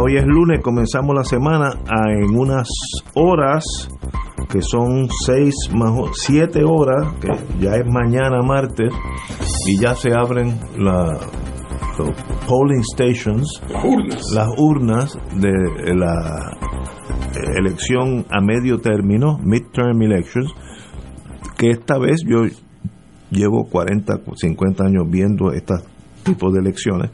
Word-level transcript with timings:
Hoy 0.00 0.16
es 0.16 0.24
lunes, 0.26 0.60
comenzamos 0.62 1.14
la 1.14 1.24
semana 1.24 1.70
a- 1.88 2.12
en 2.12 2.36
unas 2.38 2.68
horas 3.14 3.64
que 4.48 4.62
son 4.62 5.08
seis 5.26 5.54
más 5.74 5.90
o- 5.90 6.10
siete 6.14 6.62
horas, 6.64 7.14
que 7.20 7.28
ya 7.60 7.72
es 7.76 7.84
mañana 7.86 8.40
martes, 8.42 8.92
y 9.66 9.78
ya 9.78 9.94
se 9.94 10.14
abren 10.14 10.58
la, 10.78 11.18
los 11.98 12.10
polling 12.46 12.82
stations, 12.82 13.60
las 14.34 14.48
urnas 14.56 15.18
de 15.36 15.52
la 15.94 16.56
eh, 17.34 17.58
elección 17.58 18.24
a 18.30 18.40
medio 18.40 18.78
término, 18.78 19.38
midterm 19.42 20.00
elections, 20.02 20.50
que 21.58 21.70
esta 21.70 21.98
vez 21.98 22.22
yo 22.24 22.44
llevo 23.30 23.64
40, 23.68 24.20
50 24.36 24.84
años 24.84 25.04
viendo 25.10 25.52
este 25.52 25.74
tipo 26.22 26.50
de 26.50 26.60
elecciones. 26.60 27.10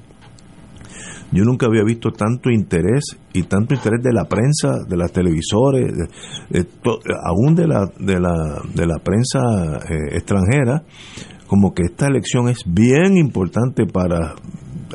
Yo 1.35 1.45
nunca 1.45 1.67
había 1.67 1.83
visto 1.85 2.11
tanto 2.13 2.49
interés 2.51 3.19
y 3.33 3.43
tanto 3.43 3.75
interés 3.75 4.03
de 4.03 4.13
la 4.13 4.25
prensa, 4.25 4.85
de 4.89 4.97
las 4.97 5.13
televisores, 5.13 5.93
de- 6.51 6.67
aún 7.25 7.55
de 7.55 7.67
la, 7.67 7.87
de 7.99 8.21
la, 8.21 8.63
de 8.75 8.87
la 8.87 8.99
prensa 9.03 9.41
eh, 9.91 10.15
extranjera, 10.17 10.85
como 11.47 11.75
que 11.75 11.83
esta 11.85 12.07
elección 12.07 12.49
es 12.49 12.63
bien 12.67 13.17
importante 13.17 13.85
para 13.87 14.35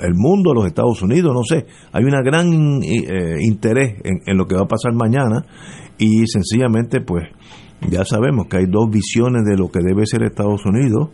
el 0.02 0.14
mundo, 0.16 0.54
los 0.54 0.66
Estados 0.66 1.02
Unidos, 1.02 1.34
no 1.34 1.44
sé. 1.44 1.66
Hay 1.92 2.04
una 2.06 2.22
gran 2.22 2.82
eh, 2.84 3.38
interés 3.42 3.96
en, 4.04 4.22
en 4.26 4.38
lo 4.38 4.46
que 4.46 4.56
va 4.56 4.62
a 4.62 4.68
pasar 4.68 4.94
mañana 4.94 5.44
y 5.98 6.26
sencillamente 6.28 7.02
pues 7.02 7.26
ya 7.90 8.04
sabemos 8.06 8.48
que 8.48 8.58
hay 8.58 8.66
dos 8.66 8.90
visiones 8.92 9.44
de 9.46 9.58
lo 9.58 9.70
que 9.70 9.80
debe 9.82 10.06
ser 10.06 10.24
Estados 10.24 10.66
Unidos, 10.66 11.10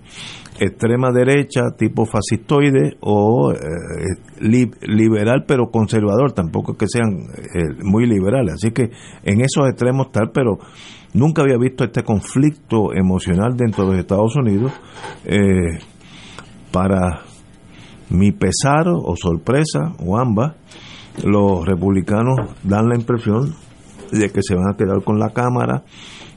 extrema 0.59 1.11
derecha 1.11 1.61
tipo 1.77 2.05
fascistoide 2.05 2.97
o 3.01 3.51
eh, 3.51 3.57
li- 4.39 4.71
liberal 4.87 5.43
pero 5.47 5.69
conservador, 5.69 6.31
tampoco 6.31 6.71
es 6.73 6.77
que 6.77 6.87
sean 6.87 7.09
eh, 7.09 7.75
muy 7.83 8.07
liberales, 8.07 8.53
así 8.55 8.71
que 8.71 8.89
en 9.23 9.41
esos 9.41 9.67
extremos 9.69 10.11
tal, 10.11 10.31
pero 10.33 10.57
nunca 11.13 11.41
había 11.43 11.57
visto 11.57 11.83
este 11.83 12.03
conflicto 12.03 12.93
emocional 12.93 13.55
dentro 13.57 13.83
de 13.85 13.91
los 13.91 13.99
Estados 13.99 14.35
Unidos 14.35 14.71
eh, 15.25 15.79
para 16.71 17.21
mi 18.09 18.31
pesar 18.31 18.87
o 18.87 19.15
sorpresa 19.15 19.93
o 19.99 20.17
ambas, 20.17 20.55
los 21.23 21.65
republicanos 21.65 22.35
dan 22.63 22.87
la 22.89 22.95
impresión 22.95 23.53
de 24.11 24.29
que 24.29 24.41
se 24.41 24.55
van 24.55 24.73
a 24.73 24.77
quedar 24.77 25.03
con 25.03 25.17
la 25.19 25.29
Cámara 25.29 25.83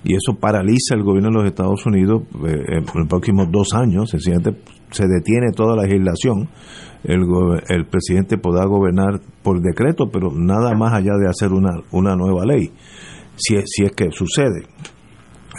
y 0.05 0.15
eso 0.15 0.39
paraliza 0.39 0.95
el 0.95 1.03
gobierno 1.03 1.31
de 1.31 1.35
los 1.37 1.47
Estados 1.47 1.85
Unidos 1.87 2.23
eh, 2.47 2.79
en 2.79 2.85
los 2.95 3.09
próximos 3.09 3.49
dos 3.51 3.75
años, 3.75 4.11
sencillamente 4.11 4.61
se 4.91 5.07
detiene 5.07 5.53
toda 5.55 5.77
la 5.77 5.83
legislación, 5.83 6.49
el, 7.05 7.87
presidente 7.87 8.39
podrá 8.39 8.67
gobernar 8.67 9.21
por 9.43 9.61
decreto, 9.61 10.11
pero 10.11 10.31
nada 10.33 10.75
más 10.75 10.93
allá 10.95 11.13
de 11.21 11.29
hacer 11.29 11.53
una, 11.53 11.71
una 11.93 12.17
nueva 12.17 12.45
ley, 12.45 12.73
si 13.37 13.57
si 13.67 13.85
es 13.85 13.93
que 13.93 14.11
sucede. 14.11 14.63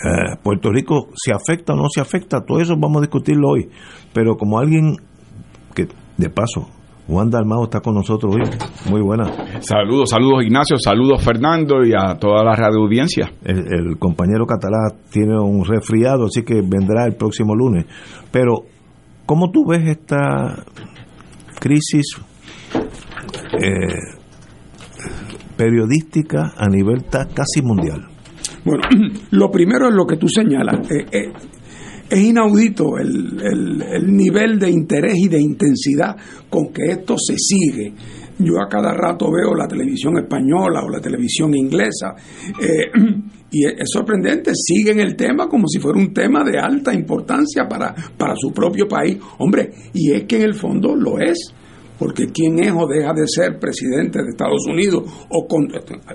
Eh, 0.06 0.38
Puerto 0.42 0.72
Rico 0.72 1.10
se 1.16 1.34
afecta 1.34 1.74
o 1.74 1.76
no 1.76 1.90
se 1.90 2.02
afecta, 2.02 2.42
todo 2.42 2.60
eso 2.60 2.76
vamos 2.78 2.98
a 2.98 3.02
discutirlo 3.02 3.50
hoy, 3.50 3.70
pero 4.14 4.38
como 4.38 4.60
alguien 4.60 4.96
que, 5.76 5.88
de 6.18 6.30
paso, 6.30 6.70
Juan 7.10 7.32
Dalmao 7.32 7.64
está 7.64 7.80
con 7.80 7.96
nosotros 7.96 8.36
hoy, 8.36 8.44
muy 8.92 9.02
buena. 9.02 9.26
Saludos, 9.62 10.12
saludos 10.12 10.44
Ignacio, 10.44 10.78
saludos 10.78 11.24
Fernando 11.24 11.84
y 11.84 11.92
a 11.92 12.14
toda 12.20 12.44
la 12.44 12.56
radio 12.56 12.84
audiencia. 12.84 13.32
El, 13.44 13.58
el 13.74 13.98
compañero 13.98 14.46
catalán 14.46 14.94
tiene 15.12 15.40
un 15.40 15.66
resfriado, 15.66 16.26
así 16.26 16.44
que 16.44 16.62
vendrá 16.62 17.08
el 17.08 17.16
próximo 17.16 17.56
lunes. 17.56 17.88
Pero, 18.32 18.58
¿cómo 19.26 19.50
tú 19.52 19.66
ves 19.68 19.88
esta 19.88 20.64
crisis 21.60 22.06
eh, 23.60 24.20
periodística 25.58 26.54
a 26.56 26.68
nivel 26.68 27.06
casi 27.10 27.64
mundial? 27.64 28.08
Bueno, 28.64 28.84
lo 29.32 29.50
primero 29.50 29.88
es 29.90 29.96
lo 29.96 30.06
que 30.06 30.18
tú 30.18 30.28
señalas. 30.28 30.90
Eh, 30.92 31.06
eh, 31.12 31.34
es 32.10 32.20
inaudito 32.20 32.98
el, 32.98 33.40
el- 33.42 33.82
el 33.82 34.16
nivel 34.16 34.58
de 34.60 34.70
interés 34.70 35.16
y 35.18 35.28
de 35.28 35.40
intensidad 35.42 36.16
con 36.50 36.72
que 36.74 36.92
esto 36.92 37.16
se 37.18 37.36
sigue. 37.38 37.94
Yo 38.40 38.54
a 38.62 38.70
cada 38.70 38.94
rato 38.94 39.30
veo 39.32 39.54
la 39.54 39.68
televisión 39.68 40.18
española 40.18 40.82
o 40.86 40.90
la 40.90 41.02
televisión 41.02 41.54
inglesa 41.56 42.16
eh, 42.62 42.90
y 43.52 43.66
es, 43.66 43.74
es 43.80 43.90
sorprendente, 43.92 44.52
siguen 44.56 45.00
el 45.02 45.16
tema 45.18 45.50
como 45.50 45.68
si 45.68 45.78
fuera 45.80 46.00
un 46.00 46.14
tema 46.14 46.44
de 46.46 46.58
alta 46.58 46.94
importancia 46.94 47.68
para, 47.68 47.94
para 48.18 48.36
su 48.38 48.52
propio 48.54 48.88
país. 48.88 49.18
Hombre, 49.40 49.72
y 49.94 50.12
es 50.14 50.24
que 50.24 50.38
en 50.38 50.44
el 50.44 50.54
fondo 50.56 50.96
lo 50.96 51.20
es 51.20 51.54
porque 52.00 52.28
quién 52.34 52.64
es 52.64 52.72
o 52.72 52.88
deja 52.88 53.14
de 53.14 53.28
ser 53.28 53.60
presidente 53.60 54.24
de 54.24 54.30
Estados 54.30 54.66
Unidos, 54.68 55.04
o 55.30 55.46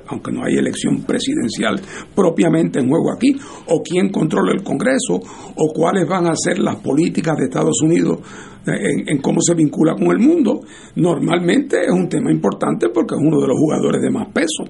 aunque 0.09 0.33
no 0.33 0.45
hay 0.45 0.55
elección 0.55 1.03
presidencial 1.03 1.81
propiamente 2.15 2.81
en 2.81 2.89
juego 2.89 3.12
aquí, 3.12 3.37
o 3.69 3.83
quién 3.83 4.11
controla 4.11 4.53
el 4.53 4.65
Congreso, 4.65 5.21
o 5.55 5.73
cuáles 5.75 6.09
van 6.09 6.27
a 6.27 6.34
ser 6.34 6.59
las 6.59 6.77
políticas 6.77 7.37
de 7.37 7.44
Estados 7.44 7.81
Unidos 7.83 8.21
en, 8.66 9.19
cómo 9.19 9.41
se 9.41 9.54
vincula 9.54 9.94
con 9.94 10.08
el 10.08 10.19
mundo, 10.19 10.60
normalmente 10.97 11.84
es 11.84 11.91
un 11.92 12.08
tema 12.08 12.30
importante 12.30 12.88
porque 12.88 13.14
es 13.14 13.20
uno 13.20 13.41
de 13.41 13.48
los 13.48 13.56
jugadores 13.58 14.00
de 14.02 14.10
más 14.10 14.28
peso. 14.32 14.64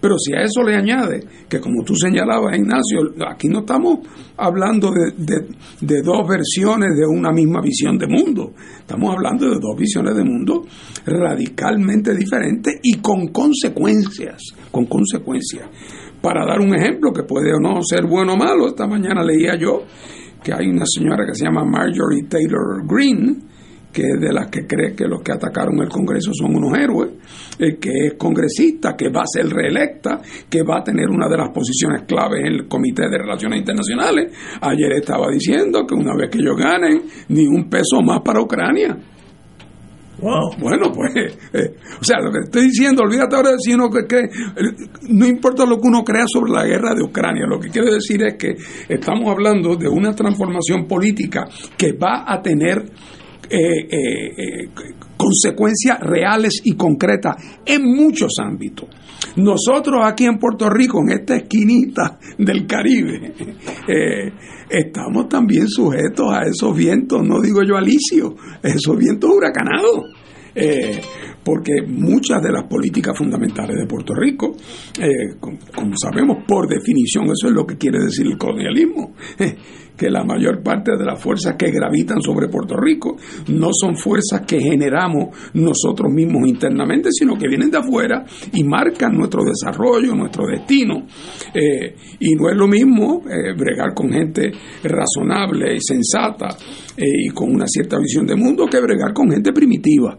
Pero 0.00 0.16
si 0.18 0.32
a 0.34 0.42
eso 0.42 0.62
le 0.62 0.76
añade 0.76 1.20
que, 1.48 1.60
como 1.60 1.82
tú 1.84 1.94
señalabas, 1.94 2.56
Ignacio, 2.56 3.00
aquí 3.28 3.48
no 3.48 3.60
estamos 3.60 3.98
hablando 4.36 4.90
de- 4.92 5.46
de 5.80 6.02
dos 6.02 6.26
versiones 6.28 6.96
de 6.96 7.06
una 7.06 7.32
misma 7.32 7.60
visión 7.60 7.98
de 7.98 8.06
mundo, 8.06 8.52
estamos 8.78 9.14
hablando 9.14 9.46
de 9.46 9.56
dos 9.60 9.76
visiones 9.76 10.14
de 10.14 10.24
mundo 10.24 10.64
radicalmente 11.04 12.14
diferentes 12.14 12.74
y 12.82 12.94
con 13.00 13.28
consecuencias, 13.28 14.42
con 14.70 14.86
consecuencias. 14.86 15.68
Para 16.20 16.44
dar 16.44 16.60
un 16.60 16.74
ejemplo 16.74 17.12
que 17.12 17.22
puede 17.22 17.52
o 17.54 17.58
no 17.60 17.80
ser 17.82 18.06
bueno 18.06 18.34
o 18.34 18.36
malo, 18.36 18.68
esta 18.68 18.86
mañana 18.86 19.22
leía 19.24 19.56
yo 19.58 19.82
que 20.42 20.52
hay 20.52 20.68
una 20.68 20.84
señora 20.86 21.26
que 21.26 21.34
se 21.34 21.44
llama 21.44 21.64
Marjorie 21.64 22.24
Taylor 22.28 22.86
Greene, 22.86 23.36
que 23.92 24.02
es 24.02 24.20
de 24.20 24.32
las 24.32 24.48
que 24.48 24.66
cree 24.66 24.94
que 24.94 25.06
los 25.06 25.20
que 25.22 25.32
atacaron 25.32 25.80
el 25.80 25.88
Congreso 25.88 26.30
son 26.32 26.54
unos 26.54 26.78
héroes, 26.78 27.10
eh, 27.58 27.76
que 27.80 28.06
es 28.06 28.14
congresista, 28.14 28.94
que 28.96 29.08
va 29.08 29.22
a 29.22 29.26
ser 29.26 29.48
reelecta, 29.48 30.20
que 30.48 30.62
va 30.62 30.78
a 30.78 30.84
tener 30.84 31.08
una 31.10 31.28
de 31.28 31.36
las 31.36 31.50
posiciones 31.50 32.02
claves 32.06 32.40
en 32.40 32.46
el 32.46 32.68
Comité 32.68 33.08
de 33.08 33.18
Relaciones 33.18 33.58
Internacionales. 33.58 34.32
Ayer 34.60 34.92
estaba 34.92 35.26
diciendo 35.30 35.84
que 35.86 35.94
una 35.94 36.14
vez 36.16 36.30
que 36.30 36.38
ellos 36.38 36.56
ganen, 36.56 37.02
ni 37.28 37.46
un 37.46 37.68
peso 37.68 38.00
más 38.02 38.20
para 38.22 38.40
Ucrania. 38.40 38.96
Bueno, 40.20 40.92
pues, 40.92 41.12
eh, 41.52 41.74
o 42.00 42.04
sea, 42.04 42.18
lo 42.20 42.30
que 42.30 42.40
estoy 42.44 42.64
diciendo, 42.64 43.02
olvídate 43.02 43.36
ahora 43.36 43.52
de 43.52 43.58
si 43.58 43.72
que 44.08 44.18
eh, 44.18 44.88
no 45.08 45.26
importa 45.26 45.64
lo 45.64 45.76
que 45.76 45.88
uno 45.88 46.04
crea 46.04 46.24
sobre 46.26 46.52
la 46.52 46.64
guerra 46.64 46.94
de 46.94 47.02
Ucrania, 47.02 47.46
lo 47.46 47.58
que 47.58 47.70
quiero 47.70 47.92
decir 47.92 48.22
es 48.22 48.34
que 48.34 48.56
estamos 48.88 49.30
hablando 49.30 49.76
de 49.76 49.88
una 49.88 50.14
transformación 50.14 50.86
política 50.86 51.48
que 51.76 51.92
va 51.92 52.24
a 52.26 52.40
tener 52.42 52.84
eh, 53.52 53.80
eh, 53.90 54.34
eh, 54.36 54.68
consecuencias 55.16 55.98
reales 55.98 56.60
y 56.62 56.76
concretas 56.76 57.34
en 57.66 57.82
muchos 57.82 58.34
ámbitos. 58.40 58.88
Nosotros 59.36 60.02
aquí 60.04 60.24
en 60.24 60.38
Puerto 60.38 60.70
Rico, 60.70 61.00
en 61.02 61.18
esta 61.18 61.34
esquinita 61.34 62.20
del 62.38 62.64
Caribe, 62.64 63.34
estamos 64.70 65.28
también 65.28 65.68
sujetos 65.68 66.32
a 66.32 66.42
esos 66.42 66.76
vientos, 66.76 67.22
no 67.26 67.40
digo 67.40 67.62
yo 67.62 67.76
alicio, 67.76 68.36
esos 68.62 68.96
vientos 68.96 69.30
huracanados. 69.30 70.04
Eh, 70.54 71.00
porque 71.42 71.82
muchas 71.86 72.42
de 72.42 72.52
las 72.52 72.64
políticas 72.64 73.16
fundamentales 73.16 73.76
de 73.76 73.86
Puerto 73.86 74.14
Rico, 74.14 74.56
eh, 75.00 75.36
como, 75.40 75.92
sabemos 75.96 76.44
por 76.46 76.68
definición, 76.68 77.24
eso 77.24 77.48
es 77.48 77.52
lo 77.52 77.66
que 77.66 77.76
quiere 77.76 77.98
decir 77.98 78.26
el 78.26 78.36
colonialismo, 78.36 79.14
que 79.96 80.08
la 80.08 80.24
mayor 80.24 80.62
parte 80.62 80.92
de 80.96 81.04
las 81.04 81.20
fuerzas 81.20 81.56
que 81.58 81.70
gravitan 81.70 82.22
sobre 82.22 82.48
Puerto 82.48 82.74
Rico 82.74 83.16
no 83.48 83.68
son 83.70 83.96
fuerzas 83.96 84.46
que 84.46 84.58
generamos 84.58 85.36
nosotros 85.52 86.10
mismos 86.10 86.48
internamente, 86.48 87.10
sino 87.12 87.36
que 87.36 87.46
vienen 87.46 87.70
de 87.70 87.78
afuera 87.78 88.24
y 88.54 88.64
marcan 88.64 89.12
nuestro 89.12 89.42
desarrollo, 89.44 90.14
nuestro 90.14 90.46
destino. 90.46 91.06
Eh, 91.52 91.94
y 92.18 92.34
no 92.34 92.48
es 92.48 92.56
lo 92.56 92.66
mismo 92.66 93.22
eh, 93.28 93.52
bregar 93.54 93.92
con 93.92 94.10
gente 94.10 94.50
razonable 94.82 95.74
y 95.74 95.80
sensata 95.80 96.48
y 96.96 97.28
con 97.30 97.54
una 97.54 97.66
cierta 97.66 97.98
visión 97.98 98.26
de 98.26 98.36
mundo 98.36 98.66
que 98.66 98.80
bregar 98.80 99.12
con 99.12 99.30
gente 99.30 99.52
primitiva 99.52 100.18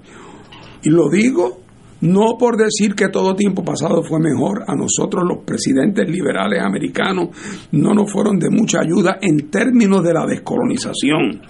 y 0.84 0.90
lo 0.90 1.10
digo 1.10 1.61
no 2.02 2.38
por 2.38 2.58
decir 2.58 2.96
que 2.96 3.10
todo 3.10 3.36
tiempo 3.36 3.64
pasado 3.64 4.02
fue 4.04 4.20
mejor, 4.20 4.64
a 4.68 4.76
nosotros 4.76 5.24
los 5.28 5.44
presidentes 5.46 6.10
liberales 6.10 6.62
americanos 6.62 7.30
no 7.72 7.94
nos 7.94 8.12
fueron 8.12 8.40
de 8.40 8.50
mucha 8.50 8.80
ayuda 8.80 9.20
en 9.22 9.50
términos 9.50 10.04
de 10.04 10.14
la 10.14 10.26
descolonización, 10.26 11.42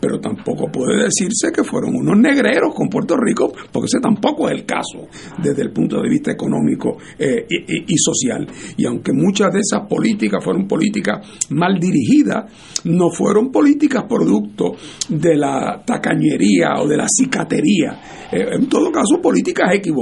pero 0.00 0.20
tampoco 0.20 0.70
puede 0.70 1.04
decirse 1.04 1.50
que 1.52 1.64
fueron 1.64 1.96
unos 1.96 2.18
negreros 2.18 2.74
con 2.74 2.88
Puerto 2.88 3.16
Rico, 3.16 3.52
porque 3.72 3.86
ese 3.86 4.00
tampoco 4.00 4.48
es 4.48 4.54
el 4.54 4.64
caso 4.64 5.08
desde 5.42 5.62
el 5.62 5.72
punto 5.72 6.00
de 6.00 6.08
vista 6.08 6.30
económico 6.30 6.98
eh, 7.18 7.46
y, 7.48 7.96
social. 7.98 8.46
Y 8.76 8.86
aunque 8.86 9.12
muchas 9.12 9.52
de 9.52 9.60
esas 9.60 9.88
políticas 9.88 10.42
fueron 10.42 10.68
políticas 10.68 11.26
mal 11.50 11.78
dirigidas, 11.78 12.52
no 12.84 13.10
fueron 13.10 13.50
políticas 13.50 14.04
producto 14.08 14.76
de 15.08 15.36
la 15.36 15.82
tacañería 15.84 16.74
o 16.78 16.86
de 16.86 16.96
la 16.96 17.06
cicatería, 17.08 18.28
eh, 18.30 18.46
en 18.52 18.68
todo 18.68 18.92
caso 18.92 19.20
políticas 19.20 19.74
equivocadas 19.74 19.95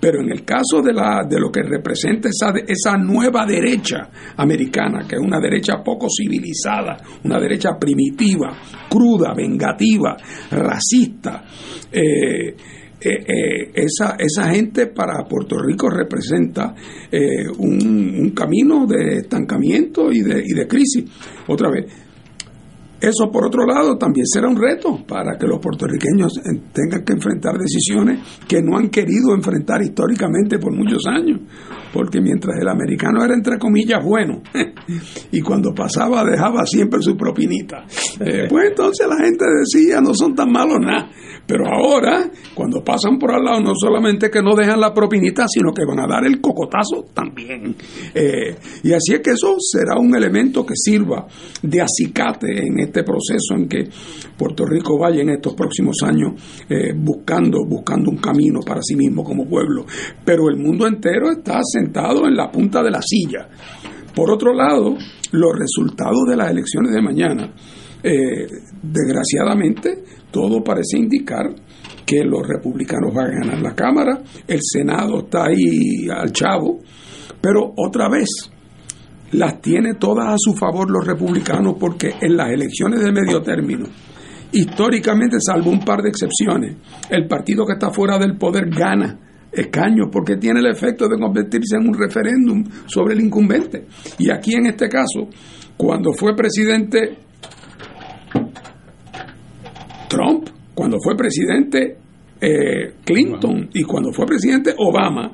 pero 0.00 0.20
en 0.20 0.30
el 0.30 0.44
caso 0.44 0.80
de, 0.82 0.92
la, 0.92 1.24
de 1.28 1.40
lo 1.40 1.50
que 1.50 1.62
representa 1.62 2.28
esa, 2.28 2.96
nueva 2.96 3.44
derecha 3.44 4.08
americana, 4.36 5.06
que 5.08 5.16
es 5.16 5.22
una 5.22 5.40
derecha 5.40 5.82
poco 5.84 6.06
civilizada, 6.08 6.96
una 7.24 7.40
derecha 7.40 7.70
primitiva, 7.78 8.56
cruda, 8.88 9.34
vengativa, 9.34 10.16
racista, 10.50 11.44
eh, 11.90 12.54
eh, 13.00 13.24
eh, 13.28 13.72
esa, 13.74 14.50
gente 14.50 14.88
para 14.88 15.24
Puerto 15.28 15.56
Rico 15.56 15.88
representa 15.88 16.74
un, 17.58 18.16
un, 18.18 18.30
camino 18.30 18.86
de 18.86 19.18
estancamiento 19.18 20.10
y 20.10 20.20
de, 20.20 20.42
y 20.44 20.52
de 20.52 20.66
crisis. 20.66 21.04
Otra 21.46 21.70
vez, 21.70 22.07
eso, 23.00 23.30
por 23.30 23.46
otro 23.46 23.64
lado, 23.64 23.96
también 23.96 24.26
será 24.26 24.48
un 24.48 24.56
reto 24.56 25.04
para 25.06 25.38
que 25.38 25.46
los 25.46 25.60
puertorriqueños 25.60 26.32
tengan 26.72 27.04
que 27.04 27.12
enfrentar 27.12 27.56
decisiones 27.56 28.20
que 28.48 28.60
no 28.60 28.76
han 28.76 28.88
querido 28.88 29.34
enfrentar 29.34 29.80
históricamente 29.82 30.58
por 30.58 30.74
muchos 30.74 31.04
años. 31.06 31.40
Porque 31.92 32.20
mientras 32.20 32.60
el 32.60 32.68
americano 32.68 33.24
era, 33.24 33.34
entre 33.34 33.58
comillas, 33.58 34.04
bueno, 34.04 34.42
y 35.32 35.40
cuando 35.40 35.72
pasaba 35.72 36.24
dejaba 36.24 36.66
siempre 36.66 37.00
su 37.00 37.16
propinita, 37.16 37.84
eh, 38.20 38.46
pues 38.48 38.70
entonces 38.70 39.06
la 39.06 39.24
gente 39.24 39.44
decía, 39.60 40.00
no 40.00 40.12
son 40.12 40.34
tan 40.34 40.50
malos 40.50 40.78
nada. 40.80 41.08
Pero 41.48 41.64
ahora, 41.66 42.30
cuando 42.54 42.84
pasan 42.84 43.18
por 43.18 43.32
al 43.32 43.42
lado, 43.42 43.60
no 43.62 43.72
solamente 43.74 44.28
que 44.28 44.42
no 44.42 44.54
dejan 44.54 44.78
la 44.78 44.92
propinita, 44.92 45.46
sino 45.48 45.72
que 45.72 45.86
van 45.86 45.98
a 45.98 46.06
dar 46.06 46.26
el 46.26 46.42
cocotazo 46.42 47.06
también. 47.14 47.74
Eh, 48.14 48.54
y 48.82 48.92
así 48.92 49.14
es 49.14 49.20
que 49.20 49.30
eso 49.30 49.56
será 49.58 49.98
un 49.98 50.14
elemento 50.14 50.66
que 50.66 50.74
sirva 50.76 51.26
de 51.62 51.80
acicate 51.80 52.66
en 52.66 52.80
este 52.80 53.02
proceso 53.02 53.54
en 53.56 53.66
que 53.66 53.88
Puerto 54.36 54.66
Rico 54.66 54.98
vaya 54.98 55.22
en 55.22 55.30
estos 55.30 55.54
próximos 55.54 55.96
años 56.04 56.34
eh, 56.68 56.92
buscando, 56.94 57.64
buscando 57.66 58.10
un 58.10 58.18
camino 58.18 58.60
para 58.60 58.82
sí 58.82 58.94
mismo 58.94 59.24
como 59.24 59.48
pueblo. 59.48 59.86
Pero 60.22 60.50
el 60.50 60.58
mundo 60.58 60.86
entero 60.86 61.30
está 61.30 61.60
sentado 61.62 62.26
en 62.26 62.36
la 62.36 62.52
punta 62.52 62.82
de 62.82 62.90
la 62.90 63.00
silla. 63.00 63.48
Por 64.14 64.30
otro 64.30 64.52
lado, 64.52 64.98
los 65.32 65.52
resultados 65.58 66.26
de 66.28 66.36
las 66.36 66.50
elecciones 66.50 66.92
de 66.92 67.00
mañana, 67.00 67.54
eh, 68.02 68.46
desgraciadamente, 68.82 70.04
todo 70.30 70.62
parece 70.62 70.98
indicar 70.98 71.54
que 72.06 72.24
los 72.24 72.46
republicanos 72.46 73.12
van 73.14 73.26
a 73.26 73.40
ganar 73.40 73.60
la 73.60 73.74
Cámara, 73.74 74.22
el 74.46 74.60
Senado 74.62 75.20
está 75.20 75.44
ahí 75.44 76.08
al 76.10 76.32
chavo, 76.32 76.80
pero 77.40 77.72
otra 77.76 78.08
vez 78.08 78.28
las 79.32 79.60
tiene 79.60 79.94
todas 79.94 80.28
a 80.28 80.36
su 80.38 80.54
favor 80.54 80.90
los 80.90 81.06
republicanos 81.06 81.76
porque 81.78 82.14
en 82.20 82.36
las 82.36 82.50
elecciones 82.50 83.00
de 83.00 83.12
medio 83.12 83.42
término, 83.42 83.86
históricamente, 84.52 85.36
salvo 85.40 85.70
un 85.70 85.80
par 85.80 86.00
de 86.00 86.08
excepciones, 86.08 86.76
el 87.10 87.26
partido 87.26 87.66
que 87.66 87.74
está 87.74 87.90
fuera 87.90 88.18
del 88.18 88.38
poder 88.38 88.70
gana 88.70 89.18
escaños 89.52 90.08
porque 90.12 90.36
tiene 90.36 90.60
el 90.60 90.66
efecto 90.66 91.08
de 91.08 91.18
convertirse 91.18 91.76
en 91.76 91.88
un 91.88 91.94
referéndum 91.94 92.64
sobre 92.86 93.14
el 93.14 93.20
incumbente. 93.20 93.86
Y 94.18 94.30
aquí 94.30 94.54
en 94.54 94.66
este 94.66 94.88
caso, 94.88 95.28
cuando 95.76 96.12
fue 96.12 96.34
presidente 96.34 97.18
Trump, 100.08 100.48
cuando 100.78 100.98
fue 101.02 101.16
presidente 101.16 101.96
eh, 102.40 102.94
Clinton 103.04 103.68
y 103.74 103.82
cuando 103.82 104.12
fue 104.12 104.26
presidente 104.26 104.72
Obama, 104.78 105.32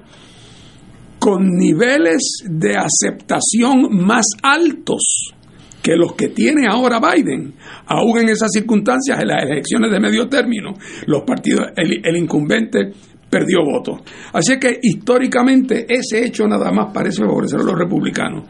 con 1.19 1.51
niveles 1.51 2.45
de 2.49 2.75
aceptación 2.79 3.95
más 3.95 4.25
altos 4.43 5.35
que 5.83 5.97
los 5.97 6.15
que 6.15 6.29
tiene 6.29 6.67
ahora 6.67 6.99
Biden, 6.99 7.53
aún 7.85 8.21
en 8.21 8.31
esas 8.31 8.53
circunstancias, 8.53 9.21
en 9.21 9.29
las 9.29 9.43
elecciones 9.43 9.91
de 9.93 10.01
medio 10.01 10.31
término, 10.31 10.73
los 11.09 11.25
partidos, 11.25 11.73
el, 11.77 12.17
incumbente 12.17 12.91
perdió 13.29 13.59
votos. 13.67 14.01
Así 14.33 14.59
que 14.59 14.79
históricamente 14.81 15.85
ese 15.87 16.25
hecho 16.25 16.49
nada 16.49 16.73
más 16.73 16.91
parece 16.91 17.23
favorecer 17.23 17.61
a 17.61 17.65
los 17.65 17.79
republicanos. 17.79 18.49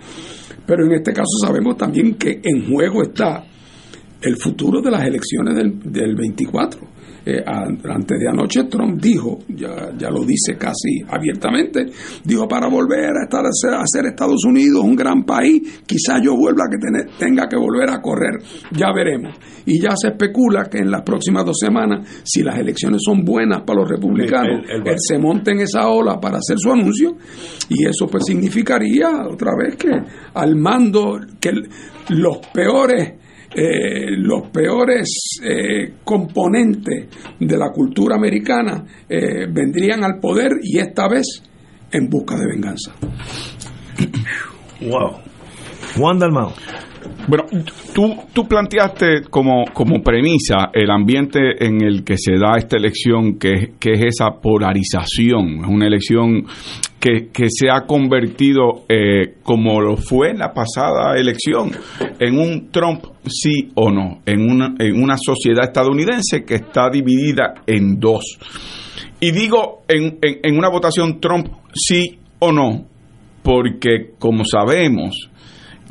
Pero 0.64 0.86
en 0.86 0.92
este 0.92 1.12
caso 1.12 1.38
sabemos 1.44 1.76
también 1.76 2.14
que 2.14 2.40
en 2.40 2.72
juego 2.72 3.02
está 3.02 3.44
el 4.24 4.36
futuro 4.36 4.80
de 4.80 4.90
las 4.90 5.04
elecciones 5.04 5.54
del, 5.54 5.80
del 5.80 6.14
24. 6.14 6.94
Eh, 7.26 7.42
antes 7.46 8.20
de 8.20 8.28
anoche 8.28 8.64
Trump 8.64 9.00
dijo, 9.00 9.38
ya, 9.48 9.90
ya 9.96 10.10
lo 10.10 10.24
dice 10.26 10.58
casi 10.58 11.00
abiertamente, 11.08 11.86
dijo 12.22 12.46
para 12.46 12.68
volver 12.68 13.16
a 13.16 13.24
estar 13.24 13.42
a 13.46 13.82
ser, 13.86 14.04
Estados 14.04 14.44
Unidos 14.44 14.84
un 14.84 14.94
gran 14.94 15.24
país, 15.24 15.82
quizá 15.86 16.20
yo 16.22 16.36
vuelva 16.36 16.64
a 16.66 16.70
que 16.70 16.76
tenga 17.18 17.48
que 17.48 17.56
volver 17.56 17.88
a 17.88 18.02
correr, 18.02 18.42
ya 18.72 18.92
veremos. 18.94 19.34
Y 19.64 19.80
ya 19.80 19.94
se 19.96 20.08
especula 20.08 20.64
que 20.64 20.78
en 20.78 20.90
las 20.90 21.00
próximas 21.00 21.46
dos 21.46 21.56
semanas, 21.58 22.06
si 22.24 22.42
las 22.42 22.58
elecciones 22.58 23.00
son 23.02 23.24
buenas 23.24 23.62
para 23.62 23.80
los 23.80 23.88
republicanos, 23.88 24.66
él 24.68 24.96
se 24.98 25.18
monte 25.18 25.52
en 25.52 25.60
esa 25.60 25.88
ola 25.88 26.20
para 26.20 26.38
hacer 26.38 26.58
su 26.58 26.70
anuncio 26.70 27.16
y 27.70 27.86
eso 27.86 28.06
pues 28.06 28.24
significaría 28.26 29.08
otra 29.26 29.52
vez 29.56 29.76
que 29.76 29.88
al 30.34 30.56
mando 30.56 31.18
que 31.40 31.52
los 32.10 32.38
peores 32.52 33.23
eh, 33.54 34.16
los 34.16 34.48
peores 34.50 35.38
eh, 35.42 35.94
componentes 36.02 37.08
de 37.38 37.56
la 37.56 37.70
cultura 37.70 38.16
americana 38.16 38.84
eh, 39.08 39.46
vendrían 39.48 40.02
al 40.02 40.18
poder 40.20 40.52
y 40.62 40.78
esta 40.78 41.08
vez 41.08 41.42
en 41.92 42.08
busca 42.08 42.36
de 42.36 42.46
venganza. 42.46 42.92
Wow. 44.80 45.20
Juan 45.96 46.18
Dalmao. 46.18 46.52
Bueno, 47.26 47.44
tú, 47.94 48.16
tú 48.32 48.46
planteaste 48.46 49.22
como, 49.30 49.64
como 49.72 50.02
premisa 50.02 50.70
el 50.72 50.90
ambiente 50.90 51.64
en 51.64 51.82
el 51.82 52.04
que 52.04 52.16
se 52.16 52.32
da 52.38 52.56
esta 52.58 52.76
elección, 52.76 53.38
que, 53.38 53.72
que 53.78 53.92
es 53.92 54.04
esa 54.06 54.40
polarización, 54.40 55.64
es 55.64 55.68
una 55.68 55.86
elección 55.86 56.44
que, 57.00 57.28
que 57.32 57.48
se 57.50 57.70
ha 57.70 57.82
convertido, 57.82 58.84
eh, 58.88 59.34
como 59.42 59.80
lo 59.80 59.96
fue 59.96 60.30
en 60.30 60.38
la 60.38 60.52
pasada 60.52 61.16
elección, 61.16 61.70
en 62.18 62.38
un 62.38 62.70
Trump 62.70 63.04
sí 63.26 63.70
o 63.74 63.90
no, 63.90 64.20
en 64.24 64.40
una, 64.40 64.74
en 64.78 65.02
una 65.02 65.16
sociedad 65.18 65.64
estadounidense 65.64 66.44
que 66.44 66.54
está 66.54 66.88
dividida 66.90 67.62
en 67.66 68.00
dos. 68.00 68.38
Y 69.20 69.32
digo 69.32 69.82
en, 69.88 70.18
en, 70.22 70.40
en 70.42 70.58
una 70.58 70.70
votación 70.70 71.20
Trump 71.20 71.48
sí 71.74 72.18
o 72.38 72.52
no, 72.52 72.86
porque 73.42 74.12
como 74.18 74.44
sabemos, 74.44 75.30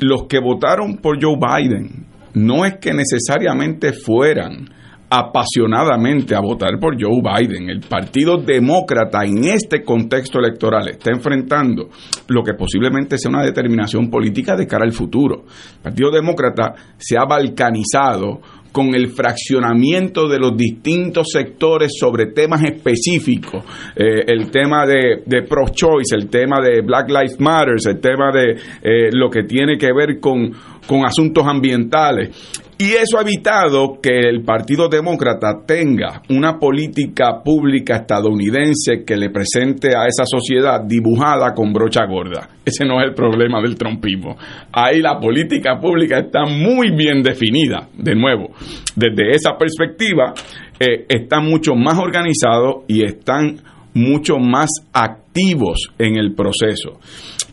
los 0.00 0.24
que 0.28 0.40
votaron 0.40 0.96
por 0.96 1.22
Joe 1.22 1.36
Biden 1.36 2.06
no 2.34 2.64
es 2.64 2.78
que 2.80 2.92
necesariamente 2.92 3.92
fueran 3.92 4.68
apasionadamente 5.08 6.34
a 6.34 6.40
votar 6.40 6.78
por 6.80 7.00
Joe 7.00 7.20
Biden. 7.22 7.68
El 7.70 7.80
Partido 7.80 8.38
Demócrata 8.38 9.24
en 9.24 9.44
este 9.44 9.84
contexto 9.84 10.40
electoral 10.40 10.88
está 10.88 11.10
enfrentando 11.12 11.88
lo 12.28 12.42
que 12.42 12.54
posiblemente 12.54 13.16
sea 13.18 13.30
una 13.30 13.44
determinación 13.44 14.10
política 14.10 14.56
de 14.56 14.66
cara 14.66 14.84
al 14.84 14.92
futuro. 14.92 15.44
El 15.76 15.82
Partido 15.82 16.10
Demócrata 16.10 16.74
se 16.96 17.16
ha 17.16 17.24
balcanizado 17.24 18.40
con 18.74 18.92
el 18.92 19.10
fraccionamiento 19.10 20.26
de 20.26 20.40
los 20.40 20.56
distintos 20.56 21.28
sectores 21.32 21.92
sobre 21.96 22.32
temas 22.32 22.64
específicos, 22.64 23.64
eh, 23.94 24.24
el 24.26 24.50
tema 24.50 24.84
de, 24.84 25.42
pro-choice, 25.48 26.16
el 26.16 26.28
tema 26.28 26.56
de 26.60 26.80
Black 26.80 27.08
Lives 27.08 27.38
Matter, 27.38 27.76
el 27.86 28.00
tema 28.00 28.32
de 28.32 28.56
eh, 28.82 29.10
lo 29.12 29.30
que 29.30 29.44
tiene 29.44 29.78
que 29.78 29.92
ver 29.92 30.18
con, 30.18 30.50
con 30.88 31.06
asuntos 31.06 31.46
ambientales. 31.46 32.62
Y 32.76 32.92
eso 32.94 33.18
ha 33.18 33.22
evitado 33.22 34.00
que 34.02 34.18
el 34.18 34.42
Partido 34.42 34.88
Demócrata 34.88 35.60
tenga 35.64 36.22
una 36.28 36.58
política 36.58 37.40
pública 37.44 37.98
estadounidense 37.98 39.04
que 39.06 39.16
le 39.16 39.30
presente 39.30 39.96
a 39.96 40.06
esa 40.08 40.24
sociedad 40.26 40.80
dibujada 40.84 41.54
con 41.54 41.72
brocha 41.72 42.04
gorda. 42.04 42.48
Ese 42.64 42.84
no 42.84 43.00
es 43.00 43.08
el 43.08 43.14
problema 43.14 43.60
del 43.62 43.76
trompismo. 43.76 44.36
Ahí 44.72 45.00
la 45.00 45.20
política 45.20 45.78
pública 45.80 46.18
está 46.18 46.46
muy 46.46 46.90
bien 46.90 47.22
definida. 47.22 47.88
De 47.96 48.16
nuevo, 48.16 48.50
desde 48.96 49.30
esa 49.30 49.56
perspectiva, 49.56 50.34
eh, 50.80 51.06
están 51.08 51.44
mucho 51.44 51.76
más 51.76 51.98
organizados 51.98 52.84
y 52.88 53.04
están 53.04 53.60
mucho 53.94 54.38
más 54.38 54.70
activos 54.92 55.90
en 55.98 56.16
el 56.16 56.34
proceso. 56.34 56.98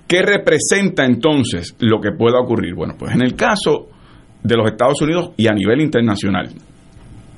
¿Qué 0.07 0.23
representa 0.23 1.05
entonces 1.05 1.75
lo 1.79 2.01
que 2.01 2.11
pueda 2.11 2.39
ocurrir? 2.39 2.73
Bueno, 2.73 2.95
pues 2.97 3.13
en 3.13 3.21
el 3.21 3.35
caso 3.35 3.90
de 4.43 4.55
los 4.55 4.71
Estados 4.71 5.01
Unidos 5.01 5.31
y 5.37 5.47
a 5.47 5.53
nivel 5.53 5.81
internacional. 5.81 6.49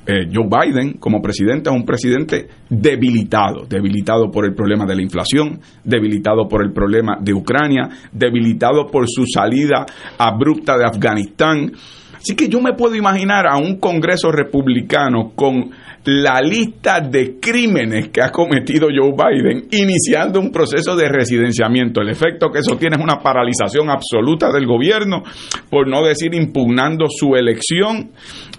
Eh, 0.06 0.28
Joe 0.34 0.48
Biden 0.50 0.94
como 1.00 1.22
presidente 1.22 1.70
es 1.70 1.76
un 1.76 1.86
presidente 1.86 2.48
debilitado, 2.70 3.66
debilitado 3.66 4.30
por 4.30 4.46
el 4.46 4.54
problema 4.54 4.86
de 4.86 4.96
la 4.96 5.02
inflación, 5.02 5.62
debilitado 5.82 6.48
por 6.50 6.62
el 6.62 6.74
problema 6.74 7.18
de 7.22 7.34
Ucrania, 7.34 7.88
debilitado 8.12 8.88
por 8.88 9.06
su 9.08 9.26
salida 9.26 9.86
abrupta 10.18 10.78
de 10.78 10.86
Afganistán. 10.86 11.72
Así 12.18 12.36
que 12.36 12.50
yo 12.50 12.60
me 12.60 12.74
puedo 12.74 12.96
imaginar 12.96 13.48
a 13.48 13.56
un 13.56 13.80
Congreso 13.80 14.30
republicano 14.30 15.32
con 15.36 15.72
la 16.06 16.42
lista 16.42 17.00
de 17.00 17.40
crímenes 17.40 18.10
que 18.10 18.22
ha 18.22 18.30
cometido 18.30 18.88
Joe 18.88 19.12
Biden, 19.12 19.68
iniciando 19.72 20.40
un 20.40 20.52
proceso 20.52 20.96
de 20.96 21.08
residenciamiento. 21.08 22.02
El 22.02 22.10
efecto 22.10 22.50
que 22.52 22.60
eso 22.60 22.78
tiene 22.78 22.98
es 22.98 23.04
una 23.04 23.20
paralización 23.20 23.90
absoluta 23.90 24.52
del 24.52 24.66
gobierno, 24.66 25.24
por 25.70 25.88
no 25.88 26.04
decir 26.04 26.34
impugnando 26.34 27.06
su 27.10 27.36
elección. 27.36 28.12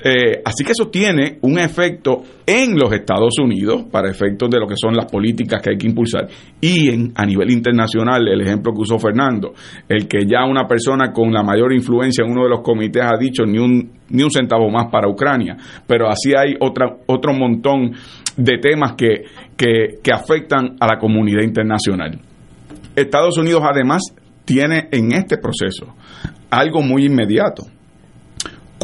Eh, 0.07 0.43
así 0.45 0.65
que 0.65 0.73
eso 0.73 0.91
tiene 0.91 1.39
un 1.41 1.59
efecto 1.59 2.23
en 2.45 2.77
los 2.79 2.93
Estados 2.93 3.39
Unidos 3.43 3.85
para 3.91 4.11
efectos 4.11 4.51
de 4.51 4.61
lo 4.61 4.67
que 4.67 4.75
son 4.77 4.95
las 4.95 5.11
políticas 5.11 5.63
que 5.63 5.71
hay 5.71 5.79
que 5.79 5.87
impulsar. 5.87 6.29
Y 6.61 6.91
en, 6.91 7.13
a 7.15 7.25
nivel 7.25 7.51
internacional, 7.51 8.29
el 8.29 8.43
ejemplo 8.43 8.75
que 8.75 8.83
usó 8.83 8.99
Fernando, 8.99 9.55
el 9.89 10.07
que 10.07 10.27
ya 10.27 10.45
una 10.45 10.69
persona 10.69 11.11
con 11.11 11.33
la 11.33 11.43
mayor 11.43 11.73
influencia 11.73 12.23
en 12.23 12.33
uno 12.33 12.45
de 12.45 12.51
los 12.51 12.61
comités 12.61 13.03
ha 13.03 13.17
dicho 13.19 13.45
ni 13.47 13.59
un, 13.59 13.93
ni 14.11 14.23
un 14.23 14.31
centavo 14.31 14.69
más 14.69 14.89
para 14.93 15.09
Ucrania, 15.09 15.57
pero 15.87 16.11
así 16.11 16.33
hay 16.37 16.55
otra, 16.61 16.99
otro 17.07 17.33
montón 17.33 17.93
de 18.37 18.59
temas 18.59 18.93
que, 18.97 19.25
que, 19.57 20.01
que 20.03 20.13
afectan 20.13 20.77
a 20.81 20.87
la 20.87 20.99
comunidad 20.99 21.43
internacional. 21.43 22.21
Estados 22.95 23.39
Unidos 23.39 23.63
además 23.65 24.03
tiene 24.45 24.89
en 24.93 25.13
este 25.13 25.39
proceso 25.39 25.95
algo 26.51 26.83
muy 26.83 27.07
inmediato 27.07 27.65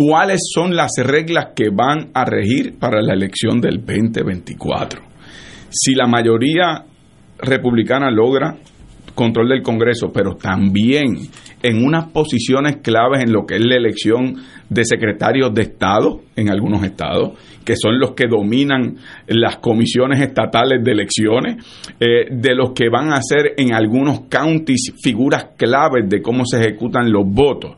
cuáles 0.00 0.40
son 0.54 0.75
las 0.75 0.92
reglas 0.97 1.49
que 1.54 1.69
van 1.69 2.09
a 2.14 2.25
regir 2.25 2.78
para 2.78 3.02
la 3.02 3.12
elección 3.12 3.61
del 3.61 3.85
2024. 3.85 5.02
Si 5.69 5.95
la 5.95 6.07
mayoría 6.07 6.87
republicana 7.38 8.11
logra 8.11 8.57
control 9.14 9.50
del 9.50 9.62
Congreso, 9.62 10.11
pero 10.11 10.37
también 10.37 11.19
en 11.62 11.85
unas 11.85 12.07
posiciones 12.12 12.78
claves 12.78 13.23
en 13.25 13.33
lo 13.35 13.45
que 13.45 13.57
es 13.57 13.61
la 13.62 13.76
elección 13.76 14.37
de 14.71 14.85
secretarios 14.87 15.52
de 15.52 15.62
Estado 15.62 16.23
en 16.35 16.49
algunos 16.49 16.83
estados, 16.83 17.33
que 17.62 17.75
son 17.76 17.99
los 17.99 18.12
que 18.12 18.26
dominan 18.26 18.97
las 19.26 19.59
comisiones 19.59 20.23
estatales 20.23 20.83
de 20.83 20.92
elecciones, 20.92 21.62
eh, 22.00 22.28
de 22.30 22.54
los 22.54 22.73
que 22.73 22.88
van 22.88 23.12
a 23.12 23.21
ser 23.21 23.52
en 23.59 23.75
algunos 23.75 24.23
counties 24.30 24.95
figuras 25.02 25.49
claves 25.59 26.09
de 26.09 26.23
cómo 26.23 26.47
se 26.47 26.59
ejecutan 26.59 27.12
los 27.12 27.25
votos. 27.26 27.76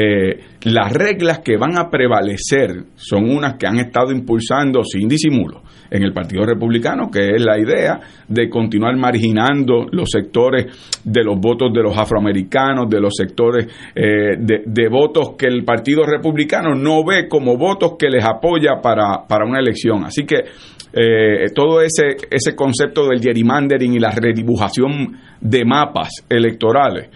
Eh, 0.00 0.38
las 0.62 0.92
reglas 0.92 1.40
que 1.40 1.56
van 1.56 1.76
a 1.76 1.90
prevalecer 1.90 2.84
son 2.94 3.28
unas 3.30 3.54
que 3.54 3.66
han 3.66 3.80
estado 3.80 4.12
impulsando 4.12 4.84
sin 4.84 5.08
disimulo 5.08 5.62
en 5.90 6.04
el 6.04 6.12
Partido 6.12 6.44
Republicano, 6.44 7.10
que 7.10 7.30
es 7.34 7.44
la 7.44 7.58
idea 7.58 7.98
de 8.28 8.48
continuar 8.48 8.96
marginando 8.96 9.86
los 9.90 10.08
sectores 10.08 10.66
de 11.02 11.24
los 11.24 11.40
votos 11.40 11.72
de 11.72 11.82
los 11.82 11.98
afroamericanos, 11.98 12.88
de 12.88 13.00
los 13.00 13.12
sectores 13.16 13.66
eh, 13.94 14.36
de, 14.38 14.88
votos 14.88 15.30
que 15.36 15.46
el 15.46 15.64
Partido 15.64 16.04
Republicano 16.04 16.76
no 16.76 17.04
ve 17.04 17.26
como 17.28 17.56
votos 17.56 17.94
que 17.98 18.08
les 18.08 18.24
apoya 18.24 18.80
para, 18.80 19.26
para 19.26 19.46
una 19.46 19.58
elección. 19.58 20.04
Así 20.04 20.24
que 20.24 20.44
eh, 20.92 21.50
todo 21.52 21.80
ese, 21.80 22.16
ese 22.30 22.54
concepto 22.54 23.08
del 23.08 23.20
gerrymandering 23.20 23.94
y 23.94 23.98
la 23.98 24.12
redibujación 24.12 25.16
de 25.40 25.64
mapas 25.64 26.24
electorales 26.28 27.08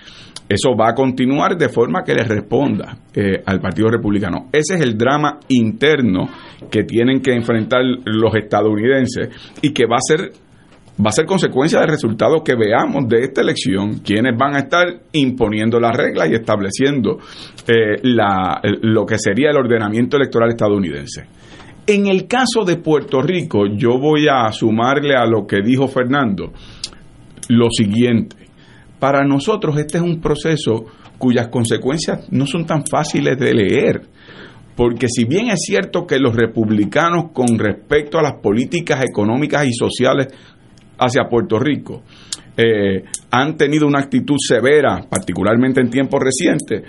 eso 0.53 0.77
va 0.77 0.91
a 0.91 0.95
continuar 0.95 1.57
de 1.57 1.69
forma 1.69 2.03
que 2.05 2.15
le 2.15 2.25
responda 2.25 2.97
eh, 3.15 3.43
al 3.45 3.61
Partido 3.61 3.89
Republicano. 3.89 4.49
Ese 4.53 4.75
es 4.75 4.81
el 4.83 4.99
drama 4.99 5.41
interno 5.49 6.29
que 6.71 6.85
tienen 6.85 7.21
que 7.21 7.33
enfrentar 7.33 7.83
los 8.05 8.35
estadounidenses 8.35 9.29
y 9.63 9.73
que 9.73 9.87
va 9.87 9.97
a 9.97 10.01
ser 10.01 10.33
va 11.05 11.09
a 11.09 11.13
ser 11.13 11.25
consecuencia 11.25 11.81
del 11.81 11.89
resultado 11.89 12.45
que 12.45 12.55
veamos 12.55 13.09
de 13.09 13.21
esta 13.21 13.41
elección, 13.41 14.01
quienes 14.01 14.37
van 14.37 14.55
a 14.55 14.59
estar 14.61 14.87
imponiendo 15.13 15.81
las 15.81 15.97
reglas 15.97 16.29
y 16.31 16.35
estableciendo 16.35 17.19
eh, 17.67 17.97
la, 18.03 18.61
lo 18.83 19.07
que 19.07 19.19
sería 19.19 19.51
el 19.51 19.57
ordenamiento 19.57 20.19
electoral 20.19 20.51
estadounidense. 20.51 21.25
En 21.87 22.07
el 22.07 22.29
caso 22.29 22.65
de 22.65 22.77
Puerto 22.77 23.23
Rico, 23.23 23.67
yo 23.67 23.99
voy 23.99 24.27
a 24.31 24.53
sumarle 24.53 25.17
a 25.17 25.25
lo 25.25 25.47
que 25.47 25.63
dijo 25.63 25.89
Fernando 25.89 26.53
lo 27.49 27.71
siguiente. 27.71 28.42
Para 29.03 29.25
nosotros 29.25 29.77
este 29.79 29.99
es 29.99 30.05
un 30.05 30.21
proceso 30.21 30.85
cuyas 31.19 31.49
consecuencias 31.49 32.25
no 32.31 32.47
son 32.47 32.65
tan 32.65 32.85
fáciles 32.87 33.37
de 33.37 33.53
leer. 33.53 34.03
Porque 34.77 35.09
si 35.09 35.25
bien 35.25 35.49
es 35.49 35.59
cierto 35.67 36.07
que 36.07 36.21
los 36.21 36.37
republicanos 36.37 37.33
con 37.33 37.59
respecto 37.59 38.17
a 38.17 38.23
las 38.23 38.35
políticas 38.35 39.03
económicas 39.05 39.67
y 39.67 39.73
sociales 39.73 40.29
hacia 40.99 41.25
Puerto 41.29 41.59
Rico 41.59 42.05
eh, 42.57 43.03
han 43.33 43.57
tenido 43.57 43.89
una 43.89 43.99
actitud 43.99 44.37
severa, 44.39 45.05
particularmente 45.11 45.81
en 45.81 45.91
tiempos 45.91 46.21
recientes, 46.23 46.85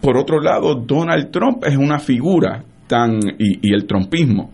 por 0.00 0.16
otro 0.16 0.40
lado, 0.40 0.76
Donald 0.76 1.32
Trump 1.32 1.64
es 1.66 1.76
una 1.76 1.98
figura 1.98 2.62
tan, 2.86 3.18
y, 3.40 3.74
el 3.74 3.88
trumpismo, 3.88 4.52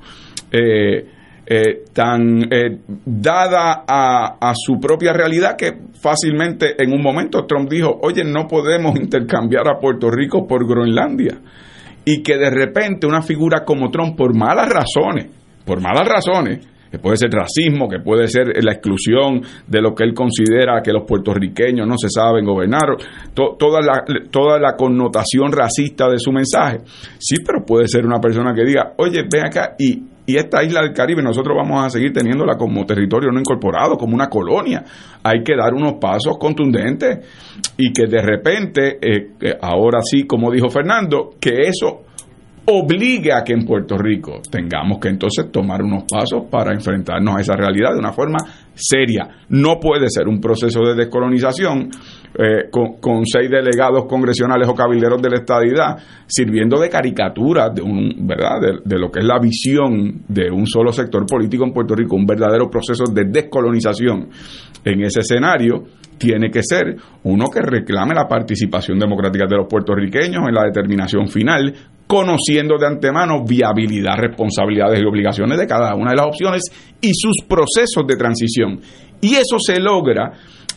eh, 0.50 1.11
eh, 1.46 1.84
tan 1.92 2.42
eh, 2.50 2.78
dada 3.04 3.84
a, 3.86 4.52
su 4.54 4.80
propia 4.80 5.12
realidad 5.12 5.56
que 5.56 5.72
fácilmente 6.00 6.82
en 6.82 6.92
un 6.92 7.02
momento 7.02 7.44
Trump 7.44 7.68
dijo, 7.68 7.98
oye, 8.02 8.24
no 8.24 8.46
podemos 8.46 8.96
intercambiar 9.00 9.68
a 9.68 9.78
Puerto 9.78 10.10
Rico 10.10 10.46
por 10.46 10.66
Groenlandia. 10.66 11.38
Y 12.06 12.22
que 12.22 12.36
de 12.36 12.50
repente 12.50 13.06
una 13.06 13.22
figura 13.22 13.64
como 13.64 13.90
Trump, 13.90 14.16
por 14.16 14.36
malas 14.36 14.68
razones, 14.68 15.28
por 15.64 15.80
malas 15.80 16.06
razones, 16.06 16.66
que 16.90 16.98
puede 16.98 17.16
ser 17.16 17.30
racismo, 17.30 17.88
que 17.88 17.98
puede 17.98 18.28
ser 18.28 18.62
la 18.62 18.72
exclusión 18.72 19.42
de 19.66 19.80
lo 19.80 19.94
que 19.94 20.04
él 20.04 20.14
considera 20.14 20.80
que 20.80 20.92
los 20.92 21.04
puertorriqueños 21.04 21.88
no 21.88 21.96
se 21.98 22.08
saben 22.08 22.44
gobernar, 22.44 22.96
toda, 23.34 23.80
la, 23.80 24.04
toda 24.30 24.60
la 24.60 24.76
connotación 24.76 25.50
racista 25.50 26.08
de 26.08 26.18
su 26.18 26.30
mensaje. 26.30 26.78
Sí, 27.18 27.36
pero 27.44 27.64
puede 27.66 27.88
ser 27.88 28.06
una 28.06 28.20
persona 28.20 28.54
que 28.54 28.64
diga, 28.64 28.92
oye, 28.98 29.24
ven 29.28 29.46
acá 29.46 29.74
y, 29.76 30.04
y 30.26 30.36
esta 30.36 30.62
isla 30.62 30.80
del 30.80 30.92
Caribe 30.92 31.22
nosotros 31.22 31.54
vamos 31.56 31.84
a 31.84 31.90
seguir 31.90 32.12
teniéndola 32.12 32.56
como 32.56 32.86
territorio 32.86 33.30
no 33.30 33.40
incorporado, 33.40 33.96
como 33.96 34.14
una 34.14 34.28
colonia. 34.28 34.82
Hay 35.22 35.42
que 35.44 35.54
dar 35.54 35.74
unos 35.74 35.94
pasos 36.00 36.38
contundentes 36.38 37.18
y 37.76 37.92
que 37.92 38.06
de 38.06 38.22
repente, 38.22 38.98
eh, 39.02 39.58
ahora 39.60 40.00
sí, 40.02 40.24
como 40.24 40.50
dijo 40.50 40.70
Fernando, 40.70 41.34
que 41.38 41.68
eso 41.68 42.04
obligue 42.66 43.32
a 43.32 43.44
que 43.44 43.52
en 43.52 43.66
Puerto 43.66 43.98
Rico 43.98 44.40
tengamos 44.50 44.98
que 44.98 45.08
entonces 45.08 45.50
tomar 45.52 45.82
unos 45.82 46.04
pasos 46.04 46.44
para 46.50 46.72
enfrentarnos 46.72 47.36
a 47.36 47.40
esa 47.40 47.56
realidad 47.56 47.92
de 47.92 47.98
una 47.98 48.12
forma 48.12 48.38
seria. 48.74 49.28
No 49.50 49.78
puede 49.78 50.08
ser 50.08 50.26
un 50.28 50.40
proceso 50.40 50.80
de 50.80 50.94
descolonización 50.94 51.90
eh, 52.36 52.68
con, 52.70 53.24
seis 53.26 53.48
delegados 53.48 54.06
congresionales 54.06 54.68
o 54.68 54.74
cabilderos 54.74 55.22
de 55.22 55.30
la 55.30 55.36
estadidad 55.36 55.96
sirviendo 56.26 56.80
de 56.80 56.88
caricatura 56.88 57.70
de 57.70 57.80
un 57.80 58.26
verdad 58.26 58.80
de, 58.84 58.98
lo 58.98 59.08
que 59.10 59.20
es 59.20 59.24
la 59.24 59.38
visión 59.38 60.22
de 60.26 60.50
un 60.50 60.66
solo 60.66 60.90
sector 60.90 61.24
político 61.26 61.64
en 61.64 61.72
Puerto 61.72 61.94
Rico, 61.94 62.16
un 62.16 62.26
verdadero 62.26 62.68
proceso 62.68 63.04
de 63.04 63.26
descolonización. 63.26 64.28
En 64.84 65.02
ese 65.02 65.20
escenario 65.20 65.84
tiene 66.18 66.50
que 66.50 66.62
ser 66.62 66.96
uno 67.22 67.46
que 67.46 67.60
reclame 67.60 68.14
la 68.14 68.26
participación 68.26 68.98
democrática 68.98 69.46
de 69.46 69.56
los 69.56 69.68
puertorriqueños 69.68 70.42
en 70.48 70.54
la 70.54 70.64
determinación 70.64 71.28
final, 71.28 71.72
conociendo 72.06 72.76
de 72.78 72.87
antemano 72.87 73.44
viabilidad, 73.44 74.16
responsabilidades 74.18 75.00
y 75.00 75.06
obligaciones 75.06 75.58
de 75.58 75.66
cada 75.66 75.94
una 75.94 76.11
de 76.11 76.16
las 76.16 76.26
opciones 76.26 76.62
y 77.00 77.12
sus 77.14 77.46
procesos 77.49 78.06
de 78.06 78.16
transición. 78.16 78.80
Y 79.20 79.34
eso 79.34 79.58
se 79.58 79.80
logra 79.80 80.32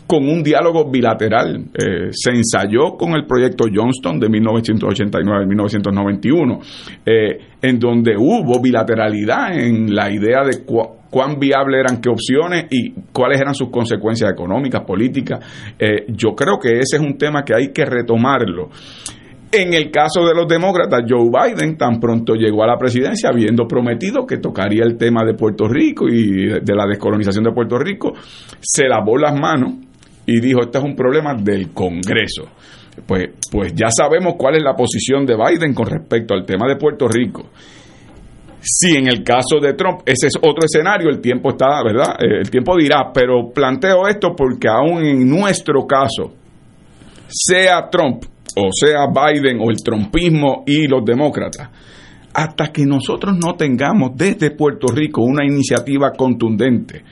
con 0.08 0.28
un 0.28 0.42
diálogo 0.42 0.90
bilateral. 0.90 1.66
Eh, 1.74 2.10
se 2.12 2.32
ensayó 2.32 2.96
con 2.98 3.12
el 3.12 3.26
proyecto 3.26 3.66
Johnston 3.72 4.20
de 4.20 4.30
1989 4.30 5.46
1991, 5.46 6.60
eh, 7.06 7.40
en 7.62 7.78
donde 7.78 8.16
hubo 8.18 8.62
bilateralidad 8.62 9.54
en 9.60 9.94
la 9.94 10.10
idea 10.10 10.44
de 10.44 10.64
cuán 10.66 11.38
viables 11.38 11.82
eran 11.82 12.02
qué 12.02 12.10
opciones 12.10 12.68
y 12.72 12.94
cuáles 13.12 13.42
eran 13.42 13.54
sus 13.54 13.70
consecuencias 13.70 14.32
económicas, 14.32 14.84
políticas. 14.86 15.74
Eh, 15.78 16.06
yo 16.08 16.34
creo 16.34 16.58
que 16.58 16.80
ese 16.80 16.96
es 16.96 17.02
un 17.02 17.18
tema 17.18 17.44
que 17.44 17.54
hay 17.54 17.74
que 17.74 17.84
retomarlo 17.84 18.70
En 19.52 19.74
el 19.74 19.92
caso 19.92 20.26
de 20.26 20.36
los 20.36 20.48
demócratas, 20.48 21.04
Joe 21.08 21.30
Biden 21.30 21.78
tan 21.78 22.00
pronto 22.00 22.34
llegó 22.34 22.64
a 22.64 22.68
la 22.68 22.78
presidencia 22.78 23.30
habiendo 23.30 23.66
prometido 23.66 24.26
que 24.26 24.38
tocaría 24.38 24.84
el 24.84 24.98
tema 24.98 25.24
de 25.24 25.36
Puerto 25.36 25.68
Rico 25.70 26.06
y 26.10 26.60
de 26.60 26.76
la 26.76 26.86
descolonización 26.86 27.46
de 27.46 27.52
Puerto 27.54 27.78
Rico, 27.78 28.14
se 28.60 28.88
lavó 28.88 29.18
las 29.18 29.40
manos 29.40 29.76
y 30.26 30.42
dijo, 30.42 30.62
este 30.64 30.80
es 30.80 30.84
un 30.84 30.96
problema 30.96 31.34
del 31.34 31.72
Congreso. 31.72 32.44
Pues, 33.06 33.30
pues 33.50 33.74
ya 33.74 33.88
sabemos 33.90 34.34
cuál 34.38 34.56
es 34.56 34.64
la 34.64 34.76
posición 34.76 35.26
de 35.26 35.36
Biden 35.38 35.74
con 35.74 35.86
respecto 35.86 36.34
al 36.34 36.46
tema 36.46 36.68
de 36.68 36.76
Puerto 36.76 37.08
Rico. 37.08 37.50
Si 38.60 38.98
en 38.98 39.08
el 39.08 39.24
caso 39.24 39.60
de 39.62 39.76
Trump, 39.76 40.02
ese 40.06 40.28
es 40.28 40.36
otro 40.36 40.66
escenario, 40.66 41.10
el 41.10 41.22
tiempo 41.22 41.52
está, 41.52 41.82
¿verdad? 41.86 42.18
Eh, 42.20 42.40
el 42.42 42.50
tiempo 42.50 42.76
dirá, 42.76 43.12
pero 43.14 43.50
planteo 43.54 44.08
esto 44.10 44.36
porque 44.36 44.68
aún 44.68 45.06
en 45.06 45.30
nuestro 45.30 45.86
caso, 45.88 46.34
sea 47.30 47.90
Trump 47.90 48.26
o 48.58 48.70
sea 48.72 49.08
Biden 49.08 49.60
o 49.62 49.70
el 49.70 49.78
trumpismo 49.78 50.64
y 50.66 50.88
los 50.88 51.06
demócratas, 51.06 51.70
hasta 52.34 52.72
que 52.72 52.86
nosotros 52.86 53.38
no 53.38 53.56
tengamos 53.56 54.12
desde 54.16 54.52
Puerto 54.52 54.88
Rico 54.88 55.22
una 55.22 55.46
iniciativa 55.46 56.12
contundente, 56.12 57.04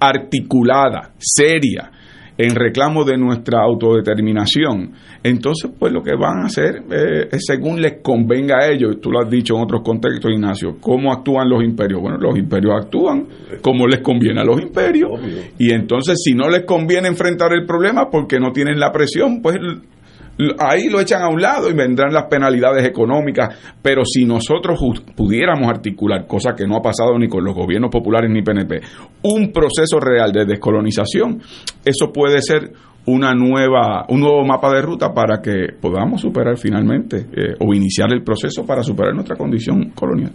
articulada, 0.00 1.12
seria, 1.18 1.90
en 2.38 2.54
reclamo 2.54 3.04
de 3.04 3.16
nuestra 3.16 3.62
autodeterminación, 3.62 4.92
entonces 5.22 5.70
pues 5.78 5.92
lo 5.92 6.02
que 6.02 6.14
van 6.14 6.42
a 6.42 6.46
hacer 6.46 6.82
eh, 6.90 7.28
es 7.32 7.44
según 7.46 7.80
les 7.80 8.02
convenga 8.02 8.58
a 8.58 8.68
ellos, 8.68 9.00
tú 9.00 9.10
lo 9.10 9.20
has 9.20 9.30
dicho 9.30 9.56
en 9.56 9.62
otros 9.62 9.80
contextos, 9.82 10.30
Ignacio, 10.30 10.76
¿cómo 10.78 11.12
actúan 11.12 11.48
los 11.48 11.64
imperios? 11.64 12.02
Bueno, 12.02 12.18
los 12.18 12.36
imperios 12.36 12.74
actúan 12.78 13.26
como 13.62 13.86
les 13.86 14.00
conviene 14.00 14.40
a 14.42 14.44
los 14.44 14.60
imperios. 14.60 15.12
Y 15.58 15.72
entonces 15.72 16.18
si 16.22 16.34
no 16.34 16.50
les 16.50 16.64
conviene 16.64 17.08
enfrentar 17.08 17.52
el 17.54 17.64
problema 17.64 18.10
porque 18.10 18.38
no 18.38 18.52
tienen 18.52 18.78
la 18.78 18.92
presión, 18.92 19.40
pues 19.40 19.56
ahí 20.58 20.88
lo 20.88 21.00
echan 21.00 21.22
a 21.22 21.28
un 21.28 21.40
lado 21.40 21.70
y 21.70 21.74
vendrán 21.74 22.12
las 22.12 22.24
penalidades 22.24 22.86
económicas, 22.86 23.56
pero 23.82 24.04
si 24.04 24.24
nosotros 24.24 24.78
pudiéramos 25.14 25.68
articular, 25.68 26.26
cosa 26.26 26.54
que 26.54 26.66
no 26.66 26.76
ha 26.76 26.82
pasado 26.82 27.18
ni 27.18 27.28
con 27.28 27.44
los 27.44 27.54
gobiernos 27.54 27.90
populares 27.90 28.30
ni 28.30 28.42
PNP, 28.42 28.80
un 29.22 29.52
proceso 29.52 29.98
real 30.00 30.32
de 30.32 30.44
descolonización, 30.44 31.40
eso 31.84 32.12
puede 32.12 32.40
ser 32.42 32.72
una 33.06 33.32
nueva, 33.34 34.04
un 34.08 34.20
nuevo 34.20 34.44
mapa 34.44 34.72
de 34.74 34.82
ruta 34.82 35.14
para 35.14 35.40
que 35.40 35.74
podamos 35.80 36.20
superar 36.20 36.56
finalmente 36.58 37.26
eh, 37.32 37.54
o 37.60 37.72
iniciar 37.72 38.12
el 38.12 38.22
proceso 38.22 38.66
para 38.66 38.82
superar 38.82 39.14
nuestra 39.14 39.36
condición 39.36 39.90
colonial. 39.90 40.32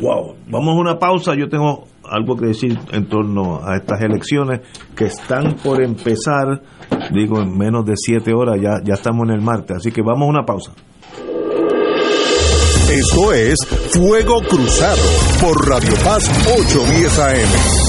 Wow, 0.00 0.36
vamos 0.48 0.76
a 0.76 0.80
una 0.80 0.98
pausa. 0.98 1.34
Yo 1.34 1.48
tengo 1.48 1.84
algo 2.04 2.36
que 2.36 2.46
decir 2.46 2.78
en 2.92 3.08
torno 3.08 3.60
a 3.64 3.76
estas 3.76 4.00
elecciones 4.00 4.60
que 4.94 5.06
están 5.06 5.56
por 5.56 5.82
empezar, 5.82 6.62
digo, 7.12 7.40
en 7.40 7.56
menos 7.56 7.84
de 7.84 7.94
siete 7.96 8.32
horas, 8.32 8.60
ya, 8.60 8.80
ya 8.84 8.94
estamos 8.94 9.28
en 9.28 9.34
el 9.34 9.40
martes, 9.40 9.76
así 9.78 9.90
que 9.90 10.02
vamos 10.02 10.26
a 10.26 10.30
una 10.30 10.44
pausa. 10.44 10.72
Esto 12.90 13.32
es 13.34 13.58
Fuego 13.92 14.40
Cruzado 14.48 15.02
por 15.42 15.68
Radio 15.68 15.92
Paz 16.02 16.26
810 16.46 17.18
AM. 17.18 17.87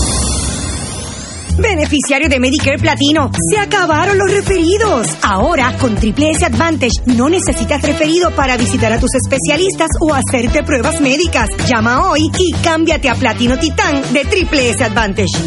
Beneficiario 1.61 2.29
de 2.29 2.39
Medicare 2.39 2.77
Platino, 2.77 3.31
se 3.51 3.59
acabaron 3.59 4.17
los 4.17 4.31
referidos. 4.31 5.07
Ahora, 5.21 5.75
con 5.79 5.95
Triple 5.95 6.31
S 6.31 6.45
Advantage, 6.45 7.01
no 7.05 7.29
necesitas 7.29 7.81
referido 7.81 8.31
para 8.31 8.57
visitar 8.57 8.91
a 8.93 8.99
tus 8.99 9.13
especialistas 9.15 9.89
o 9.99 10.13
hacerte 10.13 10.63
pruebas 10.63 11.01
médicas. 11.01 11.49
Llama 11.67 12.09
hoy 12.09 12.29
y 12.37 12.51
cámbiate 12.63 13.09
a 13.09 13.15
Platino 13.15 13.57
Titán 13.57 14.01
de 14.13 14.25
Triple 14.25 14.69
S 14.69 14.83
Advantage. 14.83 15.37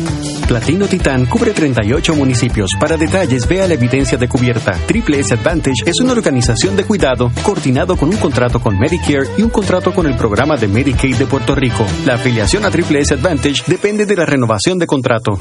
Platino 0.47 0.87
Titán 0.87 1.26
cubre 1.26 1.52
38 1.52 2.14
municipios. 2.14 2.73
Para 2.78 2.97
detalles, 2.97 3.49
vea 3.49 3.66
la 3.66 3.75
evidencia 3.75 4.19
de 4.19 4.28
cubierta. 4.28 4.73
Triple 4.87 5.21
S 5.21 5.33
Advantage 5.33 5.85
es 5.87 5.99
una 6.00 6.12
organización 6.12 6.76
de 6.76 6.85
cuidado 6.85 7.31
coordinado 7.42 7.97
con 7.97 8.11
un 8.11 8.16
contrato 8.16 8.61
con 8.61 8.78
Medicare 8.78 9.28
y 9.38 9.42
un 9.42 9.50
contrato 9.50 9.95
con 9.95 10.07
el 10.07 10.16
programa 10.16 10.57
de 10.57 10.69
Medicaid 10.69 11.16
de 11.16 11.26
Puerto 11.26 11.54
Rico. 11.54 11.87
La 12.04 12.14
afiliación 12.14 12.64
a 12.64 12.71
Triple 12.71 13.00
S 13.00 13.14
Advantage 13.14 13.62
depende 13.66 14.04
de 14.04 14.16
la 14.16 14.26
renovación 14.26 14.78
de 14.78 14.87
contrato. 14.87 15.40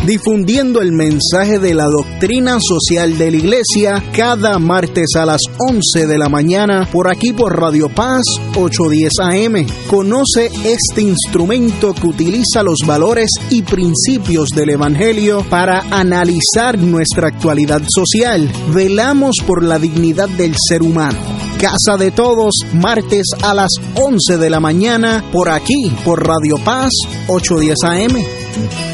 difundiendo 0.06 0.80
el 0.80 0.92
mensaje 0.92 1.58
de 1.58 1.74
la 1.74 1.84
doctrina 1.84 2.58
social 2.60 3.16
de 3.18 3.30
la 3.30 3.36
Iglesia 3.36 4.04
cada 4.14 4.58
martes 4.58 5.10
a 5.16 5.26
las 5.26 5.40
11 5.58 6.06
de 6.06 6.18
la 6.18 6.28
mañana 6.28 6.88
por 6.90 7.08
aquí 7.08 7.32
por 7.32 7.58
Radio 7.58 7.88
Paz 7.88 8.22
810 8.56 9.12
AM. 9.20 9.66
Conoce 9.88 10.50
este 10.64 11.02
instrumento 11.02 11.94
que 11.94 12.06
utiliza 12.06 12.62
los 12.62 12.80
valores 12.86 13.30
y 13.50 13.62
principios 13.62 14.48
del 14.50 14.70
Evangelio 14.70 15.44
para 15.48 15.80
analizar 15.90 16.78
nuestra 16.78 17.28
actualidad 17.28 17.82
social. 17.88 18.50
Velamos 18.72 19.36
por 19.46 19.64
la 19.64 19.78
dignidad 19.78 20.28
del 20.28 20.54
ser 20.68 20.79
humano. 20.82 21.18
Casa 21.60 21.96
de 21.98 22.10
Todos, 22.10 22.54
martes 22.72 23.26
a 23.42 23.54
las 23.54 23.70
11 23.94 24.38
de 24.38 24.50
la 24.50 24.60
mañana, 24.60 25.24
por 25.32 25.48
aquí, 25.48 25.92
por 26.04 26.26
Radio 26.26 26.56
Paz, 26.64 26.90
810 27.28 27.84
AM. 27.84 28.89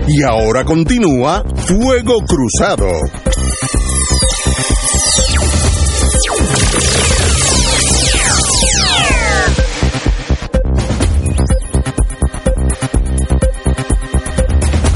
Y 0.08 0.22
ahora 0.22 0.64
continúa 0.64 1.44
Fuego 1.56 2.14
Cruzado. 2.26 2.88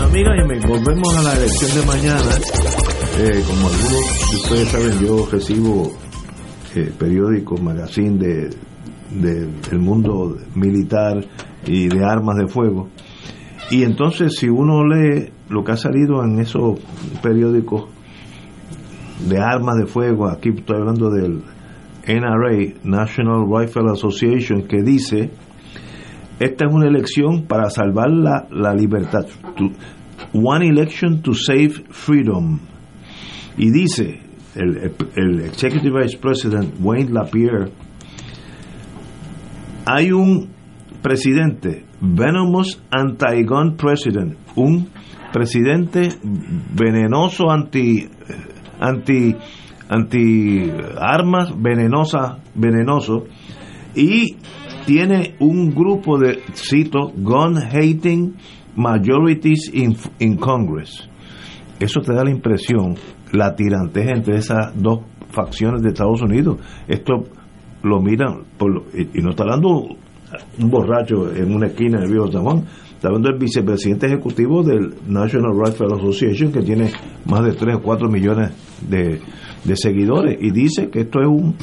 Amigas 0.01 0.33
y 0.39 0.67
volvemos 0.67 1.17
a 1.17 1.23
la 1.23 1.33
elección 1.35 1.75
de 1.75 1.83
mañana. 1.83 2.74
Eh, 3.17 3.45
como 3.47 3.69
algunos 3.69 4.31
de 4.31 4.37
ustedes 4.37 4.69
saben, 4.71 5.07
yo 5.07 5.29
recibo 5.31 5.93
eh, 6.75 6.93
periódicos, 6.99 7.63
magazine 7.63 8.19
de, 8.19 8.51
del 9.71 9.79
mundo 9.79 10.37
militar 10.57 11.25
y 11.65 11.87
de 11.87 12.05
armas 12.05 12.37
de 12.39 12.49
fuego. 12.49 12.89
Y 13.71 13.85
entonces 13.85 14.35
si 14.37 14.49
uno 14.49 14.85
lee 14.85 15.31
lo 15.49 15.63
que 15.63 15.71
ha 15.71 15.77
salido 15.77 16.25
en 16.25 16.41
esos 16.41 16.81
periódicos 17.23 17.85
de 19.29 19.39
armas 19.39 19.77
de 19.77 19.87
fuego, 19.87 20.27
aquí 20.29 20.49
estoy 20.49 20.79
hablando 20.79 21.09
del 21.11 21.41
NRA, 22.09 22.75
National 22.83 23.47
Rifle 23.49 23.93
Association, 23.93 24.67
que 24.67 24.83
dice, 24.83 25.31
esta 26.41 26.67
es 26.67 26.75
una 26.75 26.89
elección 26.89 27.45
para 27.47 27.71
salvar 27.71 28.11
la, 28.11 28.49
la 28.51 28.75
libertad. 28.75 29.25
One 30.33 30.67
election 30.67 31.23
to 31.23 31.33
save 31.33 31.85
freedom. 31.91 32.59
Y 33.57 33.71
dice 33.71 34.21
el, 34.55 34.93
el 35.17 35.41
Executive 35.43 36.03
Vice 36.03 36.19
President 36.19 36.75
Wayne 36.81 37.11
Lapierre, 37.13 37.71
hay 39.87 40.13
un 40.13 40.51
presidente, 41.03 41.85
venomous 42.01 42.83
anti-gun 42.91 43.77
president, 43.77 44.37
un 44.57 44.89
presidente 45.33 46.09
venenoso 46.75 47.51
anti 47.51 48.09
anti 48.79 49.35
anti 49.89 50.71
armas 50.97 51.53
venenosa 51.57 52.39
venenoso 52.55 53.27
y 53.95 54.37
tiene 54.87 55.35
un 55.41 55.75
grupo 55.75 56.19
de 56.19 56.41
cito 56.55 57.13
gun 57.17 57.57
hating 57.57 58.35
majorities 58.77 59.71
in, 59.73 59.97
in 60.21 60.37
Congress 60.37 61.09
eso 61.81 62.01
te 62.01 62.15
da 62.15 62.25
la 62.25 62.31
impresión 62.31 62.95
la 63.35 63.55
tirantez 63.55 64.09
entre 64.09 64.37
esas 64.39 64.73
dos 64.81 65.01
facciones 65.31 65.83
de 65.83 65.89
Estados 65.89 66.23
Unidos 66.23 66.59
esto 66.89 67.25
lo 67.83 68.01
miran 68.01 68.45
por, 68.57 68.85
y, 68.95 69.21
no 69.21 69.31
está 69.31 69.43
hablando 69.43 69.89
un 70.59 70.71
borracho 70.71 71.35
en 71.35 71.55
una 71.55 71.67
esquina 71.67 72.01
del 72.01 72.11
viejo 72.11 72.31
San 72.31 72.65
está 73.05 73.09
hablando 73.09 73.29
del 73.29 73.39
vicepresidente 73.39 74.07
ejecutivo 74.07 74.63
del 74.63 74.95
National 75.07 75.53
Rifle 75.63 75.89
Association 75.95 76.53
que 76.53 76.63
tiene 76.63 76.91
más 77.27 77.45
de 77.45 77.53
3 77.53 77.77
o 77.77 77.83
4 77.83 78.09
millones 78.09 78.53
de, 78.89 79.21
seguidores 79.77 80.39
y 80.41 80.51
dice 80.51 80.89
que 80.89 81.01
esto 81.01 81.21
es 81.21 81.27
un, 81.27 81.55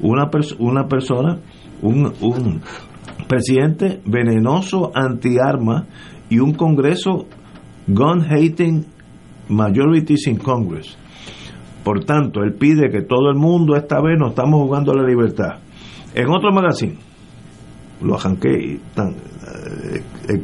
una, 0.00 0.30
una 0.58 0.86
persona, 0.86 1.38
un, 1.82 2.12
un 2.20 2.60
presidente 3.26 4.00
venenoso 4.04 4.92
anti-arma 4.94 5.86
y 6.30 6.38
un 6.38 6.52
congreso 6.54 7.26
gun-hating 7.86 8.84
majorities 9.48 10.26
in 10.26 10.36
Congress. 10.36 10.96
Por 11.84 12.04
tanto, 12.04 12.42
él 12.42 12.54
pide 12.54 12.90
que 12.90 13.02
todo 13.02 13.30
el 13.30 13.36
mundo 13.36 13.76
esta 13.76 14.00
vez 14.00 14.18
nos 14.18 14.30
estamos 14.30 14.62
jugando 14.62 14.94
la 14.94 15.06
libertad. 15.06 15.58
En 16.14 16.30
otro 16.30 16.50
magazine, 16.50 16.96
lo 18.00 18.14
arranqué, 18.14 18.80
tan, 18.94 19.10
eh, 19.10 20.02
eh, 20.30 20.42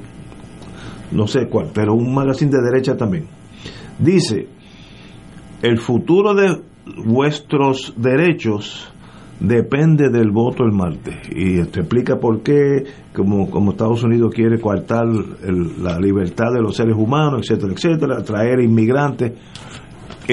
no 1.12 1.26
sé 1.26 1.48
cuál, 1.48 1.70
pero 1.72 1.94
un 1.94 2.14
magazine 2.14 2.50
de 2.50 2.62
derecha 2.62 2.96
también. 2.96 3.26
Dice, 3.98 4.48
el 5.62 5.78
futuro 5.78 6.34
de 6.34 6.60
vuestros 7.04 7.94
derechos 7.96 8.92
depende 9.40 10.10
del 10.10 10.30
voto 10.30 10.64
el 10.64 10.72
martes. 10.72 11.16
Y 11.34 11.58
esto 11.58 11.80
explica 11.80 12.18
por 12.18 12.42
qué, 12.42 12.84
como, 13.14 13.50
como 13.50 13.72
Estados 13.72 14.02
Unidos 14.04 14.32
quiere 14.34 14.60
coartar 14.60 15.06
la 15.06 15.98
libertad 15.98 16.52
de 16.52 16.60
los 16.60 16.76
seres 16.76 16.94
humanos, 16.96 17.42
etcétera, 17.42 17.72
etcétera, 17.72 18.22
traer 18.22 18.60
inmigrantes. 18.60 19.32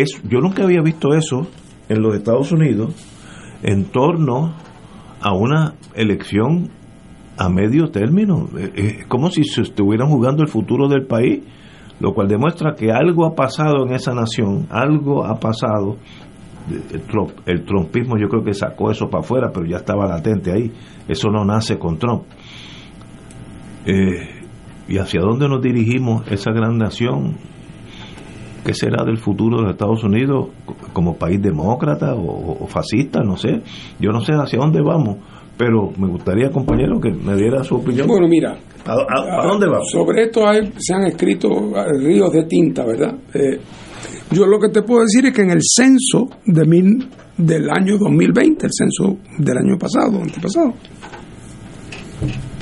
Es, 0.02 0.22
yo 0.30 0.40
nunca 0.40 0.64
había 0.64 0.82
visto 0.82 1.14
eso 1.14 1.48
en 1.90 2.02
los 2.02 2.16
Estados 2.16 2.52
Unidos 2.52 2.94
en 3.64 3.86
torno 3.86 4.54
a 5.22 5.34
una 5.34 5.74
elección 5.96 6.70
a 7.38 7.50
medio 7.50 7.90
término. 7.90 8.48
Es 8.76 9.06
como 9.08 9.30
si 9.32 9.44
se 9.44 9.62
estuvieran 9.62 10.10
jugando 10.10 10.44
el 10.44 10.50
futuro 10.50 10.88
del 10.88 11.06
país, 11.06 11.44
lo 12.00 12.14
cual 12.14 12.28
demuestra 12.28 12.76
que 12.76 12.92
algo 12.92 13.26
ha 13.26 13.34
pasado 13.34 13.86
en 13.88 13.94
esa 13.94 14.14
nación, 14.14 14.68
algo 14.70 15.26
ha 15.26 15.40
pasado 15.40 15.98
el, 17.46 17.64
trumpismo 17.64 18.18
yo 18.18 18.28
creo 18.28 18.44
que 18.44 18.54
sacó 18.54 18.92
eso 18.92 19.10
para 19.10 19.24
afuera, 19.24 19.52
pero 19.54 19.66
ya 19.66 19.78
estaba 19.78 20.06
latente 20.06 20.52
ahí. 20.52 20.72
Eso 21.08 21.30
no 21.30 21.46
nace 21.46 21.80
con 21.80 21.98
Trump. 21.98 22.24
Eh, 23.86 24.44
¿Y 24.90 24.98
hacia 24.98 25.22
dónde 25.22 25.48
nos 25.48 25.62
dirigimos 25.62 26.30
esa 26.32 26.52
gran 26.52 26.78
nación? 26.78 27.38
¿Qué 28.68 28.74
será 28.74 29.06
del 29.06 29.18
futuro 29.18 29.60
de 29.60 29.64
los 29.64 29.72
Estados 29.72 30.04
Unidos 30.04 30.50
como 30.92 31.16
país 31.16 31.42
demócrata 31.42 32.14
o, 32.14 32.68
fascista? 32.68 33.22
No 33.22 33.38
sé. 33.38 33.62
Yo 33.98 34.12
no 34.12 34.20
sé 34.20 34.34
hacia 34.34 34.60
dónde 34.60 34.82
vamos, 34.82 35.20
pero 35.58 35.94
me 35.98 36.10
gustaría, 36.10 36.52
compañero, 36.52 37.00
que 37.00 37.10
me 37.12 37.38
diera 37.38 37.64
su 37.64 37.76
opinión. 37.76 38.06
Bueno, 38.08 38.28
mira. 38.28 38.58
¿A, 38.86 39.48
dónde 39.48 39.68
vamos? 39.68 39.90
Sobre 39.90 40.24
esto 40.24 40.42
se 40.80 40.94
han 40.94 41.06
escrito 41.06 41.48
ríos 41.98 42.30
de 42.34 42.44
tinta, 42.44 42.84
¿verdad? 42.86 43.16
Eh, 43.34 43.58
yo 44.32 44.46
lo 44.46 44.60
que 44.60 44.68
te 44.68 44.82
puedo 44.82 45.04
decir 45.04 45.26
es 45.28 45.34
que 45.34 45.44
en 45.44 45.52
el 45.52 45.62
censo 45.62 46.28
de 46.46 46.66
mil, 46.66 47.08
del 47.38 47.70
año 47.70 47.98
2020, 47.98 48.66
el 48.66 48.72
censo 48.74 49.18
del 49.38 49.60
año 49.60 49.78
pasado, 49.80 50.22
antepasado, 50.22 50.74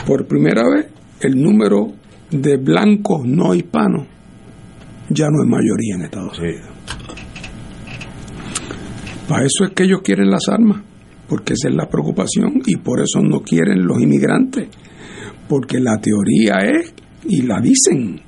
por 0.06 0.28
primera 0.28 0.70
vez 0.70 0.86
el 1.22 1.42
número 1.42 1.88
de 2.30 2.58
blancos 2.58 3.26
no 3.26 3.56
hispanos 3.56 4.15
ya 5.10 5.28
no 5.30 5.44
es 5.44 5.50
mayoría 5.50 5.96
en 5.96 6.02
Estados 6.04 6.40
Unidos. 6.40 6.68
Para 9.28 9.46
eso 9.46 9.66
es 9.66 9.72
que 9.72 9.84
ellos 9.84 10.02
quieren 10.04 10.30
las 10.30 10.48
armas, 10.50 10.82
porque 11.28 11.54
esa 11.54 11.70
es 11.70 11.76
la 11.76 11.90
preocupación 11.90 12.62
y 12.66 12.78
por 12.78 13.02
eso 13.02 13.22
no 13.22 13.42
quieren 13.42 13.86
los 13.86 14.02
inmigrantes, 14.02 14.70
porque 15.48 15.80
la 15.80 15.98
teoría 15.98 16.58
es, 16.60 16.94
y 17.26 17.42
la 17.42 17.60
dicen, 17.60 18.22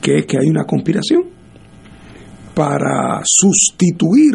que 0.00 0.18
es 0.18 0.26
que 0.26 0.38
hay 0.38 0.48
una 0.48 0.64
conspiración 0.64 1.24
para 2.54 3.20
sustituir 3.24 4.34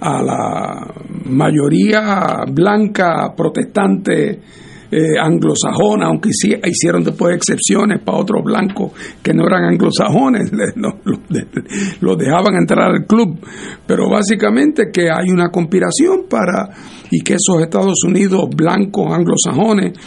a 0.00 0.22
la 0.22 0.94
mayoría 1.24 2.44
blanca 2.52 3.32
protestante 3.36 4.40
eh, 4.96 5.18
anglosajona, 5.20 6.06
aunque 6.06 6.30
hicieron 6.30 7.02
después 7.02 7.34
excepciones 7.34 8.00
para 8.00 8.18
otros 8.18 8.44
blancos 8.44 8.92
que 9.20 9.34
no 9.34 9.44
eran 9.44 9.64
anglosajones, 9.64 10.52
los 12.00 12.16
dejaban 12.18 12.54
entrar 12.54 12.92
al 12.92 13.04
club, 13.04 13.40
pero 13.86 14.08
básicamente 14.08 14.92
que 14.92 15.10
hay 15.10 15.30
una 15.30 15.48
conspiración 15.48 16.26
para 16.30 16.70
y 17.10 17.22
que 17.22 17.34
esos 17.34 17.60
Estados 17.60 18.04
Unidos 18.04 18.48
blancos 18.54 19.12
anglosajones 19.12 19.98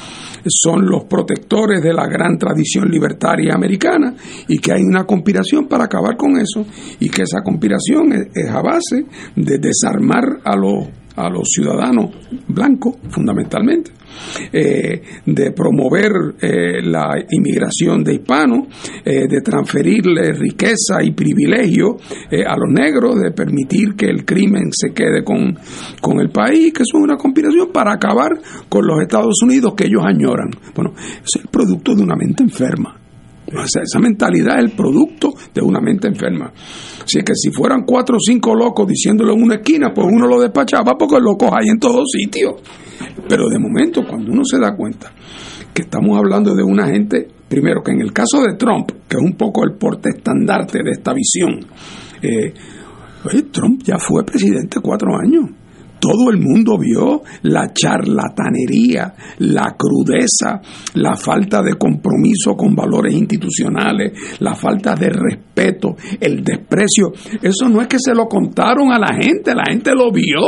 son 0.47 0.85
los 0.85 1.03
protectores 1.03 1.81
de 1.81 1.93
la 1.93 2.07
gran 2.07 2.37
tradición 2.37 2.89
libertaria 2.89 3.53
americana 3.55 4.13
y 4.47 4.59
que 4.59 4.71
hay 4.71 4.83
una 4.83 5.03
conspiración 5.03 5.67
para 5.67 5.85
acabar 5.85 6.15
con 6.15 6.37
eso 6.39 6.65
y 6.99 7.09
que 7.09 7.23
esa 7.23 7.41
conspiración 7.41 8.13
es, 8.13 8.49
a 8.49 8.61
base 8.61 9.05
de 9.35 9.57
desarmar 9.57 10.39
a 10.45 10.55
los 10.55 10.87
a 11.17 11.29
los 11.29 11.47
ciudadanos 11.49 12.11
blancos, 12.47 12.95
fundamentalmente, 13.09 13.91
eh, 14.53 15.01
de 15.25 15.51
promover 15.51 16.11
eh, 16.39 16.81
la 16.83 17.15
inmigración 17.29 18.03
de 18.03 18.15
hispanos, 18.15 18.67
eh, 19.03 19.27
de 19.27 19.41
transferirle 19.41 20.31
riqueza 20.33 21.03
y 21.03 21.11
privilegio 21.11 21.97
a 21.97 22.57
los 22.57 22.71
negros, 22.71 23.19
de 23.19 23.31
permitir 23.31 23.95
que 23.95 24.05
el 24.05 24.25
crimen 24.25 24.69
se 24.71 24.93
quede 24.93 25.23
con, 25.23 25.57
con 26.01 26.19
el 26.19 26.29
país, 26.29 26.73
que 26.73 26.83
es 26.83 26.93
una 26.93 27.17
conspiración 27.17 27.69
para 27.73 27.93
acabar 27.93 28.31
con 28.69 28.85
los 28.85 29.01
Estados 29.01 29.41
Unidos 29.43 29.73
que 29.75 29.85
ellos 29.85 30.03
añoran. 30.05 30.49
Bueno, 30.75 30.93
es 30.97 31.41
el 31.41 31.47
producto 31.49 31.95
de 31.95 32.03
una 32.03 32.15
mente 32.15 32.43
enferma. 32.43 33.06
Esa 33.47 33.99
mentalidad 33.99 34.57
es 34.57 34.65
el 34.65 34.71
producto 34.71 35.33
de 35.53 35.61
una 35.61 35.79
mente 35.79 36.07
enferma. 36.07 36.51
Así 37.03 37.19
que 37.21 37.33
si 37.35 37.51
fueran 37.51 37.83
cuatro 37.85 38.17
o 38.17 38.19
cinco 38.19 38.53
locos 38.53 38.87
diciéndolo 38.87 39.33
en 39.33 39.43
una 39.43 39.55
esquina, 39.55 39.93
pues 39.93 40.07
uno 40.09 40.27
lo 40.27 40.41
despachaba 40.41 40.97
porque 40.97 41.19
locos 41.19 41.49
hay 41.53 41.69
en 41.69 41.79
todos 41.79 42.05
sitios. 42.11 42.55
Pero 43.27 43.47
de 43.49 43.59
momento, 43.59 44.03
cuando 44.07 44.31
uno 44.31 44.43
se 44.43 44.59
da 44.59 44.75
cuenta 44.75 45.11
que 45.73 45.83
estamos 45.83 46.17
hablando 46.17 46.55
de 46.55 46.63
una 46.63 46.87
gente, 46.87 47.27
primero 47.47 47.81
que 47.83 47.91
en 47.91 48.01
el 48.01 48.11
caso 48.11 48.41
de 48.41 48.55
Trump, 48.55 48.91
que 49.07 49.17
es 49.17 49.23
un 49.23 49.33
poco 49.33 49.63
el 49.63 49.75
porte 49.77 50.09
estandarte 50.09 50.79
de 50.83 50.91
esta 50.91 51.13
visión, 51.13 51.65
eh, 52.21 52.53
Trump 53.51 53.81
ya 53.83 53.97
fue 53.97 54.25
presidente 54.25 54.79
cuatro 54.81 55.15
años 55.17 55.49
todo 55.99 56.29
el 56.31 56.37
mundo 56.37 56.77
vio 56.77 57.21
la 57.43 57.71
charlatanería, 57.73 59.13
la 59.39 59.75
crudeza, 59.77 60.61
la 60.95 61.15
falta 61.15 61.61
de 61.61 61.73
compromiso 61.73 62.55
con 62.55 62.75
valores 62.75 63.13
institucionales, 63.13 64.13
la 64.39 64.55
falta 64.55 64.95
de 64.95 65.09
respeto, 65.09 65.95
el 66.19 66.43
desprecio. 66.43 67.11
Eso 67.41 67.69
no 67.69 67.81
es 67.81 67.87
que 67.87 67.99
se 67.99 68.13
lo 68.13 68.27
contaron 68.27 68.91
a 68.91 68.99
la 68.99 69.13
gente, 69.13 69.53
la 69.53 69.65
gente 69.69 69.91
lo 69.93 70.11
vio 70.11 70.39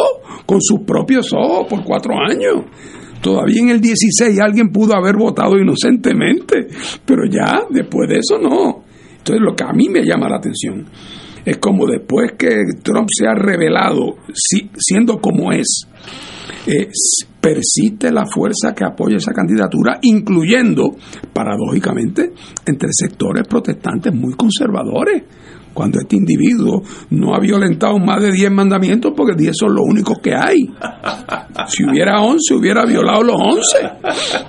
con 0.46 0.62
sus 0.62 0.82
propios 0.86 1.34
ojos 1.34 1.68
por 1.70 1.84
cuatro 1.84 2.14
años. 2.16 2.66
Todavía 3.22 3.62
en 3.62 3.70
el 3.70 3.82
16 3.82 4.40
alguien 4.40 4.70
pudo 4.70 4.96
haber 4.96 5.16
votado 5.18 5.58
inocentemente, 5.58 6.68
pero 7.06 7.24
ya 7.30 7.66
después 7.70 8.08
de 8.10 8.20
eso 8.20 8.38
no. 8.38 8.84
Entonces 9.18 9.42
lo 9.42 9.56
que 9.56 9.64
a 9.64 9.74
mí 9.74 9.90
me 9.90 10.06
llama 10.06 10.30
la 10.30 10.38
atención 10.38 10.86
es 11.46 11.58
como 11.58 11.86
después 11.86 12.34
que 12.38 12.50
Trump 12.84 13.08
se 13.12 13.28
ha 13.28 13.34
revelado, 13.34 14.18
siendo 14.78 15.20
como 15.20 15.52
es, 15.52 15.88
persiste 17.42 18.12
la 18.12 18.26
fuerza 18.26 18.74
que 18.76 18.86
apoya 18.86 19.18
esa 19.18 19.34
candidatura, 19.34 20.00
incluyendo, 20.02 20.96
paradójicamente, 21.34 22.32
entre 22.66 22.90
sectores 22.92 23.48
protestantes 23.48 24.14
muy 24.14 24.34
conservadores 24.34 25.24
cuando 25.80 26.02
este 26.02 26.18
individuo 26.18 26.84
no 27.12 27.34
ha 27.34 27.40
violentado 27.40 27.98
más 28.00 28.22
de 28.22 28.34
10 28.34 28.52
mandamientos 28.52 29.14
porque 29.16 29.34
10 29.34 29.56
son 29.58 29.76
los 29.76 29.86
únicos 29.88 30.20
que 30.20 30.36
hay. 30.36 30.70
Si 31.70 31.86
hubiera 31.86 32.20
11, 32.20 32.54
hubiera 32.54 32.84
violado 32.86 33.24
los 33.24 33.38
11. 33.40 33.64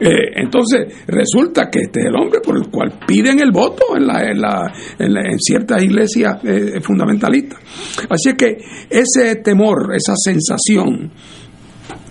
Eh, 0.00 0.32
entonces, 0.42 1.04
resulta 1.06 1.70
que 1.70 1.82
este 1.82 2.00
es 2.00 2.06
el 2.06 2.16
hombre 2.16 2.40
por 2.40 2.56
el 2.56 2.68
cual 2.68 2.94
piden 3.06 3.38
el 3.38 3.52
voto 3.52 3.96
en, 3.96 4.08
la, 4.08 4.28
en, 4.28 4.40
la, 4.40 4.72
en, 4.98 5.38
ciertas 5.38 5.80
iglesias 5.84 6.38
eh, 6.42 6.80
fundamentalistas. 6.80 7.60
Así 8.08 8.34
que 8.34 8.56
ese 8.90 9.36
temor, 9.36 9.94
esa 9.94 10.14
sensación, 10.16 11.12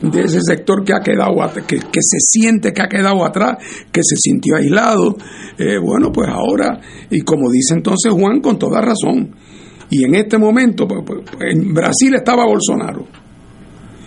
de 0.02 0.22
ese 0.22 0.42
sector 0.42 0.84
que 0.84 0.94
ha 0.94 1.02
quedado 1.02 1.36
que, 1.68 1.78
que 1.78 2.00
se 2.02 2.18
siente 2.20 2.72
que 2.72 2.82
ha 2.82 2.88
quedado 2.88 3.26
atrás, 3.26 3.58
que 3.92 4.02
se 4.04 4.16
sintió 4.16 4.56
aislado. 4.56 5.16
Eh, 5.58 5.78
bueno, 5.82 6.12
pues 6.12 6.30
ahora, 6.30 6.80
y 7.10 7.22
como 7.22 7.50
dice 7.50 7.74
entonces 7.74 8.12
Juan, 8.12 8.42
con 8.42 8.58
toda 8.58 8.82
razón, 8.82 9.36
y 9.90 10.04
en 10.04 10.16
este 10.16 10.38
momento, 10.38 10.88
pues, 10.88 11.02
pues, 11.06 11.22
en 11.42 11.74
Brasil 11.74 12.14
estaba 12.16 12.46
Bolsonaro. 12.46 13.08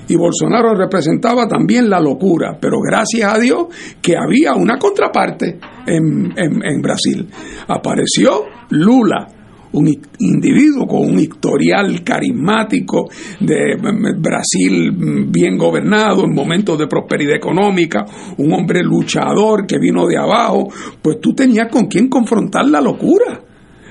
Y 0.09 0.17
Bolsonaro 0.17 0.75
representaba 0.75 1.47
también 1.49 1.89
la 1.89 2.01
locura, 2.01 2.59
pero 2.61 2.79
gracias 2.81 3.33
a 3.33 3.39
Dios 3.39 3.67
que 4.01 4.17
había 4.17 4.55
una 4.55 4.79
contraparte 4.79 5.59
en, 5.87 6.33
en 6.37 6.83
Brasil. 6.83 7.29
Apareció 7.69 8.45
Lula, 8.71 9.27
un 9.73 9.89
individuo 10.19 10.87
con 10.87 11.01
un 11.01 11.19
historial 11.19 12.03
carismático 12.03 13.09
de 13.41 13.77
Brasil 14.19 14.93
bien 15.29 15.57
gobernado 15.57 16.25
en 16.25 16.35
momentos 16.35 16.79
de 16.79 16.87
prosperidad 16.87 17.37
económica, 17.37 18.05
un 18.39 18.53
hombre 18.53 18.83
luchador 18.83 19.67
que 19.67 19.79
vino 19.79 20.07
de 20.07 20.19
abajo, 20.19 20.69
pues 21.01 21.21
tú 21.21 21.35
tenías 21.35 21.69
con 21.71 21.87
quién 21.87 22.09
confrontar 22.09 22.67
la 22.67 22.81
locura. 22.81 23.41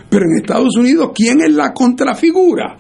Pero 0.10 0.26
en 0.26 0.42
Estados 0.42 0.76
Unidos, 0.76 1.12
¿quién 1.16 1.40
es 1.42 1.54
la 1.54 1.72
contrafigura? 1.74 2.78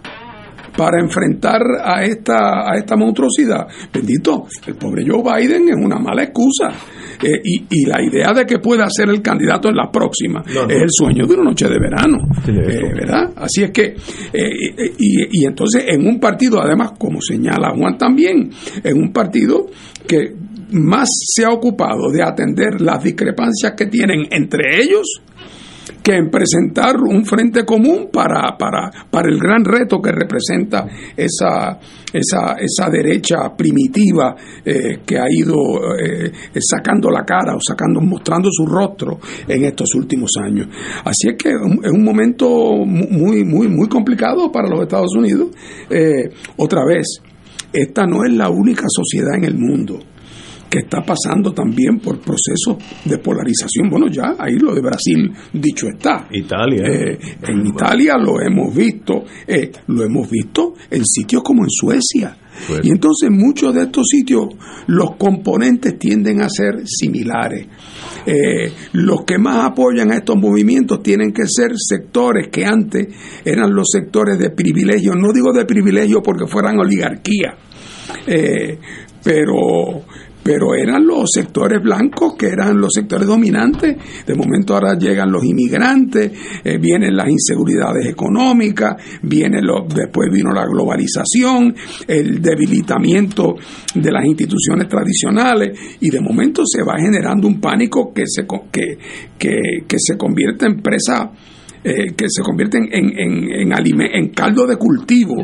Para 0.81 0.99
enfrentar 0.99 1.61
a 1.79 2.03
esta, 2.03 2.67
a 2.67 2.75
esta 2.75 2.95
monstruosidad. 2.95 3.67
Bendito, 3.93 4.47
el 4.65 4.73
pobre 4.73 5.05
Joe 5.07 5.21
Biden 5.21 5.69
es 5.69 5.75
una 5.75 5.99
mala 5.99 6.23
excusa. 6.23 6.71
Eh, 7.21 7.39
y, 7.43 7.85
la 7.85 8.01
idea 8.01 8.33
de 8.33 8.47
que 8.47 8.57
pueda 8.57 8.87
ser 8.89 9.09
el 9.09 9.21
candidato 9.21 9.69
en 9.69 9.75
la 9.75 9.91
próxima 9.91 10.41
es 10.43 10.81
el 10.81 10.89
sueño 10.89 11.27
de 11.27 11.35
una 11.35 11.43
noche 11.43 11.67
de 11.67 11.77
verano, 11.77 12.17
eh, 12.47 12.93
¿verdad? 12.95 13.31
Así 13.35 13.61
es 13.61 13.69
que, 13.69 13.93
eh, 14.33 14.49
y, 14.97 15.41
y 15.41 15.45
entonces 15.45 15.83
en 15.87 16.07
un 16.07 16.19
partido, 16.19 16.59
además, 16.59 16.93
como 16.97 17.21
señala 17.21 17.75
Juan 17.77 17.95
también, 17.95 18.49
en 18.83 18.97
un 18.97 19.13
partido 19.13 19.67
que 20.07 20.33
más 20.71 21.07
se 21.11 21.45
ha 21.45 21.51
ocupado 21.51 22.09
de 22.11 22.23
atender 22.23 22.81
las 22.81 23.03
discrepancias 23.03 23.73
que 23.77 23.85
tienen 23.85 24.25
entre 24.31 24.81
ellos 24.81 25.21
que 26.01 26.15
en 26.15 26.29
presentar 26.29 26.97
un 26.97 27.25
frente 27.25 27.63
común 27.65 28.09
para, 28.11 28.57
para, 28.57 28.89
para 29.09 29.29
el 29.29 29.37
gran 29.37 29.63
reto 29.63 30.01
que 30.01 30.11
representa 30.11 30.87
esa, 31.15 31.79
esa, 32.11 32.55
esa 32.59 32.89
derecha 32.89 33.55
primitiva 33.55 34.35
eh, 34.65 34.99
que 35.05 35.17
ha 35.17 35.29
ido 35.29 35.55
eh, 35.99 36.31
sacando 36.59 37.09
la 37.09 37.23
cara 37.23 37.55
o 37.55 37.59
sacando, 37.59 38.01
mostrando 38.01 38.49
su 38.51 38.65
rostro 38.65 39.19
en 39.47 39.65
estos 39.65 39.93
últimos 39.95 40.31
años. 40.41 40.67
Así 41.03 41.29
es 41.29 41.35
que 41.37 41.49
es 41.49 41.91
un 41.91 42.03
momento 42.03 42.47
muy, 42.85 43.43
muy, 43.43 43.67
muy 43.67 43.87
complicado 43.87 44.51
para 44.51 44.69
los 44.69 44.81
Estados 44.81 45.15
Unidos. 45.15 45.49
Eh, 45.89 46.29
otra 46.57 46.83
vez, 46.85 47.21
esta 47.71 48.05
no 48.05 48.25
es 48.25 48.33
la 48.33 48.49
única 48.49 48.85
sociedad 48.89 49.35
en 49.37 49.45
el 49.45 49.57
mundo 49.57 49.99
que 50.71 50.79
está 50.79 51.01
pasando 51.01 51.51
también 51.51 51.99
por 51.99 52.17
procesos 52.19 52.77
de 53.03 53.17
polarización. 53.17 53.89
Bueno, 53.89 54.07
ya 54.07 54.35
ahí 54.39 54.57
lo 54.57 54.73
de 54.73 54.79
Brasil 54.79 55.29
dicho 55.51 55.87
está. 55.87 56.29
Italia. 56.31 56.83
Eh, 56.87 57.19
en 57.45 57.67
Italia 57.67 58.15
lo 58.17 58.41
hemos 58.41 58.73
visto, 58.73 59.25
eh, 59.45 59.69
lo 59.87 60.01
hemos 60.01 60.29
visto 60.29 60.73
en 60.89 61.05
sitios 61.05 61.43
como 61.43 61.63
en 61.63 61.69
Suecia. 61.69 62.37
Y 62.83 62.89
entonces 62.89 63.29
muchos 63.31 63.73
de 63.73 63.83
estos 63.83 64.07
sitios 64.07 64.45
los 64.87 65.15
componentes 65.17 65.99
tienden 65.99 66.41
a 66.41 66.49
ser 66.49 66.83
similares. 66.85 67.67
Eh, 68.25 68.71
los 68.93 69.25
que 69.25 69.37
más 69.37 69.65
apoyan 69.65 70.11
a 70.11 70.17
estos 70.17 70.37
movimientos 70.37 71.03
tienen 71.03 71.33
que 71.33 71.47
ser 71.47 71.71
sectores 71.75 72.47
que 72.47 72.65
antes 72.65 73.07
eran 73.43 73.73
los 73.73 73.89
sectores 73.91 74.37
de 74.37 74.51
privilegio, 74.51 75.15
no 75.15 75.33
digo 75.33 75.51
de 75.51 75.65
privilegio 75.65 76.21
porque 76.21 76.45
fueran 76.45 76.79
oligarquía, 76.79 77.55
pero 79.23 80.03
pero 80.43 80.75
eran 80.75 81.05
los 81.05 81.29
sectores 81.33 81.81
blancos 81.81 82.35
que 82.37 82.47
eran 82.47 82.79
los 82.79 82.91
sectores 82.93 83.27
dominantes. 83.27 83.97
De 84.25 84.35
momento 84.35 84.73
ahora 84.73 84.97
llegan 84.97 85.31
los 85.31 85.43
inmigrantes, 85.43 86.31
eh, 86.63 86.77
vienen 86.77 87.15
las 87.15 87.29
inseguridades 87.29 88.07
económicas, 88.07 88.95
viene 89.21 89.61
lo, 89.61 89.85
después 89.87 90.29
vino 90.31 90.51
la 90.51 90.65
globalización, 90.65 91.75
el 92.07 92.41
debilitamiento 92.41 93.55
de 93.95 94.11
las 94.11 94.25
instituciones 94.25 94.87
tradicionales 94.87 95.77
y 95.99 96.09
de 96.09 96.21
momento 96.21 96.63
se 96.65 96.83
va 96.83 96.97
generando 96.99 97.47
un 97.47 97.59
pánico 97.59 98.13
que 98.13 98.23
se, 98.25 98.45
que, 98.71 98.97
que, 99.37 99.59
que 99.87 99.97
se 99.99 100.17
convierte 100.17 100.65
en 100.65 100.81
presa 100.81 101.31
eh, 101.83 102.13
que 102.15 102.25
se 102.29 102.43
convierten 102.43 102.89
en, 102.91 103.11
en, 103.17 104.29
caldo 104.29 104.67
de 104.67 104.77
cultivo 104.77 105.35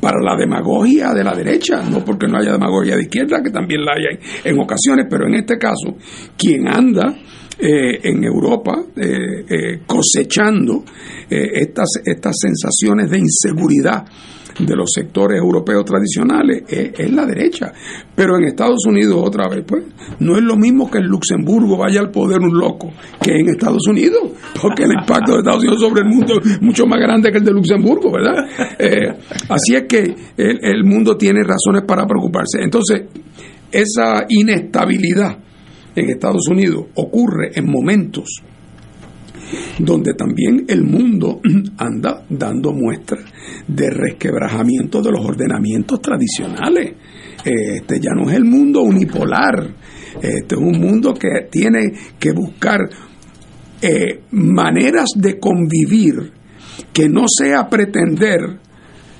para 0.00 0.20
la 0.20 0.36
demagogia 0.36 1.12
de 1.12 1.22
la 1.22 1.34
derecha, 1.34 1.82
no 1.82 2.04
porque 2.04 2.26
no 2.26 2.38
haya 2.38 2.52
demagogia 2.52 2.96
de 2.96 3.02
izquierda, 3.02 3.42
que 3.42 3.50
también 3.50 3.84
la 3.84 3.92
hay 3.92 4.18
en 4.44 4.58
ocasiones, 4.58 5.06
pero 5.10 5.26
en 5.26 5.34
este 5.34 5.58
caso, 5.58 5.96
quien 6.36 6.68
anda 6.68 7.14
eh, 7.58 8.00
en 8.02 8.24
Europa 8.24 8.82
eh, 8.96 9.80
cosechando 9.86 10.84
estas, 11.28 11.88
estas 12.04 12.36
sensaciones 12.40 13.10
de 13.10 13.18
inseguridad 13.18 14.04
de 14.58 14.76
los 14.76 14.90
sectores 14.92 15.40
europeos 15.40 15.84
tradicionales 15.84 16.62
es, 16.68 17.10
la 17.12 17.26
derecha. 17.26 17.72
Pero 18.14 18.36
en 18.36 18.44
Estados 18.44 18.86
Unidos, 18.86 19.16
otra 19.22 19.48
vez, 19.48 19.64
pues, 19.66 19.84
no 20.20 20.36
es 20.36 20.42
lo 20.42 20.56
mismo 20.56 20.90
que 20.90 20.98
en 20.98 21.06
Luxemburgo 21.06 21.76
vaya 21.76 22.00
al 22.00 22.10
poder 22.10 22.40
un 22.40 22.56
loco 22.56 22.92
que 23.20 23.32
en 23.32 23.48
Estados 23.48 23.86
Unidos, 23.88 24.22
porque 24.60 24.84
el 24.84 24.92
impacto 24.92 25.32
de 25.32 25.38
Estados 25.38 25.62
Unidos 25.62 25.80
sobre 25.80 26.02
el 26.02 26.08
mundo 26.08 26.40
es 26.44 26.62
mucho 26.62 26.86
más 26.86 27.00
grande 27.00 27.30
que 27.30 27.38
el 27.38 27.44
de 27.44 27.52
Luxemburgo, 27.52 28.12
¿verdad? 28.12 28.44
Eh, 28.78 29.12
así 29.48 29.74
es 29.74 29.84
que 29.88 30.14
el 30.36 30.84
mundo 30.84 31.16
tiene 31.16 31.40
razones 31.42 31.82
para 31.86 32.06
preocuparse. 32.06 32.60
Entonces, 32.62 33.02
esa 33.70 34.26
inestabilidad 34.28 35.38
en 35.96 36.10
Estados 36.10 36.48
Unidos 36.48 36.86
ocurre 36.94 37.50
en 37.54 37.70
momentos 37.70 38.42
donde 39.78 40.14
también 40.14 40.64
el 40.68 40.82
mundo 40.84 41.40
anda 41.78 42.24
dando 42.28 42.72
muestras 42.72 43.24
de 43.66 43.90
resquebrajamiento 43.90 45.02
de 45.02 45.10
los 45.10 45.24
ordenamientos 45.24 46.00
tradicionales. 46.00 46.94
Este 47.44 48.00
ya 48.00 48.10
no 48.14 48.30
es 48.30 48.36
el 48.36 48.44
mundo 48.44 48.82
unipolar, 48.82 49.74
este 50.22 50.54
es 50.54 50.60
un 50.60 50.78
mundo 50.80 51.12
que 51.14 51.48
tiene 51.50 51.92
que 52.18 52.32
buscar 52.32 52.80
eh, 53.82 54.20
maneras 54.30 55.10
de 55.14 55.38
convivir 55.38 56.32
que 56.92 57.08
no 57.08 57.24
sea 57.28 57.68
pretender 57.68 58.40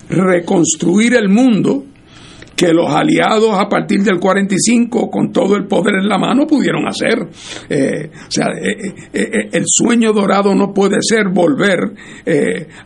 reconstruir 0.08 1.14
el 1.14 1.28
mundo 1.28 1.84
que 2.56 2.72
los 2.72 2.88
aliados 2.90 3.50
a 3.54 3.68
partir 3.68 4.02
del 4.02 4.18
45 4.18 5.10
con 5.10 5.32
todo 5.32 5.56
el 5.56 5.66
poder 5.66 5.96
en 5.96 6.08
la 6.08 6.18
mano 6.18 6.46
pudieron 6.46 6.86
hacer. 6.86 7.18
Eh, 7.68 8.10
o 8.12 8.30
sea, 8.30 8.46
eh, 8.52 8.94
eh, 9.12 9.48
el 9.52 9.64
sueño 9.66 10.12
dorado 10.12 10.54
no 10.54 10.72
puede 10.72 10.98
ser 11.00 11.28
volver 11.28 11.80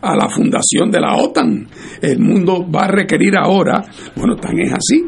a 0.01 0.15
la 0.15 0.29
fundación 0.29 0.91
de 0.91 0.99
la 0.99 1.15
OTAN. 1.15 1.67
El 2.01 2.19
mundo 2.19 2.65
va 2.69 2.85
a 2.85 2.91
requerir 2.91 3.37
ahora, 3.37 3.83
bueno, 4.15 4.35
tan 4.35 4.59
es 4.59 4.73
así, 4.73 5.05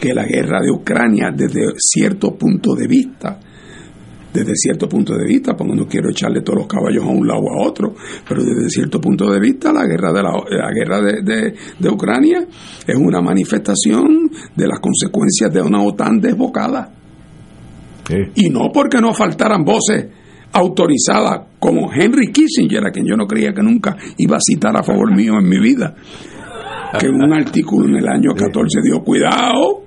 que 0.00 0.14
la 0.14 0.24
guerra 0.24 0.60
de 0.60 0.70
Ucrania 0.70 1.30
desde 1.34 1.72
cierto 1.78 2.36
punto 2.36 2.74
de 2.74 2.86
vista 2.86 3.38
desde 4.32 4.54
cierto 4.54 4.88
punto 4.88 5.14
de 5.14 5.26
vista, 5.26 5.54
porque 5.54 5.74
no 5.74 5.86
quiero 5.86 6.10
echarle 6.10 6.40
todos 6.40 6.60
los 6.60 6.66
caballos 6.66 7.04
a 7.04 7.08
un 7.08 7.26
lado 7.26 7.40
o 7.40 7.62
a 7.62 7.68
otro, 7.68 7.94
pero 8.26 8.42
desde 8.42 8.68
cierto 8.70 9.00
punto 9.00 9.30
de 9.30 9.38
vista 9.38 9.72
la 9.72 9.86
guerra 9.86 10.12
de, 10.12 10.22
la, 10.22 10.70
guerra 10.72 11.00
de, 11.02 11.88
Ucrania 11.90 12.46
es 12.86 12.96
una 12.96 13.20
manifestación 13.20 14.30
de 14.56 14.66
las 14.66 14.80
consecuencias 14.80 15.52
de 15.52 15.60
una 15.60 15.82
OTAN 15.82 16.20
desbocada. 16.20 16.94
Y 18.34 18.50
no 18.50 18.70
porque 18.72 19.00
no 19.00 19.14
faltaran 19.14 19.64
voces 19.64 20.06
autorizadas 20.52 21.48
como 21.58 21.90
Henry 21.92 22.32
Kissinger, 22.32 22.86
a 22.86 22.90
quien 22.90 23.06
yo 23.06 23.16
no 23.16 23.26
creía 23.26 23.52
que 23.52 23.62
nunca 23.62 23.96
iba 24.18 24.36
a 24.36 24.40
citar 24.40 24.76
a 24.76 24.82
favor 24.82 25.14
mío 25.14 25.34
en 25.38 25.48
mi 25.48 25.58
vida, 25.58 25.94
que 26.98 27.06
en 27.06 27.14
un 27.14 27.32
artículo 27.38 27.88
en 27.88 27.96
el 27.96 28.08
año 28.08 28.34
14 28.34 28.80
dio 28.82 29.00
cuidado 29.00 29.82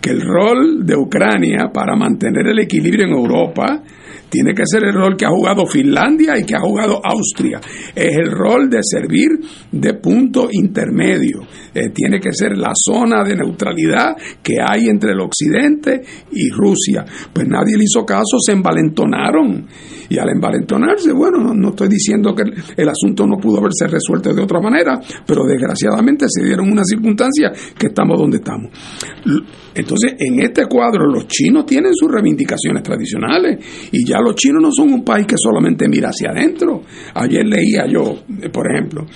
que 0.00 0.10
el 0.10 0.20
rol 0.22 0.84
de 0.84 0.96
Ucrania 0.96 1.70
para 1.72 1.96
mantener 1.96 2.46
el 2.48 2.58
equilibrio 2.60 3.06
en 3.06 3.12
Europa 3.12 3.82
tiene 4.30 4.54
que 4.54 4.62
ser 4.64 4.84
el 4.84 4.94
rol 4.94 5.16
que 5.16 5.26
ha 5.26 5.30
jugado 5.30 5.66
Finlandia 5.66 6.38
y 6.38 6.44
que 6.44 6.54
ha 6.54 6.60
jugado 6.60 7.00
Austria. 7.04 7.60
Es 7.94 8.16
el 8.16 8.30
rol 8.30 8.70
de 8.70 8.78
servir 8.82 9.28
de 9.72 9.94
punto 9.94 10.48
intermedio. 10.50 11.40
Eh, 11.74 11.90
tiene 11.92 12.20
que 12.20 12.32
ser 12.32 12.56
la 12.56 12.72
zona 12.74 13.24
de 13.24 13.34
neutralidad 13.34 14.16
que 14.42 14.54
hay 14.64 14.86
entre 14.88 15.12
el 15.12 15.20
occidente 15.20 16.00
y 16.30 16.48
Rusia. 16.50 17.04
Pues 17.32 17.46
nadie 17.48 17.76
le 17.76 17.84
hizo 17.84 18.06
caso, 18.06 18.38
se 18.38 18.52
envalentonaron 18.52 19.66
Y 20.10 20.18
al 20.18 20.28
envalentonarse, 20.28 21.12
bueno, 21.12 21.54
no, 21.54 21.68
estoy 21.68 21.88
diciendo 21.88 22.34
que 22.34 22.42
el, 22.76 22.88
asunto 22.88 23.24
no 23.28 23.38
pudo 23.38 23.58
haberse 23.58 23.86
resuelto 23.86 24.34
de 24.34 24.42
otra 24.42 24.60
manera, 24.60 24.98
pero 25.24 25.44
desgraciadamente 25.44 26.26
se 26.28 26.44
dieron 26.44 26.68
unas 26.68 26.88
circunstancias 26.88 27.72
que 27.78 27.86
estamos 27.86 28.18
donde 28.18 28.38
estamos. 28.38 28.72
Entonces, 29.72 30.16
en 30.18 30.40
este 30.42 30.66
cuadro, 30.66 31.06
los 31.06 31.28
chinos 31.28 31.64
tienen 31.64 31.94
sus 31.94 32.10
reivindicaciones 32.10 32.82
tradicionales 32.82 33.64
y 33.92 34.04
ya 34.04 34.18
los 34.20 34.34
chinos 34.34 34.60
no 34.60 34.70
son 34.72 34.92
un 34.92 35.04
país 35.04 35.28
que 35.28 35.36
solamente 35.38 35.88
mira 35.88 36.08
hacia 36.08 36.30
adentro. 36.30 36.82
Ayer 37.14 37.46
leía 37.46 37.86
yo, 37.86 38.24
por 38.52 38.66
ejemplo, 38.68 39.06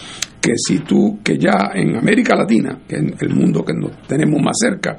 que 0.41 0.53
si 0.57 0.79
tú, 0.79 1.19
que 1.25 1.37
ya 1.37 1.73
en 1.75 1.97
América 1.97 2.37
Latina, 2.37 2.79
que 2.87 2.97
es 2.97 3.23
el 3.23 3.35
mundo 3.35 3.65
que 3.65 3.75
nos 3.75 4.01
tenemos 4.07 4.41
más 4.41 4.57
cerca, 4.61 4.97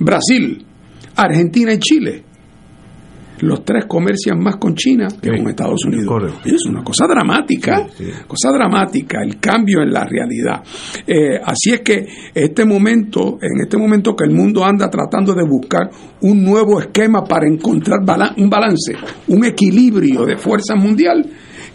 Brasil, 0.00 0.66
Argentina 1.14 1.72
y 1.72 1.78
Chile, 1.78 2.24
los 3.40 3.64
tres 3.64 3.84
comercian 3.86 4.38
más 4.38 4.56
con 4.56 4.74
China 4.74 5.08
que 5.20 5.30
con 5.30 5.48
Estados 5.48 5.84
Unidos. 5.84 6.32
es 6.44 6.66
una 6.66 6.82
cosa 6.82 7.06
dramática, 7.06 7.86
cosa 8.26 8.50
dramática, 8.50 9.22
el 9.22 9.38
cambio 9.38 9.82
en 9.82 9.92
la 9.92 10.04
realidad. 10.04 10.62
Eh, 11.06 11.38
así 11.42 11.72
es 11.72 11.80
que 11.80 12.06
este 12.34 12.64
momento, 12.64 13.38
en 13.40 13.62
este 13.62 13.76
momento 13.76 14.14
que 14.14 14.24
el 14.24 14.34
mundo 14.34 14.64
anda 14.64 14.88
tratando 14.88 15.34
de 15.34 15.44
buscar 15.44 15.90
un 16.22 16.42
nuevo 16.42 16.80
esquema 16.80 17.24
para 17.24 17.46
encontrar 17.46 18.00
un 18.36 18.50
balance, 18.50 18.94
un 19.28 19.44
equilibrio 19.44 20.24
de 20.24 20.36
fuerza 20.36 20.74
mundial, 20.74 21.24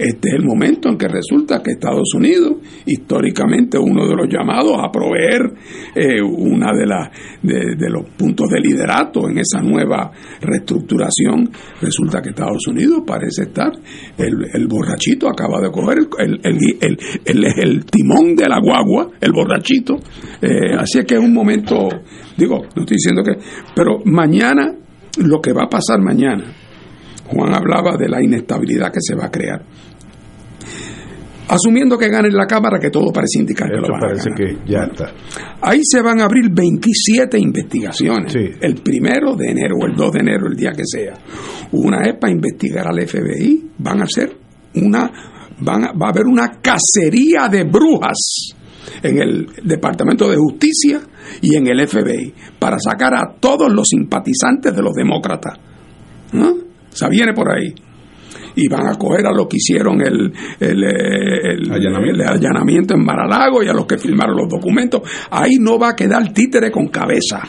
este 0.01 0.29
es 0.29 0.35
el 0.35 0.43
momento 0.43 0.89
en 0.89 0.97
que 0.97 1.07
resulta 1.07 1.61
que 1.61 1.71
Estados 1.71 2.13
Unidos, 2.15 2.55
históricamente 2.85 3.77
uno 3.77 4.07
de 4.07 4.15
los 4.15 4.27
llamados 4.27 4.73
a 4.83 4.91
proveer 4.91 5.41
eh, 5.95 6.21
una 6.21 6.71
de, 6.73 6.87
las 6.87 7.09
de, 7.43 7.89
los 7.89 8.09
puntos 8.17 8.49
de 8.49 8.59
liderato 8.59 9.29
en 9.29 9.37
esa 9.37 9.61
nueva 9.61 10.11
reestructuración, 10.41 11.51
resulta 11.79 12.21
que 12.21 12.29
Estados 12.29 12.65
Unidos 12.67 13.03
parece 13.05 13.43
estar, 13.43 13.71
el, 14.17 14.67
borrachito 14.67 15.29
acaba 15.29 15.61
de 15.61 15.69
coger 15.69 15.99
el, 16.19 16.39
el, 16.43 17.45
el, 17.55 17.85
timón 17.85 18.35
de 18.35 18.47
la 18.47 18.59
guagua, 18.59 19.09
el 19.19 19.31
borrachito. 19.31 19.97
Eh, 20.41 20.73
así 20.77 20.99
es 20.99 21.05
que 21.05 21.15
es 21.15 21.21
un 21.21 21.33
momento, 21.33 21.89
digo, 22.37 22.57
no 22.75 22.81
estoy 22.81 22.97
diciendo 22.97 23.21
que, 23.23 23.33
pero 23.75 23.99
mañana, 24.05 24.73
lo 25.17 25.39
que 25.39 25.53
va 25.53 25.65
a 25.65 25.69
pasar 25.69 26.01
mañana, 26.01 26.45
Juan 27.27 27.53
hablaba 27.53 27.97
de 27.97 28.09
la 28.09 28.21
inestabilidad 28.21 28.91
que 28.91 28.99
se 28.99 29.15
va 29.15 29.25
a 29.25 29.31
crear 29.31 29.63
asumiendo 31.47 31.97
que 31.97 32.09
gane 32.09 32.29
la 32.31 32.45
Cámara, 32.45 32.79
que 32.79 32.89
todo 32.89 33.11
parece 33.11 33.39
indicar 33.39 33.69
que 33.69 33.77
lo 33.77 33.87
van 33.89 33.99
parece 33.99 34.29
a 34.31 34.35
que 34.35 34.57
ya 34.65 34.83
está. 34.83 35.11
Ahí 35.61 35.81
se 35.83 36.01
van 36.01 36.21
a 36.21 36.25
abrir 36.25 36.49
27 36.51 37.37
investigaciones. 37.39 38.33
El 38.59 38.75
primero 38.75 39.35
de 39.35 39.51
enero 39.51 39.75
o 39.81 39.85
el 39.85 39.95
2 39.95 40.11
de 40.11 40.19
enero, 40.19 40.47
el 40.47 40.55
día 40.55 40.71
que 40.71 40.83
sea. 40.85 41.13
Una 41.71 42.07
es 42.07 42.17
para 42.19 42.31
investigar 42.31 42.87
al 42.87 43.07
FBI. 43.07 43.71
Van 43.77 44.01
a 44.01 44.03
hacer 44.03 44.35
una. 44.75 45.11
Van 45.59 45.81
va 46.01 46.07
a 46.07 46.09
haber 46.09 46.25
una 46.25 46.59
cacería 46.61 47.47
de 47.47 47.63
brujas 47.63 48.55
en 49.03 49.21
el 49.21 49.47
Departamento 49.63 50.29
de 50.29 50.37
Justicia 50.37 51.01
y 51.41 51.55
en 51.55 51.67
el 51.67 51.87
FBI 51.87 52.33
para 52.57 52.77
sacar 52.79 53.13
a 53.13 53.35
todos 53.39 53.71
los 53.71 53.87
simpatizantes 53.87 54.75
de 54.75 54.81
los 54.81 54.93
demócratas. 54.93 55.57
¿No? 56.33 56.49
O 56.49 56.95
sea, 56.95 57.09
viene 57.09 57.33
por 57.33 57.51
ahí 57.51 57.73
y 58.55 58.67
van 58.67 58.87
a 58.87 58.97
coger 58.97 59.25
a 59.25 59.31
los 59.31 59.47
que 59.47 59.57
hicieron 59.57 60.01
el, 60.01 60.31
el, 60.59 61.71
allanamiento. 61.71 62.95
en 62.95 63.03
Maralago 63.03 63.63
y 63.63 63.67
a 63.67 63.73
los 63.73 63.85
que 63.85 63.97
firmaron 63.97 64.37
los 64.37 64.49
documentos. 64.49 65.01
Ahí 65.29 65.55
no 65.59 65.77
va 65.77 65.89
a 65.89 65.95
quedar 65.95 66.33
títere 66.33 66.71
con 66.71 66.87
cabeza. 66.87 67.41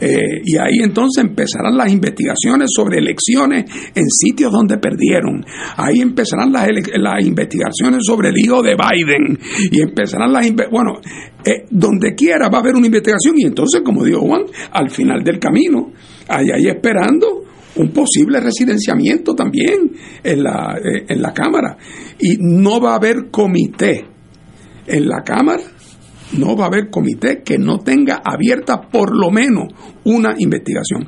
Eh, 0.00 0.40
y 0.46 0.56
ahí 0.56 0.78
entonces 0.82 1.22
empezarán 1.22 1.76
las 1.76 1.92
investigaciones 1.92 2.70
sobre 2.74 2.98
elecciones 2.98 3.66
en 3.94 4.08
sitios 4.08 4.50
donde 4.50 4.78
perdieron. 4.78 5.44
Ahí 5.76 6.00
empezarán 6.00 6.52
las, 6.52 6.68
las 6.94 7.24
investigaciones 7.24 8.00
sobre 8.06 8.30
el 8.30 8.38
hijo 8.38 8.62
de 8.62 8.76
Biden. 8.76 9.38
Y 9.70 9.82
empezarán 9.82 10.32
las. 10.32 10.50
Bueno, 10.70 11.00
eh, 11.44 11.66
donde 11.70 12.14
quiera 12.14 12.48
va 12.48 12.58
a 12.58 12.60
haber 12.62 12.76
una 12.76 12.86
investigación. 12.86 13.34
Y 13.38 13.44
entonces, 13.44 13.82
como 13.84 14.04
dijo 14.04 14.20
Juan, 14.20 14.44
al 14.72 14.88
final 14.90 15.22
del 15.22 15.38
camino, 15.38 15.92
hay 16.28 16.50
ahí 16.50 16.68
esperando 16.68 17.49
un 17.76 17.92
posible 17.92 18.40
residenciamiento 18.40 19.34
también 19.34 19.92
en 20.22 20.42
la, 20.42 20.76
eh, 20.78 21.06
en 21.08 21.22
la 21.22 21.32
Cámara. 21.32 21.76
Y 22.18 22.36
no 22.38 22.80
va 22.80 22.92
a 22.92 22.96
haber 22.96 23.30
comité 23.30 24.06
en 24.86 25.08
la 25.08 25.22
Cámara, 25.22 25.62
no 26.38 26.56
va 26.56 26.64
a 26.64 26.68
haber 26.68 26.90
comité 26.90 27.42
que 27.44 27.58
no 27.58 27.78
tenga 27.78 28.20
abierta 28.24 28.80
por 28.80 29.16
lo 29.16 29.30
menos 29.30 29.72
una 30.04 30.34
investigación. 30.36 31.06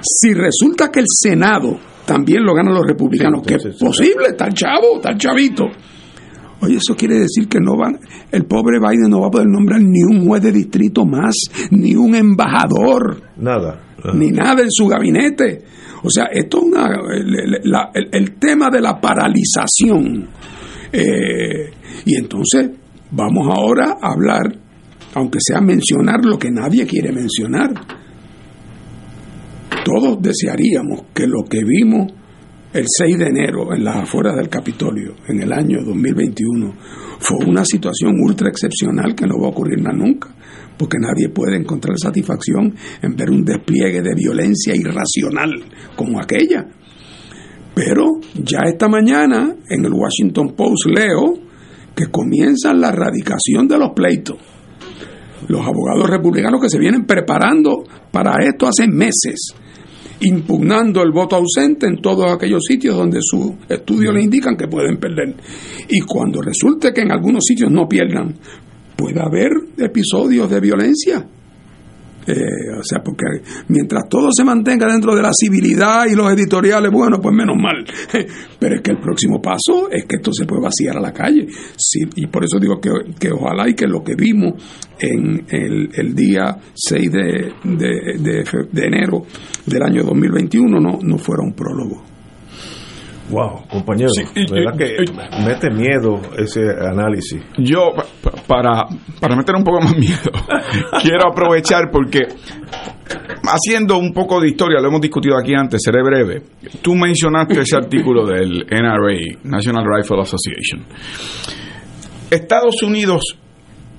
Si 0.00 0.34
resulta 0.34 0.90
que 0.90 1.00
el 1.00 1.06
Senado 1.08 1.78
también 2.04 2.44
lo 2.44 2.54
ganan 2.54 2.74
los 2.74 2.86
republicanos, 2.86 3.42
que 3.46 3.54
es 3.54 3.78
posible, 3.78 4.28
el 4.38 4.54
chavo, 4.54 5.00
el 5.02 5.18
chavito. 5.18 5.64
Oye, 6.60 6.76
eso 6.76 6.94
quiere 6.94 7.18
decir 7.18 7.48
que 7.48 7.58
no 7.58 7.76
van, 7.76 7.98
el 8.30 8.44
pobre 8.44 8.78
Biden 8.78 9.10
no 9.10 9.20
va 9.20 9.28
a 9.28 9.30
poder 9.30 9.48
nombrar 9.48 9.80
ni 9.82 10.02
un 10.02 10.26
juez 10.26 10.42
de 10.42 10.52
distrito 10.52 11.04
más, 11.04 11.34
ni 11.70 11.94
un 11.94 12.14
embajador. 12.14 13.22
Nada 13.36 13.93
ni 14.12 14.30
nada 14.30 14.62
en 14.62 14.70
su 14.70 14.86
gabinete. 14.86 15.62
O 16.02 16.10
sea, 16.10 16.24
esto 16.26 16.58
es 16.58 16.64
una, 16.64 16.90
el, 17.94 18.32
tema 18.38 18.68
de 18.70 18.80
la 18.80 19.00
paralización. 19.00 20.28
Eh, 20.92 21.70
y 22.04 22.14
entonces 22.16 22.70
vamos 23.10 23.48
ahora 23.48 23.96
a 24.00 24.12
hablar, 24.12 24.42
aunque 25.14 25.38
sea 25.40 25.60
mencionar 25.60 26.24
lo 26.24 26.38
que 26.38 26.50
nadie 26.50 26.86
quiere 26.86 27.10
mencionar. 27.10 27.72
Todos 29.84 30.20
desearíamos 30.20 31.04
que 31.14 31.26
lo 31.26 31.44
que 31.44 31.64
vimos 31.64 32.12
el 32.72 32.84
6 32.86 33.18
de 33.18 33.26
enero 33.26 33.72
en 33.74 33.84
las 33.84 33.96
afueras 33.96 34.36
del 34.36 34.48
Capitolio, 34.48 35.14
en 35.28 35.42
el 35.42 35.52
año 35.52 35.78
2021, 35.84 36.74
fue 37.20 37.46
una 37.46 37.64
situación 37.64 38.14
ultra 38.20 38.48
excepcional 38.48 39.14
que 39.14 39.26
no 39.26 39.38
va 39.40 39.46
a 39.46 39.50
ocurrir 39.50 39.80
nunca 39.80 40.28
porque 40.76 40.98
nadie 40.98 41.28
puede 41.28 41.56
encontrar 41.56 41.96
satisfacción 41.98 42.74
en 43.02 43.16
ver 43.16 43.30
un 43.30 43.44
despliegue 43.44 44.02
de 44.02 44.14
violencia 44.14 44.74
irracional 44.74 45.52
como 45.96 46.20
aquella. 46.20 46.66
Pero 47.74 48.04
ya 48.34 48.60
esta 48.66 48.88
mañana 48.88 49.54
en 49.68 49.84
el 49.84 49.92
Washington 49.92 50.54
Post 50.56 50.86
leo 50.86 51.44
que 51.94 52.06
comienza 52.06 52.72
la 52.72 52.88
erradicación 52.88 53.68
de 53.68 53.78
los 53.78 53.90
pleitos. 53.94 54.36
Los 55.48 55.60
abogados 55.60 56.08
republicanos 56.08 56.60
que 56.60 56.70
se 56.70 56.78
vienen 56.78 57.04
preparando 57.04 57.84
para 58.10 58.36
esto 58.44 58.66
hace 58.66 58.86
meses, 58.88 59.54
impugnando 60.20 61.02
el 61.02 61.12
voto 61.12 61.36
ausente 61.36 61.86
en 61.86 62.00
todos 62.00 62.32
aquellos 62.32 62.62
sitios 62.66 62.96
donde 62.96 63.18
sus 63.20 63.52
estudios 63.68 64.14
le 64.14 64.22
indican 64.22 64.56
que 64.56 64.68
pueden 64.68 64.96
perder. 64.96 65.34
Y 65.88 66.00
cuando 66.00 66.40
resulte 66.40 66.92
que 66.92 67.02
en 67.02 67.12
algunos 67.12 67.44
sitios 67.44 67.70
no 67.70 67.86
pierdan, 67.86 68.34
puede 68.96 69.20
haber 69.20 69.50
episodios 69.78 70.50
de 70.50 70.60
violencia. 70.60 71.26
Eh, 72.26 72.78
o 72.78 72.82
sea, 72.82 73.02
porque 73.02 73.26
mientras 73.68 74.08
todo 74.08 74.30
se 74.32 74.44
mantenga 74.44 74.90
dentro 74.90 75.14
de 75.14 75.20
la 75.20 75.30
civilidad 75.38 76.06
y 76.10 76.14
los 76.14 76.32
editoriales, 76.32 76.90
bueno, 76.90 77.18
pues 77.20 77.34
menos 77.34 77.56
mal. 77.56 77.84
Pero 78.58 78.76
es 78.76 78.80
que 78.80 78.92
el 78.92 78.98
próximo 78.98 79.42
paso 79.42 79.90
es 79.90 80.06
que 80.06 80.16
esto 80.16 80.32
se 80.32 80.46
puede 80.46 80.62
vaciar 80.62 80.96
a 80.96 81.00
la 81.00 81.12
calle. 81.12 81.46
Sí, 81.76 82.00
y 82.16 82.26
por 82.28 82.44
eso 82.44 82.58
digo 82.58 82.80
que, 82.80 82.90
que 83.18 83.30
ojalá 83.30 83.68
y 83.68 83.74
que 83.74 83.86
lo 83.86 84.02
que 84.02 84.14
vimos 84.14 84.54
en 84.98 85.44
el, 85.50 85.90
el 85.94 86.14
día 86.14 86.56
6 86.74 87.12
de, 87.12 87.52
de, 87.64 88.44
de, 88.72 88.86
enero 88.86 89.26
del 89.66 89.82
año 89.82 90.02
2021 90.04 90.80
no, 90.80 90.98
no 91.02 91.18
fuera 91.18 91.42
un 91.42 91.52
prólogo. 91.52 92.13
Wow, 93.30 93.66
compañero, 93.70 94.10
¿verdad 94.50 94.76
que 94.76 94.96
mete 95.44 95.70
miedo 95.70 96.20
ese 96.36 96.60
análisis? 96.70 97.42
Yo, 97.56 97.92
para, 98.46 98.86
para 99.18 99.34
meter 99.34 99.54
un 99.56 99.64
poco 99.64 99.80
más 99.80 99.96
miedo, 99.96 100.30
quiero 101.02 101.30
aprovechar 101.30 101.90
porque 101.90 102.20
haciendo 103.44 103.98
un 103.98 104.12
poco 104.12 104.40
de 104.40 104.48
historia, 104.48 104.80
lo 104.80 104.88
hemos 104.88 105.00
discutido 105.00 105.36
aquí 105.38 105.54
antes, 105.54 105.80
seré 105.82 106.02
breve. 106.02 106.42
Tú 106.82 106.94
mencionaste 106.94 107.60
ese 107.60 107.76
artículo 107.76 108.26
del 108.26 108.66
NRA, 108.70 109.38
National 109.44 109.84
Rifle 109.86 110.20
Association. 110.20 110.84
Estados 112.30 112.82
Unidos 112.82 113.38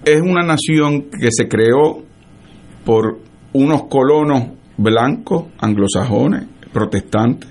es 0.03 0.21
una 0.21 0.45
nación 0.45 1.09
que 1.09 1.29
se 1.31 1.47
creó 1.47 2.03
por 2.83 3.19
unos 3.53 3.83
colonos 3.89 4.49
blancos, 4.77 5.45
anglosajones, 5.59 6.45
protestantes, 6.71 7.49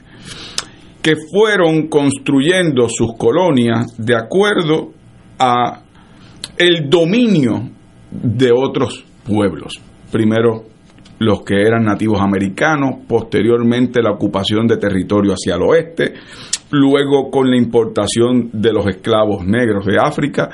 que 1.05 1.17
fueron 1.17 1.89
construyendo 1.89 2.89
sus 2.89 3.15
colonias 3.19 3.95
de 3.99 4.17
acuerdo 4.17 4.93
a 5.39 5.83
el 6.57 6.89
dominio 6.89 7.69
de 8.11 8.51
otros 8.51 9.05
pueblos. 9.23 9.75
Primero 10.11 10.65
los 11.19 11.43
que 11.43 11.61
eran 11.61 11.85
nativos 11.85 12.23
americanos, 12.23 13.01
posteriormente 13.07 14.01
la 14.01 14.13
ocupación 14.13 14.67
de 14.67 14.79
territorio 14.79 15.35
hacia 15.35 15.57
el 15.57 15.63
oeste, 15.63 16.15
luego 16.71 17.31
con 17.31 17.51
la 17.51 17.59
importación 17.59 18.49
de 18.55 18.73
los 18.73 18.87
esclavos 18.87 19.45
negros 19.45 19.85
de 19.85 19.99
África, 20.03 20.49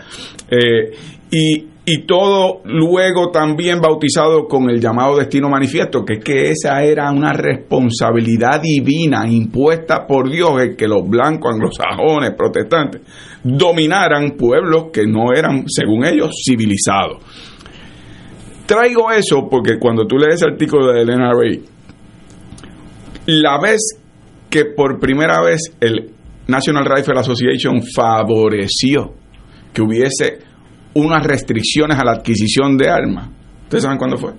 eh, 0.51 0.91
y 1.31 1.70
y 1.85 2.07
todo 2.07 2.61
luego 2.65 3.31
también 3.31 3.81
bautizado 3.81 4.47
con 4.47 4.69
el 4.69 4.81
llamado 4.81 5.17
destino 5.17 5.49
manifiesto, 5.49 6.05
que 6.05 6.15
es 6.15 6.25
que 6.25 6.51
esa 6.51 6.83
era 6.83 7.11
una 7.11 7.33
responsabilidad 7.33 8.61
divina 8.63 9.27
impuesta 9.27 10.07
por 10.07 10.31
Dios, 10.31 10.61
el 10.61 10.77
que 10.77 10.87
los 10.87 11.09
blancos, 11.09 11.55
anglosajones, 11.55 12.33
protestantes, 12.37 13.03
dominaran 13.43 14.33
pueblos 14.33 14.87
que 14.93 15.07
no 15.07 15.33
eran, 15.35 15.65
según 15.69 16.05
ellos, 16.05 16.31
civilizados. 16.47 17.23
Traigo 18.67 19.11
eso 19.11 19.49
porque 19.51 19.79
cuando 19.79 20.07
tú 20.07 20.17
lees 20.17 20.43
el 20.43 20.53
artículo 20.53 20.93
de 20.93 21.03
Elena 21.03 21.33
Ray, 21.33 21.65
la 23.27 23.59
vez 23.61 24.01
que 24.49 24.67
por 24.67 25.01
primera 25.01 25.43
vez 25.43 25.77
el 25.81 26.13
National 26.47 26.85
Rifle 26.85 27.19
Association 27.19 27.81
favoreció 27.95 29.15
que 29.73 29.83
hubiese 29.83 30.50
unas 30.95 31.25
restricciones 31.25 31.99
a 31.99 32.05
la 32.05 32.13
adquisición 32.13 32.77
de 32.77 32.89
armas. 32.89 33.29
¿Ustedes 33.65 33.85
saben 33.85 33.99
cuándo 33.99 34.17
fue? 34.17 34.33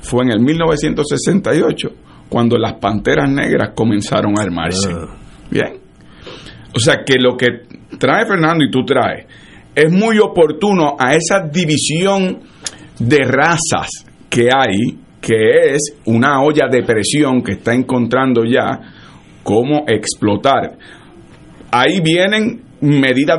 Fue 0.00 0.24
en 0.24 0.30
el 0.30 0.40
1968, 0.40 1.88
cuando 2.28 2.56
las 2.56 2.74
panteras 2.74 3.30
negras 3.30 3.70
comenzaron 3.74 4.38
a 4.38 4.42
armarse. 4.42 4.90
Ah. 4.92 5.14
Bien. 5.50 5.78
O 6.74 6.80
sea 6.80 7.02
que 7.04 7.14
lo 7.18 7.36
que 7.36 7.46
trae 7.98 8.26
Fernando 8.26 8.64
y 8.64 8.70
tú 8.70 8.84
traes 8.84 9.26
es 9.74 9.92
muy 9.92 10.18
oportuno 10.18 10.96
a 10.98 11.14
esa 11.14 11.40
división 11.40 12.40
de 12.98 13.18
razas 13.24 13.88
que 14.28 14.48
hay, 14.54 14.98
que 15.20 15.72
es 15.74 15.94
una 16.04 16.42
olla 16.42 16.68
de 16.70 16.82
presión 16.82 17.42
que 17.42 17.52
está 17.52 17.74
encontrando 17.74 18.44
ya 18.44 18.80
cómo 19.42 19.84
explotar. 19.86 20.76
Ahí 21.70 22.00
vienen 22.00 22.62
medidas 22.80 23.38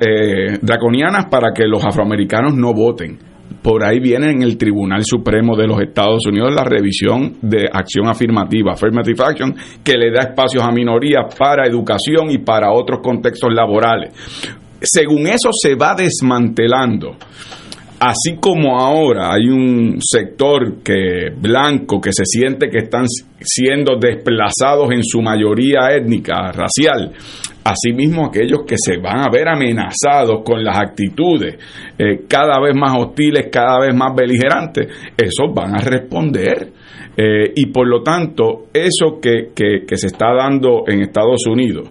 eh, 0.00 0.58
draconianas 0.60 1.26
para 1.26 1.52
que 1.52 1.64
los 1.66 1.84
afroamericanos 1.84 2.54
no 2.54 2.72
voten. 2.72 3.18
Por 3.62 3.82
ahí 3.82 3.98
viene 3.98 4.30
en 4.30 4.42
el 4.42 4.56
Tribunal 4.56 5.02
Supremo 5.04 5.56
de 5.56 5.66
los 5.66 5.80
Estados 5.80 6.26
Unidos 6.26 6.54
la 6.54 6.64
revisión 6.64 7.38
de 7.42 7.66
acción 7.72 8.06
afirmativa, 8.06 8.72
affirmative 8.72 9.24
action, 9.24 9.54
que 9.82 9.94
le 9.94 10.12
da 10.12 10.28
espacios 10.30 10.62
a 10.62 10.70
minorías 10.70 11.34
para 11.36 11.66
educación 11.66 12.30
y 12.30 12.38
para 12.38 12.72
otros 12.72 13.00
contextos 13.02 13.52
laborales. 13.52 14.12
Según 14.80 15.26
eso 15.26 15.50
se 15.52 15.74
va 15.74 15.94
desmantelando 15.94 17.16
así 18.00 18.36
como 18.40 18.78
ahora 18.78 19.32
hay 19.32 19.48
un 19.48 19.98
sector 20.00 20.82
que 20.82 21.30
blanco 21.36 22.00
que 22.00 22.12
se 22.12 22.24
siente 22.24 22.68
que 22.70 22.78
están 22.78 23.06
siendo 23.40 23.96
desplazados 23.98 24.90
en 24.92 25.02
su 25.02 25.20
mayoría 25.20 25.90
étnica, 25.96 26.52
racial, 26.52 27.12
asimismo 27.70 28.26
aquellos 28.26 28.60
que 28.66 28.76
se 28.78 28.96
van 28.98 29.18
a 29.18 29.30
ver 29.30 29.48
amenazados 29.48 30.42
con 30.44 30.62
las 30.64 30.78
actitudes 30.78 31.56
eh, 31.98 32.24
cada 32.28 32.60
vez 32.60 32.74
más 32.74 32.96
hostiles, 32.98 33.48
cada 33.50 33.80
vez 33.80 33.94
más 33.94 34.14
beligerantes, 34.14 34.88
esos 35.16 35.52
van 35.54 35.74
a 35.74 35.78
responder. 35.78 36.72
Eh, 37.16 37.52
y 37.56 37.66
por 37.66 37.88
lo 37.88 38.02
tanto, 38.02 38.66
eso 38.72 39.18
que, 39.20 39.50
que, 39.54 39.96
se 39.96 40.06
está 40.06 40.32
dando 40.32 40.84
en 40.86 41.02
Estados 41.02 41.46
Unidos, 41.46 41.90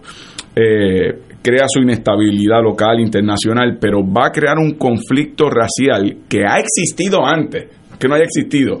eh, 0.56 1.20
crea 1.42 1.66
su 1.68 1.80
inestabilidad 1.80 2.62
local, 2.62 2.98
internacional, 3.00 3.78
pero 3.80 4.00
va 4.02 4.28
a 4.28 4.32
crear 4.32 4.58
un 4.58 4.72
conflicto 4.72 5.50
racial 5.50 6.24
que 6.28 6.44
ha 6.46 6.58
existido 6.58 7.24
antes, 7.24 7.66
que 7.98 8.08
no 8.08 8.14
haya 8.14 8.24
existido. 8.24 8.78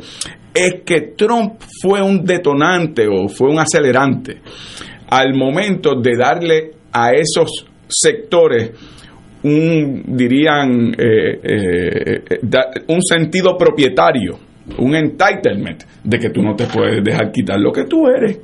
Es 0.54 0.82
que 0.84 1.12
Trump 1.16 1.60
fue 1.82 2.02
un 2.02 2.24
detonante 2.24 3.06
o 3.06 3.28
fue 3.28 3.50
un 3.50 3.58
acelerante 3.58 4.40
al 5.10 5.34
momento 5.34 5.94
de 6.00 6.16
darle 6.16 6.70
a 6.92 7.12
esos 7.12 7.66
sectores 7.88 8.72
un, 9.42 10.02
dirían, 10.16 10.94
eh, 10.98 11.40
eh, 11.42 12.22
un 12.88 13.02
sentido 13.02 13.56
propietario, 13.56 14.38
un 14.78 14.94
entitlement, 14.94 15.82
de 16.02 16.18
que 16.18 16.30
tú 16.30 16.42
no 16.42 16.54
te 16.54 16.66
puedes 16.66 17.02
dejar 17.02 17.30
quitar 17.32 17.58
lo 17.58 17.72
que 17.72 17.84
tú 17.84 18.06
eres, 18.08 18.38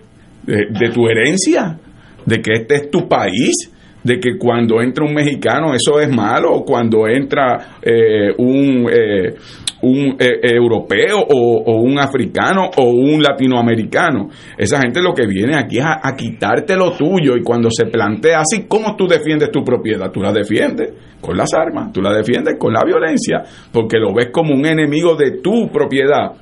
de, 0.44 0.66
de 0.70 0.90
tu 0.90 1.06
herencia, 1.08 1.78
de 2.24 2.40
que 2.40 2.52
este 2.54 2.74
es 2.76 2.90
tu 2.90 3.08
país, 3.08 3.70
de 4.04 4.20
que 4.20 4.38
cuando 4.38 4.80
entra 4.80 5.04
un 5.04 5.14
mexicano 5.14 5.74
eso 5.74 5.98
es 5.98 6.14
malo, 6.14 6.52
o 6.52 6.64
cuando 6.64 7.08
entra 7.08 7.78
eh, 7.82 8.32
un, 8.36 8.86
eh, 8.92 9.34
un 9.82 10.16
eh, 10.18 10.40
europeo 10.42 11.18
o, 11.20 11.80
un 11.80 11.98
africano 11.98 12.70
o 12.76 12.84
un 12.84 13.22
latinoamericano. 13.22 14.28
Esa 14.56 14.80
gente 14.80 15.00
lo 15.02 15.12
que 15.12 15.26
viene 15.26 15.56
aquí 15.56 15.78
es 15.78 15.84
a, 15.84 16.14
quitarte 16.16 16.76
lo 16.76 16.92
tuyo 16.92 17.36
y 17.36 17.42
cuando 17.42 17.68
se 17.70 17.86
plantea 17.86 18.40
así, 18.40 18.66
¿cómo 18.68 18.94
tú 18.96 19.06
defiendes 19.06 19.50
tu 19.50 19.62
propiedad? 19.64 20.10
Tú 20.10 20.20
la 20.20 20.32
defiendes 20.32 20.92
con 21.20 21.36
las 21.36 21.52
armas, 21.54 21.92
tú 21.92 22.00
la 22.00 22.12
defiendes 22.12 22.54
con 22.58 22.72
la 22.72 22.82
violencia, 22.84 23.42
porque 23.72 23.98
lo 23.98 24.14
ves 24.14 24.28
como 24.30 24.54
un 24.54 24.66
enemigo 24.66 25.16
de 25.16 25.38
tu 25.42 25.68
propiedad 25.70 26.32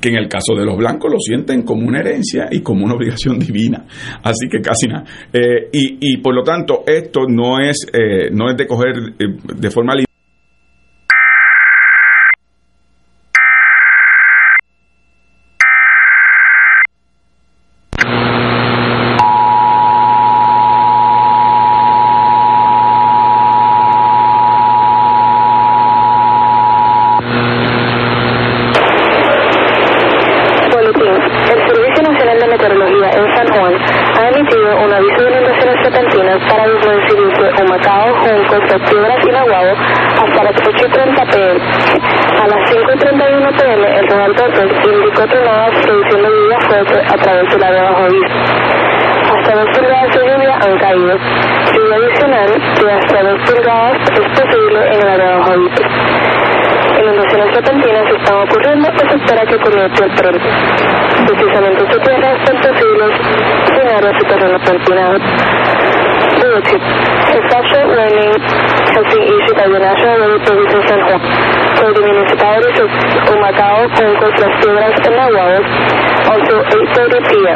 que 0.00 0.08
en 0.08 0.16
el 0.16 0.28
caso 0.28 0.54
de 0.56 0.64
los 0.64 0.76
blancos 0.76 1.10
lo 1.10 1.18
sienten 1.18 1.62
como 1.62 1.86
una 1.86 2.00
herencia 2.00 2.48
y 2.50 2.60
como 2.60 2.84
una 2.84 2.94
obligación 2.94 3.38
divina. 3.38 3.84
Así 4.22 4.48
que 4.48 4.60
casi 4.60 4.86
nada. 4.86 5.04
Eh, 5.32 5.68
y, 5.72 5.98
y, 6.00 6.16
por 6.18 6.34
lo 6.34 6.42
tanto, 6.42 6.84
esto 6.86 7.26
no 7.28 7.60
es, 7.60 7.86
eh, 7.92 8.30
no 8.32 8.50
es 8.50 8.56
de 8.56 8.66
coger 8.66 9.14
eh, 9.18 9.36
de 9.56 9.70
forma 9.70 9.94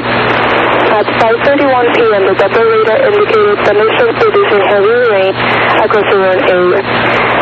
5.31 0.02 1.94
p.m., 1.94 2.22
the 2.26 2.34
Doppler 2.34 2.66
radar 2.66 2.98
indicated 3.06 3.58
thunderstorms 3.62 4.16
producing 4.18 4.62
heavy 4.66 4.96
rain 5.10 5.32
across 5.82 6.06
the 6.10 6.18
Warren 6.18 6.42
area. 6.50 6.82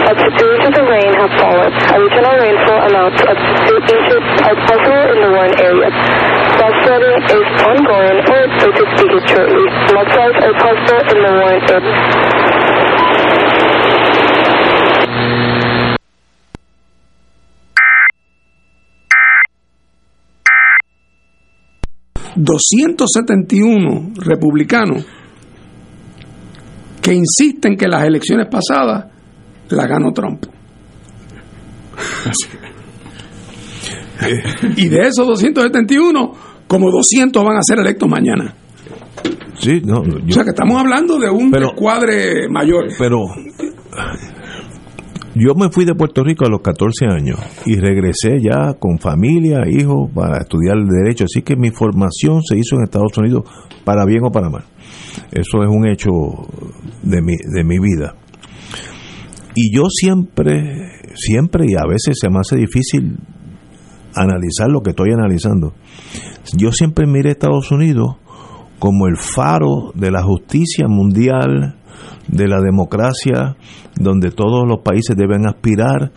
Up 0.02 0.16
to 0.18 0.28
of 0.28 0.86
rain 0.88 1.12
have 1.16 1.32
fallen. 1.40 1.72
Additional 1.72 2.36
rainfall 2.36 2.80
amounts 2.90 3.22
to 3.22 3.32
two 3.32 3.78
inches 3.78 4.22
are 4.44 4.56
possible 4.68 5.04
in 5.14 5.18
the 5.24 5.30
Warren 5.32 5.54
area. 5.60 5.88
Flash 6.58 6.76
flooding 6.84 7.22
is 7.32 7.46
ongoing 7.64 8.18
or 8.20 8.38
expected 8.44 8.84
to 8.84 8.96
begin 9.00 9.24
shortly. 9.30 9.64
Mudslides 9.96 10.40
are 10.42 10.56
possible 10.60 11.00
in 11.08 11.18
the 11.22 11.32
Warren 11.32 11.62
area. 11.72 11.92
271 22.52 24.12
republicanos 24.16 25.04
que 27.00 27.14
insisten 27.14 27.76
que 27.76 27.88
las 27.88 28.04
elecciones 28.04 28.48
pasadas 28.50 29.06
las 29.68 29.88
ganó 29.88 30.12
Trump. 30.12 30.44
y 34.76 34.88
de 34.88 35.00
esos 35.00 35.26
271, 35.26 36.32
como 36.68 36.90
200 36.90 37.44
van 37.44 37.56
a 37.56 37.62
ser 37.62 37.78
electos 37.80 38.08
mañana. 38.08 38.54
Sí, 39.58 39.80
no, 39.84 40.00
o 40.00 40.32
sea 40.32 40.44
que 40.44 40.50
estamos 40.50 40.80
hablando 40.80 41.18
de 41.18 41.30
un 41.30 41.50
cuadre 41.76 42.48
mayor. 42.48 42.88
Pero 42.98 43.18
yo 45.34 45.54
me 45.54 45.70
fui 45.70 45.84
de 45.84 45.94
Puerto 45.94 46.22
Rico 46.22 46.44
a 46.44 46.50
los 46.50 46.60
14 46.60 47.06
años 47.06 47.38
y 47.64 47.76
regresé 47.76 48.40
ya 48.42 48.74
con 48.74 48.98
familia, 48.98 49.62
hijos, 49.68 50.10
para 50.14 50.38
estudiar 50.38 50.76
el 50.76 50.86
derecho. 50.86 51.24
Así 51.24 51.42
que 51.42 51.56
mi 51.56 51.70
formación 51.70 52.42
se 52.42 52.58
hizo 52.58 52.76
en 52.76 52.84
Estados 52.84 53.16
Unidos 53.16 53.44
para 53.84 54.04
bien 54.04 54.24
o 54.24 54.30
para 54.30 54.50
mal. 54.50 54.64
Eso 55.30 55.62
es 55.62 55.68
un 55.68 55.88
hecho 55.88 56.10
de 57.02 57.22
mi, 57.22 57.34
de 57.36 57.64
mi 57.64 57.78
vida. 57.78 58.14
Y 59.54 59.74
yo 59.74 59.84
siempre, 59.88 61.00
siempre 61.14 61.66
y 61.68 61.74
a 61.74 61.86
veces 61.86 62.18
se 62.20 62.28
me 62.28 62.38
hace 62.38 62.56
difícil 62.56 63.18
analizar 64.14 64.68
lo 64.68 64.80
que 64.80 64.90
estoy 64.90 65.12
analizando. 65.12 65.74
Yo 66.56 66.72
siempre 66.72 67.06
miré 67.06 67.30
a 67.30 67.32
Estados 67.32 67.70
Unidos 67.70 68.16
como 68.78 69.06
el 69.06 69.16
faro 69.16 69.92
de 69.94 70.10
la 70.10 70.22
justicia 70.22 70.86
mundial, 70.88 71.76
de 72.28 72.48
la 72.48 72.60
democracia, 72.60 73.56
donde 73.94 74.30
todos 74.30 74.66
los 74.66 74.80
países 74.80 75.16
deben 75.16 75.46
aspirar, 75.46 76.12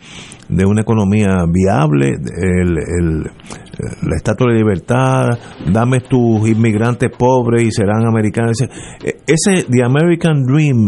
de 0.47 0.65
una 0.65 0.81
economía 0.81 1.43
viable, 1.51 2.09
el, 2.09 3.23
la 3.23 4.15
estatua 4.15 4.51
de 4.51 4.59
libertad, 4.59 5.29
dame 5.71 6.01
tus 6.01 6.47
inmigrantes 6.47 7.09
pobres 7.17 7.63
y 7.63 7.71
serán 7.71 8.05
americanos. 8.05 8.61
Ese, 8.61 9.17
ese 9.25 9.63
The 9.63 9.83
American 9.83 10.43
Dream, 10.45 10.85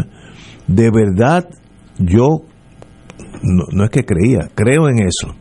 de 0.67 0.91
verdad, 0.91 1.47
yo 1.97 2.43
no, 3.41 3.63
no 3.71 3.83
es 3.83 3.89
que 3.89 4.05
creía, 4.05 4.49
creo 4.53 4.89
en 4.89 4.99
eso. 4.99 5.35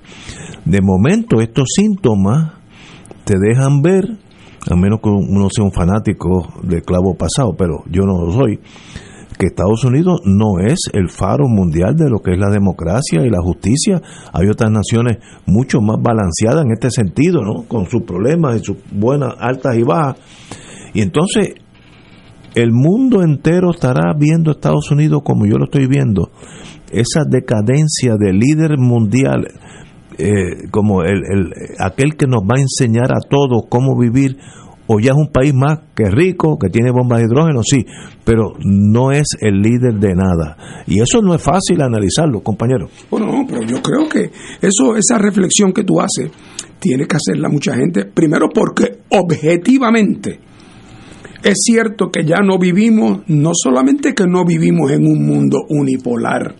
De 0.65 0.81
momento, 0.81 1.41
estos 1.41 1.69
síntomas 1.75 2.55
te 3.25 3.35
dejan 3.39 3.83
ver, 3.83 4.05
a 4.71 4.77
menos 4.77 5.01
que 5.03 5.11
uno 5.11 5.49
sea 5.51 5.65
un 5.65 5.73
fanático 5.73 6.49
del 6.63 6.83
clavo 6.83 7.15
pasado, 7.15 7.55
pero 7.57 7.85
yo 7.91 8.03
no 8.03 8.25
lo 8.25 8.33
soy, 8.33 8.61
que 9.39 9.47
Estados 9.47 9.85
Unidos 9.85 10.21
no 10.25 10.59
es 10.59 10.79
el 10.93 11.11
faro 11.11 11.49
mundial 11.49 11.95
de 11.97 12.09
lo 12.09 12.21
que 12.21 12.33
es 12.33 12.39
la 12.39 12.51
democracia 12.51 13.25
y 13.25 13.31
la 13.31 13.41
justicia. 13.43 14.01
Hay 14.33 14.49
otras 14.49 14.71
naciones 14.71 15.19
mucho 15.47 15.81
más 15.81 15.97
balanceadas 16.01 16.65
en 16.65 16.73
este 16.73 16.91
sentido, 16.91 17.43
¿no? 17.43 17.65
Con 17.69 17.87
sus 17.87 18.03
problemas 18.03 18.57
y 18.57 18.65
sus 18.65 18.77
buenas, 18.91 19.35
altas 19.39 19.77
y 19.77 19.83
bajas. 19.83 20.17
Y 20.95 21.03
entonces, 21.03 21.55
el 22.55 22.73
mundo 22.73 23.23
entero 23.23 23.71
estará 23.71 24.15
viendo 24.19 24.51
a 24.51 24.55
Estados 24.55 24.91
Unidos 24.91 25.21
como 25.23 25.45
yo 25.45 25.59
lo 25.59 25.65
estoy 25.65 25.87
viendo. 25.87 26.31
Esa 26.91 27.25
decadencia 27.29 28.15
de 28.19 28.33
líder 28.33 28.79
mundial, 28.79 29.47
eh, 30.17 30.69
como 30.71 31.03
el, 31.03 31.23
el, 31.31 31.53
aquel 31.79 32.17
que 32.17 32.27
nos 32.27 32.43
va 32.43 32.57
a 32.57 32.63
enseñar 32.63 33.13
a 33.13 33.21
todos 33.29 33.65
cómo 33.69 33.99
vivir 33.99 34.39
o 34.87 35.01
ya 35.01 35.11
es 35.11 35.17
un 35.17 35.33
país 35.33 35.53
más 35.55 35.79
que 35.95 36.11
rico, 36.11 36.59
que 36.59 36.69
tiene 36.69 36.91
bombas 36.91 37.21
de 37.21 37.27
hidrógeno, 37.27 37.61
sí, 37.63 37.85
pero 38.25 38.55
no 38.65 39.13
es 39.13 39.27
el 39.41 39.61
líder 39.61 39.95
de 39.95 40.15
nada. 40.15 40.85
Y 40.87 41.01
eso 41.01 41.21
no 41.23 41.35
es 41.35 41.43
fácil 41.43 41.83
analizarlo, 41.83 42.41
compañero. 42.41 42.89
Bueno, 43.11 43.27
no, 43.27 43.47
pero 43.47 43.63
yo 43.63 43.83
creo 43.83 44.09
que 44.09 44.31
eso, 44.61 44.97
esa 44.97 45.19
reflexión 45.19 45.73
que 45.73 45.85
tú 45.85 46.01
haces, 46.01 46.31
tiene 46.79 47.07
que 47.07 47.17
hacerla 47.17 47.49
mucha 47.49 47.75
gente, 47.75 48.05
primero 48.05 48.49
porque 48.53 48.99
objetivamente 49.11 50.41
es 51.43 51.59
cierto 51.63 52.11
que 52.11 52.25
ya 52.25 52.39
no 52.45 52.59
vivimos, 52.59 53.21
no 53.29 53.53
solamente 53.55 54.15
que 54.15 54.27
no 54.27 54.45
vivimos 54.45 54.91
en 54.91 55.07
un 55.07 55.27
mundo 55.27 55.59
unipolar, 55.69 56.55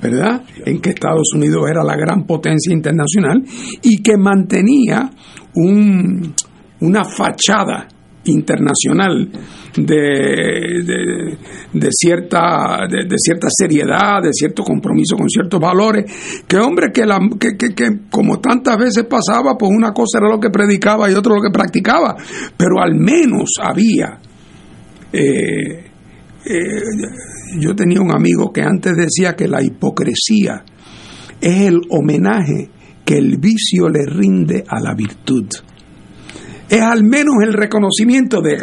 ¿verdad? 0.00 0.42
En 0.64 0.80
que 0.80 0.90
Estados 0.90 1.34
Unidos 1.34 1.64
era 1.70 1.84
la 1.84 1.96
gran 1.96 2.24
potencia 2.24 2.72
internacional 2.72 3.44
y 3.82 4.02
que 4.02 4.16
mantenía 4.16 5.10
un, 5.54 6.34
una 6.80 7.04
fachada 7.04 7.88
internacional 8.24 9.30
de, 9.76 11.36
de, 11.72 11.88
cierta 11.90 12.86
de, 12.90 13.08
de, 13.08 13.16
cierta 13.16 13.48
seriedad, 13.50 14.22
de 14.22 14.32
cierto 14.32 14.62
compromiso 14.62 15.16
con 15.16 15.28
ciertos 15.28 15.60
valores, 15.60 16.04
que 16.46 16.58
hombre 16.58 16.90
que, 16.92 17.06
la, 17.06 17.20
que, 17.38 17.56
que, 17.56 17.74
que, 17.74 18.00
como 18.10 18.40
tantas 18.40 18.76
veces 18.76 19.04
pasaba, 19.04 19.56
pues 19.56 19.70
una 19.74 19.92
cosa 19.92 20.18
era 20.18 20.28
lo 20.28 20.40
que 20.40 20.50
predicaba 20.50 21.10
y 21.10 21.14
otro 21.14 21.36
lo 21.36 21.42
que 21.42 21.52
practicaba, 21.52 22.16
pero 22.56 22.80
al 22.82 22.94
menos 22.94 23.52
había 23.62 24.18
eh, 25.12 25.84
eh, 26.44 26.82
yo 27.58 27.74
tenía 27.74 28.00
un 28.00 28.14
amigo 28.14 28.52
que 28.52 28.62
antes 28.62 28.96
decía 28.96 29.34
que 29.34 29.48
la 29.48 29.62
hipocresía 29.62 30.64
es 31.40 31.62
el 31.62 31.80
homenaje 31.90 32.70
que 33.04 33.16
el 33.16 33.38
vicio 33.38 33.88
le 33.88 34.04
rinde 34.04 34.64
a 34.68 34.80
la 34.80 34.94
virtud 34.94 35.46
es 36.68 36.80
al 36.80 37.04
menos 37.04 37.34
el 37.42 37.52
reconocimiento 37.52 38.40
de, 38.40 38.58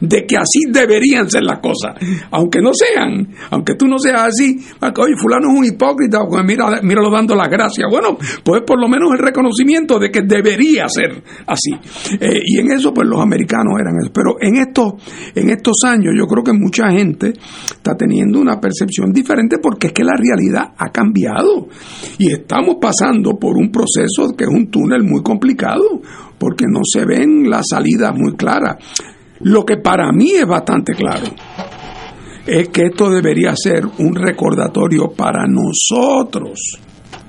de, 0.00 0.26
que 0.26 0.36
así 0.36 0.70
deberían 0.70 1.30
ser 1.30 1.42
las 1.42 1.60
cosas, 1.60 1.94
aunque 2.30 2.60
no 2.60 2.70
sean, 2.72 3.28
aunque 3.50 3.74
tú 3.74 3.86
no 3.86 3.98
seas 3.98 4.28
así, 4.28 4.58
oye, 4.80 5.14
fulano 5.16 5.52
es 5.52 5.58
un 5.58 5.64
hipócrita, 5.64 6.18
mira, 6.44 6.80
míralo 6.82 7.10
dando 7.10 7.34
las 7.34 7.48
gracias. 7.48 7.88
Bueno, 7.90 8.18
pues 8.42 8.62
por 8.66 8.80
lo 8.80 8.88
menos 8.88 9.12
el 9.12 9.18
reconocimiento 9.18 9.98
de 9.98 10.10
que 10.10 10.22
debería 10.22 10.88
ser 10.88 11.22
así. 11.46 11.72
Eh, 12.20 12.40
y 12.44 12.58
en 12.58 12.72
eso, 12.72 12.92
pues 12.92 13.08
los 13.08 13.20
americanos 13.20 13.74
eran 13.80 13.94
eso. 14.00 14.10
Pero 14.12 14.36
en 14.40 14.56
estos, 14.56 14.94
en 15.34 15.50
estos 15.50 15.76
años, 15.84 16.14
yo 16.16 16.26
creo 16.26 16.42
que 16.42 16.52
mucha 16.52 16.90
gente 16.90 17.32
está 17.68 17.96
teniendo 17.96 18.40
una 18.40 18.60
percepción 18.60 19.12
diferente 19.12 19.58
porque 19.58 19.88
es 19.88 19.92
que 19.92 20.04
la 20.04 20.16
realidad 20.16 20.74
ha 20.76 20.90
cambiado. 20.90 21.68
Y 22.18 22.32
estamos 22.32 22.76
pasando 22.80 23.38
por 23.38 23.56
un 23.56 23.70
proceso 23.70 24.34
que 24.36 24.44
es 24.44 24.50
un 24.50 24.70
túnel 24.70 25.02
muy 25.04 25.22
complicado 25.22 25.84
porque 26.38 26.64
no 26.68 26.80
se 26.84 27.04
ven 27.04 27.48
las 27.48 27.66
salidas 27.70 28.14
muy 28.14 28.34
claras. 28.36 28.76
Lo 29.40 29.64
que 29.64 29.76
para 29.78 30.10
mí 30.12 30.32
es 30.32 30.46
bastante 30.46 30.94
claro 30.94 31.26
es 32.46 32.68
que 32.68 32.86
esto 32.86 33.10
debería 33.10 33.54
ser 33.56 33.86
un 33.98 34.14
recordatorio 34.14 35.12
para 35.12 35.46
nosotros, 35.46 36.78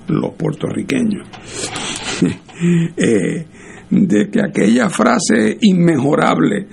los 0.07 0.33
puertorriqueños, 0.33 1.27
eh, 2.97 3.45
de 3.89 4.29
que 4.29 4.41
aquella 4.41 4.89
frase 4.89 5.57
inmejorable 5.61 6.67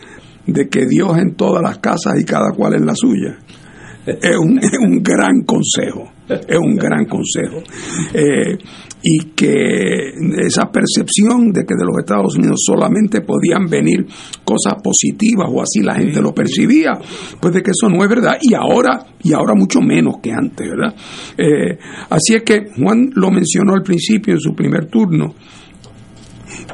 de 0.47 0.69
que 0.69 0.87
Dios 0.87 1.17
en 1.19 1.35
todas 1.35 1.63
las 1.63 1.79
casas 1.79 2.21
y 2.21 2.25
cada 2.25 2.51
cual 2.53 2.75
en 2.75 2.87
la 2.87 2.95
suya, 2.95 3.39
es 4.07 4.37
un, 4.37 4.59
es 4.63 4.79
un 4.79 5.03
gran 5.03 5.43
consejo, 5.43 6.11
es 6.29 6.59
un 6.59 6.77
gran 6.77 7.05
consejo. 7.07 7.63
Eh, 8.13 8.59
y 9.03 9.33
que 9.35 10.13
esa 10.47 10.71
percepción 10.71 11.53
de 11.53 11.65
que 11.65 11.75
de 11.75 11.85
los 11.85 11.99
Estados 11.99 12.37
Unidos 12.37 12.61
solamente 12.65 13.21
podían 13.21 13.67
venir 13.67 14.07
cosas 14.45 14.75
positivas 14.83 15.49
o 15.51 15.61
así 15.61 15.81
la 15.83 15.97
gente 15.97 16.21
lo 16.21 16.33
percibía, 16.33 16.93
pues 17.41 17.55
de 17.55 17.63
que 17.63 17.73
eso 17.73 17.89
no 17.89 18.03
es 18.03 18.09
verdad 18.09 18.39
y 18.41 18.55
ahora 18.55 19.07
y 19.23 19.33
ahora 19.33 19.55
mucho 19.55 19.81
menos 19.81 20.17
que 20.23 20.33
antes, 20.33 20.69
¿verdad? 20.69 20.95
Eh, 21.37 21.79
así 22.11 22.35
es 22.35 22.43
que 22.43 22.71
Juan 22.77 23.11
lo 23.15 23.31
mencionó 23.31 23.75
al 23.75 23.83
principio 23.83 24.35
en 24.35 24.41
su 24.41 24.55
primer 24.55 24.87
turno 24.87 25.35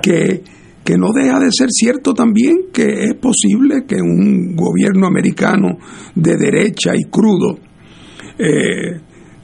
que 0.03 0.43
que 0.89 0.97
no 0.97 1.13
deja 1.13 1.39
de 1.39 1.53
ser 1.53 1.69
cierto 1.71 2.15
también 2.15 2.69
que 2.73 3.05
es 3.05 3.15
posible 3.21 3.85
que 3.87 3.97
un 3.97 4.57
gobierno 4.57 5.07
americano 5.07 5.77
de 6.15 6.39
derecha 6.39 6.93
y 6.97 7.05
crudo 7.11 7.59
eh, 8.39 8.99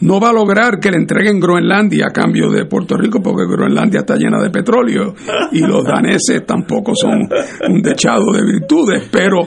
no 0.05 0.21
va 0.21 0.29
a 0.29 0.33
lograr 0.33 0.79
que 0.79 0.91
le 0.91 0.99
entreguen 0.99 1.41
Groenlandia 1.41 2.09
a 2.09 2.13
cambio 2.13 2.51
de 2.51 2.67
Puerto 2.67 2.95
Rico 2.95 3.23
porque 3.23 3.47
Groenlandia 3.51 4.01
está 4.01 4.17
llena 4.17 4.39
de 4.43 4.51
petróleo 4.51 5.15
y 5.53 5.61
los 5.61 5.83
daneses 5.83 6.45
tampoco 6.47 6.93
son 6.95 7.27
un 7.69 7.81
dechado 7.81 8.31
de 8.33 8.45
virtudes, 8.45 9.09
pero 9.11 9.41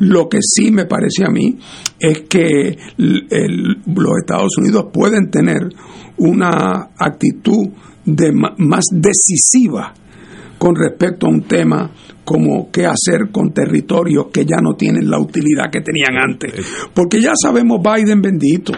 lo 0.00 0.28
que 0.28 0.38
sí 0.42 0.72
me 0.72 0.86
parece 0.86 1.24
a 1.24 1.30
mí 1.30 1.56
es 1.98 2.22
que 2.22 2.76
el, 2.98 3.26
el, 3.30 3.78
los 3.86 4.18
Estados 4.20 4.58
Unidos 4.58 4.86
pueden 4.92 5.30
tener 5.30 5.68
una 6.16 6.88
actitud 6.98 7.68
de 8.04 8.32
más 8.32 8.86
decisiva 8.90 9.94
con 10.58 10.74
respecto 10.74 11.26
a 11.26 11.30
un 11.30 11.42
tema 11.42 11.88
como 12.24 12.68
qué 12.72 12.84
hacer 12.84 13.30
con 13.30 13.52
territorios 13.52 14.26
que 14.32 14.44
ya 14.44 14.56
no 14.60 14.74
tienen 14.74 15.08
la 15.08 15.20
utilidad 15.20 15.70
que 15.70 15.80
tenían 15.80 16.16
antes. 16.16 16.52
Porque 16.92 17.20
ya 17.20 17.32
sabemos 17.40 17.80
Biden 17.80 18.20
bendito 18.20 18.72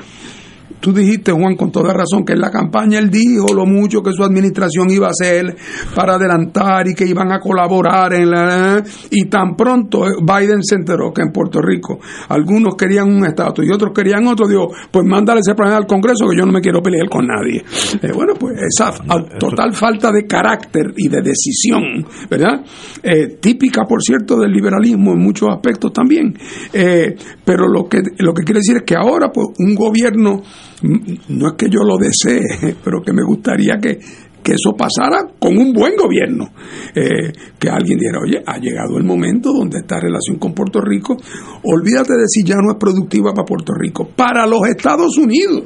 tú 0.82 0.92
dijiste, 0.92 1.32
Juan, 1.32 1.54
con 1.54 1.70
toda 1.70 1.94
razón, 1.94 2.24
que 2.24 2.32
en 2.32 2.40
la 2.40 2.50
campaña 2.50 2.98
él 2.98 3.08
dijo 3.08 3.54
lo 3.54 3.64
mucho 3.64 4.02
que 4.02 4.12
su 4.12 4.24
administración 4.24 4.90
iba 4.90 5.06
a 5.06 5.10
hacer 5.10 5.56
para 5.94 6.16
adelantar 6.16 6.88
y 6.88 6.94
que 6.94 7.06
iban 7.06 7.32
a 7.32 7.38
colaborar 7.38 8.12
en 8.14 8.30
la... 8.30 8.82
Y 9.10 9.26
tan 9.26 9.54
pronto 9.56 10.02
Biden 10.20 10.62
se 10.62 10.74
enteró 10.74 11.12
que 11.12 11.22
en 11.22 11.30
Puerto 11.32 11.60
Rico 11.62 12.00
algunos 12.28 12.74
querían 12.74 13.08
un 13.08 13.24
estatus 13.24 13.64
y 13.64 13.70
otros 13.70 13.92
querían 13.94 14.26
otro, 14.26 14.48
dijo, 14.48 14.68
pues 14.90 15.06
mándale 15.06 15.40
ese 15.40 15.54
plan 15.54 15.72
al 15.72 15.86
Congreso 15.86 16.26
que 16.28 16.36
yo 16.36 16.44
no 16.44 16.52
me 16.52 16.60
quiero 16.60 16.82
pelear 16.82 17.08
con 17.08 17.26
nadie. 17.26 17.62
Eh, 18.02 18.10
bueno, 18.12 18.34
pues 18.34 18.56
esa 18.60 18.92
total 19.38 19.72
falta 19.74 20.10
de 20.10 20.26
carácter 20.26 20.92
y 20.96 21.08
de 21.08 21.22
decisión, 21.22 22.04
¿verdad? 22.28 22.64
Eh, 23.02 23.38
típica, 23.40 23.84
por 23.84 24.02
cierto, 24.02 24.36
del 24.36 24.50
liberalismo 24.50 25.12
en 25.12 25.18
muchos 25.20 25.48
aspectos 25.48 25.92
también. 25.92 26.36
Eh, 26.72 27.14
pero 27.44 27.68
lo 27.68 27.88
que, 27.88 27.98
lo 28.18 28.34
que 28.34 28.42
quiere 28.42 28.58
decir 28.58 28.78
es 28.78 28.82
que 28.82 28.96
ahora, 28.96 29.30
pues, 29.32 29.48
un 29.58 29.76
gobierno 29.76 30.42
no 30.82 31.48
es 31.48 31.54
que 31.56 31.68
yo 31.68 31.80
lo 31.84 31.96
desee, 31.96 32.76
pero 32.84 33.00
que 33.02 33.12
me 33.12 33.22
gustaría 33.22 33.78
que, 33.78 33.98
que 34.42 34.52
eso 34.52 34.74
pasara 34.76 35.28
con 35.38 35.56
un 35.56 35.72
buen 35.72 35.94
gobierno. 35.96 36.50
Eh, 36.94 37.32
que 37.58 37.68
alguien 37.68 37.98
dijera, 37.98 38.18
oye, 38.22 38.42
ha 38.44 38.58
llegado 38.58 38.98
el 38.98 39.04
momento 39.04 39.52
donde 39.52 39.78
esta 39.78 40.00
relación 40.00 40.38
con 40.38 40.52
Puerto 40.52 40.80
Rico, 40.80 41.16
olvídate 41.62 42.14
de 42.14 42.26
si 42.26 42.42
ya 42.44 42.56
no 42.56 42.72
es 42.72 42.76
productiva 42.78 43.32
para 43.32 43.46
Puerto 43.46 43.72
Rico, 43.74 44.08
para 44.14 44.46
los 44.46 44.66
Estados 44.68 45.16
Unidos 45.16 45.64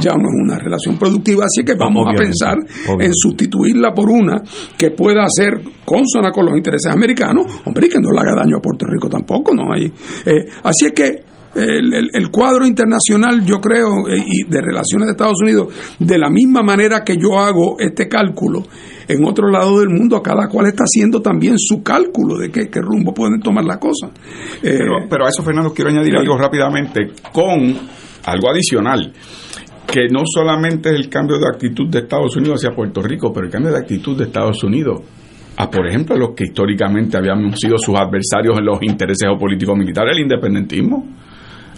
ya 0.00 0.10
no 0.12 0.28
es 0.28 0.34
una 0.34 0.58
relación 0.58 0.98
productiva, 0.98 1.44
así 1.44 1.64
que 1.64 1.74
vamos 1.74 2.02
obviamente, 2.02 2.22
a 2.22 2.26
pensar 2.26 2.56
obviamente. 2.58 3.06
en 3.06 3.14
sustituirla 3.14 3.92
por 3.92 4.08
una 4.10 4.42
que 4.76 4.90
pueda 4.90 5.24
ser 5.28 5.60
consona 5.84 6.32
con 6.32 6.46
los 6.46 6.56
intereses 6.56 6.92
americanos, 6.92 7.46
hombre, 7.64 7.86
y 7.86 7.90
que 7.90 8.00
no 8.00 8.10
le 8.10 8.20
haga 8.20 8.42
daño 8.42 8.56
a 8.56 8.60
Puerto 8.60 8.86
Rico 8.86 9.08
tampoco, 9.08 9.54
¿no? 9.54 9.72
hay 9.72 9.86
eh, 10.26 10.46
así 10.64 10.86
es 10.86 10.92
que 10.92 11.33
el, 11.54 12.10
el, 12.12 12.30
cuadro 12.30 12.66
internacional, 12.66 13.44
yo 13.44 13.60
creo, 13.60 14.08
eh, 14.08 14.24
y 14.26 14.44
de 14.48 14.60
relaciones 14.60 15.06
de 15.06 15.12
Estados 15.12 15.40
Unidos, 15.42 15.68
de 15.98 16.18
la 16.18 16.30
misma 16.30 16.62
manera 16.62 17.02
que 17.04 17.16
yo 17.16 17.38
hago 17.38 17.76
este 17.78 18.08
cálculo, 18.08 18.64
en 19.06 19.24
otro 19.24 19.50
lado 19.50 19.80
del 19.80 19.90
mundo, 19.90 20.22
cada 20.22 20.48
cual 20.48 20.66
está 20.66 20.84
haciendo 20.84 21.20
también 21.20 21.58
su 21.58 21.82
cálculo 21.82 22.38
de 22.38 22.50
qué, 22.50 22.68
qué 22.68 22.80
rumbo 22.80 23.12
pueden 23.12 23.40
tomar 23.40 23.64
la 23.64 23.78
cosa. 23.78 24.08
Eh, 24.62 24.78
pero, 25.08 25.26
a 25.26 25.28
eso, 25.28 25.42
Fernando, 25.42 25.72
quiero 25.72 25.90
añadir 25.90 26.16
algo 26.16 26.36
rápidamente 26.38 27.12
con 27.32 27.76
algo 28.24 28.50
adicional 28.50 29.12
que 29.86 30.08
no 30.10 30.22
solamente 30.24 30.88
es 30.88 30.96
el 30.96 31.08
cambio 31.08 31.38
de 31.38 31.46
actitud 31.46 31.88
de 31.88 32.00
Estados 32.00 32.34
Unidos 32.36 32.60
hacia 32.60 32.74
Puerto 32.74 33.02
Rico, 33.02 33.32
pero 33.32 33.46
el 33.46 33.52
cambio 33.52 33.70
de 33.70 33.78
actitud 33.78 34.16
de 34.16 34.24
Estados 34.24 34.64
Unidos 34.64 35.02
a, 35.56 35.70
por 35.70 35.86
ejemplo, 35.86 36.16
los 36.16 36.30
que 36.34 36.44
históricamente 36.44 37.16
habíamos 37.16 37.60
sido 37.60 37.78
sus 37.78 37.94
adversarios 37.94 38.58
en 38.58 38.64
los 38.64 38.82
intereses 38.82 39.28
geopolíticos 39.28 39.76
militares, 39.76 40.16
el 40.16 40.22
independentismo. 40.22 41.06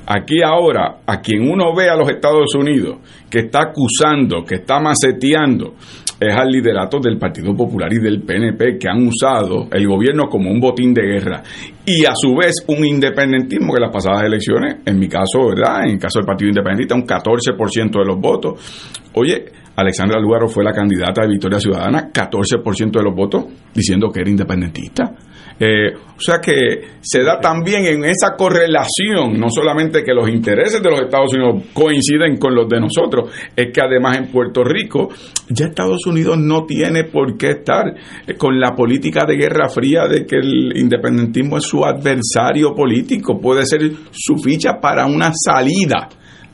Aquí 0.07 0.41
ahora, 0.41 1.01
a 1.05 1.21
quien 1.21 1.51
uno 1.51 1.75
ve 1.75 1.91
a 1.91 1.97
los 1.97 2.09
Estados 2.09 2.55
Unidos 2.55 2.99
que 3.29 3.41
está 3.41 3.63
acusando, 3.63 4.45
que 4.45 4.57
está 4.57 4.79
maceteando, 4.79 5.75
es 6.19 6.35
al 6.35 6.49
liderato 6.49 6.99
del 6.99 7.19
Partido 7.19 7.55
Popular 7.55 7.93
y 7.93 7.99
del 7.99 8.23
PNP 8.23 8.79
que 8.79 8.89
han 8.89 9.07
usado 9.07 9.69
el 9.71 9.87
gobierno 9.87 10.29
como 10.29 10.51
un 10.51 10.61
botín 10.61 10.95
de 10.95 11.03
guerra 11.03 11.43
y 11.85 12.05
a 12.05 12.13
su 12.15 12.35
vez 12.35 12.65
un 12.69 12.85
independentismo 12.87 13.75
que 13.75 13.81
las 13.81 13.93
pasadas 13.93 14.23
elecciones, 14.23 14.77
en 14.87 14.99
mi 14.99 15.09
caso, 15.09 15.49
¿verdad? 15.49 15.85
En 15.85 15.91
el 15.91 15.99
caso 15.99 16.21
del 16.21 16.27
Partido 16.27 16.49
Independentista, 16.49 16.95
un 16.95 17.07
14% 17.07 17.99
de 17.99 18.05
los 18.05 18.19
votos. 18.19 19.03
Oye, 19.15 19.45
Alexandra 19.77 20.19
Lugaro 20.19 20.49
fue 20.49 20.65
la 20.65 20.73
candidata 20.73 21.23
de 21.23 21.29
Victoria 21.29 21.61
Ciudadana, 21.61 22.11
14% 22.11 22.93
de 22.93 23.03
los 23.03 23.15
votos, 23.15 23.45
diciendo 23.75 24.09
que 24.11 24.21
era 24.21 24.31
independentista. 24.31 25.15
Eh, 25.59 25.95
o 25.95 26.21
sea 26.21 26.39
que 26.39 26.97
se 27.01 27.23
da 27.23 27.41
también 27.41 27.87
en 27.87 28.05
esa 28.05 28.37
correlación, 28.37 29.39
no 29.39 29.49
solamente 29.49 30.03
que 30.03 30.13
los 30.13 30.29
intereses 30.29 30.83
de 30.83 30.91
los 30.91 31.01
Estados 31.01 31.33
Unidos 31.35 31.65
coinciden 31.73 32.37
con 32.37 32.55
los 32.55 32.69
de 32.69 32.81
nosotros, 32.81 33.31
es 33.55 33.73
que 33.73 33.81
además 33.81 34.19
en 34.19 34.31
Puerto 34.31 34.63
Rico 34.65 35.09
ya 35.49 35.67
Estados 35.67 36.07
Unidos 36.07 36.37
no 36.39 36.65
tiene 36.67 37.05
por 37.05 37.39
qué 37.39 37.53
estar 37.53 37.87
eh, 38.27 38.35
con 38.35 38.61
la 38.61 38.75
política 38.75 39.25
de 39.27 39.37
guerra 39.37 39.69
fría 39.69 40.07
de 40.07 40.27
que 40.27 40.37
el 40.37 40.77
independentismo 40.77 41.57
es 41.57 41.65
su 41.65 41.85
adversario 41.85 42.75
político, 42.75 43.41
puede 43.41 43.65
ser 43.65 43.81
su 44.11 44.37
ficha 44.37 44.79
para 44.81 45.07
una 45.07 45.33
salida 45.33 46.09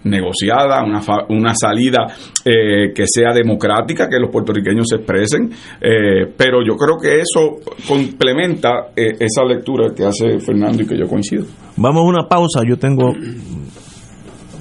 negociada, 0.05 0.83
una, 0.85 1.01
una 1.29 1.55
salida 1.55 2.07
eh, 2.45 2.93
que 2.95 3.05
sea 3.07 3.33
democrática, 3.33 4.09
que 4.09 4.19
los 4.19 4.31
puertorriqueños 4.31 4.87
se 4.89 4.97
expresen, 4.97 5.51
eh, 5.81 6.33
pero 6.37 6.65
yo 6.67 6.77
creo 6.77 6.97
que 7.01 7.21
eso 7.21 7.59
complementa 7.87 8.91
eh, 8.97 9.17
esa 9.21 9.45
lectura 9.45 9.95
que 9.95 10.05
hace 10.05 10.39
Fernando 10.41 10.83
y 10.83 10.87
que 10.87 10.99
yo 10.99 11.07
coincido. 11.07 11.45
Vamos 11.77 12.03
a 12.03 12.09
una 12.09 12.29
pausa, 12.29 12.63
yo 12.67 12.79
tengo 12.79 13.13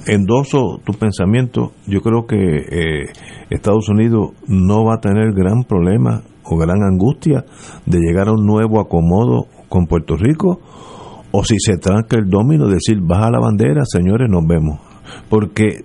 endoso 0.06 0.80
tu 0.84 0.92
pensamiento, 0.94 1.72
yo 1.86 2.00
creo 2.00 2.26
que 2.26 3.06
Estados 3.50 3.88
Unidos 3.88 4.30
no 4.48 4.84
va 4.84 4.94
a 4.96 5.00
tener 5.00 5.32
gran 5.32 5.62
problema 5.62 6.22
o 6.44 6.56
gran 6.56 6.82
angustia 6.82 7.44
de 7.86 7.98
llegar 7.98 8.28
a 8.28 8.32
un 8.32 8.44
nuevo 8.44 8.80
acomodo 8.80 9.46
con 9.68 9.86
Puerto 9.86 10.16
Rico, 10.16 10.60
o 11.30 11.44
si 11.44 11.56
se 11.58 11.78
tranca 11.78 12.16
el 12.16 12.28
domino, 12.28 12.66
decir, 12.66 12.98
baja 13.00 13.30
la 13.30 13.38
bandera, 13.38 13.82
señores, 13.84 14.28
nos 14.28 14.44
vemos 14.46 14.91
porque 15.28 15.84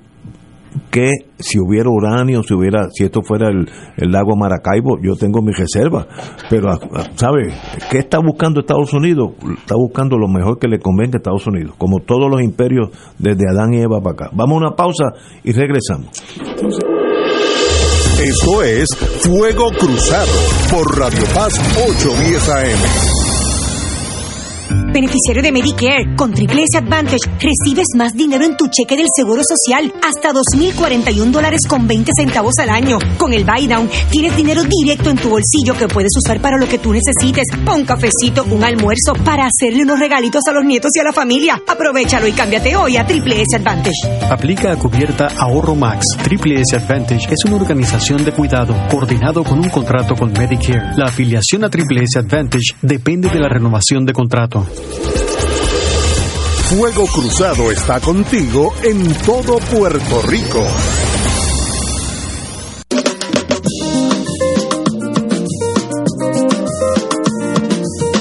que 0.91 1.11
si 1.39 1.59
hubiera 1.59 1.89
uranio, 1.89 2.43
si 2.43 2.53
hubiera, 2.53 2.89
si 2.91 3.03
esto 3.03 3.21
fuera 3.21 3.49
el, 3.49 3.67
lago 4.11 4.35
Maracaibo, 4.35 4.97
yo 5.01 5.15
tengo 5.15 5.41
mi 5.41 5.51
reserva. 5.51 6.07
Pero, 6.49 6.71
¿sabe? 7.15 7.53
¿Qué 7.89 7.99
está 7.99 8.19
buscando 8.19 8.61
Estados 8.61 8.93
Unidos? 8.93 9.31
Está 9.57 9.75
buscando 9.75 10.17
lo 10.17 10.27
mejor 10.27 10.59
que 10.59 10.67
le 10.67 10.79
convenga 10.79 11.15
a 11.15 11.17
Estados 11.17 11.47
Unidos, 11.47 11.75
como 11.77 11.99
todos 11.99 12.29
los 12.29 12.41
imperios 12.41 12.89
desde 13.17 13.49
Adán 13.49 13.73
y 13.73 13.81
Eva 13.81 14.01
para 14.01 14.13
acá. 14.13 14.29
Vamos 14.33 14.55
a 14.55 14.67
una 14.67 14.75
pausa 14.75 15.05
y 15.43 15.51
regresamos. 15.51 16.09
Esto 18.21 18.63
es 18.63 18.89
Fuego 19.21 19.69
Cruzado 19.77 20.31
por 20.71 20.97
Radio 20.97 21.23
Paz 21.35 21.53
810 21.77 22.49
AM. 22.49 23.26
Beneficiario 24.97 25.43
de 25.43 25.51
Medicare, 25.51 26.15
con 26.15 26.33
Triple 26.33 26.63
S 26.63 26.75
Advantage 26.75 27.29
recibes 27.39 27.85
más 27.95 28.13
dinero 28.13 28.43
en 28.43 28.57
tu 28.57 28.67
cheque 28.67 28.97
del 28.97 29.05
Seguro 29.15 29.43
Social, 29.47 29.93
hasta 30.01 30.31
2.041 30.31 31.29
dólares 31.29 31.61
con 31.69 31.85
20 31.85 32.11
centavos 32.17 32.55
al 32.57 32.71
año. 32.71 32.97
Con 33.19 33.31
el 33.31 33.45
Buy 33.45 33.67
Down 33.67 33.87
tienes 34.09 34.35
dinero 34.35 34.63
directo 34.63 35.11
en 35.11 35.17
tu 35.17 35.29
bolsillo 35.29 35.77
que 35.77 35.87
puedes 35.87 36.09
usar 36.17 36.41
para 36.41 36.57
lo 36.57 36.67
que 36.67 36.79
tú 36.79 36.93
necesites, 36.93 37.45
un 37.71 37.85
cafecito, 37.85 38.43
un 38.49 38.63
almuerzo, 38.63 39.13
para 39.23 39.45
hacerle 39.45 39.83
unos 39.83 39.99
regalitos 39.99 40.41
a 40.47 40.51
los 40.51 40.65
nietos 40.65 40.89
y 40.95 40.99
a 40.99 41.03
la 41.03 41.13
familia. 41.13 41.61
Aprovechalo 41.67 42.25
y 42.25 42.31
cámbiate 42.31 42.75
hoy 42.75 42.97
a 42.97 43.05
Triple 43.05 43.43
S 43.43 43.55
Advantage. 43.55 44.31
Aplica 44.31 44.71
a 44.71 44.77
cubierta 44.77 45.27
Ahorro 45.37 45.75
Max. 45.75 46.07
Triple 46.23 46.59
S 46.61 46.75
Advantage 46.75 47.27
es 47.31 47.45
una 47.45 47.57
organización 47.57 48.25
de 48.25 48.31
cuidado 48.31 48.73
coordinado 48.89 49.43
con 49.43 49.59
un 49.59 49.69
contrato 49.69 50.15
con 50.15 50.31
Medicare. 50.31 50.97
La 50.97 51.05
afiliación 51.05 51.65
a 51.65 51.69
Triple 51.69 52.01
S 52.01 52.17
Advantage 52.17 52.73
depende 52.81 53.29
de 53.29 53.39
la 53.39 53.47
renovación 53.47 54.03
de 54.03 54.13
contrato. 54.13 54.65
Fuego 56.69 57.07
Cruzado 57.07 57.71
está 57.71 57.99
contigo 58.01 58.73
en 58.83 59.13
todo 59.25 59.57
Puerto 59.57 60.21
Rico. 60.23 60.63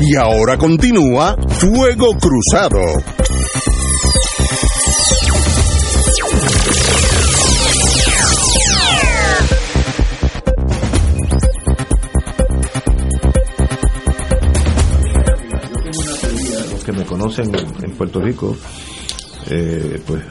y 0.00 0.16
ahora 0.16 0.58
continúa 0.58 1.36
Fuego 1.48 2.08
Cruzado. 2.20 2.80
Los 16.70 16.84
que 16.84 16.92
me 16.92 17.04
conocen 17.06 17.54
en, 17.82 17.92
Puerto 17.92 18.20
Rico, 18.20 18.56
eh, 19.48 20.02
pues 20.06 20.22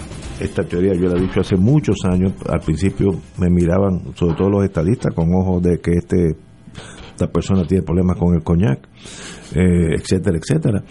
esta 0.42 0.64
teoría 0.64 0.94
yo 0.94 1.08
la 1.08 1.18
he 1.18 1.22
dicho 1.22 1.42
hace 1.42 1.56
muchos 1.56 1.98
años. 2.06 2.34
Al 2.50 2.60
principio 2.60 3.10
me 3.38 3.50
miraban, 3.50 4.16
sobre 4.16 4.36
todo 4.36 4.50
los 4.50 4.64
estadistas, 4.64 5.14
con 5.14 5.34
ojos 5.34 5.62
de 5.62 5.80
que 5.80 5.92
este 5.92 6.36
esta 7.12 7.32
persona 7.32 7.66
tiene 7.66 7.84
problemas 7.84 8.18
con 8.18 8.34
el 8.34 8.42
coñac, 8.42 8.80
eh, 9.56 9.96
etcétera, 9.96 10.38
etcétera. 10.38 10.84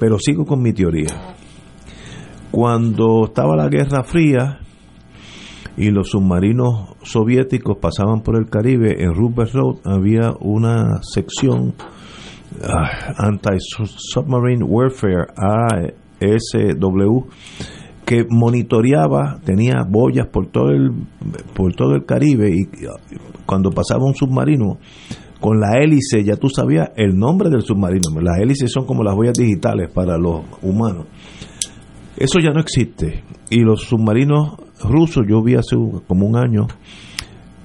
Pero 0.00 0.18
sigo 0.18 0.44
con 0.44 0.60
mi 0.60 0.72
teoría. 0.72 1.36
Cuando 2.50 3.26
estaba 3.26 3.54
la 3.54 3.68
Guerra 3.68 4.02
Fría 4.02 4.58
y 5.76 5.90
los 5.90 6.10
submarinos 6.10 6.96
soviéticos 7.02 7.78
pasaban 7.80 8.22
por 8.22 8.36
el 8.36 8.50
Caribe, 8.50 9.00
en 9.00 9.14
Rupert 9.14 9.52
Road 9.52 9.76
había 9.84 10.32
una 10.40 11.00
sección 11.02 11.74
ah, 12.64 13.14
Anti-Submarine 13.18 14.64
Warfare, 14.64 15.26
ASW, 16.20 17.28
que 18.10 18.26
monitoreaba, 18.28 19.38
tenía 19.44 19.84
boyas 19.88 20.26
por 20.26 20.48
todo 20.48 20.70
el 20.70 20.90
por 21.54 21.76
todo 21.76 21.94
el 21.94 22.04
Caribe 22.04 22.50
y 22.50 22.66
cuando 23.46 23.70
pasaba 23.70 24.04
un 24.04 24.16
submarino 24.16 24.78
con 25.38 25.60
la 25.60 25.78
hélice 25.78 26.24
ya 26.24 26.34
tú 26.34 26.48
sabías 26.48 26.88
el 26.96 27.16
nombre 27.16 27.50
del 27.50 27.62
submarino. 27.62 28.20
Las 28.20 28.40
hélices 28.40 28.72
son 28.72 28.84
como 28.84 29.04
las 29.04 29.14
boyas 29.14 29.34
digitales 29.34 29.92
para 29.94 30.18
los 30.18 30.40
humanos. 30.60 31.06
Eso 32.16 32.40
ya 32.40 32.50
no 32.50 32.58
existe. 32.58 33.22
Y 33.48 33.60
los 33.60 33.82
submarinos 33.82 34.56
rusos, 34.82 35.24
yo 35.28 35.40
vi 35.40 35.54
hace 35.54 35.76
como 36.08 36.26
un 36.26 36.36
año, 36.36 36.66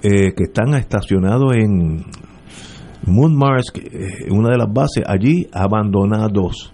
eh, 0.04 0.32
que 0.38 0.44
están 0.44 0.76
estacionados 0.76 1.56
en 1.56 2.06
Moon 3.08 3.36
Mars, 3.36 3.74
eh, 3.74 4.30
una 4.30 4.52
de 4.52 4.58
las 4.60 4.72
bases, 4.72 5.04
allí 5.08 5.48
abandonados. 5.52 6.72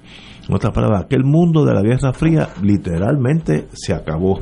En 0.51 0.55
otras 0.55 0.73
palabras, 0.73 1.05
aquel 1.05 1.23
mundo 1.23 1.63
de 1.63 1.73
la 1.73 1.81
Guerra 1.81 2.11
Fría 2.11 2.49
literalmente 2.61 3.69
se 3.71 3.93
acabó. 3.93 4.41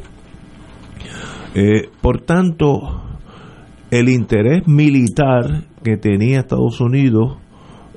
Eh, 1.54 1.88
por 2.02 2.22
tanto, 2.22 3.04
el 3.92 4.10
interés 4.10 4.68
militar 4.68 5.66
que 5.84 5.98
tenía 5.98 6.40
Estados 6.40 6.82
Unidos 6.82 7.38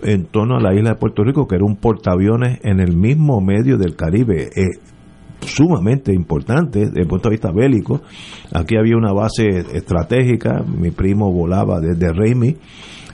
en 0.03 0.27
torno 0.27 0.59
a 0.59 0.61
la 0.61 0.75
isla 0.75 0.91
de 0.91 0.97
Puerto 0.97 1.25
Rico, 1.25 1.49
que 1.49 1.55
era 1.55 1.65
un 1.65 1.77
portaaviones 1.77 2.59
en 2.65 2.81
el 2.81 2.95
mismo 2.95 3.41
medio 3.41 3.79
del 3.79 3.97
Caribe, 3.97 4.51
es 4.57 4.79
sumamente 5.41 6.13
importante 6.13 6.81
desde 6.81 7.01
el 7.01 7.07
punto 7.07 7.31
de 7.31 7.37
vista 7.37 7.51
bélico. 7.51 8.03
Aquí 8.53 8.77
había 8.77 8.99
una 8.99 9.15
base 9.15 9.65
estratégica, 9.73 10.63
mi 10.63 10.91
primo 10.91 11.33
volaba 11.33 11.81
desde 11.81 12.13
Reimi, 12.13 12.49
eh, 12.49 12.57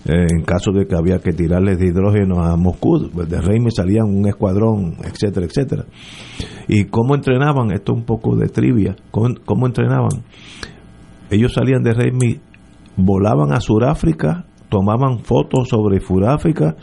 en 0.04 0.42
caso 0.42 0.72
de 0.72 0.86
que 0.86 0.94
había 0.94 1.18
que 1.18 1.32
tirarles 1.32 1.78
de 1.78 1.88
hidrógeno 1.88 2.42
a 2.42 2.56
Moscú, 2.56 3.10
pues 3.12 3.28
de 3.28 3.40
Reimi 3.40 3.70
salían 3.70 4.06
un 4.06 4.26
escuadrón, 4.26 4.96
etcétera, 5.04 5.46
etcétera. 5.46 5.84
¿Y 6.68 6.84
cómo 6.84 7.14
entrenaban? 7.14 7.72
Esto 7.72 7.92
es 7.92 7.98
un 7.98 8.04
poco 8.04 8.36
de 8.36 8.48
trivia. 8.48 8.96
¿Cómo, 9.10 9.66
entrenaban? 9.66 10.22
Ellos 11.30 11.52
salían 11.52 11.82
de 11.82 11.92
Reimi, 11.94 12.40
volaban 12.96 13.52
a 13.52 13.60
Sudáfrica, 13.60 14.44
tomaban 14.68 15.20
fotos 15.20 15.68
sobre 15.68 16.00
Sudáfrica, 16.00 16.76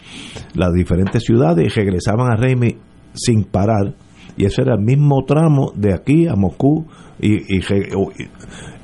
las 0.53 0.74
diferentes 0.74 1.24
ciudades 1.24 1.66
y 1.66 1.70
regresaban 1.70 2.32
a 2.32 2.36
Reimi 2.36 2.78
sin 3.13 3.43
parar. 3.43 3.93
Y 4.38 4.45
ese 4.45 4.63
era 4.63 4.76
el 4.76 4.82
mismo 4.82 5.24
tramo 5.26 5.72
de 5.76 5.93
aquí 5.93 6.28
a 6.28 6.36
Moscú 6.36 6.86
y 7.20 7.38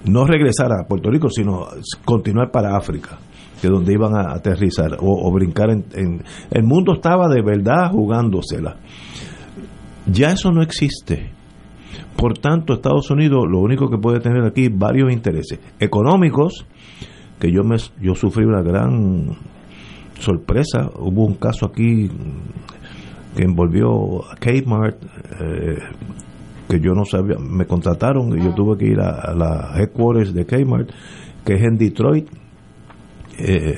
no 0.06 0.26
regresar 0.26 0.72
a 0.72 0.88
Puerto 0.88 1.10
Rico, 1.10 1.30
sino 1.30 1.68
continuar 2.06 2.52
para 2.52 2.78
África, 2.78 3.20
que 3.62 3.68
donde 3.68 3.94
iban 3.94 4.16
a 4.16 4.34
aterrizar 4.34 4.98
o, 5.00 5.28
o 5.28 5.32
brincar. 5.32 5.70
En, 5.70 5.86
en, 5.94 6.24
el 6.50 6.64
mundo 6.64 6.94
estaba 6.94 7.30
de 7.30 7.42
verdad 7.42 7.92
jugándosela. 7.92 8.78
Ya 10.08 10.32
eso 10.32 10.52
no 10.52 10.64
existe. 10.64 11.32
Por 12.18 12.38
tanto, 12.38 12.74
Estados 12.74 13.10
Unidos 13.12 13.46
lo 13.48 13.60
único 13.60 13.90
que 13.90 13.98
puede 13.98 14.20
tener 14.20 14.44
aquí 14.44 14.68
varios 14.70 15.12
intereses 15.12 15.60
económicos, 15.80 16.66
que 17.40 17.52
yo 17.52 17.64
me 17.64 17.78
yo 18.02 18.16
sufrí 18.16 18.46
una 18.46 18.62
gran 18.62 19.38
sorpresa. 20.20 20.90
Hubo 21.00 21.26
un 21.26 21.36
caso 21.36 21.68
aquí 21.68 22.10
que 23.36 23.44
envolvió 23.44 24.26
a 24.30 24.36
Kmart, 24.36 24.98
eh, 25.40 25.80
que 26.68 26.80
yo 26.80 26.94
no 26.94 27.06
sabía, 27.06 27.38
me 27.40 27.66
contrataron 27.66 28.38
y 28.38 28.44
yo 28.44 28.54
tuve 28.54 28.78
que 28.78 28.86
ir 28.86 29.00
a, 29.00 29.32
a 29.32 29.34
la 29.34 29.74
headquarters 29.78 30.34
de 30.34 30.46
Kmart, 30.46 30.90
que 31.46 31.54
es 31.56 31.62
en 31.62 31.78
Detroit. 31.78 32.28
Eh, 33.38 33.76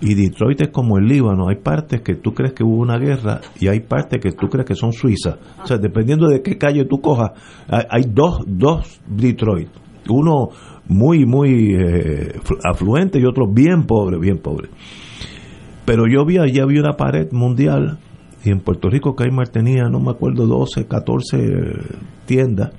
y 0.00 0.14
Detroit 0.14 0.60
es 0.60 0.68
como 0.68 0.98
el 0.98 1.06
Líbano, 1.06 1.48
hay 1.48 1.56
partes 1.56 2.02
que 2.02 2.14
tú 2.14 2.32
crees 2.32 2.52
que 2.52 2.62
hubo 2.62 2.76
una 2.76 2.98
guerra 2.98 3.40
y 3.58 3.66
hay 3.66 3.80
partes 3.80 4.20
que 4.20 4.30
tú 4.32 4.48
crees 4.48 4.66
que 4.66 4.74
son 4.74 4.92
suizas. 4.92 5.36
O 5.62 5.66
sea, 5.66 5.76
dependiendo 5.76 6.28
de 6.28 6.40
qué 6.40 6.56
calle 6.56 6.84
tú 6.84 7.00
cojas, 7.00 7.32
hay, 7.68 8.04
dos, 8.08 8.42
dos 8.46 9.00
Detroit. 9.08 9.68
Uno 10.08 10.50
muy, 10.86 11.26
muy 11.26 11.74
eh, 11.74 12.40
afluente 12.64 13.18
y 13.18 13.24
otro 13.24 13.46
bien 13.52 13.84
pobre, 13.86 14.18
bien 14.18 14.38
pobre. 14.38 14.68
Pero 15.84 16.04
yo 16.06 16.24
vi 16.24 16.38
allí 16.38 16.60
había 16.60 16.80
una 16.80 16.96
pared 16.96 17.28
mundial 17.32 17.98
y 18.44 18.50
en 18.50 18.60
Puerto 18.60 18.88
Rico 18.88 19.16
Kmart 19.16 19.52
tenía, 19.52 19.88
no 19.90 19.98
me 19.98 20.12
acuerdo, 20.12 20.46
12, 20.46 20.86
14 20.86 21.36
tiendas 22.24 22.72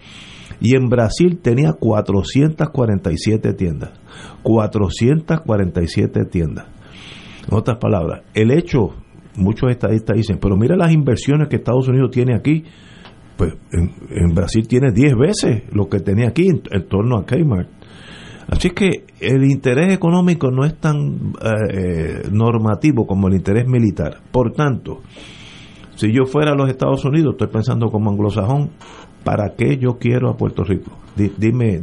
y 0.61 0.75
en 0.75 0.89
Brasil 0.89 1.39
tenía 1.41 1.73
447 1.73 3.53
tiendas. 3.53 3.91
447 4.43 6.25
tiendas. 6.25 6.65
En 7.49 7.57
otras 7.57 7.77
palabras, 7.77 8.21
el 8.33 8.51
hecho, 8.51 8.95
muchos 9.35 9.71
estadistas 9.71 10.17
dicen, 10.17 10.37
pero 10.39 10.55
mira 10.55 10.75
las 10.75 10.91
inversiones 10.91 11.47
que 11.47 11.57
Estados 11.57 11.87
Unidos 11.87 12.11
tiene 12.11 12.35
aquí, 12.35 12.63
pues 13.37 13.53
en, 13.71 14.35
Brasil 14.35 14.67
tiene 14.67 14.91
10 14.91 15.15
veces 15.15 15.63
lo 15.71 15.87
que 15.87 15.99
tenía 15.99 16.27
aquí 16.27 16.47
en, 16.49 16.87
torno 16.87 17.17
a 17.17 17.25
Kmart. 17.25 17.69
Así 18.49 18.71
que 18.71 19.05
el 19.19 19.45
interés 19.45 19.93
económico 19.93 20.49
no 20.51 20.65
es 20.65 20.75
tan 20.79 21.33
eh, 21.41 22.23
normativo 22.31 23.05
como 23.05 23.27
el 23.27 23.35
interés 23.35 23.67
militar. 23.67 24.17
Por 24.31 24.53
tanto, 24.53 25.01
si 25.95 26.11
yo 26.11 26.25
fuera 26.25 26.51
a 26.51 26.55
los 26.55 26.69
Estados 26.69 27.05
Unidos, 27.05 27.33
estoy 27.33 27.47
pensando 27.47 27.91
como 27.91 28.09
anglosajón, 28.09 28.71
¿para 29.23 29.55
qué 29.55 29.77
yo 29.77 29.97
quiero 29.99 30.29
a 30.29 30.37
Puerto 30.37 30.63
Rico? 30.63 30.91
Dime, 31.15 31.81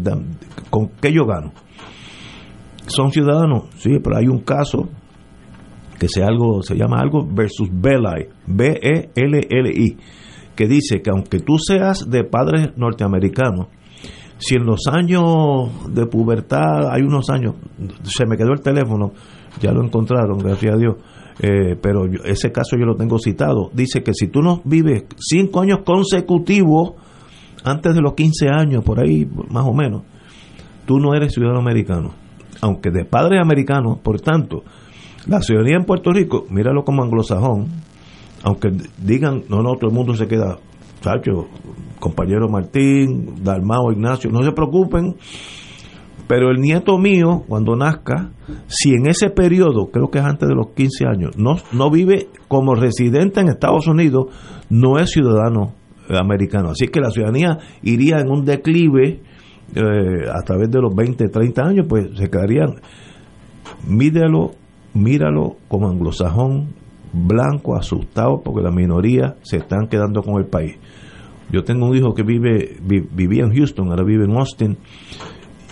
¿con 0.71 0.89
qué 1.01 1.13
yo 1.13 1.25
gano? 1.25 1.53
¿Son 2.87 3.11
ciudadanos? 3.11 3.65
Sí, 3.77 3.99
pero 4.03 4.17
hay 4.17 4.27
un 4.27 4.41
caso 4.41 4.89
que 5.99 6.09
se, 6.09 6.23
algo, 6.23 6.63
se 6.63 6.77
llama 6.77 6.99
algo 7.01 7.27
versus 7.27 7.69
Belli, 7.73 8.29
B-E-L-L-I, 8.47 9.97
que 10.55 10.67
dice 10.67 11.03
que 11.03 11.11
aunque 11.11 11.41
tú 11.41 11.59
seas 11.59 12.09
de 12.09 12.25
padres 12.25 12.77
norteamericanos, 12.77 13.69
si 14.39 14.57
en 14.57 14.67
los 14.67 14.81
años 14.93 15.95
de 15.95 16.07
pubertad, 16.07 16.91
hay 16.91 17.03
unos 17.03 17.31
años, 17.31 17.55
se 18.03 18.27
me 18.27 18.37
quedó 18.37 18.53
el 18.53 18.61
teléfono, 18.61 19.13
ya 19.61 19.73
lo 19.73 19.83
encontraron, 19.83 20.39
gracias 20.39 20.75
a 20.75 20.79
Dios, 20.79 20.97
eh, 21.41 21.77
pero 21.81 22.05
ese 22.25 22.53
caso 22.53 22.77
yo 22.79 22.85
lo 22.85 22.97
tengo 22.97 23.19
citado, 23.19 23.71
dice 23.73 24.03
que 24.03 24.13
si 24.13 24.29
tú 24.29 24.43
no 24.43 24.61
vives 24.65 25.05
cinco 25.19 25.61
años 25.61 25.81
consecutivos, 25.85 26.93
antes 27.65 27.95
de 27.95 28.01
los 28.01 28.15
15 28.15 28.49
años, 28.49 28.85
por 28.85 29.01
ahí 29.01 29.27
más 29.51 29.65
o 29.65 29.73
menos, 29.73 30.03
tú 30.85 30.99
no 30.99 31.15
eres 31.15 31.33
ciudadano 31.33 31.59
americano, 31.59 32.15
aunque 32.61 32.91
de 32.91 33.05
padres 33.05 33.41
americanos, 33.43 33.99
por 34.03 34.21
tanto, 34.21 34.63
la 35.27 35.41
ciudadanía 35.41 35.77
en 35.77 35.85
Puerto 35.85 36.13
Rico, 36.13 36.47
míralo 36.51 36.85
como 36.85 37.03
anglosajón, 37.03 37.67
aunque 38.45 38.71
digan, 38.99 39.43
no, 39.49 39.63
no, 39.63 39.75
todo 39.75 39.91
el 39.91 39.97
mundo 39.97 40.15
se 40.15 40.27
queda, 40.27 40.59
Sacho, 41.01 41.47
compañero 41.99 42.49
Martín, 42.49 43.43
Dalmao, 43.43 43.93
Ignacio, 43.93 44.31
no 44.31 44.43
se 44.43 44.53
preocupen, 44.53 45.17
pero 46.27 46.51
el 46.51 46.61
nieto 46.61 46.99
mío, 46.99 47.45
cuando 47.47 47.77
nazca, 47.77 48.31
si 48.67 48.91
en 48.91 49.07
ese 49.07 49.31
periodo, 49.31 49.91
creo 49.93 50.11
que 50.11 50.19
es 50.19 50.25
antes 50.25 50.49
de 50.49 50.55
los 50.55 50.69
15 50.75 51.07
años, 51.07 51.37
no, 51.37 51.57
no 51.73 51.91
vive 51.91 52.29
como 52.49 52.75
residente 52.75 53.41
en 53.41 53.49
Estados 53.49 53.87
Unidos, 53.87 54.27
no 54.69 54.99
es 54.99 55.11
ciudadano 55.11 55.75
americano. 56.09 56.71
Así 56.71 56.89
que 56.89 57.01
la 57.01 57.11
ciudadanía 57.11 57.59
iría 57.83 58.19
en 58.19 58.31
un 58.31 58.45
declive 58.45 59.21
eh, 59.75 60.29
a 60.33 60.43
través 60.43 60.71
de 60.71 60.81
los 60.81 60.95
20, 60.95 61.29
30 61.29 61.63
años, 61.63 61.87
pues 61.89 62.17
se 62.17 62.31
quedarían, 62.31 62.77
mídelo 63.87 64.53
míralo 64.97 65.57
como 65.69 65.89
anglosajón 65.89 66.75
blanco, 67.13 67.77
asustado 67.77 68.41
porque 68.43 68.63
la 68.63 68.71
minoría 68.71 69.37
se 69.43 69.59
están 69.59 69.89
quedando 69.89 70.23
con 70.23 70.39
el 70.39 70.47
país. 70.47 70.77
Yo 71.51 71.63
tengo 71.63 71.87
un 71.87 71.97
hijo 71.97 72.13
que 72.15 72.23
vive 72.23 72.77
vivía 72.81 73.45
en 73.45 73.55
Houston, 73.55 73.89
ahora 73.89 74.05
vive 74.05 74.25
en 74.25 74.37
Austin, 74.37 74.77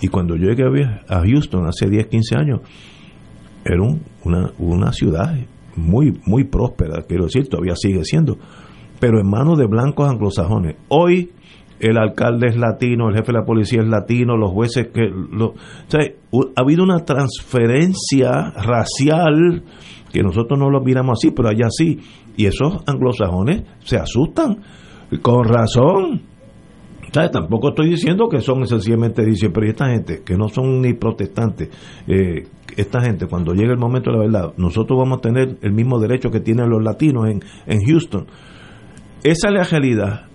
y 0.01 0.09
cuando 0.09 0.37
yo 0.37 0.51
llegué 0.51 0.85
a 1.09 1.21
Houston 1.21 1.67
hace 1.67 1.89
10, 1.89 2.07
15 2.07 2.37
años, 2.37 2.61
era 3.65 3.83
un, 3.83 4.03
una, 4.25 4.53
una 4.59 4.93
ciudad 4.93 5.35
muy, 5.77 6.21
muy 6.27 6.45
próspera, 6.45 7.03
quiero 7.03 7.25
decir, 7.25 7.49
todavía 7.49 7.75
sigue 7.75 8.05
siendo, 8.05 8.39
pero 9.01 9.19
en 9.19 9.29
manos 9.29 9.59
de 9.59 9.67
blancos 9.67 10.09
anglosajones. 10.09 10.77
Hoy 10.89 11.33
el 11.81 11.99
alcalde 11.99 12.49
es 12.49 12.57
latino, 12.57 13.09
el 13.09 13.17
jefe 13.17 13.33
de 13.33 13.39
la 13.39 13.45
policía 13.45 13.83
es 13.83 13.89
latino, 13.89 14.37
los 14.37 14.51
jueces 14.53 14.89
que... 14.89 15.03
Lo, 15.09 15.55
ha 16.57 16.61
habido 16.61 16.83
una 16.83 17.05
transferencia 17.05 18.53
racial 18.57 19.63
que 20.13 20.23
nosotros 20.23 20.59
no 20.59 20.71
lo 20.71 20.81
miramos 20.81 21.19
así, 21.19 21.33
pero 21.35 21.49
allá 21.49 21.67
sí. 21.71 21.99
Y 22.37 22.47
esos 22.47 22.83
anglosajones 22.87 23.65
se 23.81 23.97
asustan, 23.97 24.59
con 25.23 25.45
razón. 25.45 26.23
Tampoco 27.11 27.69
estoy 27.69 27.91
diciendo 27.91 28.29
que 28.29 28.41
son 28.41 28.67
sencillamente 28.67 29.25
dicen, 29.25 29.53
pero 29.53 29.67
¿y 29.67 29.71
esta 29.71 29.89
gente 29.89 30.23
que 30.25 30.37
no 30.37 30.49
son 30.49 30.81
ni 30.81 30.95
protestantes, 30.95 31.69
eh, 32.09 32.49
esta 32.77 33.01
gente 33.01 33.27
cuando 33.29 33.55
llegue 33.55 33.71
el 33.71 33.79
momento 33.79 34.11
de 34.11 34.17
la 34.17 34.25
verdad, 34.25 34.55
nosotros 34.57 34.99
vamos 34.99 35.19
a 35.19 35.21
tener 35.21 35.59
el 35.63 35.73
mismo 35.73 36.01
derecho 36.01 36.31
que 36.31 36.41
tienen 36.41 36.69
los 36.69 36.83
latinos 36.83 37.29
en, 37.29 37.41
en 37.67 37.81
Houston. 37.87 38.27
Esa 39.23 39.49
es. 39.49 40.34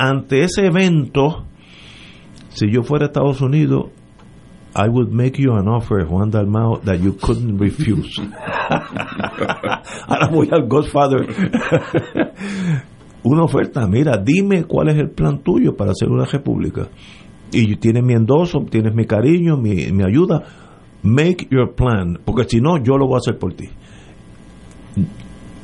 Ante 0.00 0.44
ese 0.44 0.64
evento, 0.64 1.44
si 2.48 2.70
yo 2.72 2.82
fuera 2.82 3.04
a 3.04 3.08
Estados 3.08 3.42
Unidos, 3.42 3.90
I 4.74 4.88
would 4.88 5.12
make 5.12 5.38
you 5.38 5.52
an 5.52 5.68
offer, 5.68 6.06
Juan 6.06 6.30
Dalmao, 6.30 6.80
that 6.84 7.00
you 7.00 7.12
couldn't 7.20 7.58
refuse. 7.58 8.18
Ahora 10.08 10.28
voy 10.30 10.48
al 10.50 10.66
Godfather. 10.68 11.26
una 13.24 13.42
oferta, 13.44 13.86
mira, 13.86 14.16
dime 14.16 14.64
cuál 14.64 14.88
es 14.88 14.96
el 14.96 15.10
plan 15.10 15.42
tuyo 15.42 15.76
para 15.76 15.90
hacer 15.90 16.08
una 16.08 16.24
república. 16.24 16.88
Y 17.52 17.76
tienes 17.76 18.02
mi 18.02 18.14
endoso, 18.14 18.60
tienes 18.70 18.94
mi 18.94 19.04
cariño, 19.04 19.58
mi, 19.58 19.92
mi 19.92 20.02
ayuda. 20.02 20.44
Make 21.02 21.48
your 21.50 21.74
plan, 21.74 22.20
porque 22.24 22.44
si 22.48 22.60
no, 22.62 22.78
yo 22.82 22.96
lo 22.96 23.06
voy 23.06 23.16
a 23.16 23.18
hacer 23.18 23.38
por 23.38 23.52
ti. 23.52 23.68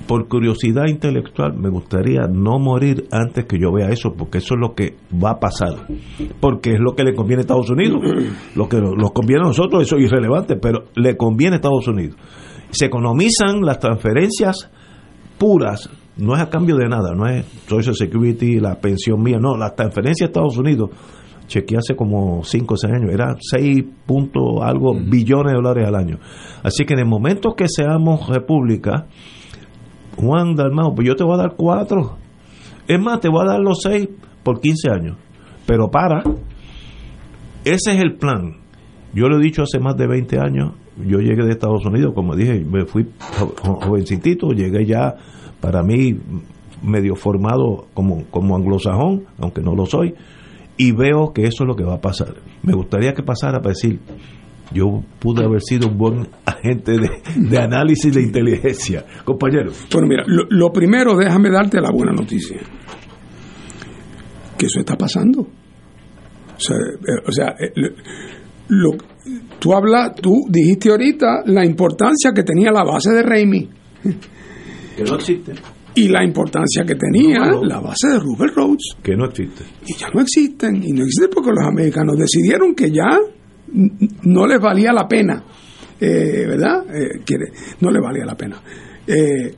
Por 0.07 0.29
curiosidad 0.29 0.87
intelectual, 0.87 1.55
me 1.59 1.69
gustaría 1.69 2.23
no 2.31 2.59
morir 2.59 3.07
antes 3.11 3.45
que 3.47 3.59
yo 3.59 3.73
vea 3.73 3.89
eso, 3.89 4.15
porque 4.17 4.39
eso 4.39 4.55
es 4.55 4.61
lo 4.61 4.75
que 4.75 4.97
va 5.13 5.33
a 5.33 5.41
pasar. 5.41 5.87
Porque 6.41 6.75
es 6.75 6.81
lo 6.81 6.95
que 6.95 7.03
le 7.03 7.15
conviene 7.15 7.41
a 7.41 7.43
Estados 7.43 7.71
Unidos. 7.71 8.01
Lo 8.55 8.69
que 8.69 8.81
nos 8.81 9.11
conviene 9.13 9.43
a 9.45 9.49
nosotros, 9.49 9.83
eso 9.83 9.97
es 9.97 10.05
irrelevante, 10.05 10.57
pero 10.57 10.85
le 10.95 11.17
conviene 11.17 11.55
a 11.55 11.57
Estados 11.57 11.89
Unidos. 11.89 12.17
Se 12.71 12.87
economizan 12.87 13.63
las 13.63 13.81
transferencias 13.81 14.71
puras, 15.39 15.91
no 16.17 16.35
es 16.35 16.41
a 16.41 16.49
cambio 16.49 16.77
de 16.77 16.89
nada, 16.89 17.15
no 17.15 17.27
es 17.27 17.45
Social 17.69 17.95
Security, 17.95 18.61
la 18.61 18.77
pensión 18.77 19.23
mía, 19.23 19.39
no, 19.41 19.57
las 19.57 19.75
transferencias 19.75 20.29
a 20.29 20.31
Estados 20.31 20.57
Unidos, 20.57 20.91
chequeé 21.47 21.79
hace 21.79 21.95
como 21.95 22.43
5 22.43 22.75
o 22.75 22.77
6 22.77 22.93
años, 22.93 23.13
era 23.13 23.37
6 23.39 23.85
punto 24.07 24.63
algo 24.63 24.95
billones 24.95 25.53
de 25.53 25.57
dólares 25.57 25.87
al 25.87 25.95
año. 25.95 26.19
Así 26.63 26.85
que 26.85 26.95
en 26.95 27.01
el 27.01 27.07
momento 27.07 27.55
que 27.55 27.69
seamos 27.69 28.29
república, 28.29 29.07
Juan 30.17 30.55
Dalmao, 30.55 30.95
pues 30.95 31.07
yo 31.07 31.15
te 31.17 31.25
voy 31.25 31.35
a 31.35 31.43
dar 31.43 31.55
4. 31.57 32.17
Es 32.89 33.01
más, 33.01 33.21
te 33.21 33.29
voy 33.29 33.43
a 33.43 33.53
dar 33.53 33.61
los 33.61 33.79
6 33.83 34.09
por 34.43 34.61
15 34.61 34.91
años. 34.91 35.17
Pero 35.67 35.91
para, 35.91 36.23
ese 37.65 37.93
es 37.95 38.01
el 38.01 38.15
plan. 38.17 38.57
Yo 39.13 39.29
lo 39.29 39.39
he 39.39 39.43
dicho 39.43 39.63
hace 39.63 39.79
más 39.79 39.97
de 39.97 40.07
20 40.07 40.39
años, 40.39 40.73
yo 41.05 41.19
llegué 41.19 41.45
de 41.45 41.51
Estados 41.53 41.85
Unidos, 41.85 42.13
como 42.15 42.35
dije, 42.37 42.65
me 42.65 42.85
fui 42.87 43.07
jo- 43.39 43.55
jovencitito, 43.83 44.51
llegué 44.51 44.87
ya 44.87 45.15
para 45.61 45.83
mí 45.83 46.17
medio 46.83 47.17
formado 47.17 47.87
como, 47.95 48.25
como 48.31 48.57
anglosajón, 48.57 49.25
aunque 49.39 49.63
no 49.63 49.75
lo 49.75 49.87
soy, 49.87 50.15
y 50.77 50.93
veo 50.93 51.33
que 51.33 51.43
eso 51.45 51.65
es 51.65 51.69
lo 51.69 51.75
que 51.75 51.85
va 51.85 51.95
a 51.95 52.01
pasar. 52.01 52.35
Me 52.63 52.75
gustaría 52.75 53.15
que 53.15 53.23
pasara 53.23 53.59
para 53.61 53.71
decir, 53.71 54.01
yo 54.73 55.03
pude 55.21 55.45
haber 55.45 55.61
sido 55.63 55.89
un 55.89 55.97
buen 55.97 56.29
agente 56.45 56.93
de, 56.99 57.11
de 57.37 57.59
análisis 57.59 58.13
de 58.15 58.23
inteligencia. 58.23 59.05
Compañero. 59.25 59.71
Bueno, 59.93 60.09
mira, 60.09 60.25
lo, 60.27 60.45
lo 60.51 60.73
primero, 60.73 61.17
déjame 61.17 61.51
darte 61.51 61.81
la 61.81 61.91
buena 61.91 62.13
noticia. 62.13 62.59
Que 64.59 64.67
eso 64.67 64.81
está 64.81 64.97
pasando. 64.97 65.41
O 65.43 66.59
sea, 66.61 66.77
eh, 66.77 67.23
o 67.27 67.33
sea, 67.33 67.55
eh, 67.61 67.73
lo- 68.69 68.97
tú 69.59 69.75
hablas, 69.75 70.15
tú 70.17 70.33
dijiste 70.49 70.91
ahorita 70.91 71.43
la 71.47 71.65
importancia 71.65 72.33
que 72.35 72.43
tenía 72.43 72.71
la 72.73 72.83
base 72.85 73.11
de 73.13 73.23
Raimi 73.23 73.69
Que 74.97 75.05
no 75.05 75.17
existe. 75.17 75.53
y 75.95 76.09
la 76.09 76.25
importancia 76.25 76.85
que 76.87 76.95
tenía 76.95 77.39
No, 77.41 77.61
no. 77.61 77.65
la 77.65 77.81
base 77.81 78.09
de 78.09 78.19
Rubel 78.19 78.51
Rhodes. 78.55 78.97
Que 79.03 79.15
no 79.15 79.27
existe. 79.27 79.65
Y 79.87 79.95
ya 79.99 80.09
no 80.13 80.21
existen. 80.23 80.77
Y 80.83 80.93
no 80.93 81.03
existen 81.05 81.29
porque 81.35 81.51
los 81.51 81.67
americanos 81.67 82.17
decidieron 82.19 82.75
que 82.75 82.91
ya 82.91 83.19
no 83.73 84.47
les 84.47 84.61
valía 84.61 84.93
la 84.93 85.07
pena. 85.09 85.43
Eh, 86.01 86.45
¿Verdad? 86.47 86.85
Eh, 86.95 87.21
quiere- 87.25 87.53
no 87.81 87.91
les 87.91 88.03
valía 88.03 88.25
la 88.25 88.37
pena. 88.37 88.61
Eh, 89.07 89.55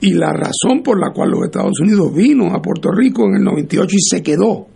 y 0.00 0.14
la 0.14 0.32
razón 0.32 0.82
por 0.82 0.98
la 0.98 1.12
cual 1.12 1.30
los 1.30 1.44
Estados 1.44 1.78
Unidos 1.80 2.12
vino 2.14 2.46
a 2.54 2.60
Puerto 2.62 2.90
Rico 2.90 3.24
en 3.28 3.36
el 3.36 3.44
98 3.44 3.94
y 3.96 4.00
se 4.00 4.22
quedó 4.22 4.66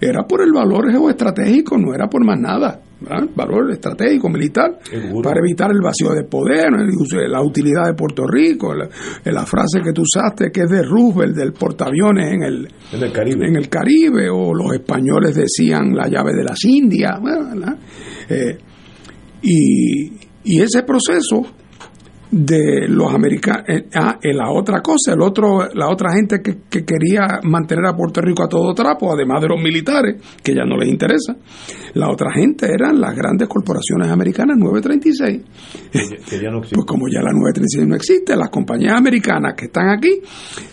era 0.00 0.24
por 0.26 0.42
el 0.42 0.52
valor 0.52 0.90
geoestratégico, 0.90 1.78
no 1.78 1.94
era 1.94 2.08
por 2.08 2.24
más 2.24 2.38
nada. 2.38 2.80
¿Verdad? 3.02 3.28
Valor 3.34 3.70
estratégico, 3.72 4.28
militar, 4.28 4.78
Seguro. 4.82 5.22
para 5.28 5.40
evitar 5.40 5.70
el 5.70 5.80
vacío 5.80 6.10
de 6.10 6.24
poder, 6.24 6.68
la 7.28 7.42
utilidad 7.42 7.86
de 7.86 7.94
Puerto 7.94 8.26
Rico, 8.26 8.74
la, 8.74 8.88
la 9.24 9.46
frase 9.46 9.80
que 9.82 9.92
tú 9.92 10.02
usaste 10.02 10.50
que 10.50 10.62
es 10.62 10.70
de 10.70 10.82
Roosevelt, 10.82 11.36
del 11.36 11.52
portaaviones 11.52 12.32
en 12.32 12.42
el, 12.42 12.68
En 12.92 13.02
el 13.02 13.12
Caribe. 13.12 13.46
en 13.46 13.56
el 13.56 13.68
Caribe, 13.68 14.28
o 14.30 14.54
los 14.54 14.72
españoles 14.72 15.34
decían 15.34 15.94
la 15.94 16.08
llave 16.08 16.32
de 16.34 16.44
las 16.44 16.64
Indias. 16.64 17.18
Eh, 18.28 18.58
y, 19.42 20.12
y 20.44 20.60
ese 20.60 20.82
proceso 20.82 21.42
de 22.34 22.88
los 22.88 23.12
americanos, 23.14 23.62
ah, 23.94 24.18
eh, 24.22 24.32
la 24.32 24.50
otra 24.50 24.80
cosa, 24.80 25.12
el 25.12 25.20
otro, 25.20 25.68
la 25.74 25.90
otra 25.90 26.14
gente 26.14 26.40
que, 26.42 26.60
que 26.70 26.82
quería 26.82 27.40
mantener 27.42 27.84
a 27.84 27.94
Puerto 27.94 28.22
Rico 28.22 28.42
a 28.42 28.48
todo 28.48 28.72
trapo, 28.72 29.12
además 29.12 29.42
de 29.42 29.48
los 29.48 29.60
militares, 29.62 30.16
que 30.42 30.54
ya 30.54 30.64
no 30.64 30.78
les 30.78 30.88
interesa, 30.88 31.36
la 31.92 32.08
otra 32.10 32.32
gente 32.32 32.66
eran 32.72 32.98
las 32.98 33.14
grandes 33.14 33.48
corporaciones 33.48 34.08
americanas 34.10 34.56
936. 34.56 35.42
Que 36.30 36.40
ya 36.40 36.50
no. 36.50 36.62
Pues 36.62 36.86
como 36.86 37.06
ya 37.08 37.20
la 37.20 37.32
936 37.32 37.86
no 37.86 37.96
existe, 37.96 38.34
las 38.34 38.48
compañías 38.48 38.94
americanas 38.96 39.52
que 39.54 39.66
están 39.66 39.90
aquí, 39.90 40.22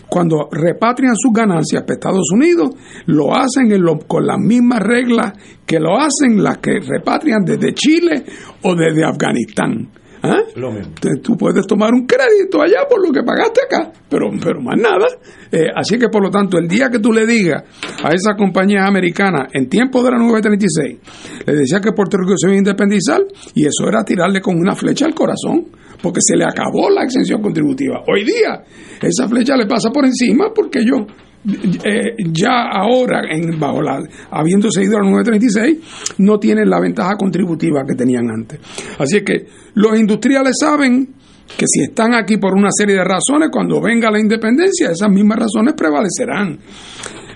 cuando 0.08 0.48
repatrian 0.50 1.14
sus 1.14 1.32
ganancias 1.32 1.82
para 1.82 1.92
Estados 1.94 2.30
Unidos, 2.32 2.70
lo 3.04 3.36
hacen 3.36 3.70
en 3.70 3.82
lo- 3.82 3.98
con 3.98 4.26
las 4.26 4.38
mismas 4.38 4.80
reglas 4.80 5.34
que 5.66 5.78
lo 5.78 5.98
hacen 5.98 6.42
las 6.42 6.56
que 6.58 6.80
repatrian 6.80 7.44
desde 7.44 7.74
Chile 7.74 8.24
o 8.62 8.74
desde 8.74 9.04
Afganistán. 9.04 9.90
¿Ah? 10.22 10.42
Lo 10.56 10.70
mismo. 10.70 10.92
Entonces, 10.94 11.22
tú 11.22 11.36
puedes 11.36 11.66
tomar 11.66 11.92
un 11.92 12.06
crédito 12.06 12.60
allá 12.60 12.86
por 12.88 13.04
lo 13.04 13.12
que 13.12 13.22
pagaste 13.22 13.60
acá, 13.64 13.92
pero, 14.08 14.30
pero 14.42 14.60
más 14.60 14.76
nada. 14.76 15.06
Eh, 15.50 15.68
así 15.74 15.98
que, 15.98 16.08
por 16.08 16.22
lo 16.22 16.30
tanto, 16.30 16.58
el 16.58 16.68
día 16.68 16.90
que 16.90 16.98
tú 16.98 17.12
le 17.12 17.26
digas 17.26 17.64
a 18.04 18.12
esa 18.12 18.34
compañía 18.36 18.84
americana, 18.86 19.48
en 19.52 19.68
tiempo 19.68 20.02
de 20.02 20.10
la 20.10 20.18
936, 20.18 21.44
le 21.46 21.54
decía 21.54 21.80
que 21.80 21.92
Puerto 21.92 22.18
Rico 22.18 22.34
se 22.36 22.48
iba 22.48 22.54
a 22.54 22.58
independizar, 22.58 23.22
y 23.54 23.66
eso 23.66 23.88
era 23.88 24.04
tirarle 24.04 24.40
con 24.40 24.56
una 24.58 24.74
flecha 24.74 25.06
al 25.06 25.14
corazón, 25.14 25.68
porque 26.02 26.20
se 26.22 26.36
le 26.36 26.44
acabó 26.44 26.90
la 26.90 27.04
exención 27.04 27.40
contributiva. 27.40 28.02
Hoy 28.06 28.24
día, 28.24 28.62
esa 29.00 29.28
flecha 29.28 29.56
le 29.56 29.66
pasa 29.66 29.90
por 29.90 30.04
encima 30.04 30.52
porque 30.54 30.84
yo 30.84 31.06
eh, 31.42 32.16
ya 32.32 32.68
ahora, 32.70 33.22
en, 33.30 33.58
bajo 33.58 33.80
la, 33.80 34.02
habiéndose 34.30 34.82
ido 34.82 34.98
a 34.98 35.02
la 35.02 35.10
936, 35.10 36.16
no 36.18 36.38
tienen 36.38 36.68
la 36.68 36.80
ventaja 36.80 37.16
contributiva 37.16 37.84
que 37.86 37.94
tenían 37.94 38.30
antes. 38.30 38.60
Así 38.98 39.22
que 39.22 39.46
los 39.74 39.98
industriales 39.98 40.56
saben 40.60 41.08
que 41.56 41.64
si 41.66 41.82
están 41.82 42.14
aquí 42.14 42.36
por 42.36 42.54
una 42.54 42.70
serie 42.70 42.96
de 42.96 43.04
razones, 43.04 43.48
cuando 43.50 43.80
venga 43.80 44.10
la 44.10 44.20
independencia, 44.20 44.90
esas 44.90 45.10
mismas 45.10 45.38
razones 45.38 45.74
prevalecerán. 45.74 46.58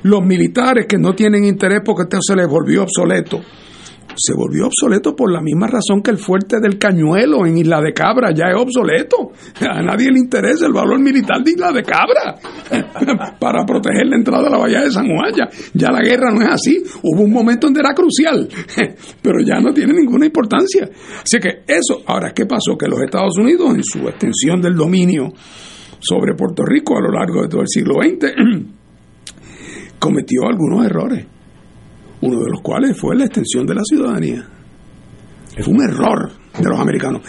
Los 0.02 0.22
militares 0.22 0.86
que 0.86 0.98
no 0.98 1.14
tienen 1.14 1.44
interés 1.44 1.80
porque 1.84 2.02
esto 2.02 2.18
se 2.20 2.36
les 2.36 2.46
volvió 2.46 2.82
obsoleto, 2.82 3.40
se 4.16 4.34
volvió 4.34 4.66
obsoleto 4.66 5.14
por 5.14 5.32
la 5.32 5.40
misma 5.40 5.66
razón 5.66 6.02
que 6.02 6.10
el 6.10 6.18
fuerte 6.18 6.60
del 6.60 6.78
Cañuelo 6.78 7.46
en 7.46 7.58
Isla 7.58 7.80
de 7.80 7.92
Cabra 7.92 8.32
ya 8.34 8.46
es 8.50 8.56
obsoleto. 8.56 9.32
A 9.60 9.82
nadie 9.82 10.10
le 10.10 10.18
interesa 10.18 10.66
el 10.66 10.72
valor 10.72 11.00
militar 11.00 11.42
de 11.42 11.50
Isla 11.52 11.72
de 11.72 11.82
Cabra 11.82 12.36
para 13.40 13.64
proteger 13.64 14.06
la 14.06 14.16
entrada 14.16 14.46
a 14.48 14.50
la 14.50 14.58
bahía 14.58 14.82
de 14.82 14.90
San 14.90 15.06
Juan. 15.06 15.32
Ya, 15.34 15.48
ya 15.72 15.90
la 15.90 16.00
guerra 16.00 16.30
no 16.32 16.42
es 16.42 16.48
así. 16.48 16.82
Hubo 17.02 17.22
un 17.22 17.32
momento 17.32 17.66
donde 17.66 17.80
era 17.80 17.94
crucial, 17.94 18.48
pero 19.22 19.40
ya 19.44 19.60
no 19.60 19.72
tiene 19.72 19.92
ninguna 19.92 20.26
importancia. 20.26 20.88
Así 21.22 21.38
que 21.38 21.62
eso, 21.66 22.02
ahora, 22.06 22.32
¿qué 22.34 22.46
pasó? 22.46 22.76
Que 22.78 22.88
los 22.88 23.00
Estados 23.00 23.36
Unidos, 23.38 23.74
en 23.74 23.82
su 23.82 24.00
extensión 24.08 24.60
del 24.60 24.74
dominio 24.74 25.32
sobre 25.98 26.34
Puerto 26.34 26.64
Rico 26.64 26.96
a 26.96 27.00
lo 27.00 27.10
largo 27.10 27.42
de 27.42 27.48
todo 27.48 27.62
el 27.62 27.68
siglo 27.68 27.94
XX, 28.02 28.32
cometió 29.98 30.42
algunos 30.46 30.84
errores 30.84 31.33
uno 32.24 32.40
de 32.40 32.50
los 32.50 32.60
cuales 32.62 32.98
fue 32.98 33.14
la 33.16 33.24
extensión 33.24 33.66
de 33.66 33.74
la 33.74 33.82
ciudadanía. 33.84 34.48
Fue 35.62 35.74
un 35.74 35.82
error 35.82 36.32
de 36.58 36.68
los 36.68 36.80
americanos. 36.80 37.22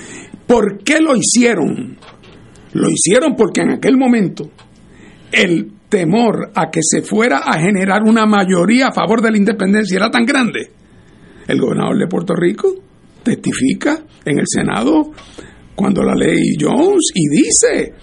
¿Por 0.47 0.83
qué 0.83 0.99
lo 1.01 1.15
hicieron? 1.15 1.97
Lo 2.73 2.89
hicieron 2.89 3.35
porque 3.35 3.61
en 3.61 3.71
aquel 3.71 3.97
momento 3.97 4.49
el 5.31 5.71
temor 5.89 6.51
a 6.55 6.71
que 6.71 6.79
se 6.81 7.01
fuera 7.01 7.39
a 7.39 7.59
generar 7.59 8.03
una 8.03 8.25
mayoría 8.25 8.87
a 8.87 8.93
favor 8.93 9.21
de 9.21 9.31
la 9.31 9.37
independencia 9.37 9.97
era 9.97 10.09
tan 10.09 10.25
grande. 10.25 10.71
El 11.47 11.59
gobernador 11.59 11.97
de 11.99 12.07
Puerto 12.07 12.33
Rico 12.33 12.73
testifica 13.21 13.99
en 14.23 14.39
el 14.39 14.45
Senado 14.47 15.11
cuando 15.75 16.03
la 16.03 16.15
ley 16.15 16.55
Jones 16.59 17.11
y 17.13 17.27
dice 17.27 17.93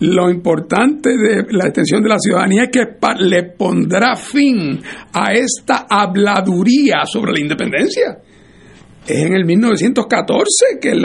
lo 0.00 0.30
importante 0.30 1.10
de 1.10 1.46
la 1.50 1.66
extensión 1.66 2.02
de 2.02 2.08
la 2.08 2.18
ciudadanía 2.18 2.64
es 2.64 2.70
que 2.70 2.86
le 3.18 3.42
pondrá 3.52 4.16
fin 4.16 4.80
a 5.12 5.32
esta 5.32 5.86
habladuría 5.88 7.04
sobre 7.04 7.32
la 7.32 7.40
independencia. 7.40 8.18
Es 9.06 9.26
en 9.26 9.34
el 9.34 9.44
1914 9.44 10.78
que 10.80 10.90
el 10.90 11.02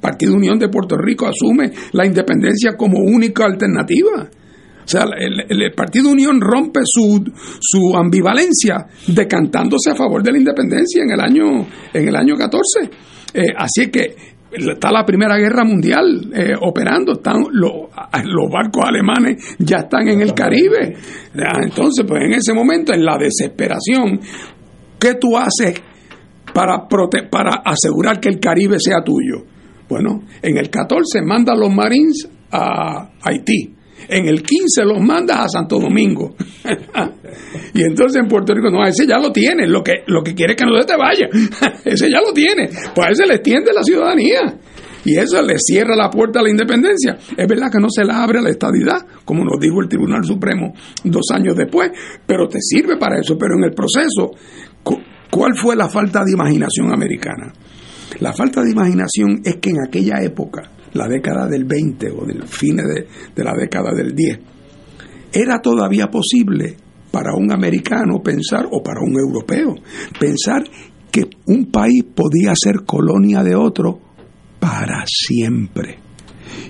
Partido 0.00 0.34
Unión 0.34 0.58
de 0.58 0.68
Puerto 0.68 0.96
Rico 0.96 1.26
asume 1.26 1.72
la 1.92 2.06
independencia 2.06 2.76
como 2.76 2.98
única 3.00 3.44
alternativa. 3.44 4.28
O 4.84 4.90
sea, 4.90 5.04
el, 5.18 5.62
el 5.62 5.72
Partido 5.72 6.10
Unión 6.10 6.40
rompe 6.40 6.80
su, 6.84 7.22
su 7.60 7.94
ambivalencia 7.94 8.86
decantándose 9.08 9.90
a 9.90 9.94
favor 9.94 10.22
de 10.22 10.32
la 10.32 10.38
independencia 10.38 11.02
en 11.02 11.10
el 11.10 11.20
año, 11.20 11.66
en 11.92 12.08
el 12.08 12.16
año 12.16 12.36
14. 12.36 12.90
Eh, 13.34 13.52
así 13.54 13.90
que 13.90 14.37
está 14.50 14.90
la 14.90 15.04
Primera 15.04 15.36
Guerra 15.36 15.64
Mundial 15.64 16.30
eh, 16.34 16.54
operando, 16.60 17.12
están 17.12 17.44
los, 17.52 17.72
los 18.24 18.50
barcos 18.50 18.84
alemanes 18.86 19.56
ya 19.58 19.78
están 19.78 20.08
en 20.08 20.22
el 20.22 20.34
Caribe. 20.34 20.96
Entonces, 21.62 22.04
pues 22.06 22.24
en 22.24 22.32
ese 22.32 22.54
momento, 22.54 22.92
en 22.92 23.04
la 23.04 23.16
desesperación, 23.18 24.20
¿qué 24.98 25.14
tú 25.14 25.36
haces 25.36 25.80
para, 26.52 26.86
prote 26.88 27.24
para 27.30 27.62
asegurar 27.64 28.20
que 28.20 28.28
el 28.28 28.40
Caribe 28.40 28.78
sea 28.78 29.02
tuyo? 29.04 29.44
Bueno, 29.88 30.22
en 30.42 30.58
el 30.58 30.70
14 30.70 31.22
manda 31.22 31.54
los 31.54 31.72
Marines 31.72 32.28
a 32.50 33.10
Haití. 33.22 33.77
En 34.08 34.26
el 34.26 34.42
15 34.42 34.84
los 34.84 35.00
mandas 35.00 35.38
a 35.38 35.48
Santo 35.48 35.78
Domingo. 35.78 36.34
y 37.74 37.82
entonces 37.82 38.22
en 38.22 38.28
Puerto 38.28 38.54
Rico, 38.54 38.70
no, 38.70 38.84
ese 38.86 39.06
ya 39.06 39.18
lo 39.18 39.30
tiene. 39.30 39.66
Lo 39.66 39.82
que, 39.82 40.02
lo 40.06 40.22
que 40.22 40.34
quiere 40.34 40.54
es 40.54 40.56
que 40.56 40.64
no 40.64 40.80
se 40.80 40.86
te 40.86 40.96
vaya. 40.96 41.28
ese 41.84 42.10
ya 42.10 42.20
lo 42.20 42.32
tiene. 42.32 42.68
Pues 42.94 43.08
a 43.08 43.10
ese 43.10 43.26
le 43.26 43.34
extiende 43.34 43.72
la 43.72 43.82
ciudadanía. 43.82 44.58
Y 45.04 45.16
eso 45.16 45.40
le 45.42 45.58
cierra 45.58 45.94
la 45.94 46.10
puerta 46.10 46.40
a 46.40 46.42
la 46.42 46.50
independencia. 46.50 47.16
Es 47.36 47.46
verdad 47.46 47.70
que 47.70 47.80
no 47.80 47.88
se 47.90 48.04
la 48.04 48.22
abre 48.22 48.40
a 48.40 48.42
la 48.42 48.50
estadidad, 48.50 49.06
como 49.24 49.44
nos 49.44 49.58
dijo 49.60 49.80
el 49.80 49.88
Tribunal 49.88 50.24
Supremo 50.24 50.74
dos 51.04 51.26
años 51.32 51.56
después, 51.56 51.90
pero 52.26 52.48
te 52.48 52.58
sirve 52.60 52.96
para 52.98 53.20
eso. 53.20 53.36
Pero 53.38 53.54
en 53.56 53.64
el 53.64 53.72
proceso, 53.72 54.32
¿cuál 55.30 55.54
fue 55.56 55.76
la 55.76 55.88
falta 55.88 56.24
de 56.24 56.32
imaginación 56.32 56.92
americana? 56.92 57.52
La 58.20 58.32
falta 58.32 58.62
de 58.62 58.72
imaginación 58.72 59.40
es 59.44 59.56
que 59.56 59.70
en 59.70 59.76
aquella 59.86 60.20
época, 60.22 60.62
la 60.92 61.08
década 61.08 61.46
del 61.46 61.64
20 61.64 62.10
o 62.10 62.26
del 62.26 62.46
fin 62.46 62.76
de, 62.76 63.06
de 63.34 63.44
la 63.44 63.54
década 63.54 63.92
del 63.94 64.14
10, 64.14 64.38
era 65.32 65.60
todavía 65.60 66.08
posible 66.08 66.76
para 67.10 67.34
un 67.34 67.52
americano 67.52 68.22
pensar, 68.22 68.66
o 68.70 68.82
para 68.82 69.00
un 69.00 69.18
europeo, 69.18 69.74
pensar 70.18 70.62
que 71.10 71.24
un 71.46 71.70
país 71.70 72.04
podía 72.14 72.52
ser 72.54 72.84
colonia 72.84 73.42
de 73.42 73.54
otro 73.54 73.98
para 74.60 75.04
siempre. 75.06 75.98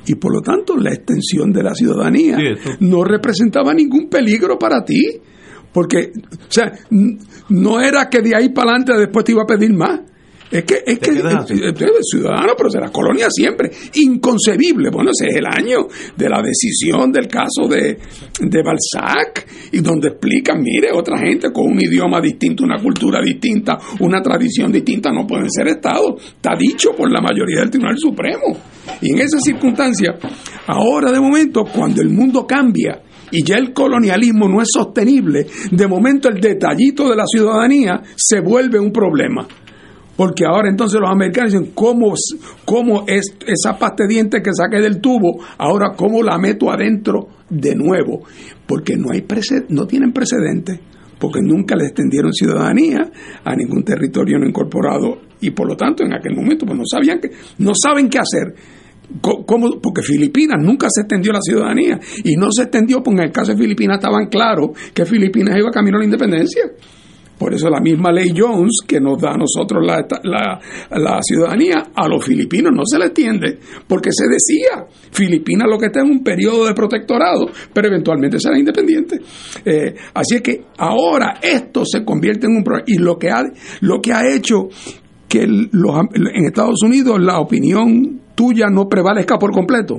Y 0.07 0.15
por 0.15 0.33
lo 0.33 0.41
tanto 0.41 0.77
la 0.77 0.93
extensión 0.93 1.53
de 1.53 1.63
la 1.63 1.75
ciudadanía 1.75 2.37
no 2.81 3.05
representaba 3.05 3.75
ningún 3.75 4.09
peligro 4.09 4.59
para 4.59 4.85
ti. 4.85 5.03
Porque, 5.73 6.13
o 6.17 6.51
sea, 6.51 6.73
no 7.51 7.81
era 7.81 8.09
que 8.09 8.23
de 8.23 8.35
ahí 8.35 8.49
para 8.49 8.71
adelante 8.71 8.95
después 8.99 9.25
te 9.25 9.33
iba 9.33 9.43
a 9.43 9.47
pedir 9.47 9.73
más. 9.75 10.01
Es 10.51 10.65
que, 10.65 10.83
es 10.87 10.99
que 10.99 11.13
ciudadano, 12.03 12.53
pero 12.57 12.71
será 12.71 12.91
colonia 12.91 13.29
siempre. 13.31 13.71
Inconcebible. 13.95 14.91
Bueno, 14.91 15.11
ese 15.11 15.29
es 15.29 15.37
el 15.37 15.47
año 15.47 15.87
de 16.17 16.29
la 16.29 16.41
decisión 16.43 17.13
del 17.13 17.29
caso 17.29 17.69
de, 17.69 17.99
de 18.41 18.63
Balzac, 18.63 19.47
y 19.73 19.81
donde 19.81 20.09
explica, 20.09 20.55
mire, 20.55 20.91
otra 20.93 21.19
gente 21.19 21.53
con 21.53 21.67
un 21.73 21.81
idioma 21.81 22.21
distinto, 22.21 22.65
una 22.65 22.81
cultura 22.81 23.21
distinta, 23.23 23.79
una 24.01 24.23
tradición 24.23 24.73
distinta, 24.73 25.11
no 25.11 25.27
pueden 25.27 25.51
ser 25.51 25.69
Estado. 25.69 26.17
Está 26.19 26.53
dicho 26.59 26.93
por 26.97 27.13
la 27.13 27.21
mayoría 27.21 27.61
del 27.61 27.71
Tribunal 27.71 27.99
Supremo. 27.99 28.57
Y 29.03 29.13
en 29.13 29.19
esa 29.19 29.39
circunstancia, 29.39 30.19
ahora 30.67 31.13
de 31.13 31.21
momento, 31.21 31.65
cuando 31.65 32.01
el 32.01 32.09
mundo 32.09 32.47
cambia, 32.47 33.03
y 33.31 33.45
ya 33.45 33.57
el 33.57 33.75
colonialismo 33.75 34.49
no 34.49 34.63
es 34.63 34.69
sostenible, 34.73 35.47
de 35.71 35.87
momento 35.87 36.31
el 36.31 36.41
detallito 36.41 37.09
de 37.11 37.17
la 37.17 37.25
ciudadanía 37.27 38.01
se 38.17 38.41
vuelve 38.41 38.81
un 38.81 38.91
problema. 38.91 39.47
Porque 40.19 40.45
ahora 40.45 40.69
entonces 40.69 41.01
los 41.01 41.09
americanos 41.09 41.53
dicen, 41.53 41.71
¿cómo, 41.77 42.13
cómo 42.65 43.05
es 43.07 43.37
esa 43.47 43.79
pasta 43.79 44.03
de 44.03 44.15
dientes 44.15 44.43
que 44.43 44.51
saqué 44.53 44.81
del 44.81 45.01
tubo, 45.01 45.45
ahora 45.59 45.95
cómo 45.97 46.25
la 46.25 46.37
meto 46.39 46.73
adentro 46.73 47.29
de 47.49 47.77
nuevo? 47.77 48.25
Porque 48.67 48.97
no, 48.97 49.13
hay 49.13 49.25
no 49.69 49.87
tienen 49.87 50.13
precedente, 50.13 50.81
porque 51.21 51.39
nunca 51.41 51.77
le 51.77 51.85
extendieron 51.85 52.33
ciudadanía 52.33 53.09
a 53.45 53.55
ningún 53.55 53.85
territorio 53.85 54.41
no 54.41 54.49
incorporado 54.49 55.21
y 55.41 55.51
por 55.51 55.69
lo 55.69 55.77
tanto 55.77 56.03
en 56.03 56.13
aquel 56.13 56.35
momento 56.35 56.67
pues 56.67 56.77
no 56.77 56.85
sabían 56.85 57.21
que, 57.21 57.31
no 57.59 57.71
saben 57.81 58.09
qué 58.09 58.19
hacer. 58.19 58.57
¿Cómo? 59.21 59.81
Porque 59.81 60.03
Filipinas 60.03 60.61
nunca 60.61 60.89
se 60.91 61.03
extendió 61.03 61.33
la 61.33 61.41
ciudadanía 61.41 62.01
y 62.25 62.35
no 62.35 62.51
se 62.51 62.65
extendió 62.65 63.05
porque 63.05 63.21
en 63.21 63.27
el 63.29 63.33
caso 63.33 63.53
de 63.53 63.59
Filipinas 63.59 63.99
estaban 63.99 64.27
claros 64.27 64.71
que 64.93 65.07
Filipinas 65.07 65.57
iba 65.57 65.71
camino 65.71 65.97
a 65.97 66.01
la 66.01 66.07
independencia. 66.07 66.65
Por 67.39 67.55
eso 67.55 67.71
la 67.71 67.81
misma 67.81 68.11
ley 68.11 68.33
Jones 68.37 68.81
que 68.87 69.01
nos 69.01 69.21
da 69.21 69.33
a 69.33 69.37
nosotros 69.37 69.85
la, 69.85 70.05
la, 70.91 71.23
ciudadanía, 71.23 71.91
a 71.95 72.09
los 72.09 72.25
filipinos 72.25 72.73
no 72.75 72.83
se 72.85 72.99
le 72.99 73.07
extiende, 73.07 73.59
porque 73.87 74.11
se 74.13 74.25
decía, 74.25 74.87
Filipinas 75.13 75.69
lo 75.71 75.79
que 75.79 75.87
está 75.87 76.01
en 76.01 76.11
un 76.11 76.25
periodo 76.25 76.67
de 76.67 76.75
protectorado, 76.75 77.47
pero 77.73 77.89
eventualmente 77.89 78.41
será 78.41 78.59
independiente. 78.59 79.21
Eh, 79.65 79.95
así 80.15 80.37
es 80.37 80.43
que 80.43 80.65
ahora 80.79 81.39
esto 81.41 81.85
se 81.85 82.05
convierte 82.05 82.47
en 82.47 82.57
un 82.57 82.65
problema. 82.65 82.85
Y 82.87 82.99
lo 82.99 83.19
que 83.19 83.31
ha, 83.31 83.43
lo 83.81 84.01
que 84.01 84.13
ha 84.13 84.29
hecho 84.29 84.69
que 85.29 85.47
los, 85.47 85.95
en 86.15 86.47
Estados 86.47 86.83
Unidos 86.83 87.19
la 87.21 87.39
opinión 87.39 88.21
tuya 88.35 88.67
no 88.71 88.89
prevalezca 88.89 89.37
por 89.37 89.53
completo, 89.53 89.99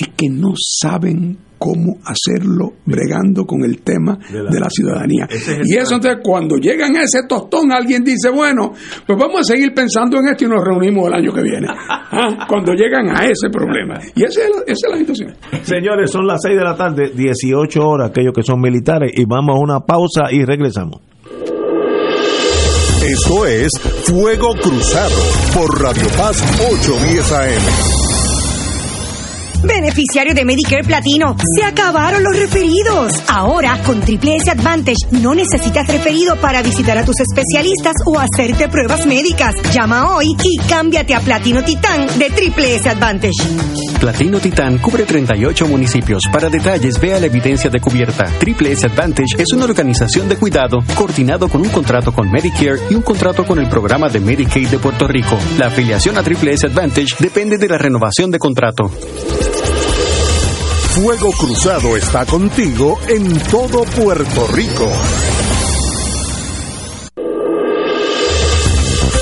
es 0.00 0.08
que 0.16 0.28
no 0.28 0.52
saben 0.56 1.38
cómo 1.58 1.98
hacerlo 2.04 2.74
bregando 2.86 3.44
con 3.44 3.64
el 3.64 3.82
tema 3.82 4.16
de 4.16 4.60
la, 4.60 4.70
ciudadanía. 4.70 5.28
y 5.64 5.74
eso 5.74 5.96
entonces 5.96 6.20
cuando 6.22 6.56
llegan 6.56 6.96
a 6.96 7.02
ese 7.02 7.24
tostón 7.28 7.72
alguien 7.72 8.04
dice, 8.04 8.30
bueno, 8.30 8.72
pues 9.06 9.18
vamos 9.18 9.40
a 9.40 9.44
seguir 9.44 9.74
pensando 9.74 10.18
en 10.18 10.28
esto 10.28 10.44
y 10.44 10.48
nos 10.48 10.64
reunimos 10.64 11.08
el 11.08 11.14
año 11.14 11.32
que 11.32 11.42
viene. 11.42 11.66
¿Ah? 11.88 12.46
Cuando 12.48 12.72
llegan 12.74 13.08
a 13.10 13.24
ese 13.24 13.50
problema. 13.50 13.98
Y 14.14 14.24
esa 14.24 14.40
es, 14.42 14.50
la, 14.50 14.62
esa 14.66 14.86
es 14.86 14.90
la 14.92 14.98
situación. 14.98 15.34
Señores, 15.62 16.10
son 16.10 16.26
las 16.26 16.40
6 16.42 16.56
de 16.56 16.64
la 16.64 16.76
tarde, 16.76 17.10
18 17.14 17.80
horas, 17.80 18.10
aquellos 18.10 18.32
que 18.32 18.42
son 18.42 18.60
militares, 18.60 19.12
y 19.14 19.24
vamos 19.24 19.56
a 19.56 19.60
una 19.60 19.80
pausa 19.80 20.30
y 20.30 20.44
regresamos. 20.44 21.02
Esto 23.04 23.46
es 23.46 23.70
Fuego 24.04 24.54
Cruzado 24.60 25.14
por 25.54 25.80
Radio 25.80 26.06
Paz 26.16 26.42
810 26.70 27.32
AM. 27.32 27.97
Beneficiario 29.62 30.34
de 30.34 30.44
Medicare 30.44 30.84
Platino, 30.84 31.36
se 31.56 31.64
acabaron 31.64 32.22
los 32.22 32.36
referidos. 32.36 33.12
Ahora, 33.28 33.80
con 33.84 34.00
Triple 34.00 34.36
S 34.36 34.50
Advantage, 34.50 34.96
no 35.10 35.34
necesitas 35.34 35.86
referido 35.88 36.36
para 36.36 36.62
visitar 36.62 36.96
a 36.96 37.04
tus 37.04 37.16
especialistas 37.20 37.94
o 38.06 38.18
hacerte 38.18 38.68
pruebas 38.68 39.06
médicas. 39.06 39.54
Llama 39.72 40.14
hoy 40.14 40.26
y 40.44 40.58
cámbiate 40.68 41.14
a 41.14 41.20
Platino 41.20 41.62
Titán 41.64 42.06
de 42.18 42.30
Triple 42.30 42.76
S 42.76 42.88
Advantage. 42.88 43.32
Platino 44.00 44.38
Titán 44.38 44.78
cubre 44.78 45.04
38 45.04 45.66
municipios. 45.66 46.22
Para 46.32 46.48
detalles, 46.48 47.00
vea 47.00 47.18
la 47.18 47.26
evidencia 47.26 47.68
de 47.68 47.80
cubierta. 47.80 48.26
Triple 48.38 48.72
S 48.72 48.86
Advantage 48.86 49.34
es 49.38 49.52
una 49.52 49.64
organización 49.64 50.28
de 50.28 50.36
cuidado 50.36 50.78
coordinado 50.94 51.48
con 51.48 51.62
un 51.62 51.68
contrato 51.68 52.12
con 52.12 52.30
Medicare 52.30 52.78
y 52.90 52.94
un 52.94 53.02
contrato 53.02 53.44
con 53.44 53.58
el 53.58 53.68
programa 53.68 54.08
de 54.08 54.20
Medicaid 54.20 54.68
de 54.68 54.78
Puerto 54.78 55.08
Rico. 55.08 55.36
La 55.58 55.66
afiliación 55.66 56.16
a 56.16 56.22
Triple 56.22 56.52
S 56.52 56.66
Advantage 56.66 57.16
depende 57.18 57.58
de 57.58 57.68
la 57.68 57.78
renovación 57.78 58.30
de 58.30 58.38
contrato. 58.38 58.90
Fuego 61.00 61.30
Cruzado 61.30 61.96
está 61.96 62.26
contigo 62.26 62.98
en 63.06 63.38
todo 63.44 63.84
Puerto 63.84 64.48
Rico. 64.48 64.90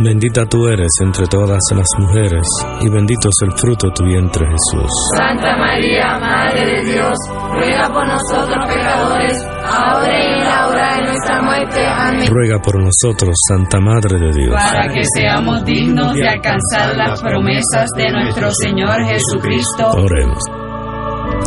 Bendita 0.00 0.44
tú 0.46 0.66
eres 0.66 0.90
entre 1.02 1.24
todas 1.26 1.60
las 1.70 1.86
mujeres, 1.98 2.46
y 2.80 2.88
bendito 2.88 3.28
es 3.28 3.48
el 3.48 3.52
fruto 3.56 3.86
de 3.86 3.92
tu 3.92 4.04
vientre 4.04 4.44
Jesús. 4.44 4.90
Santa 5.16 5.56
María, 5.56 6.18
Madre 6.18 6.66
de 6.66 6.92
Dios, 6.92 7.16
ruega 7.52 7.88
por 7.92 8.06
nosotros 8.06 8.66
pecadores, 8.66 9.46
ahora 9.64 10.12
y 10.12 10.34
en 10.34 10.44
la 10.44 10.68
hora 10.68 10.96
de 10.96 11.02
nuestra 11.04 11.42
muerte. 11.42 11.86
Amén. 11.86 12.28
Ruega 12.28 12.58
por 12.58 12.82
nosotros, 12.82 13.36
Santa 13.48 13.78
Madre 13.78 14.18
de 14.18 14.32
Dios. 14.32 14.54
Para 14.54 14.88
que 14.92 15.02
seamos 15.14 15.64
dignos 15.64 16.12
de 16.14 16.28
alcanzar 16.28 16.96
las 16.96 17.22
promesas 17.22 17.88
de 17.96 18.10
nuestro 18.10 18.50
Señor 18.50 19.00
Jesucristo. 19.06 19.90
Oremos. 19.90 20.42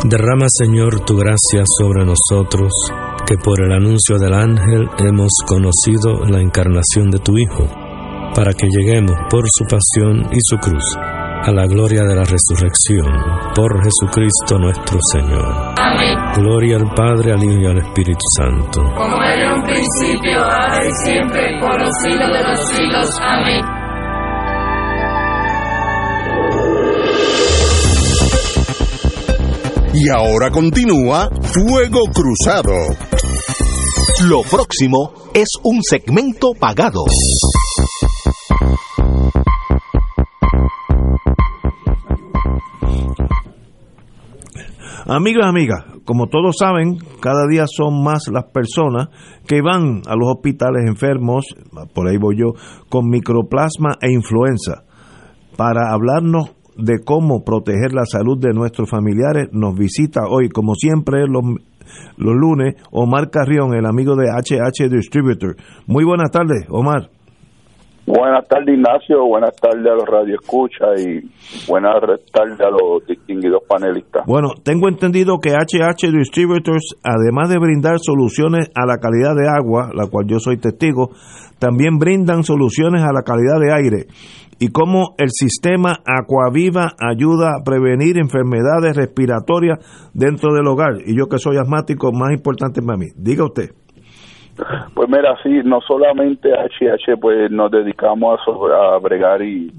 Derrama, 0.04 0.46
Señor, 0.48 1.00
tu 1.00 1.16
gracia 1.16 1.64
sobre 1.78 2.06
nosotros, 2.06 2.72
que 3.26 3.36
por 3.36 3.62
el 3.62 3.72
anuncio 3.72 4.16
del 4.18 4.32
ángel 4.32 4.88
hemos 4.98 5.32
conocido 5.46 6.24
la 6.24 6.40
encarnación 6.40 7.10
de 7.10 7.18
tu 7.18 7.36
Hijo, 7.36 7.68
para 8.34 8.52
que 8.52 8.66
lleguemos 8.68 9.16
por 9.30 9.44
su 9.46 9.64
pasión 9.64 10.28
y 10.32 10.38
su 10.40 10.56
cruz 10.58 10.84
a 11.42 11.52
la 11.52 11.66
gloria 11.66 12.02
de 12.02 12.14
la 12.14 12.24
resurrección, 12.24 13.06
por 13.54 13.82
Jesucristo 13.82 14.58
nuestro 14.58 14.98
Señor. 15.12 15.74
Amén. 15.78 16.16
Gloria 16.36 16.76
al 16.76 16.90
Padre, 16.94 17.32
al 17.32 17.42
Hijo 17.42 17.60
y 17.60 17.66
al 17.66 17.78
Espíritu 17.78 18.24
Santo. 18.36 18.82
Como 18.96 19.22
era 19.22 19.46
en 19.46 19.52
un 19.52 19.62
principio, 19.62 20.40
ahora 20.42 20.84
y 20.84 20.90
siempre, 21.04 21.60
por 21.60 21.80
los 21.80 21.94
siglos 22.02 22.28
de 22.32 22.42
los 22.42 22.68
siglos. 22.68 23.18
Amén. 23.20 23.64
Y 29.94 30.08
ahora 30.10 30.50
continúa 30.50 31.28
Fuego 31.42 32.02
Cruzado. 32.12 32.74
Lo 34.24 34.42
próximo 34.42 35.12
es 35.32 35.48
un 35.62 35.80
segmento 35.82 36.52
pagado. 36.58 37.04
Amigos 45.10 45.42
y 45.42 45.48
amigas, 45.48 45.86
como 46.04 46.26
todos 46.26 46.56
saben, 46.58 46.98
cada 47.22 47.46
día 47.50 47.64
son 47.66 48.04
más 48.04 48.28
las 48.30 48.44
personas 48.52 49.08
que 49.46 49.62
van 49.62 50.02
a 50.06 50.14
los 50.14 50.28
hospitales 50.28 50.84
enfermos, 50.86 51.46
por 51.94 52.08
ahí 52.08 52.18
voy 52.18 52.36
yo, 52.36 52.52
con 52.90 53.08
microplasma 53.08 53.92
e 54.02 54.12
influenza. 54.12 54.84
Para 55.56 55.94
hablarnos 55.94 56.54
de 56.76 57.02
cómo 57.02 57.42
proteger 57.42 57.94
la 57.94 58.04
salud 58.04 58.38
de 58.38 58.52
nuestros 58.52 58.90
familiares, 58.90 59.48
nos 59.50 59.74
visita 59.74 60.26
hoy, 60.28 60.50
como 60.50 60.74
siempre, 60.74 61.26
los, 61.26 61.42
los 62.18 62.34
lunes, 62.34 62.74
Omar 62.90 63.30
Carrión, 63.30 63.72
el 63.72 63.86
amigo 63.86 64.14
de 64.14 64.26
HH 64.28 64.90
Distributor. 64.90 65.56
Muy 65.86 66.04
buenas 66.04 66.30
tardes, 66.30 66.66
Omar. 66.68 67.08
Buenas 68.08 68.48
tardes, 68.48 68.74
Ignacio. 68.74 69.22
Buenas 69.26 69.54
tardes 69.56 69.84
a 69.84 69.94
los 69.94 70.06
radioescuchas 70.06 70.98
y 70.98 71.70
buenas 71.70 71.92
tardes 72.32 72.58
a 72.58 72.70
los 72.70 73.06
distinguidos 73.06 73.62
panelistas. 73.68 74.24
Bueno, 74.26 74.48
tengo 74.64 74.88
entendido 74.88 75.36
que 75.42 75.50
HH 75.50 76.10
Distributors, 76.10 76.96
además 77.04 77.50
de 77.50 77.58
brindar 77.58 77.98
soluciones 77.98 78.70
a 78.74 78.86
la 78.86 78.96
calidad 78.96 79.36
de 79.36 79.46
agua, 79.46 79.90
la 79.92 80.06
cual 80.06 80.24
yo 80.26 80.38
soy 80.38 80.56
testigo, 80.56 81.10
también 81.58 81.98
brindan 81.98 82.44
soluciones 82.44 83.02
a 83.02 83.12
la 83.12 83.20
calidad 83.20 83.60
de 83.60 83.74
aire 83.74 84.06
y 84.58 84.68
cómo 84.68 85.14
el 85.18 85.28
sistema 85.28 85.98
Aquaviva 86.06 86.94
ayuda 86.98 87.50
a 87.50 87.62
prevenir 87.62 88.16
enfermedades 88.16 88.96
respiratorias 88.96 89.78
dentro 90.14 90.54
del 90.54 90.66
hogar. 90.66 90.94
Y 91.04 91.14
yo 91.14 91.26
que 91.26 91.36
soy 91.36 91.58
asmático, 91.58 92.10
más 92.10 92.32
importante 92.32 92.80
para 92.80 92.96
mí. 92.96 93.08
Diga 93.16 93.44
usted. 93.44 93.70
Pues 94.94 95.08
mira, 95.08 95.36
sí, 95.42 95.60
no 95.64 95.80
solamente 95.80 96.50
HH, 96.52 97.16
pues 97.20 97.50
nos 97.50 97.70
dedicamos 97.70 98.40
a, 98.40 98.44
sobre- 98.44 98.74
a 98.74 98.98
bregar 98.98 99.42
y, 99.42 99.72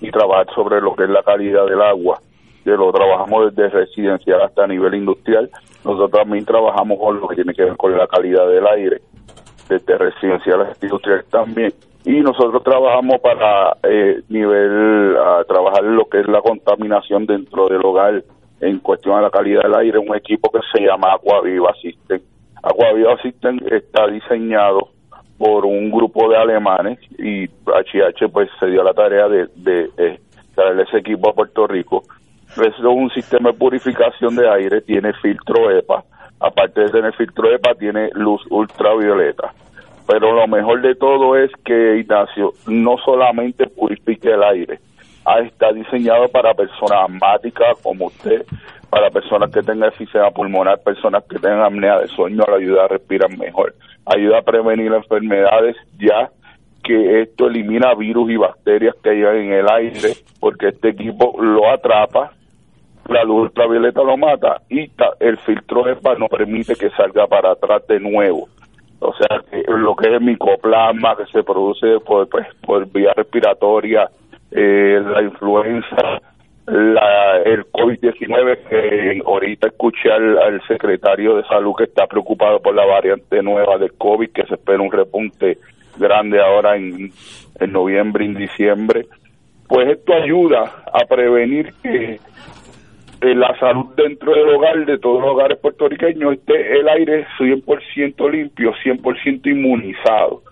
y 0.00 0.10
trabajar 0.10 0.46
sobre 0.54 0.80
lo 0.80 0.94
que 0.94 1.04
es 1.04 1.10
la 1.10 1.22
calidad 1.22 1.66
del 1.66 1.80
agua, 1.80 2.18
que 2.64 2.70
lo 2.70 2.92
trabajamos 2.92 3.54
desde 3.54 3.70
residencial 3.70 4.42
hasta 4.42 4.66
nivel 4.66 4.94
industrial. 4.94 5.48
Nosotros 5.84 6.10
también 6.10 6.44
trabajamos 6.44 6.98
con 6.98 7.20
lo 7.20 7.28
que 7.28 7.36
tiene 7.36 7.54
que 7.54 7.64
ver 7.64 7.76
con 7.76 7.96
la 7.96 8.06
calidad 8.06 8.46
del 8.48 8.66
aire, 8.66 9.00
desde 9.68 9.96
residencial 9.98 10.62
hasta 10.62 10.84
industrial 10.86 11.24
también. 11.30 11.72
Y 12.04 12.20
nosotros 12.20 12.62
trabajamos 12.62 13.18
para 13.20 13.76
eh, 13.82 14.20
nivel, 14.28 15.16
a 15.16 15.42
trabajar 15.44 15.82
lo 15.82 16.04
que 16.08 16.20
es 16.20 16.28
la 16.28 16.40
contaminación 16.40 17.26
dentro 17.26 17.68
del 17.68 17.84
hogar 17.84 18.22
en 18.60 18.78
cuestión 18.78 19.16
a 19.18 19.22
la 19.22 19.30
calidad 19.30 19.62
del 19.62 19.74
aire, 19.74 19.98
un 19.98 20.14
equipo 20.14 20.50
que 20.50 20.60
se 20.72 20.84
llama 20.84 21.14
Aquaviva 21.14 21.72
System. 21.82 22.20
Aquaviva 22.66 23.16
System 23.22 23.60
está 23.70 24.08
diseñado 24.08 24.88
por 25.38 25.64
un 25.64 25.90
grupo 25.90 26.28
de 26.28 26.36
alemanes 26.36 26.98
y 27.16 27.46
HH 27.46 28.28
pues 28.32 28.50
se 28.58 28.66
dio 28.66 28.82
la 28.82 28.92
tarea 28.92 29.28
de, 29.28 29.46
de 29.54 29.90
eh, 29.96 30.20
traer 30.54 30.80
ese 30.80 30.98
equipo 30.98 31.30
a 31.30 31.34
Puerto 31.34 31.68
Rico. 31.68 32.02
Es 32.56 32.78
un 32.80 33.10
sistema 33.10 33.50
de 33.52 33.58
purificación 33.58 34.34
de 34.34 34.50
aire, 34.50 34.80
tiene 34.80 35.12
filtro 35.22 35.70
EPA, 35.70 36.02
aparte 36.40 36.80
de 36.80 36.88
tener 36.88 37.12
filtro 37.14 37.54
EPA 37.54 37.74
tiene 37.76 38.10
luz 38.14 38.42
ultravioleta. 38.50 39.52
Pero 40.08 40.32
lo 40.32 40.48
mejor 40.48 40.82
de 40.82 40.96
todo 40.96 41.36
es 41.36 41.50
que 41.64 41.98
Ignacio 41.98 42.52
no 42.66 42.96
solamente 43.04 43.68
purifica 43.68 44.30
el 44.30 44.42
aire, 44.42 44.80
ah, 45.24 45.40
está 45.40 45.72
diseñado 45.72 46.26
para 46.28 46.54
personas 46.54 47.04
asmáticas 47.04 47.78
como 47.82 48.06
usted, 48.06 48.44
para 48.90 49.10
personas 49.10 49.50
que 49.50 49.62
tengan 49.62 49.88
efisema 49.88 50.30
pulmonar, 50.30 50.82
personas 50.82 51.24
que 51.24 51.38
tengan 51.38 51.62
apnea 51.62 51.98
de 51.98 52.08
sueño, 52.08 52.44
le 52.48 52.64
ayuda 52.64 52.84
a 52.84 52.88
respirar 52.88 53.36
mejor, 53.36 53.74
ayuda 54.04 54.38
a 54.38 54.42
prevenir 54.42 54.92
enfermedades 54.92 55.76
ya 55.98 56.30
que 56.82 57.22
esto 57.22 57.48
elimina 57.48 57.94
virus 57.94 58.30
y 58.30 58.36
bacterias 58.36 58.94
que 59.02 59.10
hay 59.10 59.46
en 59.46 59.52
el 59.52 59.68
aire, 59.68 60.12
porque 60.38 60.68
este 60.68 60.90
equipo 60.90 61.34
lo 61.42 61.68
atrapa, 61.68 62.30
la 63.08 63.24
luz 63.24 63.42
ultravioleta 63.42 64.02
lo 64.02 64.16
mata 64.16 64.62
y 64.68 64.90
el 65.20 65.36
filtro 65.38 65.88
EPA 65.88 66.14
no 66.14 66.28
permite 66.28 66.74
que 66.74 66.90
salga 66.90 67.26
para 67.26 67.52
atrás 67.52 67.86
de 67.88 67.98
nuevo. 67.98 68.48
O 69.00 69.12
sea, 69.14 69.40
que 69.50 69.62
lo 69.70 69.94
que 69.94 70.14
es 70.14 70.22
micoplasma 70.22 71.16
que 71.16 71.26
se 71.26 71.42
produce 71.42 72.00
por, 72.00 72.28
pues, 72.28 72.46
por 72.64 72.90
vía 72.90 73.12
respiratoria, 73.14 74.08
eh, 74.50 75.00
la 75.04 75.22
influenza, 75.22 76.20
la, 76.66 77.38
el 77.44 77.64
COVID-19, 77.66 78.58
que 78.68 79.22
ahorita 79.24 79.68
escuché 79.68 80.10
al, 80.10 80.60
secretario 80.66 81.36
de 81.36 81.44
salud 81.44 81.74
que 81.76 81.84
está 81.84 82.06
preocupado 82.06 82.60
por 82.60 82.74
la 82.74 82.84
variante 82.84 83.42
nueva 83.42 83.78
del 83.78 83.92
COVID, 83.92 84.30
que 84.30 84.44
se 84.46 84.54
espera 84.54 84.82
un 84.82 84.90
repunte 84.90 85.58
grande 85.96 86.40
ahora 86.40 86.76
en, 86.76 87.12
en 87.60 87.72
noviembre 87.72 88.24
y 88.24 88.28
en 88.28 88.34
diciembre. 88.34 89.06
Pues 89.68 89.88
esto 89.88 90.12
ayuda 90.12 90.84
a 90.92 91.04
prevenir 91.06 91.72
que 91.82 92.18
la 93.20 93.58
salud 93.58 93.86
dentro 93.96 94.32
del 94.32 94.48
hogar, 94.54 94.84
de 94.84 94.98
todos 94.98 95.20
los 95.20 95.30
hogares 95.30 95.58
puertorriqueños, 95.58 96.34
esté 96.34 96.78
el 96.78 96.88
aire 96.88 97.26
100% 97.38 98.30
limpio, 98.30 98.72
100% 98.84 99.46
inmunizado. 99.46 100.42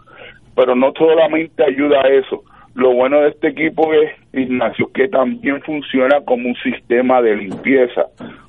Pero 0.56 0.74
no 0.74 0.92
solamente 0.96 1.64
ayuda 1.64 2.00
a 2.00 2.08
eso. 2.08 2.42
Lo 2.74 2.92
bueno 2.92 3.20
de 3.20 3.28
este 3.28 3.48
equipo 3.48 3.92
es, 3.94 4.12
Ignacio, 4.32 4.90
que 4.92 5.08
también 5.08 5.62
funciona 5.62 6.20
como 6.24 6.48
un 6.48 6.56
sistema 6.56 7.22
de 7.22 7.36
limpieza. 7.36 8.06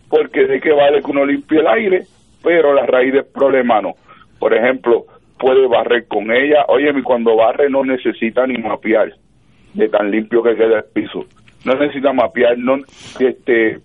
Porque 0.09 0.45
de 0.45 0.59
qué 0.59 0.71
vale 0.71 1.01
que 1.01 1.11
uno 1.11 1.25
limpie 1.25 1.59
el 1.59 1.67
aire, 1.67 2.03
pero 2.43 2.73
la 2.73 2.85
raíz 2.85 3.13
del 3.13 3.25
problema 3.25 3.81
no. 3.81 3.93
Por 4.39 4.53
ejemplo, 4.53 5.05
puede 5.37 5.67
barrer 5.67 6.07
con 6.07 6.31
ella. 6.31 6.65
Oye, 6.69 6.91
cuando 7.03 7.35
barre 7.35 7.69
no 7.69 7.83
necesita 7.83 8.47
ni 8.47 8.57
mapear 8.57 9.13
de 9.73 9.89
tan 9.89 10.09
limpio 10.09 10.41
que 10.41 10.55
queda 10.55 10.77
el 10.77 10.85
piso. 10.91 11.25
No 11.63 11.75
necesita 11.75 12.13
mapear, 12.13 12.57
no 12.57 12.77
este 13.19 13.79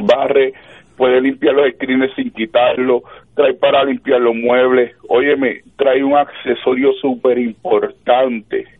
barre, 0.00 0.52
puede 0.96 1.20
limpiar 1.20 1.54
los 1.54 1.72
screens 1.72 2.12
sin 2.16 2.30
quitarlo, 2.32 3.02
trae 3.34 3.54
para 3.54 3.84
limpiar 3.84 4.20
los 4.20 4.34
muebles, 4.34 4.94
óyeme, 5.08 5.62
trae 5.76 6.02
un 6.02 6.16
accesorio 6.16 6.92
súper 6.94 7.38
importante 7.38 8.77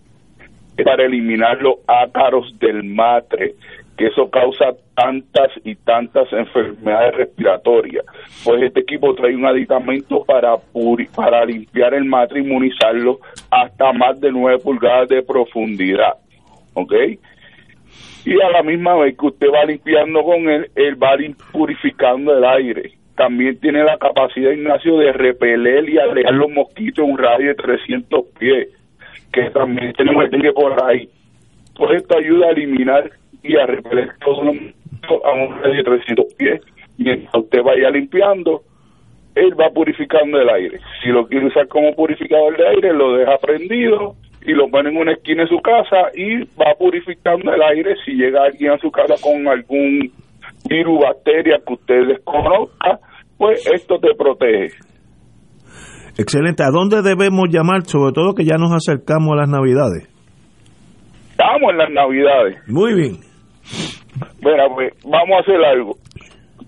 para 0.85 1.05
eliminar 1.05 1.61
los 1.61 1.77
ácaros 1.87 2.59
del 2.59 2.85
matre, 2.85 3.55
que 3.97 4.07
eso 4.07 4.31
causa 4.31 4.67
tantas 4.95 5.51
y 5.65 5.75
tantas 5.75 6.33
enfermedades 6.33 7.17
respiratorias. 7.17 8.05
Pues 8.45 8.63
este 8.63 8.81
equipo 8.81 9.15
trae 9.15 9.35
un 9.35 9.47
aditamento 9.47 10.25
para 10.25 10.55
para 11.15 11.45
limpiar 11.45 11.95
el 11.95 12.05
matre, 12.05 12.41
inmunizarlo 12.41 13.19
hasta 13.51 13.93
más 13.93 14.21
de 14.21 14.31
9 14.31 14.59
pulgadas 14.63 15.09
de 15.09 15.23
profundidad. 15.23 16.15
¿Ok? 16.75 16.93
Y 18.25 18.41
a 18.41 18.51
la 18.51 18.63
misma 18.63 18.95
vez 18.97 19.17
que 19.17 19.27
usted 19.27 19.49
va 19.49 19.65
limpiando 19.65 20.23
con 20.23 20.49
él, 20.49 20.71
él 20.75 21.03
va 21.03 21.17
purificando 21.51 22.37
el 22.37 22.45
aire. 22.45 22.93
También 23.17 23.59
tiene 23.59 23.83
la 23.83 23.97
capacidad, 23.97 24.53
Ignacio, 24.53 24.99
de 24.99 25.13
repeler 25.13 25.89
y 25.89 25.99
alejar 25.99 26.35
los 26.35 26.51
mosquitos 26.51 27.05
en 27.05 27.13
un 27.13 27.19
radio 27.19 27.49
de 27.49 27.55
300 27.55 28.27
pies, 28.39 28.69
que 29.33 29.51
también 29.51 29.93
tenemos 29.93 30.25
que 30.31 30.53
por 30.53 30.83
ahí. 30.85 31.09
Pues 31.77 32.03
esto 32.03 32.19
ayuda 32.19 32.49
a 32.49 32.51
eliminar 32.51 33.11
y 33.43 33.57
a 33.57 33.67
repeler 33.67 34.11
todos 34.25 34.45
los 34.45 34.57
a 35.25 35.33
un 35.33 35.63
de 35.63 35.83
300 35.83 36.35
pies. 36.35 36.61
Mientras 36.97 37.35
usted 37.35 37.63
vaya 37.63 37.91
limpiando, 37.91 38.63
él 39.35 39.59
va 39.59 39.71
purificando 39.71 40.41
el 40.41 40.49
aire. 40.51 40.81
Si 41.03 41.09
lo 41.11 41.27
quiere 41.27 41.47
usar 41.47 41.69
como 41.69 41.95
purificador 41.95 42.57
de 42.57 42.69
aire, 42.69 42.93
lo 42.93 43.15
deja 43.17 43.39
prendido 43.39 44.17
y 44.45 44.53
lo 44.53 44.69
pone 44.69 44.91
en 44.91 44.97
una 44.97 45.13
esquina 45.13 45.45
de 45.45 45.49
su 45.49 45.61
casa 45.61 46.11
y 46.15 46.41
va 46.61 46.75
purificando 46.79 47.53
el 47.53 47.63
aire 47.63 47.95
si 48.05 48.13
llega 48.13 48.45
alguien 48.45 48.73
a 48.73 48.79
su 48.79 48.91
casa 48.91 49.15
con 49.21 49.47
algún 49.47 50.11
virus, 50.69 51.01
bacteria 51.01 51.61
que 51.65 51.73
usted 51.73 52.07
desconozca, 52.07 52.99
pues 53.37 53.67
esto 53.67 53.99
te 53.99 54.15
protege. 54.15 54.75
Excelente. 56.19 56.63
¿A 56.63 56.71
dónde 56.71 57.01
debemos 57.03 57.49
llamar? 57.49 57.87
Sobre 57.87 58.13
todo 58.13 58.35
que 58.35 58.45
ya 58.45 58.59
nos 58.59 58.73
acercamos 58.73 59.33
a 59.33 59.37
las 59.37 59.49
Navidades. 59.49 60.07
Estamos 61.31 61.71
en 61.71 61.79
las 61.79 61.91
Navidades. 61.91 62.59
Muy 62.67 62.95
bien. 62.95 63.17
Bueno, 64.43 64.65
pues 64.75 64.93
vamos 65.05 65.39
a 65.39 65.41
hacer 65.41 65.65
algo. 65.65 65.97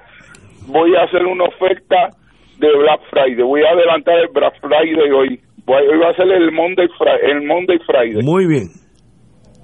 Voy 0.66 0.96
a 0.96 1.04
hacer 1.04 1.24
una 1.26 1.44
oferta 1.44 2.10
de 2.58 2.76
Black 2.76 3.02
Friday. 3.10 3.40
Voy 3.42 3.62
a 3.62 3.70
adelantar 3.70 4.18
el 4.18 4.26
Black 4.28 4.60
Friday 4.60 5.10
hoy. 5.10 5.40
Hoy 5.72 5.98
va 5.98 6.08
a 6.10 6.14
ser 6.14 6.26
el 6.26 6.50
Monday 6.50 6.88
Friday. 6.98 7.30
El 7.30 7.46
Monday 7.46 7.78
Friday. 7.86 8.24
Muy 8.24 8.48
bien. 8.48 8.70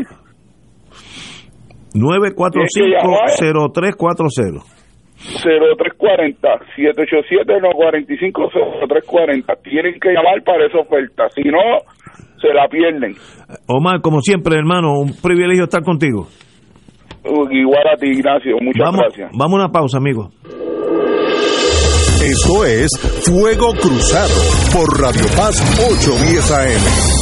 945-0340. 1.95 4.61
0340 5.21 6.47
787 6.75 7.53
45 7.75 8.49
0340 8.49 9.55
tienen 9.63 9.99
que 9.99 10.09
llamar 10.09 10.41
para 10.43 10.65
esa 10.65 10.79
oferta 10.79 11.29
si 11.29 11.43
no 11.43 11.59
se 12.41 12.51
la 12.53 12.67
pierden 12.67 13.13
Omar 13.67 14.01
como 14.01 14.21
siempre 14.21 14.57
hermano 14.57 14.99
un 14.99 15.13
privilegio 15.21 15.65
estar 15.65 15.83
contigo 15.83 16.27
igual 17.51 17.87
a 17.93 17.97
ti 17.97 18.07
Ignacio 18.07 18.57
muchas 18.61 18.91
gracias 18.97 19.29
vamos 19.37 19.59
a 19.59 19.65
una 19.65 19.71
pausa 19.71 19.99
amigo 19.99 20.31
esto 22.21 22.65
es 22.65 22.89
Fuego 23.23 23.73
Cruzado 23.73 24.33
por 24.71 25.01
Radio 25.01 25.25
Paz 25.35 25.55
810 25.79 26.51
AM 26.51 27.20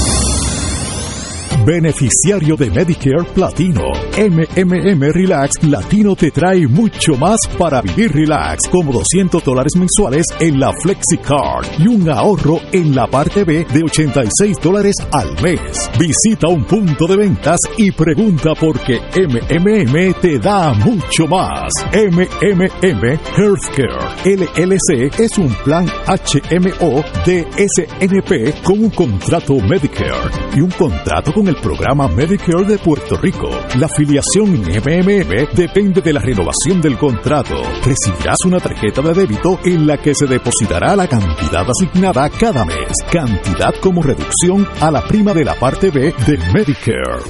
Beneficiario 1.65 2.55
de 2.55 2.69
Medicare 2.71 3.23
Platino. 3.33 3.91
MMM 4.17 5.11
Relax 5.11 5.63
Latino 5.63 6.15
te 6.15 6.31
trae 6.31 6.67
mucho 6.67 7.15
más 7.15 7.39
para 7.57 7.81
vivir 7.81 8.11
relax, 8.11 8.67
como 8.69 8.93
200 8.93 9.43
dólares 9.43 9.73
mensuales 9.75 10.25
en 10.39 10.59
la 10.59 10.71
FlexiCard 10.81 11.65
y 11.79 11.87
un 11.87 12.09
ahorro 12.09 12.59
en 12.71 12.95
la 12.95 13.07
parte 13.07 13.43
B 13.43 13.65
de 13.71 13.83
86 13.83 14.57
dólares 14.61 14.95
al 15.11 15.41
mes. 15.41 15.89
Visita 15.99 16.47
un 16.47 16.63
punto 16.63 17.07
de 17.07 17.17
ventas 17.17 17.59
y 17.77 17.91
pregunta 17.91 18.53
por 18.55 18.79
qué 18.79 18.99
MMM 19.15 20.13
te 20.21 20.39
da 20.39 20.73
mucho 20.73 21.27
más. 21.27 21.71
MMM 21.93 23.19
Healthcare 23.35 24.09
LLC 24.25 25.19
es 25.19 25.37
un 25.37 25.53
plan 25.63 25.85
HMO 26.07 27.03
de 27.25 27.45
SNP 27.57 28.63
con 28.63 28.83
un 28.83 28.89
contrato 28.91 29.55
Medicare 29.55 30.31
y 30.55 30.61
un 30.61 30.71
contrato 30.71 31.33
con 31.33 31.48
el 31.49 31.55
programa 31.55 32.07
Medicare 32.07 32.63
de 32.63 32.77
Puerto 32.77 33.17
Rico. 33.17 33.49
La 33.79 33.87
afiliación 33.87 34.55
en 34.55 34.61
MMM 34.61 35.55
depende 35.55 35.99
de 35.99 36.13
la 36.13 36.19
renovación 36.19 36.79
del 36.79 36.95
contrato. 36.95 37.55
Recibirás 37.83 38.37
una 38.45 38.59
tarjeta 38.59 39.01
de 39.01 39.13
débito 39.15 39.59
en 39.65 39.87
la 39.87 39.97
que 39.97 40.13
se 40.13 40.27
depositará 40.27 40.95
la 40.95 41.07
cantidad 41.07 41.65
asignada 41.67 42.29
cada 42.29 42.65
mes. 42.65 42.89
Cantidad 43.11 43.73
como 43.81 44.03
reducción 44.03 44.67
a 44.79 44.91
la 44.91 45.03
prima 45.07 45.33
de 45.33 45.43
la 45.43 45.55
parte 45.55 45.89
B 45.89 46.13
de 46.27 46.37
Medicare. 46.53 47.23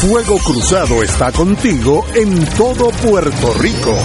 Fuego 0.00 0.38
Cruzado 0.38 1.02
está 1.02 1.32
contigo 1.32 2.04
en 2.14 2.44
todo 2.56 2.90
Puerto 2.90 3.52
Rico. 3.54 3.96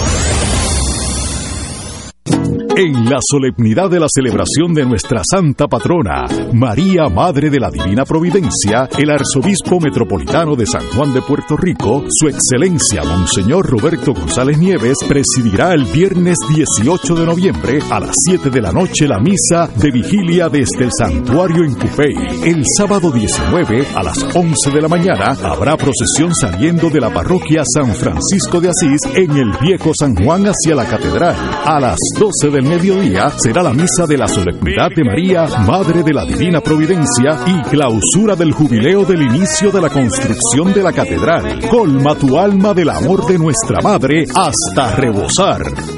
En 2.80 3.10
la 3.10 3.18
solemnidad 3.20 3.90
de 3.90 3.98
la 3.98 4.06
celebración 4.08 4.72
de 4.72 4.86
nuestra 4.86 5.22
Santa 5.28 5.66
Patrona, 5.66 6.26
María 6.52 7.08
Madre 7.08 7.50
de 7.50 7.58
la 7.58 7.72
Divina 7.72 8.04
Providencia, 8.04 8.88
el 8.96 9.10
Arzobispo 9.10 9.80
Metropolitano 9.80 10.54
de 10.54 10.64
San 10.64 10.86
Juan 10.94 11.12
de 11.12 11.20
Puerto 11.20 11.56
Rico, 11.56 12.04
Su 12.08 12.28
Excelencia 12.28 13.02
Monseñor 13.02 13.66
Roberto 13.68 14.14
González 14.14 14.58
Nieves, 14.58 14.96
presidirá 15.08 15.74
el 15.74 15.86
viernes 15.86 16.36
18 16.54 17.16
de 17.16 17.26
noviembre 17.26 17.80
a 17.90 17.98
las 17.98 18.14
7 18.14 18.48
de 18.48 18.60
la 18.60 18.70
noche 18.70 19.08
la 19.08 19.18
misa 19.18 19.68
de 19.74 19.90
vigilia 19.90 20.48
desde 20.48 20.84
el 20.84 20.90
santuario 20.96 21.64
en 21.64 21.74
Cupey. 21.74 22.14
El 22.44 22.62
sábado 22.76 23.10
19 23.10 23.88
a 23.96 24.04
las 24.04 24.22
11 24.36 24.70
de 24.72 24.80
la 24.80 24.86
mañana 24.86 25.36
habrá 25.42 25.76
procesión 25.76 26.32
saliendo 26.32 26.90
de 26.90 27.00
la 27.00 27.12
parroquia 27.12 27.64
San 27.64 27.92
Francisco 27.92 28.60
de 28.60 28.68
Asís 28.68 29.00
en 29.16 29.32
el 29.32 29.50
Viejo 29.60 29.90
San 29.98 30.14
Juan 30.14 30.44
hacia 30.44 30.76
la 30.76 30.84
catedral. 30.84 31.34
A 31.64 31.80
las 31.80 31.98
12 32.16 32.50
del 32.50 32.67
mediodía 32.68 33.30
será 33.30 33.62
la 33.62 33.72
misa 33.72 34.04
de 34.06 34.18
la 34.18 34.28
solemnidad 34.28 34.90
de 34.94 35.04
María, 35.04 35.46
Madre 35.66 36.02
de 36.02 36.12
la 36.12 36.24
Divina 36.24 36.60
Providencia 36.60 37.40
y 37.46 37.62
clausura 37.62 38.36
del 38.36 38.52
jubileo 38.52 39.04
del 39.04 39.22
inicio 39.22 39.70
de 39.70 39.80
la 39.80 39.88
construcción 39.88 40.72
de 40.72 40.82
la 40.82 40.92
catedral. 40.92 41.60
Colma 41.68 42.14
tu 42.14 42.38
alma 42.38 42.74
del 42.74 42.90
amor 42.90 43.26
de 43.26 43.38
nuestra 43.38 43.80
Madre 43.82 44.24
hasta 44.34 44.94
rebosar. 44.94 45.97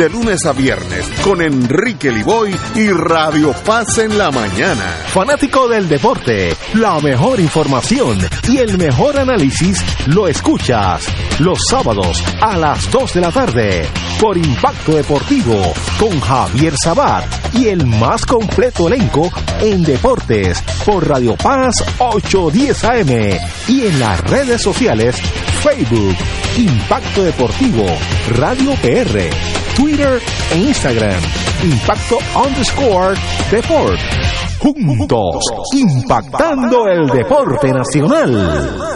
de 0.00 0.08
lunes 0.08 0.46
a 0.46 0.54
viernes 0.54 1.06
con 1.22 1.42
Enrique 1.42 2.10
Liboy 2.10 2.56
y 2.74 2.88
Radio 2.88 3.52
Paz 3.66 3.98
en 3.98 4.16
la 4.16 4.30
mañana. 4.30 4.96
Fanático 5.08 5.68
del 5.68 5.90
deporte, 5.90 6.56
la 6.72 6.98
mejor 7.00 7.38
información 7.38 8.18
y 8.48 8.56
el 8.56 8.78
mejor 8.78 9.18
análisis 9.18 9.84
lo 10.06 10.26
escuchas 10.26 11.06
los 11.38 11.58
sábados 11.68 12.24
a 12.40 12.56
las 12.56 12.90
2 12.90 13.12
de 13.12 13.20
la 13.20 13.30
tarde 13.30 13.86
por 14.18 14.38
Impacto 14.38 14.92
Deportivo 14.92 15.74
con 15.98 16.18
Javier 16.18 16.72
Sabat 16.82 17.26
y 17.52 17.68
el 17.68 17.86
más 17.86 18.24
completo 18.24 18.88
elenco 18.88 19.30
en 19.60 19.82
deportes 19.82 20.62
por 20.86 21.06
Radio 21.06 21.36
Paz 21.36 21.74
810 21.98 22.84
AM 22.84 23.38
y 23.68 23.86
en 23.86 24.00
las 24.00 24.18
redes 24.22 24.62
sociales 24.62 25.16
Facebook 25.62 26.16
Impacto 26.56 27.22
Deportivo 27.22 27.84
Radio 28.30 28.72
PR 28.76 29.28
Twitter 29.76 29.89
e 29.90 30.56
Instagram. 30.56 31.18
Impacto 31.64 32.18
underscore 32.36 33.16
Deport. 33.50 33.98
Juntos, 34.60 35.42
impactando 35.74 36.86
el 36.86 37.08
deporte 37.08 37.72
nacional. 37.72 38.94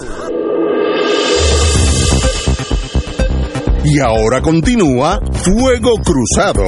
Y 3.84 3.98
ahora 3.98 4.40
continúa 4.40 5.18
Fuego 5.32 5.96
Cruzado. 5.96 6.64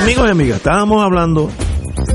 Amigos 0.00 0.28
y 0.28 0.30
amigas, 0.30 0.56
estábamos 0.56 1.04
hablando 1.04 1.50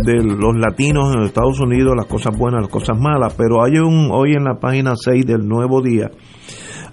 de 0.03 0.23
los 0.23 0.55
latinos 0.57 1.15
en 1.15 1.23
Estados 1.23 1.59
Unidos, 1.59 1.93
las 1.95 2.07
cosas 2.07 2.37
buenas, 2.37 2.61
las 2.61 2.71
cosas 2.71 2.97
malas, 2.99 3.33
pero 3.35 3.63
hay 3.63 3.77
un 3.77 4.09
hoy 4.11 4.33
en 4.33 4.43
la 4.43 4.59
página 4.59 4.93
6 4.95 5.25
del 5.25 5.47
Nuevo 5.47 5.81
Día 5.81 6.11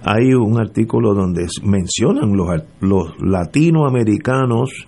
hay 0.03 0.33
un 0.33 0.59
artículo 0.59 1.13
donde 1.13 1.45
mencionan 1.63 2.35
los, 2.35 2.47
los 2.79 3.13
latinoamericanos 3.19 4.87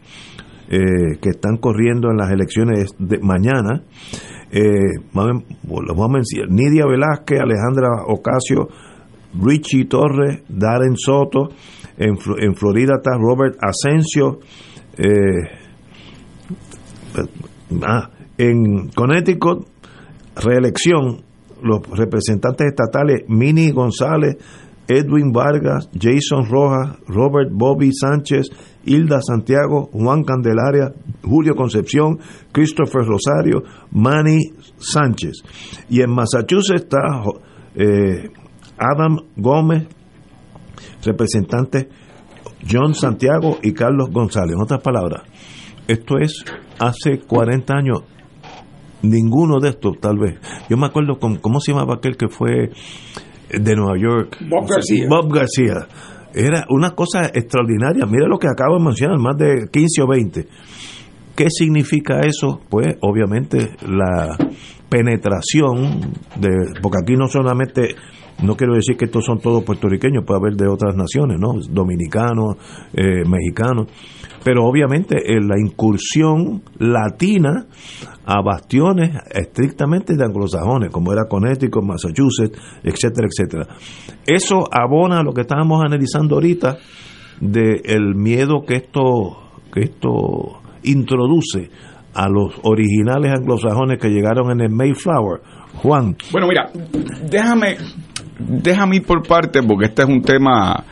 eh, 0.70 1.18
que 1.22 1.30
están 1.30 1.58
corriendo 1.58 2.10
en 2.10 2.18
las 2.18 2.32
elecciones 2.32 2.96
de 2.98 3.20
mañana. 3.20 3.84
Eh, 4.52 5.00
los 5.14 5.98
vamos 5.98 6.10
a 6.10 6.14
mencionar. 6.14 6.50
Nidia 6.50 6.86
Velázquez, 6.86 7.40
Alejandra 7.42 7.90
Ocasio, 8.08 8.70
Richie 9.42 9.86
Torres, 9.86 10.44
Darren 10.48 10.96
Soto. 10.96 11.50
En, 11.98 12.18
en 12.40 12.56
Florida 12.56 12.96
está 12.98 13.18
Robert 13.18 13.58
Asensio. 13.62 14.40
Eh, 14.98 15.61
Ah, 17.84 18.10
en 18.38 18.90
Connecticut, 18.90 19.68
reelección, 20.36 21.24
los 21.62 21.82
representantes 21.90 22.68
estatales 22.68 23.24
Mini 23.28 23.72
González, 23.72 24.38
Edwin 24.88 25.32
Vargas, 25.32 25.90
Jason 25.94 26.50
Rojas, 26.50 26.98
Robert 27.08 27.50
Bobby 27.52 27.92
Sánchez, 27.94 28.50
Hilda 28.84 29.22
Santiago, 29.22 29.90
Juan 29.94 30.24
Candelaria, 30.24 30.92
Julio 31.24 31.56
Concepción, 31.56 32.20
Christopher 32.52 33.06
Rosario, 33.06 33.64
Manny 33.92 34.40
Sánchez. 34.78 35.44
Y 35.90 36.02
en 36.02 36.12
Massachusetts 36.12 36.84
está 36.84 37.24
eh, 37.76 38.30
Adam 38.78 39.18
Gómez, 39.38 39.88
representante 41.06 41.88
John 42.70 42.94
Santiago 42.94 43.60
y 43.62 43.74
Carlos 43.74 44.10
González. 44.12 44.56
En 44.56 44.62
otras 44.62 44.82
palabras, 44.82 45.24
esto 45.88 46.18
es 46.20 46.44
hace 46.80 47.20
40 47.20 47.74
años, 47.74 48.04
ninguno 49.02 49.60
de 49.60 49.70
estos 49.70 50.00
tal 50.00 50.18
vez. 50.18 50.40
Yo 50.70 50.78
me 50.78 50.88
acuerdo 50.88 51.20
con, 51.20 51.38
¿cómo 51.38 51.60
se 51.60 51.72
llamaba 51.72 51.96
aquel 51.96 52.18
que 52.18 52.28
fue 52.30 52.72
de 53.50 53.76
Nueva 53.76 53.98
York? 53.98 54.38
Bob 54.50 54.70
García. 54.70 55.06
Bob 55.10 55.34
García. 55.34 55.88
Era 56.34 56.66
una 56.70 56.92
cosa 56.92 57.26
extraordinaria. 57.34 58.06
Mira 58.06 58.28
lo 58.28 58.40
que 58.40 58.48
acabo 58.48 58.78
de 58.78 58.86
mencionar, 58.86 59.18
más 59.20 59.38
de 59.38 59.68
15 59.72 60.02
o 60.02 60.08
20. 60.08 60.48
¿Qué 61.36 61.48
significa 61.50 62.22
eso? 62.22 62.62
Pues 62.70 62.98
obviamente 63.02 63.72
la 63.88 64.38
penetración 64.90 66.14
de, 66.36 66.50
porque 66.82 66.98
aquí 67.02 67.16
no 67.16 67.28
solamente 67.28 67.96
no 68.44 68.56
quiero 68.56 68.74
decir 68.76 68.98
que 68.98 69.06
estos 69.06 69.26
son 69.26 69.40
todos 69.40 69.64
puertorriqueños, 69.64 70.24
puede 70.26 70.40
haber 70.40 70.54
de 70.56 70.68
otras 70.68 70.96
naciones, 70.96 71.38
¿no? 71.40 71.54
Dominicanos, 71.70 72.56
eh, 72.94 73.24
mexicanos, 73.28 73.88
pero 74.44 74.66
obviamente 74.66 75.18
eh, 75.18 75.40
la 75.42 75.60
incursión 75.60 76.64
latina 76.80 77.68
a 78.26 78.42
bastiones 78.42 79.16
estrictamente 79.32 80.16
de 80.16 80.24
anglosajones, 80.24 80.92
como 80.92 81.12
era 81.12 81.28
Connecticut, 81.28 81.84
Massachusetts, 81.84 82.58
etcétera, 82.84 83.28
etcétera. 83.28 83.68
Eso 84.26 84.64
abona 84.72 85.22
lo 85.24 85.34
que 85.34 85.42
estábamos 85.42 85.84
analizando 85.84 86.36
ahorita 86.36 86.78
del 87.40 87.82
el 87.86 88.16
miedo 88.16 88.64
que 88.66 88.76
esto, 88.76 89.38
que 89.74 89.82
esto 89.82 90.62
introduce 90.84 91.70
a 92.14 92.28
los 92.30 92.54
originales 92.64 93.32
anglosajones 93.32 94.00
que 94.00 94.10
llegaron 94.10 94.52
en 94.52 94.62
el 94.62 94.70
Mayflower. 94.70 95.42
Juan. 95.82 96.16
Bueno, 96.32 96.48
mira, 96.48 96.70
déjame, 97.30 97.78
déjame 98.40 98.98
ir 98.98 99.06
por 99.06 99.26
parte 99.26 99.64
porque 99.64 99.86
este 99.86 100.04
es 100.04 100.10
un 100.10 100.22
tema, 100.22 100.84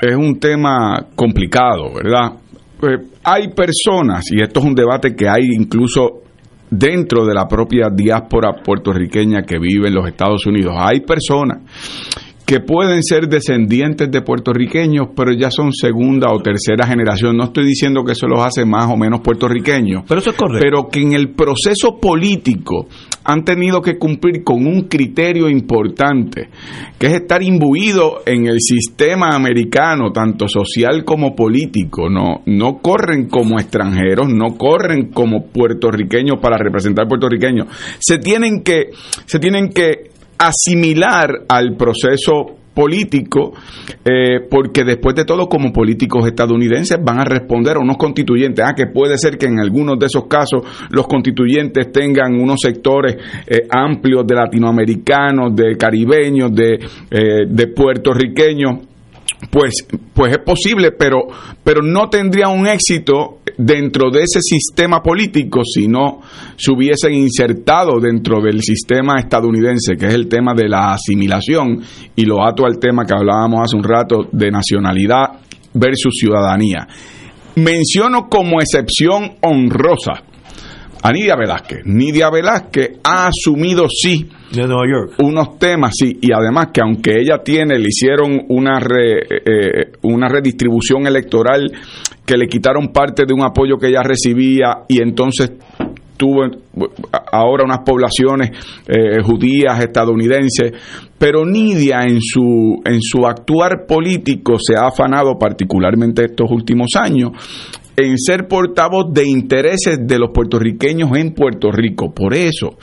es 0.00 0.16
un 0.16 0.38
tema 0.38 1.08
complicado, 1.14 1.92
¿verdad? 1.94 2.41
Eh, 2.82 2.98
hay 3.24 3.48
personas, 3.48 4.24
y 4.32 4.42
esto 4.42 4.60
es 4.60 4.66
un 4.66 4.74
debate 4.74 5.14
que 5.14 5.28
hay 5.28 5.48
incluso 5.56 6.22
dentro 6.68 7.24
de 7.24 7.34
la 7.34 7.46
propia 7.46 7.88
diáspora 7.94 8.54
puertorriqueña 8.62 9.42
que 9.42 9.58
vive 9.58 9.88
en 9.88 9.94
los 9.94 10.08
Estados 10.08 10.46
Unidos, 10.46 10.74
hay 10.76 11.00
personas 11.00 11.58
que 12.52 12.60
pueden 12.60 13.02
ser 13.02 13.28
descendientes 13.28 14.10
de 14.10 14.20
puertorriqueños, 14.20 15.08
pero 15.16 15.32
ya 15.32 15.50
son 15.50 15.72
segunda 15.72 16.30
o 16.30 16.42
tercera 16.42 16.86
generación. 16.86 17.34
No 17.34 17.44
estoy 17.44 17.64
diciendo 17.64 18.04
que 18.04 18.12
eso 18.12 18.26
los 18.26 18.44
hace 18.44 18.66
más 18.66 18.90
o 18.90 18.96
menos 18.98 19.22
puertorriqueños, 19.22 20.04
pero 20.06 20.20
eso 20.20 20.32
es 20.32 20.36
correcto. 20.36 20.60
Pero 20.62 20.88
que 20.88 21.00
en 21.00 21.14
el 21.14 21.30
proceso 21.30 21.98
político 21.98 22.88
han 23.24 23.42
tenido 23.44 23.80
que 23.80 23.96
cumplir 23.96 24.44
con 24.44 24.66
un 24.66 24.82
criterio 24.82 25.48
importante, 25.48 26.50
que 26.98 27.06
es 27.06 27.14
estar 27.14 27.42
imbuido 27.42 28.20
en 28.26 28.46
el 28.46 28.58
sistema 28.60 29.30
americano, 29.30 30.12
tanto 30.12 30.46
social 30.46 31.04
como 31.06 31.34
político. 31.34 32.10
No, 32.10 32.42
no 32.44 32.80
corren 32.82 33.28
como 33.28 33.58
extranjeros, 33.58 34.28
no 34.28 34.58
corren 34.58 35.10
como 35.10 35.46
puertorriqueños 35.46 36.36
para 36.42 36.58
representar 36.58 37.08
puertorriqueños. 37.08 37.68
Se 37.98 38.18
tienen 38.18 38.62
que, 38.62 38.90
se 39.24 39.38
tienen 39.38 39.70
que 39.70 40.11
asimilar 40.48 41.44
al 41.48 41.76
proceso 41.76 42.56
político, 42.74 43.52
eh, 44.04 44.40
porque 44.50 44.84
después 44.84 45.14
de 45.14 45.24
todo, 45.24 45.46
como 45.46 45.72
políticos 45.72 46.26
estadounidenses, 46.26 46.98
van 47.02 47.20
a 47.20 47.24
responder 47.24 47.76
a 47.76 47.80
unos 47.80 47.96
constituyentes. 47.96 48.64
Ah, 48.66 48.74
que 48.74 48.86
puede 48.86 49.18
ser 49.18 49.36
que 49.36 49.46
en 49.46 49.60
algunos 49.60 49.98
de 49.98 50.06
esos 50.06 50.26
casos 50.26 50.62
los 50.90 51.06
constituyentes 51.06 51.92
tengan 51.92 52.34
unos 52.34 52.60
sectores 52.60 53.16
eh, 53.46 53.66
amplios 53.70 54.26
de 54.26 54.34
latinoamericanos, 54.34 55.54
de 55.54 55.76
caribeños, 55.76 56.54
de, 56.54 56.78
eh, 57.10 57.46
de 57.46 57.66
puertorriqueños 57.68 58.86
pues, 59.50 59.86
pues 60.14 60.32
es 60.32 60.38
posible, 60.38 60.92
pero, 60.92 61.26
pero 61.64 61.82
no 61.82 62.08
tendría 62.08 62.48
un 62.48 62.66
éxito 62.66 63.40
dentro 63.56 64.10
de 64.10 64.22
ese 64.22 64.40
sistema 64.40 65.02
político 65.02 65.62
si 65.64 65.88
no 65.88 66.20
se 66.56 66.72
hubiesen 66.72 67.14
insertado 67.14 68.00
dentro 68.00 68.40
del 68.40 68.62
sistema 68.62 69.18
estadounidense, 69.18 69.96
que 69.96 70.06
es 70.06 70.14
el 70.14 70.28
tema 70.28 70.54
de 70.54 70.68
la 70.68 70.92
asimilación, 70.92 71.80
y 72.16 72.24
lo 72.24 72.44
ato 72.46 72.64
al 72.64 72.78
tema 72.78 73.04
que 73.04 73.14
hablábamos 73.14 73.60
hace 73.62 73.76
un 73.76 73.84
rato 73.84 74.28
de 74.30 74.50
nacionalidad 74.50 75.40
versus 75.74 76.14
ciudadanía. 76.18 76.86
Menciono 77.56 78.28
como 78.28 78.60
excepción 78.60 79.32
honrosa 79.42 80.24
a 81.02 81.12
Nidia 81.12 81.36
Velázquez. 81.36 81.80
Nidia 81.84 82.30
Velázquez 82.30 83.00
ha 83.02 83.26
asumido 83.26 83.86
sí 83.88 84.28
de 84.52 84.66
Nueva 84.66 84.84
York. 84.86 85.14
Unos 85.18 85.58
temas, 85.58 85.94
sí, 85.98 86.18
y 86.20 86.30
además 86.32 86.68
que 86.72 86.80
aunque 86.80 87.18
ella 87.18 87.38
tiene, 87.42 87.78
le 87.78 87.88
hicieron 87.88 88.42
una, 88.48 88.78
eh, 88.78 89.92
una 90.02 90.28
redistribución 90.28 91.06
electoral 91.06 91.72
que 92.24 92.36
le 92.36 92.46
quitaron 92.46 92.92
parte 92.92 93.24
de 93.26 93.34
un 93.34 93.42
apoyo 93.42 93.78
que 93.78 93.88
ella 93.88 94.02
recibía 94.02 94.84
y 94.88 95.02
entonces 95.02 95.52
tuvo 96.16 96.42
ahora 97.32 97.64
unas 97.64 97.80
poblaciones 97.80 98.50
eh, 98.86 99.20
judías, 99.24 99.80
estadounidenses, 99.80 100.72
pero 101.18 101.44
Nidia 101.44 102.04
en 102.04 102.20
su, 102.20 102.80
en 102.84 103.00
su 103.00 103.26
actuar 103.26 103.86
político 103.88 104.56
se 104.58 104.76
ha 104.76 104.86
afanado 104.86 105.36
particularmente 105.36 106.26
estos 106.26 106.48
últimos 106.50 106.90
años 106.94 107.32
en 107.96 108.18
ser 108.18 108.48
portavoz 108.48 109.12
de 109.12 109.26
intereses 109.26 109.98
de 110.06 110.18
los 110.18 110.30
puertorriqueños 110.30 111.10
en 111.16 111.34
Puerto 111.34 111.70
Rico. 111.70 112.12
Por 112.12 112.34
eso, 112.34 112.76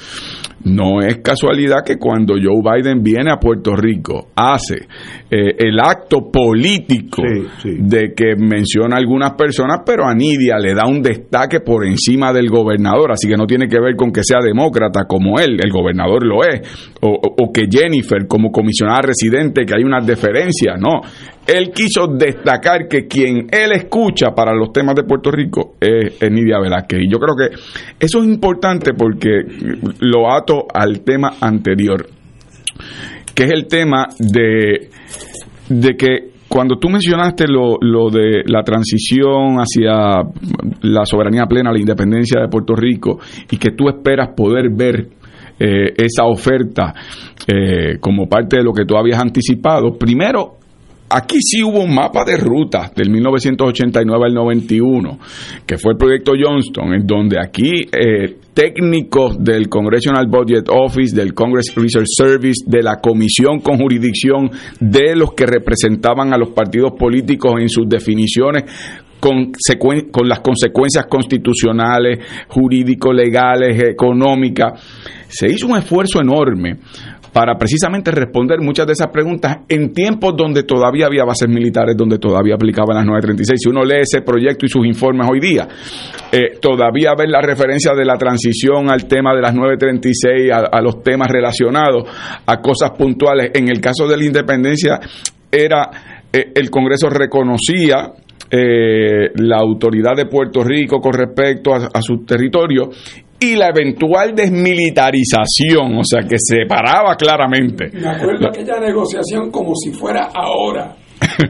no 0.64 1.00
es 1.02 1.20
casualidad 1.20 1.84
que 1.86 1.98
cuando 1.98 2.34
Joe 2.34 2.62
Biden 2.62 3.02
viene 3.02 3.32
a 3.32 3.38
Puerto 3.38 3.76
Rico, 3.76 4.28
hace 4.36 4.88
eh, 5.32 5.56
el 5.58 5.80
acto 5.80 6.30
político 6.32 7.24
de 7.64 8.14
que 8.14 8.36
menciona 8.38 8.96
a 8.96 9.00
algunas 9.00 9.34
personas, 9.34 9.82
pero 9.86 10.06
a 10.06 10.14
Nidia 10.14 10.58
le 10.60 10.74
da 10.74 10.86
un 10.86 11.02
destaque 11.02 11.62
por 11.62 11.86
encima 11.86 12.34
del 12.34 12.50
gobernador, 12.50 13.12
así 13.12 13.28
que 13.28 13.38
no 13.38 13.46
tiene 13.46 13.68
que 13.68 13.80
ver 13.80 13.96
con 13.96 14.12
que 14.12 14.24
sea 14.24 14.40
demócrata 14.44 15.06
como 15.06 15.40
él, 15.40 15.58
el 15.64 15.72
gobernador 15.72 16.26
lo 16.26 16.44
es, 16.44 16.90
o, 17.02 17.10
o 17.10 17.52
que 17.54 17.68
Jennifer 17.70 18.28
como 18.28 18.52
comisionada 18.52 19.02
residente, 19.02 19.66
que 19.66 19.76
hay 19.76 19.84
una 19.84 20.02
deferencia, 20.02 20.76
no, 20.78 21.02
él 21.50 21.72
quiso 21.74 22.08
destacar 22.08 22.88
que 22.88 23.08
quien 23.08 23.48
él 23.52 23.72
escucha 23.72 24.32
para 24.36 24.54
los 24.54 24.72
temas 24.72 24.96
de 24.96 25.04
Puerto 25.04 25.32
Rico 25.32 25.76
es, 25.80 26.20
Nidia 26.30 26.60
Velázquez. 26.60 27.00
Y 27.02 27.12
yo 27.12 27.18
creo 27.18 27.36
que 27.36 27.56
eso 28.00 28.20
es 28.20 28.26
importante 28.26 28.94
porque 28.94 29.42
lo 30.00 30.32
ato 30.32 30.66
al 30.72 31.02
tema 31.02 31.34
anterior, 31.42 32.08
que 33.34 33.44
es 33.44 33.52
el 33.52 33.68
tema 33.68 34.08
de, 34.20 34.90
de 35.70 35.96
que 35.96 36.30
cuando 36.48 36.78
tú 36.78 36.90
mencionaste 36.90 37.46
lo, 37.48 37.78
lo, 37.82 38.10
de 38.10 38.44
la 38.46 38.64
transición 38.64 39.58
hacia 39.58 40.24
la 40.82 41.06
soberanía 41.06 41.46
plena, 41.46 41.72
la 41.72 41.80
independencia 41.80 42.42
de 42.42 42.48
Puerto 42.48 42.76
Rico, 42.76 43.20
y 43.50 43.58
que 43.58 43.72
tú 43.72 43.88
esperas 43.88 44.30
poder 44.36 44.70
ver 44.72 45.10
eh, 45.60 45.94
esa 45.98 46.26
oferta 46.26 46.94
eh, 47.48 47.98
como 48.00 48.28
parte 48.28 48.58
de 48.58 48.64
lo 48.64 48.74
que 48.74 48.86
tú 48.86 48.96
habías 48.98 49.20
anticipado, 49.20 49.98
primero 49.98 50.59
Aquí 51.12 51.38
sí 51.42 51.64
hubo 51.64 51.84
un 51.84 51.96
mapa 51.96 52.24
de 52.24 52.38
ruta 52.38 52.92
del 52.96 53.10
1989 53.10 54.26
al 54.28 54.34
91, 54.34 55.20
que 55.66 55.80
fue 55.80 55.94
el 55.94 55.98
proyecto 55.98 56.34
Johnston, 56.40 56.94
en 56.94 57.08
donde 57.08 57.38
aquí 57.44 57.82
eh, 57.92 58.36
técnicos 58.54 59.44
del 59.44 59.70
Congressional 59.70 60.28
Budget 60.28 60.70
Office, 60.70 61.16
del 61.16 61.34
Congress 61.34 61.74
Research 61.76 62.06
Service, 62.16 62.64
de 62.64 62.84
la 62.84 62.98
comisión 62.98 63.60
con 63.60 63.80
jurisdicción, 63.80 64.52
de 64.80 65.16
los 65.16 65.34
que 65.34 65.48
representaban 65.48 66.32
a 66.32 66.38
los 66.38 66.50
partidos 66.50 66.92
políticos 66.92 67.54
en 67.60 67.70
sus 67.70 67.90
definiciones, 67.90 68.66
con, 69.20 69.52
con 70.12 70.30
las 70.30 70.42
consecuencias 70.42 71.08
constitucionales, 71.08 72.20
jurídico-legales, 72.50 73.82
económicas. 73.82 74.80
Se 75.28 75.48
hizo 75.48 75.68
un 75.68 75.78
esfuerzo 75.78 76.22
enorme 76.22 76.78
para 77.32 77.56
precisamente 77.58 78.12
responder 78.12 78.60
muchas 78.60 78.88
de 78.88 78.94
esas 78.94 79.08
preguntas 79.08 79.60
en 79.68 79.94
tiempos 79.94 80.34
donde 80.36 80.64
todavía 80.64 81.06
había 81.06 81.24
bases 81.24 81.48
militares, 81.48 81.96
donde 81.96 82.18
todavía 82.18 82.56
aplicaban 82.56 82.96
las 82.96 83.06
936. 83.06 83.60
Si 83.62 83.70
uno 83.70 83.84
lee 83.84 84.02
ese 84.02 84.22
proyecto 84.22 84.66
y 84.66 84.70
sus 84.70 84.86
informes 84.86 85.28
hoy 85.30 85.40
día, 85.40 85.68
eh, 86.32 86.58
todavía 86.62 87.14
ven 87.18 87.32
la 87.32 87.42
referencia 87.42 87.94
de 87.94 88.06
la 88.06 88.18
transición 88.18 88.90
al 88.90 89.06
tema 89.06 89.34
de 89.36 89.42
las 89.42 89.54
936, 89.54 90.52
a, 90.72 90.82
los 90.82 91.04
temas 91.04 91.28
relacionados 91.30 92.04
a 92.46 92.62
cosas 92.62 92.92
puntuales. 92.92 93.52
En 93.54 93.70
el 93.70 93.80
caso 93.80 94.08
de 94.08 94.18
la 94.18 94.26
independencia, 94.26 95.00
era 95.52 95.90
eh, 96.32 96.52
el 96.56 96.70
Congreso 96.70 97.10
reconocía 97.10 98.14
eh, 98.52 99.32
la 99.36 99.58
autoridad 99.58 100.16
de 100.16 100.26
Puerto 100.26 100.64
Rico 100.64 101.00
con 101.00 101.14
respecto 101.14 101.74
a, 101.74 101.90
a, 101.94 102.02
su 102.02 102.26
territorio 102.26 102.90
y 103.40 103.56
la 103.56 103.70
eventual 103.70 104.36
desmilitarización, 104.36 105.98
o 105.98 106.04
sea, 106.04 106.22
que 106.28 106.38
se 106.38 106.66
paraba 106.68 107.16
claramente. 107.16 107.90
Me 107.94 108.10
acuerdo 108.10 108.48
aquella 108.50 108.80
negociación 108.80 109.50
como 109.50 109.74
si 109.76 109.92
fuera 109.92 110.30
ahora. 110.34 110.96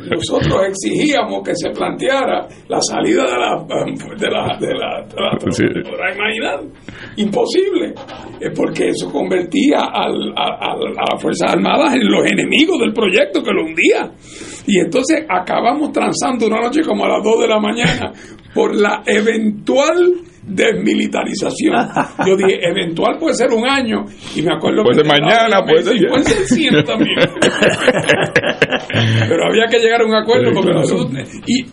Nosotros 0.09 0.67
exigíamos 0.67 1.43
que 1.43 1.55
se 1.55 1.69
planteara 1.69 2.47
la 2.67 2.81
salida 2.81 3.23
de 3.23 3.37
la 3.37 3.65
de 4.17 4.29
la, 4.29 4.57
de 4.59 4.73
la, 4.73 5.05
de 5.39 6.15
imaginar 6.15 6.59
imposible 7.17 7.93
porque 8.55 8.89
eso 8.89 9.11
convertía 9.11 9.79
al, 9.79 10.33
a, 10.35 10.73
a, 10.73 10.77
las 10.77 11.21
fuerzas 11.21 11.53
armadas 11.53 11.95
en 11.95 12.09
los 12.09 12.25
enemigos 12.25 12.79
del 12.79 12.93
proyecto 12.93 13.43
que 13.43 13.51
lo 13.51 13.65
hundía 13.65 14.11
y 14.65 14.79
entonces 14.79 15.23
acabamos 15.29 15.91
transando 15.91 16.47
una 16.47 16.61
noche 16.61 16.81
como 16.81 17.05
a 17.05 17.09
las 17.09 17.23
2 17.23 17.39
de 17.39 17.47
la 17.47 17.59
mañana 17.59 18.11
por 18.53 18.75
la 18.75 19.03
eventual 19.05 20.28
desmilitarización. 20.49 21.75
Yo 22.25 22.35
dije, 22.35 22.59
eventual 22.67 23.17
puede 23.19 23.35
ser 23.35 23.51
un 23.51 23.67
año, 23.67 24.05
y 24.35 24.41
me 24.41 24.53
acuerdo 24.53 24.83
puede 24.83 25.03
que... 25.03 25.07
mañana, 25.07 25.63
puede 25.63 25.83
ser... 25.83 26.09
Puede 26.09 26.23
ser 26.23 26.45
100 26.45 26.83
también. 26.85 27.17
Pero 29.27 29.45
había 29.47 29.65
que 29.69 29.79
llegar 29.79 30.01
a 30.01 30.05
un 30.05 30.15
acuerdo 30.15 30.51
porque 30.53 30.71
nosotros... 30.71 31.11
Y 31.45 31.65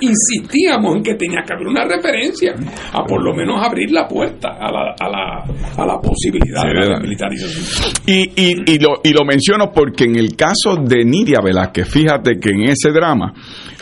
insistíamos 0.00 0.96
en 0.96 1.02
que 1.02 1.14
tenía 1.14 1.42
que 1.46 1.54
haber 1.54 1.66
una 1.66 1.84
referencia 1.84 2.54
a 2.92 3.04
por 3.04 3.22
lo 3.22 3.34
menos 3.34 3.64
abrir 3.64 3.90
la 3.90 4.06
puerta 4.06 4.48
a 4.58 4.70
la, 4.70 4.94
a 4.98 5.08
la, 5.08 5.44
a 5.76 5.86
la 5.86 6.00
posibilidad 6.00 6.64
de 6.64 6.74
la 6.74 6.88
desmilitarización. 6.88 7.92
Y, 8.06 8.30
y, 8.36 8.74
y, 8.74 8.78
lo, 8.78 9.00
y 9.02 9.12
lo 9.12 9.24
menciono 9.24 9.70
porque 9.72 10.04
en 10.04 10.16
el 10.16 10.36
caso 10.36 10.76
de 10.82 11.04
Nidia 11.04 11.40
Velázquez, 11.42 11.88
fíjate 11.88 12.38
que 12.40 12.50
en 12.50 12.64
ese 12.70 12.90
drama 12.90 13.32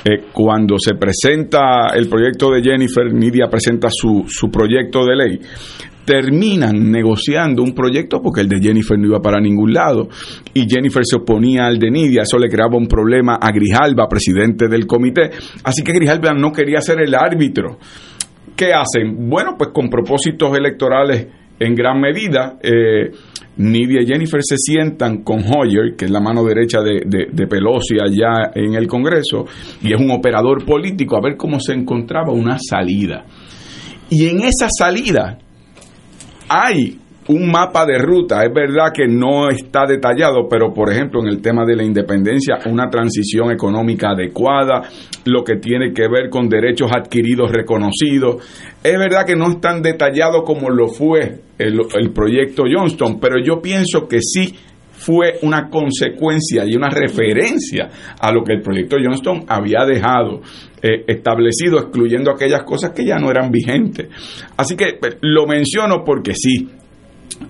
eh, 0.05 0.25
cuando 0.33 0.77
se 0.79 0.95
presenta 0.95 1.89
el 1.95 2.09
proyecto 2.09 2.51
de 2.51 2.63
Jennifer, 2.63 3.13
Nidia 3.13 3.49
presenta 3.49 3.89
su, 3.91 4.25
su 4.27 4.51
proyecto 4.51 5.05
de 5.05 5.17
ley, 5.17 5.41
terminan 6.05 6.91
negociando 6.91 7.63
un 7.63 7.75
proyecto 7.75 8.21
porque 8.21 8.41
el 8.41 8.49
de 8.49 8.61
Jennifer 8.61 8.99
no 8.99 9.07
iba 9.07 9.21
para 9.21 9.41
ningún 9.41 9.73
lado 9.73 10.09
y 10.53 10.69
Jennifer 10.69 11.03
se 11.05 11.17
oponía 11.17 11.67
al 11.67 11.79
de 11.79 11.91
Nidia, 11.91 12.23
eso 12.23 12.39
le 12.39 12.49
creaba 12.49 12.77
un 12.77 12.89
problema 12.89 13.39
a 13.41 13.53
Grijalba, 13.53 14.09
presidente 14.09 14.69
del 14.69 14.87
comité, 14.87 15.31
así 15.65 15.83
que 15.83 15.93
Grijalba 15.93 16.33
no 16.33 16.53
quería 16.53 16.81
ser 16.81 17.01
el 17.01 17.15
árbitro. 17.15 17.79
¿Qué 18.57 18.73
hacen? 18.73 19.31
Bueno, 19.31 19.55
pues 19.57 19.71
con 19.73 19.89
propósitos 19.89 20.55
electorales 20.57 21.27
en 21.67 21.75
gran 21.75 22.01
medida, 22.01 22.59
eh, 22.63 23.11
Nidia 23.57 24.03
y 24.03 24.07
Jennifer 24.07 24.41
se 24.43 24.57
sientan 24.57 25.23
con 25.23 25.41
Hoyer, 25.41 25.95
que 25.97 26.07
es 26.07 26.11
la 26.11 26.21
mano 26.21 26.43
derecha 26.45 26.81
de, 26.81 27.03
de, 27.05 27.47
Pelosi 27.47 27.97
allá 28.01 28.51
en 28.55 28.75
el 28.75 28.87
Congreso, 28.87 29.45
y 29.83 29.93
es 29.93 30.01
un 30.01 30.11
operador 30.11 30.65
político, 30.65 31.17
a 31.17 31.21
ver 31.21 31.37
cómo 31.37 31.61
se 31.61 31.75
encontraba 31.75 32.33
una 32.33 32.57
salida. 32.59 33.25
Y 34.09 34.29
en 34.29 34.41
esa 34.41 34.69
salida 34.71 35.39
hay 36.49 36.99
un 37.29 37.51
mapa 37.51 37.87
de 37.87 37.99
ruta. 37.99 38.45
Es 38.45 38.53
verdad 38.53 38.93
que 38.93 39.07
no 39.07 39.49
está 39.49 39.87
detallado, 39.87 40.49
pero 40.49 40.73
por 40.73 40.91
ejemplo 40.91 41.21
en 41.21 41.29
el 41.29 41.41
tema 41.41 41.65
de 41.65 41.77
la 41.77 41.85
independencia, 41.85 42.59
una 42.67 42.89
transición 42.91 43.51
económica 43.51 44.11
adecuada, 44.11 44.83
lo 45.25 45.45
que 45.45 45.57
tiene 45.57 45.93
que 45.93 46.09
ver 46.09 46.29
con 46.31 46.49
derechos 46.49 46.91
adquiridos 46.93 47.53
reconocidos. 47.53 48.43
Es 48.83 48.99
verdad 48.99 49.25
que 49.25 49.37
no 49.37 49.51
es 49.51 49.61
tan 49.61 49.83
detallado 49.83 50.43
como 50.43 50.71
lo 50.71 50.89
fue 50.89 51.41
el, 51.59 52.11
proyecto 52.13 52.65
Johnston, 52.71 53.21
pero 53.21 53.37
yo 53.43 53.61
pienso 53.63 54.09
que 54.09 54.19
sí 54.21 54.55
fue 54.91 55.39
una 55.43 55.69
consecuencia 55.69 56.65
y 56.65 56.77
una 56.77 56.89
referencia 56.89 57.89
a 58.21 58.33
lo 58.33 58.43
que 58.45 58.53
el 58.53 58.63
proyecto 58.63 58.97
Johnston 59.03 59.45
había 59.49 59.85
dejado 59.85 60.43
eh, 60.81 61.05
establecido, 61.07 61.79
excluyendo 61.79 62.31
aquellas 62.31 62.63
cosas 62.65 62.91
que 62.91 63.05
ya 63.05 63.17
no 63.17 63.31
eran 63.31 63.51
vigentes. 63.51 64.09
Así 64.57 64.77
que 64.77 64.85
eh, 64.85 65.17
lo 65.21 65.47
menciono 65.47 66.05
porque 66.05 66.35
sí, 66.35 66.69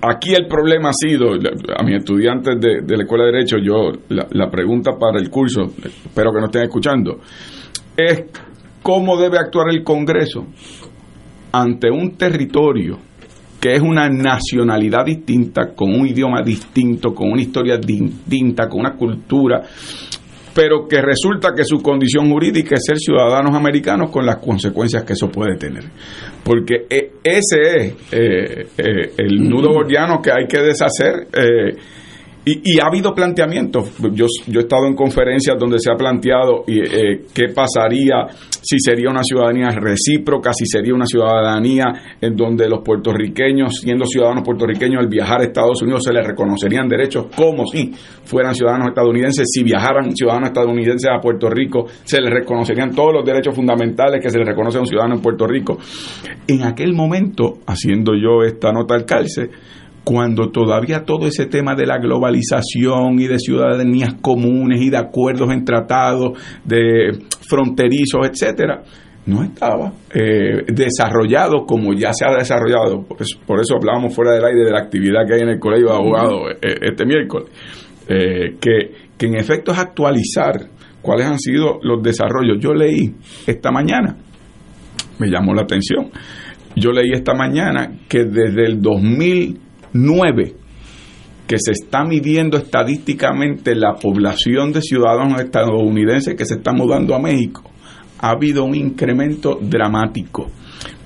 aquí 0.00 0.34
el 0.34 0.46
problema 0.46 0.90
ha 0.90 0.92
sido, 0.92 1.32
a 1.32 1.82
mis 1.82 1.96
estudiantes 1.96 2.60
de, 2.60 2.96
la 2.96 3.02
Escuela 3.02 3.24
de 3.24 3.32
Derecho, 3.32 3.56
yo 3.58 3.92
la, 4.08 4.50
pregunta 4.50 4.92
para 4.98 5.18
el 5.18 5.30
curso, 5.30 5.62
espero 5.62 6.32
que 6.32 6.40
no 6.40 6.46
estén 6.46 6.62
escuchando, 6.62 7.20
es 7.96 8.24
cómo 8.82 9.16
debe 9.16 9.38
actuar 9.38 9.68
el 9.70 9.82
Congreso 9.82 10.46
ante 11.52 11.90
un 11.90 12.16
territorio 12.16 12.98
que 13.60 13.74
es 13.74 13.80
una 13.80 14.08
nacionalidad 14.08 15.04
distinta, 15.04 15.72
con 15.72 15.94
un 15.94 16.08
idioma 16.08 16.42
distinto, 16.42 17.14
con 17.14 17.30
una 17.30 17.42
historia 17.42 17.76
distinta, 17.76 18.68
con 18.68 18.80
una 18.80 18.96
cultura 18.96 19.62
pero 20.54 20.86
que 20.86 21.00
resulta 21.00 21.52
que 21.56 21.64
su 21.64 21.82
condición 21.82 22.30
jurídica 22.30 22.74
es 22.74 22.84
ser 22.84 22.98
ciudadanos 22.98 23.54
americanos 23.54 24.10
con 24.10 24.26
las 24.26 24.36
consecuencias 24.36 25.04
que 25.04 25.14
eso 25.14 25.28
puede 25.28 25.56
tener. 25.56 25.84
Porque 26.44 26.86
e, 26.88 27.12
ese 27.22 27.76
es 27.76 27.94
eh, 28.12 28.66
eh, 28.76 29.12
el 29.18 29.48
nudo 29.48 29.72
gordiano 29.72 30.20
que 30.20 30.30
hay 30.30 30.46
que 30.46 30.58
deshacer. 30.58 31.28
Eh, 31.32 31.76
y, 32.44 32.74
y 32.74 32.80
ha 32.80 32.86
habido 32.86 33.14
planteamientos. 33.14 33.90
Yo, 34.12 34.26
yo 34.46 34.60
he 34.60 34.62
estado 34.62 34.86
en 34.86 34.94
conferencias 34.94 35.56
donde 35.58 35.78
se 35.78 35.90
ha 35.90 35.96
planteado 35.96 36.64
eh, 36.66 37.26
qué 37.32 37.48
pasaría 37.54 38.26
si 38.62 38.78
sería 38.78 39.10
una 39.10 39.24
ciudadanía 39.24 39.70
recíproca, 39.70 40.52
si 40.52 40.66
sería 40.66 40.94
una 40.94 41.06
ciudadanía 41.06 41.84
en 42.20 42.36
donde 42.36 42.68
los 42.68 42.80
puertorriqueños, 42.82 43.80
siendo 43.80 44.06
ciudadanos 44.06 44.44
puertorriqueños, 44.44 45.00
al 45.00 45.08
viajar 45.08 45.40
a 45.40 45.44
Estados 45.44 45.82
Unidos 45.82 46.02
se 46.04 46.12
les 46.12 46.24
reconocerían 46.24 46.88
derechos 46.88 47.26
como 47.36 47.66
si 47.66 47.92
fueran 48.24 48.54
ciudadanos 48.54 48.88
estadounidenses. 48.88 49.48
Si 49.52 49.64
viajaran 49.64 50.14
ciudadanos 50.14 50.50
estadounidenses 50.50 51.10
a 51.10 51.20
Puerto 51.20 51.50
Rico, 51.50 51.86
se 52.04 52.20
les 52.20 52.30
reconocerían 52.30 52.94
todos 52.94 53.12
los 53.12 53.24
derechos 53.24 53.54
fundamentales 53.54 54.22
que 54.22 54.30
se 54.30 54.38
les 54.38 54.46
reconoce 54.46 54.78
a 54.78 54.80
un 54.80 54.86
ciudadano 54.86 55.16
en 55.16 55.22
Puerto 55.22 55.46
Rico. 55.46 55.78
En 56.46 56.62
aquel 56.62 56.94
momento, 56.94 57.58
haciendo 57.66 58.12
yo 58.14 58.44
esta 58.44 58.72
nota 58.72 58.94
al 58.94 59.04
calce, 59.04 59.50
cuando 60.04 60.50
todavía 60.50 61.04
todo 61.04 61.26
ese 61.26 61.46
tema 61.46 61.74
de 61.74 61.86
la 61.86 61.98
globalización 61.98 63.20
y 63.20 63.26
de 63.26 63.38
ciudadanías 63.38 64.14
comunes 64.20 64.80
y 64.80 64.90
de 64.90 64.96
acuerdos 64.96 65.50
en 65.52 65.64
tratados 65.64 66.38
de 66.64 67.18
fronterizos, 67.48 68.28
etcétera, 68.28 68.82
no 69.26 69.44
estaba 69.44 69.92
eh, 70.12 70.64
desarrollado 70.66 71.64
como 71.64 71.92
ya 71.94 72.12
se 72.12 72.26
ha 72.26 72.34
desarrollado. 72.34 73.02
Por 73.02 73.22
eso, 73.22 73.38
por 73.46 73.60
eso 73.60 73.76
hablábamos 73.76 74.14
fuera 74.14 74.32
del 74.32 74.44
aire 74.44 74.64
de 74.64 74.70
la 74.72 74.80
actividad 74.80 75.26
que 75.26 75.34
hay 75.34 75.40
en 75.42 75.50
el 75.50 75.60
colegio 75.60 75.88
de 75.88 75.94
abogados 75.94 76.40
eh, 76.60 76.74
este 76.82 77.06
miércoles. 77.06 77.48
Eh, 78.08 78.56
que, 78.60 78.92
que 79.16 79.26
en 79.26 79.36
efecto 79.36 79.70
es 79.70 79.78
actualizar 79.78 80.66
cuáles 81.00 81.26
han 81.26 81.38
sido 81.38 81.78
los 81.82 82.02
desarrollos. 82.02 82.58
Yo 82.60 82.74
leí 82.74 83.14
esta 83.46 83.70
mañana, 83.70 84.16
me 85.20 85.28
llamó 85.28 85.54
la 85.54 85.62
atención, 85.62 86.10
yo 86.74 86.90
leí 86.90 87.12
esta 87.12 87.32
mañana 87.34 87.92
que 88.08 88.24
desde 88.24 88.64
el 88.64 88.80
2009 89.92 90.56
que 91.46 91.56
se 91.58 91.72
está 91.72 92.04
midiendo 92.04 92.56
estadísticamente 92.56 93.74
la 93.74 93.94
población 93.94 94.72
de 94.72 94.80
ciudadanos 94.80 95.40
estadounidenses 95.40 96.34
que 96.34 96.46
se 96.46 96.54
están 96.54 96.76
mudando 96.76 97.14
a 97.14 97.18
México, 97.18 97.62
ha 98.20 98.30
habido 98.30 98.64
un 98.64 98.74
incremento 98.74 99.58
dramático. 99.60 100.48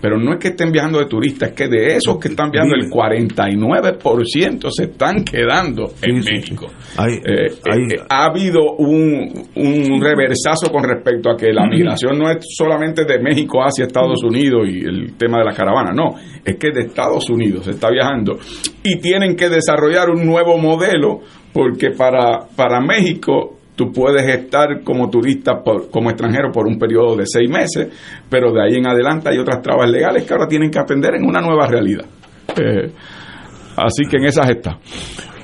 Pero 0.00 0.18
no 0.18 0.34
es 0.34 0.38
que 0.38 0.48
estén 0.48 0.70
viajando 0.70 0.98
de 0.98 1.06
turistas, 1.06 1.50
es 1.50 1.54
que 1.54 1.68
de 1.68 1.96
esos 1.96 2.18
que 2.18 2.28
están 2.28 2.50
viajando, 2.50 2.76
el 2.76 2.90
49% 2.90 4.68
se 4.70 4.84
están 4.84 5.24
quedando 5.24 5.92
en 6.02 6.16
México. 6.18 6.66
Eh, 6.98 7.46
eh, 7.46 7.96
ha 8.08 8.26
habido 8.26 8.74
un, 8.78 9.48
un 9.54 10.00
reversazo 10.00 10.70
con 10.70 10.84
respecto 10.84 11.30
a 11.30 11.36
que 11.36 11.52
la 11.52 11.66
migración 11.66 12.18
no 12.18 12.30
es 12.30 12.38
solamente 12.56 13.04
de 13.04 13.18
México 13.18 13.60
hacia 13.62 13.86
Estados 13.86 14.22
Unidos 14.22 14.68
y 14.68 14.84
el 14.84 15.16
tema 15.16 15.38
de 15.38 15.44
la 15.44 15.52
caravana, 15.52 15.92
no, 15.92 16.14
es 16.44 16.56
que 16.56 16.70
de 16.70 16.82
Estados 16.82 17.28
Unidos 17.30 17.64
se 17.64 17.72
está 17.72 17.90
viajando 17.90 18.38
y 18.82 18.98
tienen 19.00 19.36
que 19.36 19.48
desarrollar 19.48 20.10
un 20.10 20.24
nuevo 20.24 20.58
modelo 20.58 21.20
porque 21.52 21.90
para, 21.90 22.46
para 22.54 22.80
México 22.80 23.55
tú 23.76 23.92
puedes 23.92 24.26
estar 24.26 24.82
como 24.82 25.08
turista, 25.08 25.62
por, 25.62 25.90
como 25.90 26.10
extranjero, 26.10 26.50
por 26.50 26.66
un 26.66 26.78
periodo 26.78 27.16
de 27.16 27.24
seis 27.26 27.48
meses, 27.48 27.88
pero 28.28 28.52
de 28.52 28.62
ahí 28.62 28.74
en 28.76 28.88
adelante 28.88 29.28
hay 29.28 29.38
otras 29.38 29.62
trabas 29.62 29.88
legales 29.88 30.24
que 30.24 30.32
ahora 30.32 30.48
tienen 30.48 30.70
que 30.70 30.78
atender 30.78 31.14
en 31.14 31.24
una 31.24 31.40
nueva 31.40 31.68
realidad. 31.68 32.06
Eh, 32.56 32.90
así 33.76 34.04
que 34.10 34.16
en 34.16 34.24
esas 34.24 34.50
está. 34.50 34.78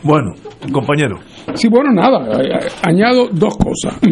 Bueno, 0.02 0.32
compañero. 0.72 1.20
Sí, 1.54 1.68
bueno, 1.68 1.90
nada, 1.92 2.40
añado 2.82 3.28
dos 3.30 3.56
cosas. 3.56 3.98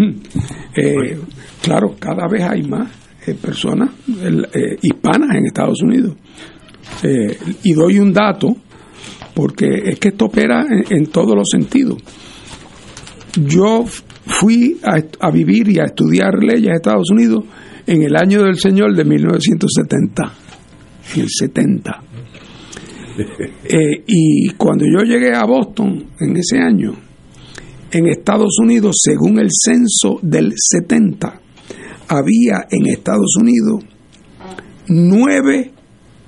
Eh, 0.73 1.19
claro, 1.61 1.97
cada 1.99 2.29
vez 2.29 2.45
hay 2.45 2.63
más 2.63 2.89
eh, 3.27 3.35
personas 3.35 3.91
eh, 4.09 4.77
hispanas 4.83 5.37
en 5.37 5.47
Estados 5.47 5.83
Unidos. 5.83 6.15
Eh, 7.03 7.37
y 7.65 7.73
doy 7.73 7.99
un 7.99 8.13
dato, 8.13 8.57
porque 9.35 9.67
es 9.85 9.99
que 9.99 10.09
esto 10.09 10.27
opera 10.27 10.65
en, 10.71 10.85
en 10.97 11.07
todos 11.07 11.35
los 11.35 11.49
sentidos. 11.51 11.99
Yo 13.35 13.85
fui 14.31 14.79
a, 14.83 15.27
a, 15.27 15.31
vivir 15.31 15.69
y 15.69 15.79
a 15.79 15.85
estudiar 15.85 16.43
leyes 16.43 16.69
en 16.69 16.75
Estados 16.75 17.11
Unidos 17.11 17.45
en 17.87 18.03
el 18.03 18.17
año 18.17 18.43
del 18.43 18.57
Señor 18.57 18.95
de 18.95 19.05
1970, 19.05 20.33
en 21.15 21.21
el 21.21 21.29
70. 21.29 22.03
Eh, 23.65 24.05
y 24.07 24.49
cuando 24.51 24.87
yo 24.87 25.05
llegué 25.05 25.35
a 25.35 25.45
Boston 25.45 26.07
en 26.21 26.37
ese 26.39 26.59
año, 26.59 26.95
en 27.91 28.07
Estados 28.07 28.57
Unidos, 28.63 28.97
según 29.03 29.39
el 29.39 29.49
censo 29.51 30.19
del 30.23 30.53
70, 30.57 31.41
había 32.09 32.67
en 32.71 32.87
Estados 32.87 33.37
Unidos 33.39 33.85
9 34.89 35.73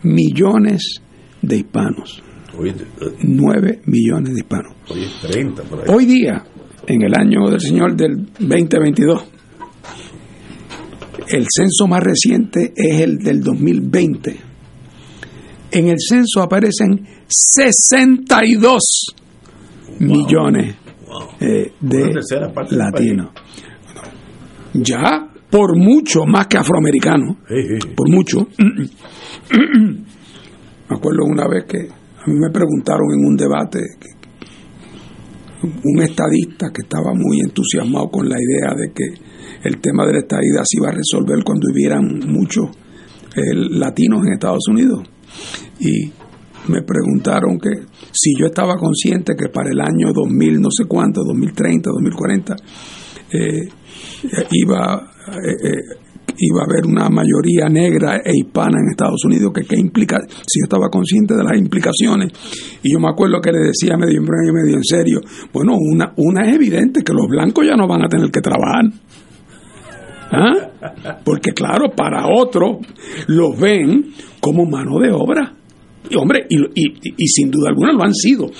millones 0.03 1.01
de 1.41 1.57
hispanos. 1.57 2.23
9 3.23 3.81
millones 3.87 4.35
de 4.35 4.41
hispanos. 4.41 4.73
Hoy, 4.89 5.07
30 5.23 5.63
por 5.63 5.81
ahí. 5.81 5.85
Hoy 5.89 6.05
día, 6.05 6.45
en 6.93 7.03
el 7.03 7.15
año 7.15 7.49
del 7.49 7.61
Señor 7.61 7.97
del 7.97 8.27
2022. 8.39 9.25
El 11.29 11.47
censo 11.49 11.87
más 11.87 12.03
reciente 12.03 12.73
es 12.77 13.01
el 13.01 13.19
del 13.19 13.41
2020. 13.43 14.37
En 15.71 15.89
el 15.89 15.97
censo 15.99 16.43
aparecen 16.43 17.07
62 17.27 19.15
wow. 19.87 20.09
millones 20.09 20.77
wow. 21.07 21.29
Eh, 21.41 21.73
de 21.81 22.13
latinos. 22.71 23.31
Ya 24.75 25.29
por 25.51 25.77
mucho 25.77 26.25
más 26.27 26.47
que 26.47 26.59
afroamericanos. 26.59 27.37
Por 27.97 28.11
mucho. 28.11 28.49
Me 30.89 30.97
acuerdo 30.97 31.25
una 31.25 31.49
vez 31.49 31.65
que 31.67 31.79
a 31.79 32.27
mí 32.27 32.39
me 32.39 32.51
preguntaron 32.51 33.07
en 33.19 33.25
un 33.27 33.35
debate 33.35 33.81
un 35.63 36.03
estadista 36.03 36.71
que 36.73 36.83
estaba 36.83 37.13
muy 37.15 37.41
entusiasmado 37.41 38.11
con 38.11 38.29
la 38.29 38.37
idea 38.37 38.75
de 38.75 38.93
que 38.93 39.69
el 39.69 39.81
tema 39.81 40.07
de 40.07 40.15
la 40.15 40.19
estadidad 40.21 40.63
se 40.65 40.79
iba 40.79 40.89
a 40.89 40.93
resolver 40.93 41.45
cuando 41.45 41.69
vivieran 41.73 42.21
muchos 42.27 42.67
eh, 43.37 43.55
latinos 43.55 44.27
en 44.27 44.33
Estados 44.33 44.67
Unidos. 44.69 45.03
Y 45.81 46.11
me 46.69 46.83
preguntaron 46.83 47.59
que 47.59 47.71
si 48.13 48.35
yo 48.39 48.47
estaba 48.47 48.77
consciente 48.77 49.35
que 49.37 49.49
para 49.49 49.71
el 49.71 49.81
año 49.81 50.13
2000, 50.13 50.61
no 50.61 50.69
sé 50.71 50.85
cuánto, 50.87 51.23
2030, 51.25 51.91
2040, 51.91 52.57
eh, 53.33 53.69
iba, 54.51 55.13
eh, 55.29 56.02
iba 56.39 56.61
a 56.61 56.65
haber 56.65 56.87
una 56.87 57.09
mayoría 57.09 57.69
negra 57.69 58.21
e 58.25 58.33
hispana 58.37 58.79
en 58.79 58.91
Estados 58.91 59.25
Unidos, 59.25 59.53
que 59.55 59.63
qué 59.63 59.79
implica, 59.79 60.19
si 60.21 60.61
yo 60.61 60.65
estaba 60.65 60.89
consciente 60.91 61.35
de 61.35 61.45
las 61.45 61.57
implicaciones, 61.57 62.33
y 62.83 62.93
yo 62.93 63.01
me 63.01 63.09
acuerdo 63.09 63.41
que 63.41 63.53
le 63.53 63.61
decía 63.61 63.97
medio 63.97 64.21
en 64.21 64.25
y 64.25 64.53
medio 64.53 64.77
en 64.77 64.85
serio, 64.85 65.21
bueno, 65.53 65.75
una, 65.79 66.13
una 66.17 66.49
es 66.49 66.55
evidente 66.57 67.03
que 67.03 67.13
los 67.13 67.27
blancos 67.29 67.67
ya 67.67 67.77
no 67.77 67.87
van 67.87 68.05
a 68.05 68.09
tener 68.09 68.31
que 68.31 68.41
trabajar. 68.41 68.85
¿Ah? 70.35 71.19
Porque 71.25 71.53
claro, 71.53 71.91
para 71.95 72.27
otros 72.27 72.79
los 73.27 73.59
ven 73.59 74.13
como 74.41 74.65
mano 74.65 74.99
de 74.99 75.11
obra. 75.13 75.53
Y 76.11 76.17
hombre, 76.17 76.47
y, 76.49 76.57
y, 76.57 77.15
y, 77.17 77.27
sin 77.29 77.51
duda 77.51 77.71
alguna 77.71 77.93
lo 77.93 78.03
han 78.03 78.15
sido. 78.15 78.51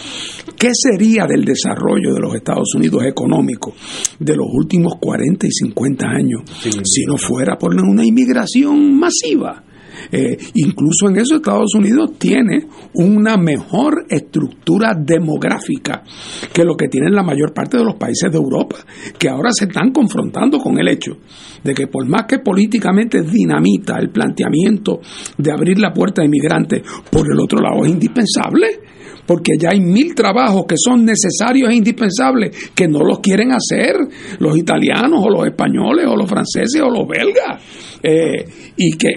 ¿Qué 0.57 0.71
sería 0.73 1.27
del 1.27 1.45
desarrollo 1.45 2.15
de 2.15 2.21
los 2.21 2.35
Estados 2.35 2.75
Unidos 2.75 3.05
económico 3.05 3.75
de 4.19 4.37
los 4.37 4.47
últimos 4.53 4.95
40 5.01 5.47
y 5.47 5.51
50 5.51 6.07
años 6.07 6.43
sí, 6.61 6.71
si 6.85 7.05
no 7.05 7.17
fuera 7.17 7.59
por 7.59 7.75
una 7.75 8.05
inmigración 8.05 8.99
masiva? 8.99 9.65
Eh, 10.11 10.37
incluso 10.55 11.09
en 11.09 11.19
eso 11.19 11.37
Estados 11.37 11.75
Unidos 11.75 12.13
tiene 12.19 12.67
una 12.95 13.37
mejor 13.37 14.07
estructura 14.09 14.95
demográfica 14.95 16.03
que 16.53 16.65
lo 16.65 16.77
que 16.77 16.89
tienen 16.89 17.15
la 17.15 17.23
mayor 17.23 17.53
parte 17.53 17.79
de 17.79 17.85
los 17.85 17.97
países 17.97 18.31
de 18.31 18.39
Europa, 18.39 18.77
que 19.19 19.29
ahora 19.29 19.51
se 19.53 19.67
están 19.67 19.93
confrontando 19.93 20.59
con 20.59 20.79
el 20.79 20.89
hecho 20.89 21.13
de 21.63 21.75
que 21.75 21.87
por 21.87 22.07
más 22.07 22.25
que 22.27 22.39
políticamente 22.39 23.23
dinamita 23.23 23.99
el 23.99 24.11
planteamiento 24.11 25.01
de 25.39 25.53
abrir 25.53 25.79
la 25.79 25.93
puerta 25.93 26.23
a 26.23 26.25
inmigrantes, 26.25 26.83
por 27.11 27.31
el 27.31 27.39
otro 27.39 27.61
lado 27.61 27.85
es 27.85 27.93
indispensable 27.93 28.92
porque 29.27 29.53
ya 29.59 29.71
hay 29.71 29.81
mil 29.81 30.15
trabajos 30.15 30.65
que 30.67 30.75
son 30.77 31.05
necesarios 31.05 31.71
e 31.71 31.77
indispensables 31.77 32.73
que 32.75 32.89
no 32.89 33.01
los 33.01 33.21
quieren 33.21 33.51
hacer 33.53 33.95
los 34.39 34.57
italianos 34.57 35.21
o 35.25 35.31
los 35.31 35.47
españoles 35.47 36.07
o 36.09 36.17
los 36.17 36.29
franceses 36.29 36.81
o 36.83 36.91
los 36.91 37.07
belgas. 37.07 37.63
Eh, 38.03 38.45
y 38.77 38.97
que, 38.97 39.09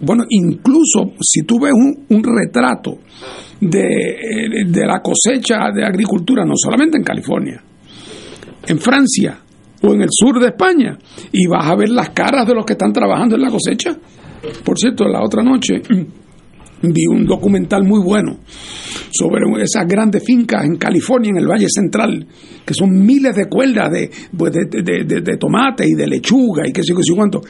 bueno, 0.00 0.24
incluso 0.28 1.12
si 1.20 1.42
tú 1.42 1.58
ves 1.58 1.72
un, 1.72 2.04
un 2.08 2.22
retrato 2.22 2.98
de, 3.60 4.66
de 4.66 4.86
la 4.86 5.00
cosecha 5.00 5.70
de 5.74 5.84
agricultura, 5.84 6.44
no 6.44 6.52
solamente 6.54 6.98
en 6.98 7.04
California, 7.04 7.62
en 8.66 8.78
Francia 8.78 9.38
o 9.82 9.94
en 9.94 10.02
el 10.02 10.08
sur 10.10 10.38
de 10.38 10.48
España, 10.48 10.98
y 11.32 11.46
vas 11.46 11.66
a 11.66 11.76
ver 11.76 11.88
las 11.90 12.10
caras 12.10 12.46
de 12.46 12.54
los 12.54 12.64
que 12.64 12.74
están 12.74 12.92
trabajando 12.92 13.36
en 13.36 13.42
la 13.42 13.50
cosecha. 13.50 13.96
Por 14.64 14.78
cierto, 14.78 15.08
la 15.08 15.22
otra 15.22 15.42
noche 15.42 15.80
vi 16.92 17.06
un 17.06 17.24
documental 17.24 17.84
muy 17.84 18.00
bueno 18.02 18.38
sobre 19.10 19.44
esas 19.62 19.86
grandes 19.86 20.24
fincas 20.24 20.64
en 20.64 20.76
California, 20.76 21.30
en 21.30 21.38
el 21.38 21.46
Valle 21.46 21.68
Central, 21.68 22.26
que 22.64 22.74
son 22.74 22.90
miles 22.90 23.34
de 23.36 23.46
cuerdas 23.48 23.90
de, 23.90 24.10
pues 24.36 24.52
de, 24.52 25.36
tomate 25.38 25.86
y 25.86 25.94
de 25.94 26.06
lechuga 26.06 26.66
y 26.66 26.72
qué 26.72 26.82
sé 26.82 26.90
yo, 26.90 26.96
qué 26.96 27.02
sé 27.04 27.14
cuánto. 27.14 27.40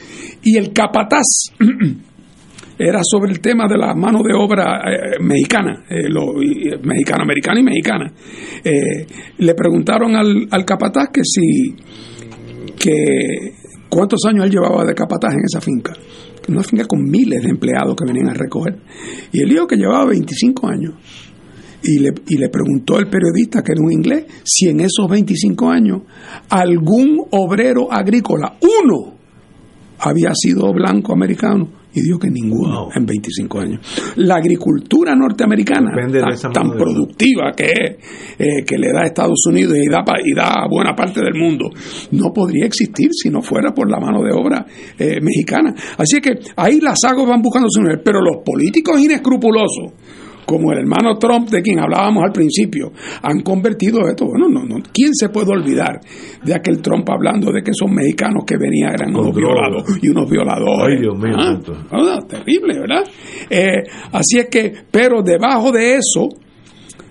Y 0.43 0.57
el 0.57 0.71
capataz 0.71 1.25
era 2.77 2.99
sobre 3.03 3.31
el 3.31 3.39
tema 3.39 3.67
de 3.67 3.77
la 3.77 3.95
mano 3.95 4.21
de 4.21 4.33
obra 4.33 4.81
eh, 4.85 5.23
mexicana, 5.23 5.85
eh, 5.89 6.05
eh, 6.05 6.77
mexicana, 6.83 7.23
americana 7.23 7.59
y 7.59 7.63
mexicana. 7.63 8.13
Le 9.37 9.53
preguntaron 9.55 10.15
al, 10.15 10.47
al 10.51 10.65
capataz 10.65 11.09
que 11.11 11.21
si, 11.23 11.73
que 12.77 13.53
cuántos 13.89 14.19
años 14.27 14.45
él 14.45 14.51
llevaba 14.51 14.83
de 14.83 14.93
capataz 14.93 15.33
en 15.33 15.41
esa 15.45 15.61
finca. 15.61 15.93
Una 16.47 16.63
finca 16.63 16.85
con 16.85 17.03
miles 17.03 17.41
de 17.41 17.49
empleados 17.49 17.95
que 17.95 18.05
venían 18.05 18.29
a 18.29 18.33
recoger. 18.33 18.77
Y 19.31 19.41
él 19.41 19.49
dijo 19.49 19.67
que 19.67 19.77
llevaba 19.77 20.05
25 20.05 20.67
años. 20.67 20.93
Y 21.83 21.99
le, 21.99 22.13
y 22.27 22.37
le 22.37 22.49
preguntó 22.49 22.97
el 22.97 23.07
periodista, 23.09 23.61
que 23.61 23.73
era 23.73 23.81
un 23.81 23.91
inglés, 23.91 24.25
si 24.43 24.69
en 24.69 24.79
esos 24.79 25.07
25 25.09 25.69
años 25.69 26.01
algún 26.49 27.25
obrero 27.31 27.91
agrícola, 27.91 28.57
uno, 28.61 29.14
había 30.05 30.31
sido 30.35 30.71
blanco 30.71 31.13
americano 31.13 31.67
y 31.93 32.01
dijo 32.01 32.19
que 32.19 32.29
ninguno 32.29 32.89
en 32.93 33.05
25 33.05 33.59
años. 33.59 34.13
La 34.17 34.35
agricultura 34.35 35.15
norteamericana, 35.15 35.91
tan, 35.95 36.53
tan 36.53 36.71
productiva 36.71 37.53
que 37.55 37.65
es, 37.65 37.97
eh, 38.37 38.63
que 38.67 38.77
le 38.77 38.91
da 38.91 39.03
a 39.03 39.05
Estados 39.05 39.41
Unidos 39.47 39.77
y 39.77 39.89
da, 39.89 40.03
y 40.23 40.35
da 40.35 40.63
a 40.63 40.67
buena 40.69 40.93
parte 40.93 41.21
del 41.21 41.33
mundo, 41.33 41.69
no 42.11 42.33
podría 42.33 42.65
existir 42.65 43.09
si 43.11 43.29
no 43.29 43.41
fuera 43.41 43.71
por 43.73 43.89
la 43.89 43.99
mano 43.99 44.21
de 44.21 44.31
obra 44.31 44.65
eh, 44.99 45.21
mexicana. 45.21 45.73
Así 45.97 46.19
que 46.19 46.31
ahí 46.57 46.79
las 46.81 46.99
aguas 47.05 47.27
van 47.27 47.41
buscando 47.41 47.69
su 47.69 47.81
nivel, 47.81 48.01
pero 48.03 48.19
los 48.21 48.43
políticos 48.43 48.99
inescrupulosos, 48.99 49.93
como 50.45 50.71
el 50.71 50.79
hermano 50.79 51.17
Trump 51.17 51.49
de 51.49 51.61
quien 51.61 51.79
hablábamos 51.79 52.23
al 52.23 52.31
principio, 52.31 52.91
han 53.21 53.41
convertido 53.41 54.07
esto. 54.07 54.25
Bueno, 54.25 54.47
no, 54.47 54.63
no. 54.63 54.83
¿Quién 54.93 55.13
se 55.13 55.29
puede 55.29 55.51
olvidar 55.51 55.99
de 56.43 56.53
aquel 56.53 56.81
Trump 56.81 57.09
hablando 57.09 57.51
de 57.51 57.61
que 57.61 57.71
esos 57.71 57.89
mexicanos 57.91 58.43
que 58.45 58.57
venían 58.57 58.93
eran 58.93 59.15
unos 59.15 59.35
violados 59.35 59.83
y 60.01 60.09
unos 60.09 60.29
violadores? 60.29 60.97
Ay, 60.97 61.01
Dios 61.01 61.17
mío, 61.17 61.35
Ah, 61.37 61.59
ah, 61.91 62.19
terrible, 62.27 62.79
¿verdad? 62.79 63.03
Eh, 63.49 63.83
así 64.11 64.39
es 64.39 64.47
que, 64.49 64.73
pero 64.89 65.21
debajo 65.21 65.71
de 65.71 65.95
eso, 65.95 66.29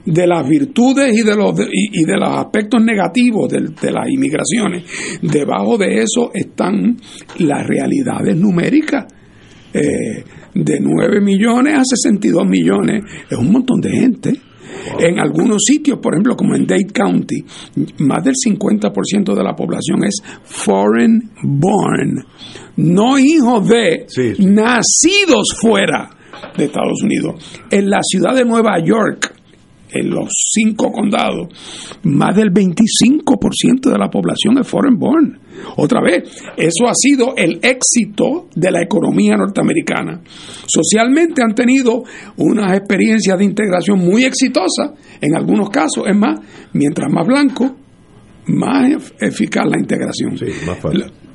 de 0.07 0.27
las 0.27 0.49
virtudes 0.49 1.17
y 1.17 1.23
de 1.23 1.37
los 1.37 1.59
y, 1.61 2.01
y 2.01 2.05
de 2.05 2.17
los 2.17 2.29
aspectos 2.29 2.83
negativos 2.83 3.49
de, 3.51 3.91
las 3.91 4.09
inmigraciones, 4.09 4.85
debajo 5.23 5.79
de 5.79 6.03
eso 6.03 6.31
están 6.33 6.97
las 7.39 7.67
realidades 7.67 8.37
numéricas. 8.37 9.07
Eh, 9.73 10.23
de 10.55 10.79
9 10.81 11.21
millones 11.21 11.79
a 11.79 11.85
62 11.85 12.47
millones 12.47 13.03
es 13.29 13.39
un 13.39 13.53
montón 13.53 13.81
de 13.81 13.91
gente. 13.91 14.33
En 14.99 15.19
algunos 15.19 15.63
sitios, 15.65 15.99
por 15.99 16.15
ejemplo, 16.15 16.37
como 16.37 16.55
en 16.55 16.67
Dade 16.67 16.87
County, 16.93 17.45
más 17.99 18.25
del 18.25 18.35
50% 18.35 19.35
de 19.35 19.43
la 19.43 19.55
población 19.55 20.05
es 20.05 20.23
foreign 20.45 21.31
born, 21.43 22.25
no 22.77 23.19
hijos 23.19 23.69
de 23.69 24.07
nacidos 24.41 25.55
fuera 25.61 26.11
de 26.57 26.65
Estados 26.65 27.03
Unidos. 27.03 27.61
En 27.71 27.89
la 27.89 28.01
ciudad 28.03 28.35
de 28.35 28.45
Nueva 28.45 28.79
York, 28.85 29.35
en 29.95 30.11
los 30.11 30.29
cinco 30.53 30.91
condados, 30.93 31.49
más 32.03 32.35
del 32.37 32.51
25% 32.53 33.91
de 33.91 33.99
la 33.99 34.11
población 34.11 34.59
es 34.59 34.67
foreign 34.67 34.99
born. 34.99 35.39
Otra 35.77 36.01
vez, 36.03 36.25
eso 36.57 36.87
ha 36.89 36.95
sido 36.95 37.35
el 37.37 37.61
éxito 37.63 38.49
de 38.55 38.71
la 38.71 38.83
economía 38.83 39.37
norteamericana. 39.37 40.21
Socialmente 40.67 41.43
han 41.43 41.55
tenido 41.55 42.03
unas 42.37 42.77
experiencias 42.77 43.39
de 43.39 43.45
integración 43.45 43.99
muy 43.99 44.25
exitosas, 44.25 44.91
en 45.21 45.37
algunos 45.37 45.71
casos, 45.71 46.05
es 46.09 46.17
más, 46.17 46.41
mientras 46.73 47.11
más 47.13 47.27
blanco, 47.27 47.77
más 48.47 48.91
ef- 48.91 49.13
eficaz 49.21 49.67
la 49.67 49.79
integración. 49.79 50.37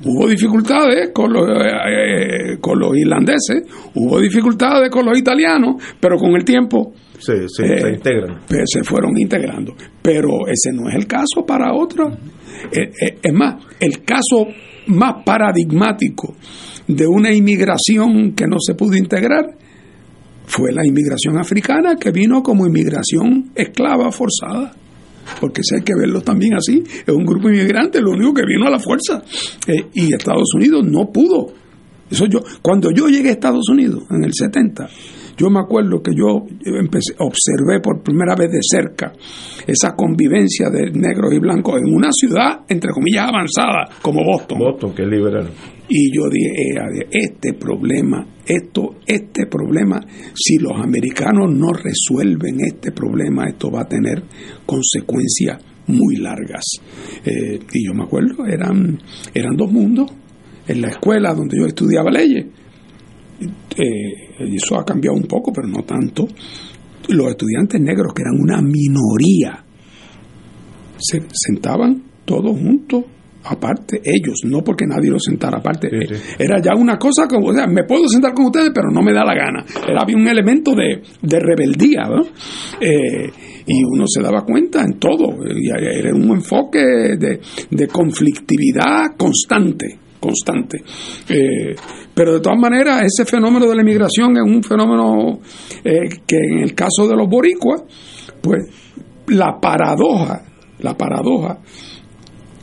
Hubo 0.04 0.26
dificultades 0.28 1.10
con 1.12 1.32
los, 1.32 1.46
eh, 1.48 2.52
eh, 2.54 2.58
con 2.60 2.78
los 2.78 2.96
irlandeses, 2.96 3.64
hubo 3.94 4.20
dificultades 4.20 4.90
con 4.90 5.04
los 5.06 5.18
italianos, 5.18 5.82
pero 6.00 6.16
con 6.16 6.34
el 6.36 6.44
tiempo 6.44 6.92
Se, 7.20 7.48
se, 7.48 7.64
eh, 7.64 7.80
se 7.80 7.90
integran. 7.90 8.40
pues, 8.48 8.64
se 8.66 8.82
fueron 8.82 9.16
integrando. 9.16 9.74
Pero 10.02 10.46
ese 10.48 10.72
no 10.72 10.88
es 10.88 10.96
el 10.96 11.06
caso 11.06 11.44
para 11.46 11.72
otros. 11.72 12.14
Eh, 12.72 12.90
eh, 13.00 13.18
es 13.22 13.32
más, 13.32 13.62
el 13.78 14.02
caso 14.02 14.46
más 14.86 15.22
paradigmático 15.24 16.34
de 16.86 17.06
una 17.06 17.32
inmigración 17.32 18.32
que 18.34 18.46
no 18.46 18.56
se 18.58 18.74
pudo 18.74 18.96
integrar 18.96 19.44
fue 20.46 20.72
la 20.72 20.84
inmigración 20.84 21.38
africana 21.38 21.94
que 21.94 22.10
vino 22.10 22.42
como 22.42 22.66
inmigración 22.66 23.52
esclava 23.54 24.10
forzada. 24.10 24.72
Porque 25.40 25.62
si 25.62 25.76
hay 25.76 25.82
que 25.82 25.94
verlo 25.94 26.22
también 26.22 26.54
así, 26.54 26.82
es 26.84 27.14
un 27.14 27.24
grupo 27.24 27.48
inmigrante, 27.48 28.00
lo 28.00 28.10
único 28.10 28.34
que 28.34 28.42
vino 28.44 28.66
a 28.66 28.70
la 28.70 28.80
fuerza. 28.80 29.22
Eh, 29.66 29.86
y 29.94 30.12
Estados 30.12 30.52
Unidos 30.54 30.84
no 30.84 31.10
pudo. 31.12 31.52
Eso 32.10 32.26
yo, 32.26 32.40
cuando 32.62 32.90
yo 32.90 33.06
llegué 33.06 33.28
a 33.28 33.32
Estados 33.32 33.68
Unidos 33.68 34.02
en 34.10 34.24
el 34.24 34.32
70, 34.34 34.88
yo 35.40 35.48
me 35.48 35.60
acuerdo 35.60 36.02
que 36.02 36.12
yo 36.14 36.44
empecé, 36.64 37.14
observé 37.18 37.80
por 37.82 38.02
primera 38.02 38.34
vez 38.34 38.50
de 38.50 38.60
cerca 38.60 39.10
esa 39.66 39.94
convivencia 39.96 40.68
de 40.68 40.90
negros 40.90 41.32
y 41.32 41.38
blancos 41.38 41.80
en 41.80 41.94
una 41.94 42.10
ciudad, 42.12 42.60
entre 42.68 42.90
comillas, 42.92 43.28
avanzada, 43.28 43.88
como 44.02 44.22
Boston. 44.22 44.58
Boston, 44.58 44.94
que 44.94 45.02
es 45.02 45.08
liberal. 45.08 45.48
Y 45.88 46.14
yo 46.14 46.24
dije, 46.30 47.08
este 47.10 47.54
problema, 47.54 48.26
esto, 48.46 48.96
este 49.06 49.46
problema, 49.46 49.98
si 50.34 50.58
los 50.58 50.78
americanos 50.78 51.50
no 51.52 51.72
resuelven 51.72 52.60
este 52.60 52.92
problema, 52.92 53.46
esto 53.46 53.70
va 53.70 53.82
a 53.82 53.88
tener 53.88 54.22
consecuencias 54.66 55.58
muy 55.86 56.16
largas. 56.16 56.64
Eh, 57.24 57.58
y 57.72 57.86
yo 57.86 57.94
me 57.94 58.04
acuerdo, 58.04 58.46
eran, 58.46 58.98
eran 59.32 59.56
dos 59.56 59.72
mundos. 59.72 60.12
En 60.68 60.82
la 60.82 60.90
escuela 60.90 61.34
donde 61.34 61.56
yo 61.58 61.66
estudiaba 61.66 62.10
leyes, 62.10 62.46
eh, 63.40 64.54
eso 64.54 64.78
ha 64.78 64.84
cambiado 64.84 65.16
un 65.16 65.24
poco, 65.24 65.52
pero 65.52 65.68
no 65.68 65.82
tanto. 65.82 66.26
Los 67.08 67.30
estudiantes 67.30 67.80
negros, 67.80 68.12
que 68.14 68.22
eran 68.22 68.40
una 68.40 68.60
minoría, 68.62 69.64
se 70.98 71.20
sentaban 71.32 72.02
todos 72.24 72.58
juntos 72.58 73.04
aparte 73.44 74.00
ellos, 74.04 74.40
no 74.44 74.62
porque 74.62 74.86
nadie 74.86 75.10
los 75.10 75.22
sentara 75.24 75.58
aparte. 75.58 75.88
Era 76.38 76.60
ya 76.60 76.74
una 76.76 76.98
cosa 76.98 77.26
como, 77.26 77.48
o 77.48 77.54
sea, 77.54 77.66
me 77.66 77.84
puedo 77.84 78.06
sentar 78.08 78.34
con 78.34 78.46
ustedes, 78.46 78.70
pero 78.74 78.90
no 78.90 79.02
me 79.02 79.12
da 79.12 79.24
la 79.24 79.34
gana. 79.34 79.64
Era 79.88 80.02
había 80.02 80.16
un 80.16 80.28
elemento 80.28 80.74
de, 80.74 81.02
de 81.22 81.40
rebeldía, 81.40 82.02
¿no? 82.02 82.22
Eh, 82.80 83.30
y 83.66 83.82
uno 83.84 84.04
se 84.06 84.22
daba 84.22 84.42
cuenta 84.42 84.82
en 84.82 84.98
todo. 84.98 85.36
Y 85.56 85.70
era 85.70 86.14
un 86.14 86.30
enfoque 86.30 86.80
de, 87.18 87.40
de 87.70 87.86
conflictividad 87.88 89.16
constante 89.16 90.09
constante. 90.20 90.82
Eh, 91.28 91.74
pero 92.14 92.34
de 92.34 92.40
todas 92.40 92.58
maneras, 92.58 93.02
ese 93.04 93.24
fenómeno 93.24 93.66
de 93.66 93.74
la 93.74 93.82
inmigración 93.82 94.36
es 94.36 94.42
un 94.42 94.62
fenómeno 94.62 95.40
eh, 95.82 96.08
que 96.26 96.36
en 96.36 96.58
el 96.58 96.74
caso 96.74 97.08
de 97.08 97.16
los 97.16 97.28
boricuas, 97.28 97.82
pues 98.40 98.66
la 99.28 99.58
paradoja, 99.60 100.42
la 100.80 100.96
paradoja 100.96 101.58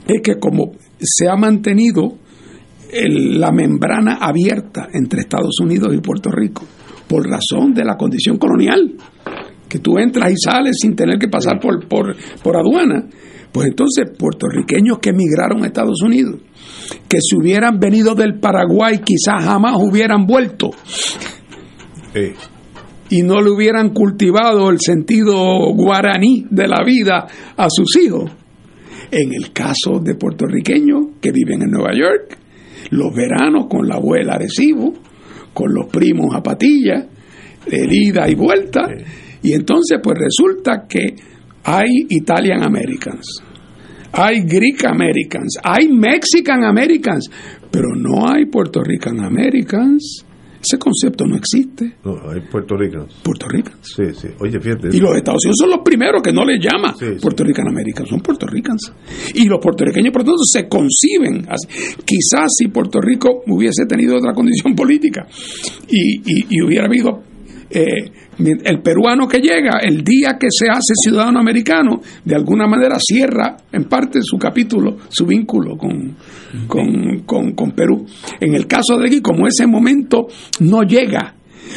es 0.07 0.21
que 0.21 0.35
como 0.39 0.73
se 0.99 1.27
ha 1.27 1.35
mantenido 1.35 2.17
la 2.93 3.51
membrana 3.51 4.17
abierta 4.21 4.87
entre 4.93 5.21
Estados 5.21 5.59
Unidos 5.59 5.93
y 5.93 5.99
Puerto 5.99 6.31
Rico 6.31 6.63
por 7.07 7.27
razón 7.27 7.73
de 7.73 7.85
la 7.85 7.95
condición 7.95 8.37
colonial, 8.37 8.95
que 9.67 9.79
tú 9.79 9.97
entras 9.97 10.31
y 10.31 10.35
sales 10.37 10.77
sin 10.79 10.95
tener 10.95 11.17
que 11.17 11.27
pasar 11.27 11.59
por, 11.59 11.87
por, 11.87 12.15
por 12.43 12.57
aduana, 12.57 13.07
pues 13.51 13.67
entonces 13.67 14.05
puertorriqueños 14.17 14.99
que 14.99 15.09
emigraron 15.09 15.63
a 15.63 15.67
Estados 15.67 16.01
Unidos, 16.03 16.41
que 17.07 17.19
si 17.21 17.35
hubieran 17.37 17.79
venido 17.79 18.15
del 18.15 18.39
Paraguay 18.39 18.99
quizás 18.99 19.43
jamás 19.43 19.75
hubieran 19.77 20.25
vuelto. 20.25 20.71
Y 23.09 23.21
no 23.21 23.41
le 23.41 23.51
hubieran 23.51 23.93
cultivado 23.93 24.69
el 24.69 24.79
sentido 24.79 25.73
guaraní 25.73 26.45
de 26.49 26.67
la 26.67 26.83
vida 26.85 27.27
a 27.55 27.67
sus 27.69 27.95
hijos. 27.97 28.31
En 29.11 29.33
el 29.33 29.53
caso 29.53 29.99
de 30.03 30.15
puertorriqueños 30.15 31.07
que 31.21 31.31
viven 31.31 31.61
en 31.61 31.71
Nueva 31.71 31.93
York, 31.93 32.37
los 32.91 33.13
veranos 33.15 33.67
con 33.69 33.87
la 33.87 33.95
abuela 33.95 34.33
Arecibo, 34.33 34.93
con 35.53 35.73
los 35.73 35.87
primos 35.87 36.35
a 36.35 36.43
patilla, 36.43 37.07
de 37.65 37.87
ida 37.89 38.29
y 38.29 38.35
vuelta, 38.35 38.87
y 39.41 39.53
entonces 39.53 39.99
pues 40.03 40.17
resulta 40.19 40.85
que 40.87 41.15
hay 41.67 41.89
Italian 42.09 42.63
Americans, 42.63 43.43
hay 44.13 44.41
Greek 44.41 44.85
Americans, 44.85 45.57
hay 45.63 45.87
Mexican 45.89 46.63
Americans, 46.63 47.29
pero 47.69 47.89
no 47.95 48.27
hay 48.29 48.45
Puerto 48.45 48.81
Rican 48.81 49.19
Americans. 49.19 50.23
Ese 50.59 50.79
concepto 50.79 51.25
no 51.27 51.35
existe. 51.37 51.97
No, 52.03 52.31
hay 52.31 52.41
Puerto 52.41 52.75
Rico. 52.75 53.05
Puerto 53.21 53.47
Rico. 53.47 53.71
Sí, 53.81 54.03
sí. 54.19 54.27
Oye, 54.39 54.59
fíjate. 54.59 54.87
Y 54.91 54.99
los 54.99 55.15
Estados 55.15 55.45
Unidos 55.45 55.57
son 55.59 55.69
los 55.69 55.79
primeros 55.85 56.21
que 56.23 56.33
no 56.33 56.43
les 56.43 56.59
llama 56.59 56.95
Puerto 57.21 57.43
Rican 57.43 57.67
Americans, 57.69 58.09
son 58.09 58.21
puertorricanos. 58.21 58.91
Y 59.35 59.45
los 59.45 59.59
puertorriqueños, 59.61 60.11
por 60.11 60.23
lo 60.23 60.31
tanto, 60.31 60.43
se 60.51 60.67
conciben 60.67 61.45
así. 61.47 61.67
Quizás 62.03 62.51
si 62.57 62.69
Puerto 62.69 62.99
Rico 62.99 63.43
hubiese 63.47 63.85
tenido 63.85 64.17
otra 64.17 64.33
condición 64.33 64.73
política 64.75 65.27
y, 65.89 66.17
y- 66.25 66.45
y 66.49 66.61
hubiera 66.63 66.85
habido 66.87 67.21
eh, 67.69 68.11
el 68.39 68.81
peruano 68.81 69.27
que 69.27 69.39
llega, 69.39 69.79
el 69.81 70.03
día 70.03 70.37
que 70.39 70.47
se 70.49 70.69
hace 70.69 70.93
ciudadano 71.03 71.39
americano, 71.39 71.99
de 72.23 72.35
alguna 72.35 72.67
manera 72.67 72.97
cierra 72.99 73.57
en 73.71 73.85
parte 73.85 74.19
su 74.21 74.37
capítulo, 74.37 74.97
su 75.09 75.25
vínculo 75.25 75.75
con, 75.77 76.15
con, 76.67 77.19
con- 77.25 77.51
con 77.53 77.71
Perú. 77.71 78.05
En 78.39 78.53
el 78.55 78.67
caso 78.67 78.97
de 78.97 79.07
aquí, 79.07 79.21
como 79.21 79.47
ese 79.47 79.65
momento 79.67 80.27
no 80.59 80.83
llega, 80.83 81.33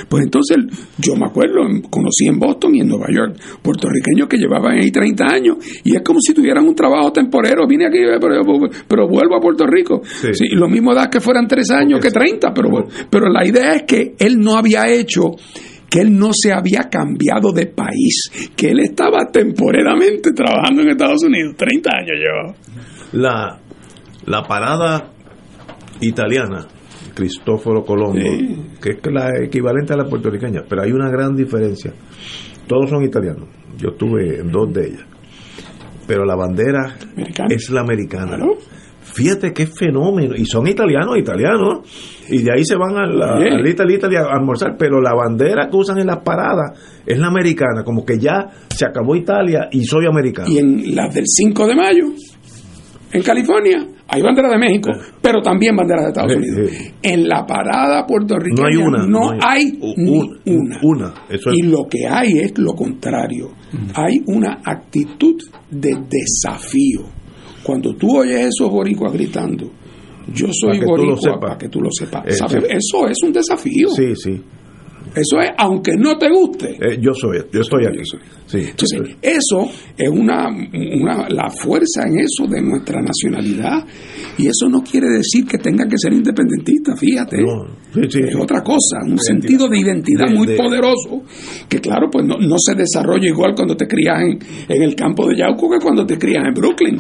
Pues 0.08 0.22
entonces 0.22 0.56
yo 0.98 1.16
me 1.16 1.26
acuerdo, 1.26 1.62
conocí 1.90 2.26
en 2.28 2.38
Boston 2.38 2.76
y 2.76 2.80
en 2.80 2.86
Nueva 2.88 3.06
York 3.10 3.36
puertorriqueños 3.60 4.28
que 4.28 4.36
llevaban 4.38 4.78
ahí 4.80 4.90
30 4.92 5.24
años 5.26 5.56
y 5.82 5.96
es 5.96 6.02
como 6.04 6.20
si 6.20 6.32
tuvieran 6.32 6.64
un 6.68 6.74
trabajo 6.76 7.10
temporero. 7.10 7.66
Vine 7.66 7.86
aquí, 7.86 7.98
pero, 8.20 8.42
pero 8.86 9.08
vuelvo 9.08 9.36
a 9.36 9.40
Puerto 9.40 9.66
Rico. 9.66 10.00
Sí. 10.04 10.46
lo 10.52 10.68
mismo 10.68 10.94
da 10.94 11.10
que 11.10 11.18
fueran 11.20 11.48
tres 11.48 11.70
años 11.72 11.98
que 12.00 12.10
30, 12.12 12.52
pero, 12.54 12.68
pero 13.10 13.28
la 13.30 13.44
idea 13.44 13.72
es 13.74 13.82
que 13.82 14.14
él 14.18 14.38
no 14.38 14.56
había 14.56 14.86
hecho 14.86 15.32
que 15.90 16.00
él 16.00 16.16
no 16.16 16.30
se 16.32 16.52
había 16.52 16.88
cambiado 16.88 17.52
de 17.52 17.66
país, 17.66 18.30
que 18.56 18.70
él 18.70 18.80
estaba 18.80 19.26
temporeramente 19.30 20.30
trabajando 20.32 20.82
en 20.82 20.90
Estados 20.90 21.24
Unidos. 21.24 21.56
30 21.56 21.90
años 21.90 22.16
llevaba. 22.16 22.54
La, 23.12 23.58
la 24.26 24.42
parada 24.46 25.10
italiana, 26.00 26.66
Cristóforo 27.14 27.84
Colombo, 27.84 28.20
que 28.80 28.90
es 28.90 28.98
la 29.12 29.30
equivalente 29.42 29.92
a 29.92 29.96
la 29.96 30.04
puertorriqueña, 30.04 30.62
pero 30.68 30.82
hay 30.82 30.92
una 30.92 31.10
gran 31.10 31.34
diferencia. 31.34 31.92
Todos 32.66 32.88
son 32.88 33.02
italianos. 33.02 33.48
Yo 33.76 33.90
estuve 33.90 34.38
en 34.38 34.50
dos 34.50 34.72
de 34.72 34.86
ellas. 34.86 35.04
Pero 36.06 36.24
la 36.24 36.36
bandera 36.36 36.96
es 37.48 37.70
la 37.70 37.80
americana. 37.80 38.36
Fíjate 39.12 39.52
qué 39.52 39.66
fenómeno. 39.66 40.34
Y 40.36 40.44
son 40.44 40.66
italianos, 40.66 41.18
italianos. 41.18 41.80
Y 42.28 42.42
de 42.42 42.52
ahí 42.52 42.64
se 42.64 42.76
van 42.76 42.96
a 42.96 43.06
la, 43.06 43.36
a 43.36 43.68
Italia 43.68 44.20
a 44.20 44.36
almorzar. 44.36 44.76
Pero 44.78 45.00
la 45.00 45.14
bandera 45.14 45.68
que 45.68 45.76
usan 45.76 45.98
en 45.98 46.06
las 46.06 46.18
paradas 46.18 47.02
es 47.06 47.18
la 47.18 47.28
americana. 47.28 47.82
Como 47.84 48.04
que 48.04 48.18
ya 48.18 48.46
se 48.68 48.86
acabó 48.86 49.16
Italia 49.16 49.68
y 49.70 49.84
soy 49.84 50.06
americano. 50.06 50.48
Y 50.48 50.58
en 50.58 50.94
las 50.94 51.14
del 51.14 51.24
5 51.26 51.66
de 51.66 51.74
mayo, 51.74 52.04
en 53.12 53.22
California, 53.22 53.86
hay 54.06 54.22
bandera 54.22 54.50
de 54.50 54.58
México, 54.58 54.90
pero 55.20 55.40
también 55.40 55.76
bandera 55.76 56.02
de 56.02 56.08
Estados 56.08 56.34
Unidos. 56.34 56.70
En 57.02 57.28
la 57.28 57.44
parada 57.46 58.06
puertorriqueña 58.06 58.62
no 58.62 58.66
hay 58.66 58.76
una. 58.76 59.06
No, 59.06 59.30
hay, 59.40 59.78
una. 60.46 60.78
una. 60.82 61.14
y 61.52 61.62
lo 61.62 61.86
que 61.88 62.06
hay 62.08 62.38
es 62.38 62.58
lo 62.58 62.72
contrario. 62.74 63.50
Hay 63.94 64.20
una 64.26 64.60
actitud 64.64 65.36
de 65.70 65.96
desafío 66.08 67.19
cuando 67.62 67.94
tú 67.94 68.18
oyes 68.18 68.48
esos 68.54 68.70
boricuas 68.70 69.12
gritando, 69.12 69.70
yo 70.32 70.46
soy 70.52 70.80
boricua, 70.80 71.38
para 71.40 71.58
que 71.58 71.68
tú 71.68 71.80
lo 71.80 71.88
sepas. 71.92 72.24
Eh, 72.26 72.30
Eso 72.68 73.08
es 73.08 73.16
un 73.24 73.32
desafío. 73.32 73.88
Sí, 73.90 74.14
sí. 74.14 74.40
Eso 75.14 75.40
es, 75.40 75.50
aunque 75.58 75.92
no 75.96 76.16
te 76.16 76.28
guste. 76.30 76.70
Eh, 76.70 76.98
yo 77.00 77.12
soy, 77.14 77.38
yo 77.52 77.60
estoy 77.60 77.86
aquí. 77.86 78.02
Sí, 78.46 78.58
Entonces, 78.70 79.16
eso 79.20 79.70
es 79.96 80.08
una, 80.08 80.48
una, 80.48 81.28
la 81.28 81.50
fuerza 81.50 82.06
en 82.06 82.20
eso 82.20 82.46
de 82.48 82.60
nuestra 82.62 83.00
nacionalidad. 83.00 83.84
Y 84.38 84.46
eso 84.46 84.68
no 84.68 84.82
quiere 84.82 85.08
decir 85.08 85.44
que 85.46 85.58
tenga 85.58 85.86
que 85.86 85.96
ser 85.98 86.12
independentista, 86.12 86.96
fíjate. 86.96 87.38
es 87.38 88.36
otra 88.36 88.62
cosa, 88.62 88.98
un 89.04 89.18
sentido 89.18 89.68
de 89.68 89.78
identidad 89.78 90.30
muy 90.30 90.56
poderoso, 90.56 91.22
que 91.68 91.80
claro, 91.80 92.08
pues 92.10 92.24
no, 92.24 92.36
no, 92.38 92.56
se 92.58 92.74
desarrolla 92.74 93.28
igual 93.28 93.54
cuando 93.54 93.76
te 93.76 93.86
crías 93.86 94.20
en, 94.22 94.38
en 94.68 94.82
el 94.82 94.94
campo 94.94 95.28
de 95.28 95.36
Yauco 95.36 95.70
que 95.70 95.78
cuando 95.82 96.06
te 96.06 96.16
crías 96.18 96.44
en 96.46 96.54
Brooklyn. 96.54 96.98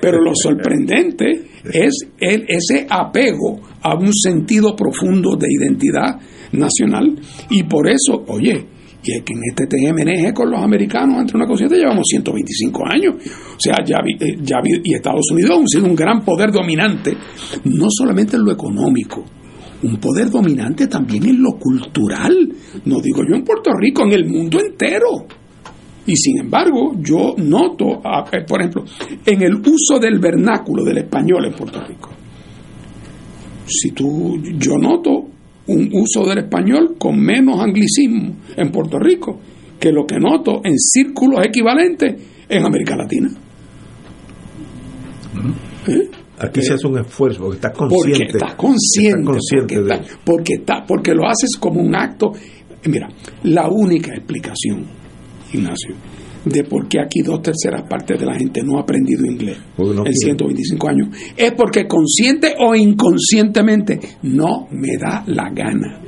Pero 0.00 0.20
lo 0.20 0.32
sorprendente 0.34 1.46
es 1.64 1.94
el, 2.18 2.44
ese 2.48 2.86
apego 2.90 3.60
a 3.82 3.96
un 3.96 4.12
sentido 4.12 4.74
profundo 4.74 5.36
de 5.36 5.46
identidad 5.48 6.18
nacional. 6.52 7.14
Y 7.50 7.62
por 7.64 7.88
eso, 7.88 8.24
oye, 8.28 8.66
y 9.04 9.12
es 9.12 9.22
que 9.24 9.32
en 9.32 9.40
este 9.48 9.66
TMNG 9.66 10.32
con 10.32 10.50
los 10.50 10.62
americanos 10.62 11.20
entre 11.20 11.36
una 11.36 11.46
cosa 11.46 11.64
y 11.64 11.68
llevamos 11.68 12.04
125 12.08 12.82
años. 12.86 13.14
O 13.16 13.60
sea, 13.60 13.76
ya, 13.84 13.98
eh, 13.98 14.36
ya 14.40 14.58
y 14.64 14.94
Estados 14.94 15.30
Unidos 15.32 15.58
ha 15.58 15.66
sido 15.66 15.86
un 15.86 15.96
gran 15.96 16.24
poder 16.24 16.52
dominante, 16.52 17.16
no 17.64 17.86
solamente 17.90 18.36
en 18.36 18.44
lo 18.44 18.52
económico, 18.52 19.24
un 19.82 19.96
poder 19.96 20.30
dominante 20.30 20.86
también 20.86 21.26
en 21.26 21.42
lo 21.42 21.58
cultural. 21.58 22.32
No 22.84 23.00
digo 23.00 23.22
yo 23.28 23.34
en 23.34 23.42
Puerto 23.42 23.72
Rico, 23.72 24.04
en 24.04 24.12
el 24.12 24.28
mundo 24.28 24.60
entero. 24.60 25.26
Y 26.06 26.16
sin 26.16 26.38
embargo, 26.38 26.94
yo 27.00 27.34
noto, 27.38 28.02
eh, 28.32 28.44
por 28.46 28.60
ejemplo, 28.60 28.84
en 29.24 29.42
el 29.42 29.54
uso 29.56 29.98
del 30.00 30.18
vernáculo 30.18 30.84
del 30.84 30.98
español 30.98 31.46
en 31.46 31.52
Puerto 31.54 31.80
Rico. 31.84 32.10
Si 33.66 33.92
tú, 33.92 34.40
yo 34.58 34.76
noto 34.78 35.31
un 35.72 35.90
uso 35.92 36.26
del 36.28 36.38
español 36.38 36.96
con 36.98 37.18
menos 37.18 37.60
anglicismo 37.60 38.36
en 38.56 38.70
Puerto 38.70 38.98
Rico 38.98 39.40
que 39.78 39.90
lo 39.90 40.06
que 40.06 40.16
noto 40.18 40.60
en 40.64 40.78
círculos 40.78 41.44
equivalentes 41.44 42.14
en 42.48 42.64
América 42.64 42.96
Latina. 42.96 43.30
¿Eh? 45.88 46.10
Aquí 46.38 46.62
se 46.62 46.74
hace 46.74 46.86
un 46.86 46.98
esfuerzo 46.98 47.40
porque 47.40 47.56
estás 47.56 47.72
consciente. 47.76 48.18
Porque 48.18 48.38
estás 48.38 48.54
consciente. 48.54 49.24
porque, 50.24 50.54
está, 50.54 50.84
porque 50.86 51.12
lo 51.12 51.28
haces 51.28 51.56
como 51.58 51.80
un 51.80 51.94
acto. 51.94 52.32
Mira, 52.84 53.08
la 53.44 53.68
única 53.68 54.12
explicación 54.14 54.86
Ignacio, 55.52 55.94
de 56.44 56.64
por 56.64 56.88
qué 56.88 57.00
aquí 57.00 57.22
dos 57.22 57.42
terceras 57.42 57.82
partes 57.88 58.18
de 58.18 58.26
la 58.26 58.34
gente 58.34 58.62
no 58.62 58.78
ha 58.78 58.82
aprendido 58.82 59.24
inglés 59.24 59.58
en 59.78 60.12
125 60.12 60.88
años, 60.88 61.08
es 61.36 61.52
porque 61.52 61.86
consciente 61.86 62.54
o 62.58 62.74
inconscientemente 62.74 63.98
no 64.22 64.68
me 64.70 64.96
da 64.98 65.24
la 65.26 65.50
gana. 65.50 66.00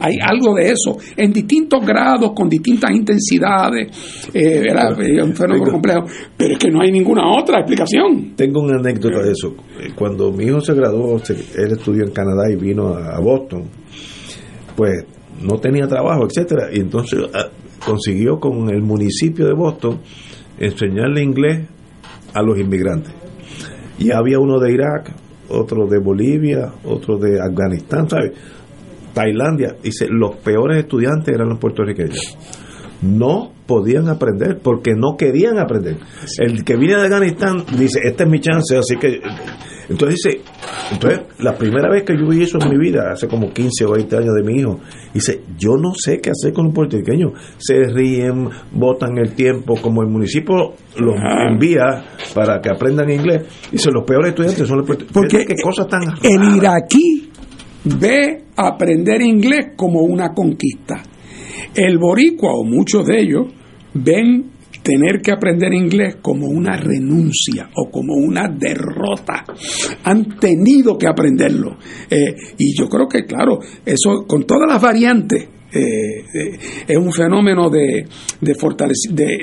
hay 0.00 0.18
algo 0.20 0.54
de 0.54 0.72
eso, 0.72 0.98
en 1.16 1.32
distintos 1.32 1.84
grados, 1.86 2.32
con 2.34 2.48
distintas 2.48 2.90
intensidades, 2.90 4.28
eh, 4.34 4.62
es 4.66 5.22
un 5.22 5.34
fenómeno 5.34 5.72
complejo, 5.72 6.04
pero 6.36 6.52
es 6.52 6.58
que 6.58 6.70
no 6.70 6.82
hay 6.82 6.90
ninguna 6.90 7.22
otra 7.30 7.60
explicación. 7.60 8.34
Tengo 8.36 8.60
una 8.60 8.78
anécdota 8.78 9.22
de 9.22 9.32
eso. 9.32 9.54
Cuando 9.94 10.32
mi 10.32 10.44
hijo 10.44 10.60
se 10.60 10.74
graduó, 10.74 11.16
él 11.16 11.72
estudió 11.72 12.04
en 12.04 12.10
Canadá 12.10 12.50
y 12.50 12.56
vino 12.56 12.94
a 12.94 13.20
Boston, 13.20 13.64
pues 14.76 15.04
no 15.40 15.58
tenía 15.58 15.86
trabajo, 15.86 16.26
etcétera, 16.26 16.68
y 16.72 16.80
entonces 16.80 17.20
ah, 17.32 17.48
consiguió 17.84 18.38
con 18.38 18.70
el 18.70 18.82
municipio 18.82 19.46
de 19.46 19.54
Boston 19.54 20.00
enseñarle 20.58 21.22
inglés 21.22 21.66
a 22.32 22.42
los 22.42 22.58
inmigrantes. 22.58 23.12
Y 23.98 24.10
había 24.10 24.38
uno 24.38 24.58
de 24.58 24.72
Irak, 24.72 25.12
otro 25.48 25.86
de 25.86 25.98
Bolivia, 25.98 26.72
otro 26.84 27.16
de 27.18 27.40
Afganistán, 27.40 28.08
¿sabes? 28.08 28.32
Tailandia. 29.12 29.76
Dice, 29.82 30.08
los 30.10 30.36
peores 30.36 30.78
estudiantes 30.78 31.34
eran 31.34 31.48
los 31.48 31.58
puertorriqueños. 31.58 32.36
No 33.02 33.52
podían 33.66 34.08
aprender 34.08 34.58
porque 34.62 34.94
no 34.96 35.16
querían 35.16 35.58
aprender. 35.58 35.98
El 36.38 36.64
que 36.64 36.76
viene 36.76 36.96
de 36.96 37.04
Afganistán 37.04 37.64
dice, 37.78 38.00
esta 38.02 38.24
es 38.24 38.30
mi 38.30 38.40
chance, 38.40 38.76
así 38.76 38.96
que 38.96 39.20
entonces 39.88 40.20
dice, 40.22 40.40
entonces 40.92 41.20
la 41.38 41.56
primera 41.56 41.90
vez 41.90 42.04
que 42.04 42.16
yo 42.16 42.28
vi 42.28 42.42
eso 42.42 42.58
en 42.60 42.70
mi 42.70 42.78
vida, 42.78 43.10
hace 43.12 43.28
como 43.28 43.52
15 43.52 43.84
o 43.84 43.92
20 43.92 44.16
años 44.16 44.34
de 44.34 44.42
mi 44.42 44.60
hijo, 44.60 44.80
dice, 45.12 45.42
yo 45.58 45.76
no 45.76 45.92
sé 45.94 46.20
qué 46.20 46.30
hacer 46.30 46.52
con 46.52 46.66
los 46.66 46.74
puertorriqueños. 46.74 47.32
Se 47.58 47.84
ríen, 47.84 48.48
botan 48.72 49.18
el 49.18 49.34
tiempo, 49.34 49.74
como 49.80 50.02
el 50.02 50.08
municipio 50.08 50.74
los 50.98 51.16
envía 51.50 52.04
para 52.34 52.60
que 52.60 52.70
aprendan 52.70 53.10
inglés. 53.10 53.42
Dice, 53.70 53.90
los 53.92 54.04
peores 54.04 54.30
estudiantes 54.30 54.66
son 54.66 54.78
los 54.78 54.86
puertorriqueños. 54.86 55.30
Porque 55.30 55.46
qué 55.46 55.62
cosas 55.62 55.88
tan 55.88 56.02
el 56.22 56.56
iraquí 56.56 57.30
ve 57.84 58.44
aprender 58.56 59.20
inglés 59.20 59.72
como 59.76 60.00
una 60.00 60.32
conquista. 60.32 61.02
El 61.74 61.98
boricua 61.98 62.52
o 62.54 62.64
muchos 62.64 63.04
de 63.06 63.20
ellos 63.20 63.46
ven 63.94 64.52
tener 64.84 65.22
que 65.22 65.32
aprender 65.32 65.72
inglés 65.72 66.16
como 66.20 66.46
una 66.46 66.76
renuncia 66.76 67.70
o 67.74 67.90
como 67.90 68.14
una 68.14 68.48
derrota. 68.48 69.44
Han 70.04 70.38
tenido 70.38 70.98
que 70.98 71.08
aprenderlo. 71.08 71.78
Eh, 72.10 72.34
y 72.58 72.78
yo 72.78 72.86
creo 72.88 73.08
que, 73.08 73.24
claro, 73.24 73.58
eso 73.84 74.26
con 74.26 74.44
todas 74.44 74.68
las 74.68 74.82
variantes 74.82 75.48
eh, 75.72 75.80
eh, 75.80 76.58
es 76.86 76.96
un 76.98 77.12
fenómeno 77.12 77.70
de, 77.70 78.06
de, 78.40 78.54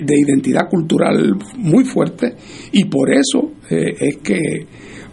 de, 0.04 0.16
identidad 0.16 0.70
cultural 0.70 1.36
muy 1.58 1.84
fuerte 1.84 2.36
y 2.72 2.86
por 2.86 3.12
eso 3.12 3.52
es 3.70 4.18
que 4.18 4.38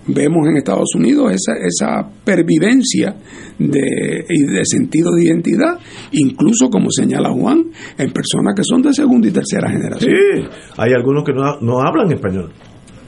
vemos 0.08 0.48
en 0.48 0.56
Estados 0.56 0.94
Unidos 0.94 1.32
esa, 1.32 1.52
esa 1.58 2.08
pervivencia 2.24 3.14
de, 3.58 4.24
de 4.28 4.64
sentido 4.64 5.12
de 5.12 5.24
identidad, 5.24 5.78
incluso 6.12 6.68
como 6.70 6.90
señala 6.90 7.30
Juan, 7.30 7.64
en 7.96 8.12
personas 8.12 8.54
que 8.56 8.64
son 8.64 8.82
de 8.82 8.92
segunda 8.92 9.28
y 9.28 9.30
tercera 9.30 9.70
generación. 9.70 10.12
Sí, 10.12 10.48
hay 10.76 10.92
algunos 10.92 11.24
que 11.24 11.32
no, 11.32 11.60
no 11.60 11.80
hablan 11.80 12.12
español 12.12 12.52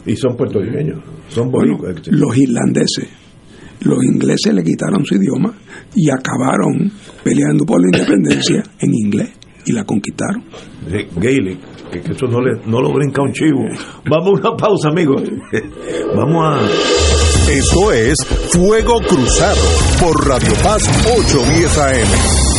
y 0.07 0.17
son 0.17 0.37
puertorriqueños, 0.37 1.03
son 1.29 1.51
boricuas. 1.51 2.07
los 2.09 2.37
irlandeses, 2.37 3.09
los 3.83 4.05
ingleses 4.05 4.53
le 4.53 4.63
quitaron 4.63 5.05
su 5.05 5.15
idioma 5.17 5.55
y 5.95 6.11
acabaron 6.11 6.91
peleando 7.25 7.65
por 7.65 7.81
la 7.81 7.89
independencia 7.97 8.63
en 8.81 8.95
inglés 8.95 9.31
y 9.67 9.73
la 9.73 9.85
conquistaron. 9.85 10.45
Gaelic, 10.91 11.59
que, 11.91 11.99
eso 12.13 12.27
no, 12.27 12.41
le, 12.41 12.61
no 12.67 12.81
lo 12.81 12.93
brinca 12.93 13.23
un 13.23 13.33
chivo. 13.33 13.65
Vamos 14.09 14.41
a 14.41 14.49
una 14.49 14.57
pausa, 14.57 14.89
amigos. 14.89 15.23
Vamos 16.15 16.45
a... 16.45 17.51
Esto 17.51 17.93
es 17.93 18.17
Fuego 18.53 19.01
Cruzado 19.01 19.61
por 20.01 20.29
Radio 20.29 20.53
Paz 20.63 20.89
810 21.05 21.79
AM. 21.79 22.50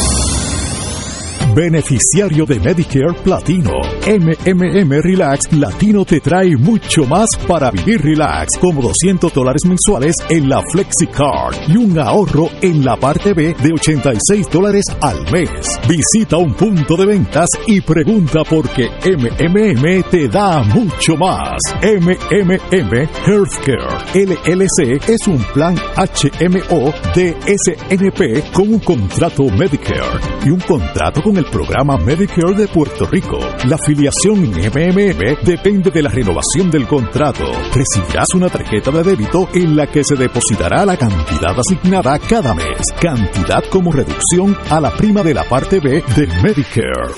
Beneficiario 1.54 2.46
de 2.46 2.60
Medicare 2.60 3.14
Platino. 3.24 3.74
MMM 4.08 5.02
Relax 5.02 5.52
Latino 5.52 6.06
te 6.06 6.22
trae 6.22 6.56
mucho 6.56 7.06
más 7.06 7.30
para 7.48 7.72
vivir 7.72 8.02
relax, 8.02 8.58
como 8.60 8.82
200 8.82 9.34
dólares 9.34 9.64
mensuales 9.66 10.16
en 10.30 10.48
la 10.48 10.62
FlexiCard 10.72 11.56
y 11.68 11.78
un 11.78 12.00
ahorro 12.00 12.50
en 12.62 12.86
la 12.86 12.96
parte 12.96 13.34
B 13.34 13.54
de 13.62 13.74
86 13.74 14.50
dólares 14.50 14.86
al 15.02 15.30
mes. 15.32 15.50
Visita 15.88 16.38
un 16.38 16.54
punto 16.54 16.96
de 16.96 17.06
ventas 17.06 17.50
y 17.68 17.82
pregunta 17.82 18.44
por 18.44 18.70
qué 18.70 18.90
MMM 19.06 20.04
te 20.10 20.30
da 20.30 20.64
mucho 20.64 21.18
más. 21.18 21.60
MMM 21.82 22.92
Healthcare 23.26 24.02
LLC 24.14 25.10
es 25.10 25.28
un 25.28 25.44
plan 25.54 25.76
HMO 25.76 26.94
de 27.14 27.36
SNP 27.46 28.52
con 28.54 28.74
un 28.74 28.80
contrato 28.80 29.44
Medicare 29.50 30.20
y 30.46 30.50
un 30.50 30.60
contrato 30.60 31.22
con 31.22 31.41
el 31.42 31.46
programa 31.50 31.98
Medicare 31.98 32.54
de 32.54 32.68
Puerto 32.68 33.06
Rico. 33.06 33.40
La 33.66 33.76
afiliación 33.76 34.46
en 34.46 34.52
MMM 34.52 35.44
depende 35.44 35.90
de 35.90 36.02
la 36.04 36.10
renovación 36.10 36.70
del 36.70 36.88
contrato. 36.88 37.46
Recibirás 37.74 38.28
una 38.36 38.48
tarjeta 38.50 38.92
de 38.92 39.04
débito 39.04 39.50
en 39.54 39.76
la 39.76 39.88
que 39.88 40.04
se 40.04 40.16
depositará 40.16 40.86
la 40.86 40.98
cantidad 40.98 41.58
asignada 41.58 42.20
cada 42.20 42.54
mes. 42.54 42.78
Cantidad 43.00 43.64
como 43.72 43.92
reducción 43.92 44.56
a 44.70 44.80
la 44.80 44.92
prima 44.92 45.24
de 45.24 45.34
la 45.34 45.44
parte 45.46 45.80
B 45.80 46.04
de 46.16 46.28
Medicare. 46.44 47.14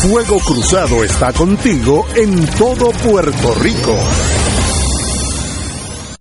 Fuego 0.00 0.38
Cruzado 0.38 1.04
está 1.04 1.32
contigo 1.32 2.06
en 2.16 2.46
todo 2.56 2.90
Puerto 2.90 3.54
Rico. 3.60 3.98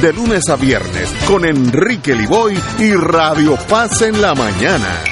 de 0.00 0.12
lunes 0.14 0.48
a 0.48 0.56
viernes 0.56 1.12
con 1.26 1.44
Enrique 1.44 2.14
Liboy 2.14 2.56
y 2.78 2.92
Radio 2.94 3.56
Paz 3.68 4.00
en 4.02 4.20
la 4.20 4.34
mañana. 4.34 5.04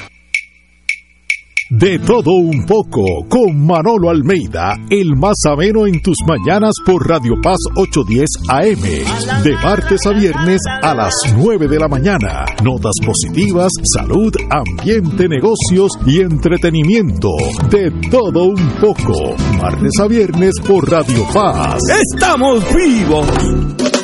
De 1.70 1.98
todo 1.98 2.32
un 2.32 2.64
poco 2.64 3.02
con 3.28 3.66
Manolo 3.66 4.08
Almeida, 4.08 4.78
el 4.88 5.14
más 5.16 5.36
ameno 5.46 5.86
en 5.86 6.00
tus 6.00 6.16
mañanas 6.26 6.72
por 6.86 7.06
Radio 7.06 7.34
Paz 7.42 7.58
810 7.76 8.28
AM, 8.48 9.42
de 9.42 9.52
martes 9.62 10.06
a 10.06 10.12
viernes 10.12 10.60
a 10.82 10.94
las 10.94 11.12
9 11.36 11.68
de 11.68 11.78
la 11.78 11.88
mañana. 11.88 12.46
Notas 12.64 12.94
positivas, 13.04 13.70
salud, 13.82 14.32
ambiente, 14.48 15.28
negocios 15.28 15.92
y 16.06 16.20
entretenimiento. 16.20 17.28
De 17.68 17.90
todo 18.10 18.44
un 18.44 18.70
poco, 18.80 19.36
martes 19.60 19.92
a 20.00 20.06
viernes 20.06 20.54
por 20.66 20.90
Radio 20.90 21.26
Paz. 21.34 21.82
¡Estamos 21.90 22.64
vivos! 22.74 23.97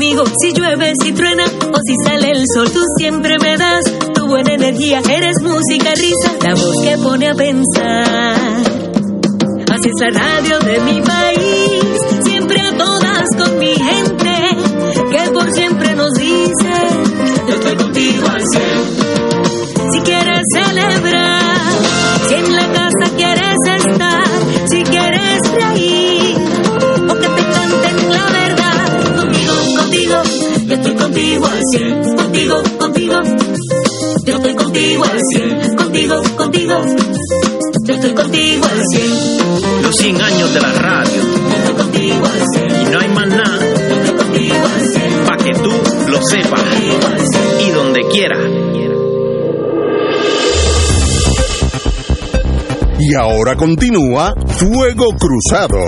Conmigo. 0.00 0.24
Si 0.40 0.52
llueve, 0.52 0.94
si 1.02 1.12
truena 1.12 1.44
o 1.44 1.78
si 1.84 1.94
sale 2.06 2.30
el 2.30 2.44
sol, 2.54 2.70
tú 2.72 2.80
siempre 2.96 3.38
me 3.38 3.56
das 3.58 3.84
tu 4.14 4.26
buena 4.26 4.54
energía. 4.54 5.02
Eres 5.10 5.36
música, 5.42 5.92
risa, 5.94 6.38
la 6.42 6.54
voz 6.54 6.76
que 6.82 6.96
pone 6.96 7.28
a 7.28 7.34
pensar. 7.34 8.36
Así 9.68 9.88
es 9.88 10.00
la 10.00 10.10
radio 10.10 10.58
de 10.60 10.80
mi 10.80 11.00
país, 11.02 11.84
siempre 12.24 12.60
a 12.60 12.76
todas 12.76 13.24
con 13.38 13.58
mi 13.58 13.74
gente, 13.74 14.34
que 15.10 15.30
por 15.32 15.52
siempre 15.52 15.94
nos 15.94 16.12
dice, 16.14 16.72
yo 17.46 17.54
estoy 17.54 17.76
contigo 17.76 18.26
al. 18.28 18.42
Si 19.92 20.00
quieres 20.00 20.29
contigo 34.70 35.04
al 35.04 35.18
cien, 35.32 35.76
contigo, 35.76 36.22
contigo, 36.36 36.74
yo 37.82 37.94
estoy 37.94 38.14
contigo 38.14 38.64
al 38.66 38.82
cien. 38.86 39.82
Los 39.82 39.96
100 39.96 40.20
años 40.20 40.54
de 40.54 40.60
la 40.60 40.72
radio. 40.74 41.22
Y 41.98 42.90
no 42.90 43.00
hay 43.00 43.08
más 43.08 43.26
nada. 43.26 43.58
Para 45.26 45.44
que 45.44 45.52
tú 45.54 45.70
lo 46.08 46.22
sepas. 46.22 46.62
Y 47.66 47.70
donde 47.72 48.00
quiera. 48.12 48.36
Y 53.00 53.14
ahora 53.14 53.56
continúa 53.56 54.34
Fuego 54.46 55.06
Cruzado. 55.18 55.78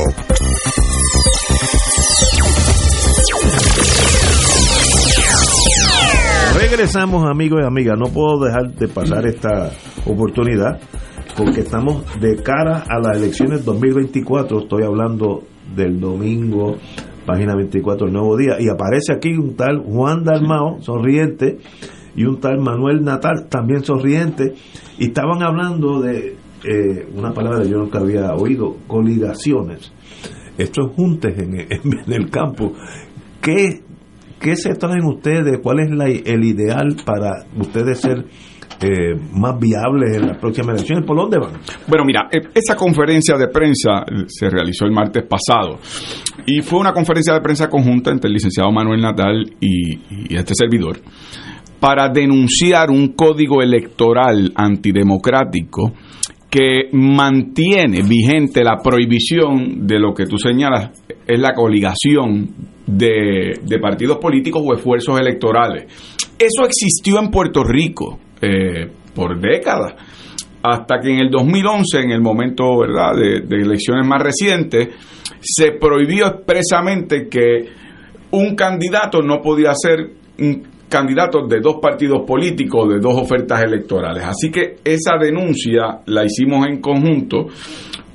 Regresamos 6.63 7.29
amigos 7.29 7.61
y 7.63 7.67
amigas, 7.67 7.99
no 7.99 8.07
puedo 8.13 8.45
dejar 8.45 8.73
de 8.75 8.87
pasar 8.89 9.27
esta 9.27 9.71
oportunidad 10.07 10.81
porque 11.37 11.61
estamos 11.61 12.05
de 12.21 12.37
cara 12.43 12.85
a 12.89 12.99
las 13.01 13.17
elecciones 13.17 13.65
2024, 13.65 14.61
estoy 14.61 14.85
hablando 14.85 15.43
del 15.75 15.99
domingo, 16.01 16.77
página 17.27 17.57
24 17.57 18.07
del 18.07 18.15
Nuevo 18.15 18.37
Día, 18.37 18.57
y 18.61 18.69
aparece 18.69 19.13
aquí 19.13 19.33
un 19.33 19.57
tal 19.57 19.83
Juan 19.85 20.23
Dalmao, 20.25 20.81
sonriente, 20.83 21.59
y 22.15 22.25
un 22.25 22.39
tal 22.41 22.59
Manuel 22.61 23.03
Natal, 23.03 23.47
también 23.49 23.83
sonriente, 23.83 24.55
y 24.99 25.07
estaban 25.07 25.43
hablando 25.43 26.01
de 26.01 26.37
eh, 26.65 27.09
una 27.17 27.33
palabra 27.33 27.63
que 27.63 27.71
yo 27.71 27.79
nunca 27.79 27.99
había 27.99 28.35
oído, 28.35 28.77
coligaciones. 28.87 29.91
Esto 30.59 30.83
es 30.89 30.95
juntes 30.95 31.37
en, 31.39 31.55
en- 31.61 31.99
en 32.07 32.13
el 32.13 32.31
campo. 32.31 32.73
¿Qué, 33.41 33.82
¿Qué 34.43 34.57
se 34.57 34.75
traen 34.75 35.05
ustedes? 35.05 35.61
¿Cuál 35.63 35.79
es 35.81 36.25
el 36.27 36.45
ideal 36.45 36.97
para 37.07 37.47
ustedes 37.57 38.01
ser 38.01 38.25
eh, 38.81 39.15
más 39.33 39.57
viables 39.61 40.17
en 40.17 40.27
las 40.27 40.39
próximas 40.39 40.75
elecciones? 40.75 41.07
¿Por 41.07 41.17
dónde 41.17 41.39
van? 41.39 41.53
Bueno, 41.87 42.05
mira, 42.05 42.29
eh, 42.33 42.41
esa 42.53 42.75
conferencia 42.75 43.37
de 43.37 43.47
prensa 43.47 44.01
eh, 44.01 44.25
se 44.27 44.51
realizó 44.51 44.85
el 44.85 44.91
martes 44.91 45.23
pasado 45.29 45.79
y 46.45 46.61
fue 46.61 46.81
una 46.81 46.93
conferencia 46.93 47.35
de 47.35 47.41
prensa 47.41 47.69
conjunta 47.69 48.11
entre 48.11 48.27
el 48.27 48.35
licenciado 48.35 48.73
Manuel 48.73 49.01
Natal 49.01 49.45
y, 49.61 50.33
y 50.33 50.37
este 50.37 50.57
servidor 50.57 50.99
para 51.79 52.09
denunciar 52.09 52.91
un 52.91 53.13
código 53.13 53.63
electoral 53.63 54.53
antidemocrático 54.57 55.93
que 56.53 56.91
mantiene 56.93 58.03
vigente 58.03 58.63
la 58.63 58.77
prohibición 58.83 59.87
de 59.87 59.99
lo 59.99 60.13
que 60.13 60.27
tú 60.27 60.37
señalas 60.37 61.02
es 61.27 61.39
la 61.39 61.55
coligación 61.55 62.49
de, 62.87 63.61
de 63.63 63.79
partidos 63.79 64.19
políticos 64.19 64.63
o 64.65 64.75
esfuerzos 64.75 65.19
electorales. 65.19 65.85
Eso 66.39 66.65
existió 66.65 67.21
en 67.21 67.31
Puerto 67.31 67.63
Rico 67.63 68.19
eh, 68.41 68.91
por 69.15 69.41
décadas 69.41 69.95
hasta 70.63 71.01
que 71.01 71.11
en 71.11 71.19
el 71.19 71.31
2011, 71.31 72.01
en 72.01 72.11
el 72.13 72.21
momento 72.21 72.79
¿verdad? 72.79 73.15
De, 73.15 73.57
elecciones 73.57 74.07
más 74.07 74.23
recientes, 74.23 74.89
se 75.41 75.73
prohibió 75.73 76.27
expresamente 76.27 77.29
que 77.29 77.69
un 78.31 78.55
candidato 78.55 79.21
no 79.23 79.41
podía 79.43 79.73
ser 79.75 80.11
un 80.39 80.63
candidato 80.89 81.47
de 81.47 81.61
dos 81.61 81.77
partidos 81.81 82.23
políticos, 82.27 82.89
de 82.89 83.01
dos 83.01 83.15
ofertas 83.21 83.63
electorales. 83.63 84.25
Así 84.25 84.51
que 84.51 84.77
esa 84.85 85.17
denuncia 85.19 86.01
la 86.07 86.25
hicimos 86.25 86.67
en 86.67 86.81
conjunto 86.81 87.47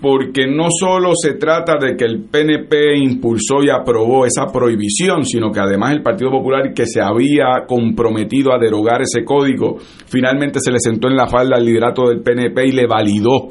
porque 0.02 0.48
no 0.48 0.68
solo 0.70 1.12
se 1.16 1.34
trata 1.34 1.78
de 1.78 1.96
que 1.96 2.06
el 2.06 2.26
PNP 2.26 2.98
impulsó 2.98 3.64
y 3.64 3.70
aprobó 3.70 4.26
esa 4.26 4.46
prohibición, 4.46 5.26
sino 5.26 5.52
que 5.52 5.60
además 5.60 5.94
el 5.94 6.04
Partido 6.04 6.32
Popular 6.32 6.74
que 6.74 6.86
se 6.86 7.02
había 7.02 7.66
comprometido 7.68 8.54
a 8.54 8.60
derogar 8.60 9.02
ese 9.02 9.24
código, 9.24 9.78
finalmente 10.06 10.60
se 10.60 10.72
le 10.72 10.80
sentó 10.80 11.08
en 11.08 11.16
la 11.16 11.28
falda 11.28 11.58
al 11.58 11.66
liderato 11.66 12.10
del 12.10 12.22
PNP 12.22 12.68
y 12.68 12.72
le 12.72 12.88
validó 12.88 13.50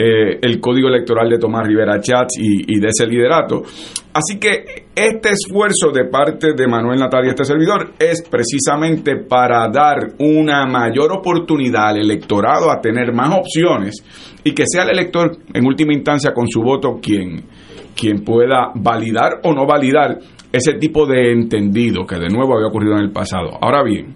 eh, 0.00 0.38
el 0.42 0.60
código 0.60 0.86
electoral 0.86 1.28
de 1.28 1.38
Tomás 1.38 1.66
Rivera 1.66 2.00
Chats 2.00 2.38
y, 2.38 2.78
de 2.78 2.86
ese 2.86 3.04
liderato. 3.04 3.64
Así 4.12 4.38
que 4.38 4.86
este 4.94 5.30
esfuerzo 5.30 5.90
de 5.92 6.04
parte 6.04 6.52
de 6.56 6.68
Manuel 6.68 7.00
Natal 7.00 7.26
y 7.26 7.30
este 7.30 7.44
servidor 7.44 7.94
es 7.98 8.22
precisamente 8.30 9.16
para 9.16 9.68
dar 9.68 10.12
una 10.20 10.66
mayor 10.66 11.10
oportunidad 11.10 11.88
al 11.88 11.98
electorado 11.98 12.70
a 12.70 12.80
tener 12.80 13.12
más 13.12 13.40
opciones 13.40 13.96
y 14.44 14.52
que 14.52 14.62
sea 14.68 14.84
el 14.84 14.90
elector 14.90 15.36
en 15.52 15.66
última 15.66 15.92
instancia 15.92 16.32
con 16.32 16.46
su 16.46 16.62
voto 16.62 17.00
quien, 17.02 17.42
quien 18.00 18.22
pueda 18.22 18.70
validar 18.76 19.40
o 19.42 19.52
no 19.52 19.66
validar 19.66 20.16
ese 20.52 20.74
tipo 20.74 21.06
de 21.06 21.32
entendido 21.32 22.06
que 22.06 22.20
de 22.20 22.28
nuevo 22.28 22.54
había 22.54 22.68
ocurrido 22.68 22.94
en 22.94 23.00
el 23.02 23.10
pasado. 23.10 23.58
Ahora 23.60 23.82
bien, 23.82 24.14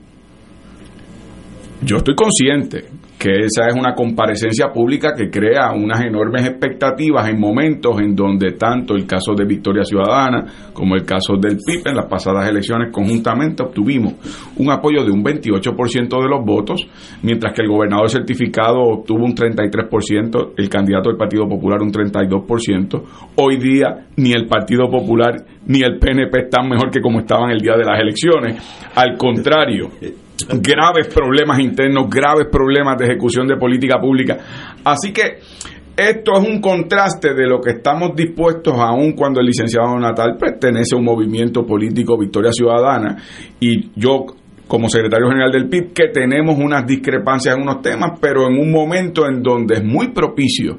yo 1.83 1.97
estoy 1.97 2.15
consciente 2.15 3.02
que 3.23 3.45
esa 3.45 3.69
es 3.69 3.77
una 3.77 3.95
comparecencia 3.95 4.73
pública 4.73 5.15
que 5.17 5.31
crea 5.31 5.71
unas 5.71 6.01
enormes 6.01 6.45
expectativas 6.45 7.29
en 7.29 7.39
momentos 7.39 8.01
en 8.01 8.17
donde 8.17 8.55
tanto 8.59 8.97
el 8.97 9.07
caso 9.07 9.33
de 9.37 9.45
Victoria 9.45 9.85
Ciudadana 9.85 10.45
como 10.73 10.97
el 10.97 11.05
caso 11.05 11.35
del 11.37 11.59
PIB 11.65 11.87
en 11.87 11.95
las 11.95 12.07
pasadas 12.07 12.49
elecciones 12.49 12.93
conjuntamente 12.93 13.63
obtuvimos 13.63 14.15
un 14.57 14.73
apoyo 14.73 15.05
de 15.05 15.13
un 15.13 15.23
28% 15.23 16.21
de 16.21 16.29
los 16.29 16.45
votos, 16.45 16.81
mientras 17.23 17.55
que 17.55 17.63
el 17.63 17.69
gobernador 17.69 18.11
certificado 18.11 18.81
obtuvo 18.81 19.25
un 19.25 19.37
33%, 19.37 20.55
el 20.57 20.69
candidato 20.69 21.09
del 21.09 21.17
Partido 21.17 21.49
Popular 21.49 21.81
un 21.81 21.93
32%. 21.93 23.03
Hoy 23.37 23.57
día 23.59 24.09
ni 24.17 24.33
el 24.33 24.49
Partido 24.49 24.91
Popular 24.91 25.37
ni 25.69 25.81
el 25.83 26.01
PNP 26.01 26.41
están 26.41 26.69
mejor 26.69 26.91
que 26.91 27.01
como 27.01 27.21
estaban 27.21 27.53
el 27.53 27.61
día 27.61 27.77
de 27.77 27.85
las 27.85 28.01
elecciones. 28.01 28.91
Al 28.97 29.17
contrario, 29.17 29.91
graves 30.61 31.09
problemas 31.09 31.59
internos, 31.61 32.09
graves 32.09 32.47
problemas 32.51 32.99
de 32.99 33.07
ejecución 33.07 33.47
de 33.47 33.57
política 33.57 33.99
pública. 34.01 34.39
Así 34.85 35.13
que 35.13 35.39
esto 35.97 36.33
es 36.33 36.49
un 36.49 36.61
contraste 36.61 37.35
de 37.35 37.47
lo 37.47 37.61
que 37.61 37.73
estamos 37.73 38.17
dispuestos, 38.17 38.75
aún 38.79 39.13
cuando 39.13 39.41
el 39.41 39.47
licenciado 39.47 39.99
Natal 39.99 40.37
pertenece 40.39 40.95
a 40.95 40.99
un 40.99 41.05
movimiento 41.05 41.67
político 41.67 42.19
Victoria 42.19 42.51
Ciudadana, 42.51 43.17
y 43.61 43.91
yo 43.95 44.27
como 44.67 44.89
secretario 44.89 45.29
general 45.29 45.53
del 45.53 45.69
PIB, 45.69 45.93
que 45.93 46.09
tenemos 46.09 46.57
unas 46.59 46.87
discrepancias 46.87 47.55
en 47.55 47.63
unos 47.63 47.83
temas, 47.83 48.19
pero 48.19 48.49
en 48.49 48.59
un 48.59 48.73
momento 48.73 49.29
en 49.29 49.43
donde 49.43 49.75
es 49.75 49.85
muy 49.85 50.13
propicio 50.13 50.79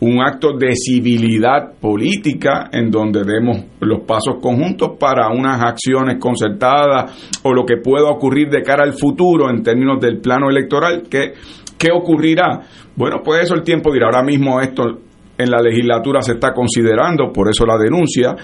un 0.00 0.20
acto 0.20 0.56
de 0.56 0.74
civilidad 0.74 1.74
política 1.80 2.68
en 2.72 2.90
donde 2.90 3.22
demos 3.24 3.64
los 3.80 4.00
pasos 4.00 4.36
conjuntos 4.40 4.92
para 4.98 5.28
unas 5.28 5.62
acciones 5.62 6.18
concertadas 6.18 7.38
o 7.42 7.52
lo 7.52 7.64
que 7.64 7.76
pueda 7.76 8.10
ocurrir 8.10 8.48
de 8.48 8.62
cara 8.62 8.84
al 8.84 8.94
futuro 8.94 9.50
en 9.50 9.62
términos 9.62 10.00
del 10.00 10.20
plano 10.20 10.48
electoral, 10.50 11.02
que 11.08 11.34
¿qué 11.78 11.88
ocurrirá? 11.92 12.62
Bueno, 12.96 13.18
pues 13.24 13.44
eso 13.44 13.54
el 13.54 13.62
tiempo 13.62 13.92
dirá. 13.92 14.06
Ahora 14.06 14.22
mismo 14.22 14.60
esto 14.60 15.00
en 15.36 15.50
la 15.50 15.60
legislatura 15.60 16.22
se 16.22 16.32
está 16.32 16.52
considerando, 16.52 17.32
por 17.32 17.48
eso 17.48 17.66
la 17.66 17.76
denuncia. 17.76 18.34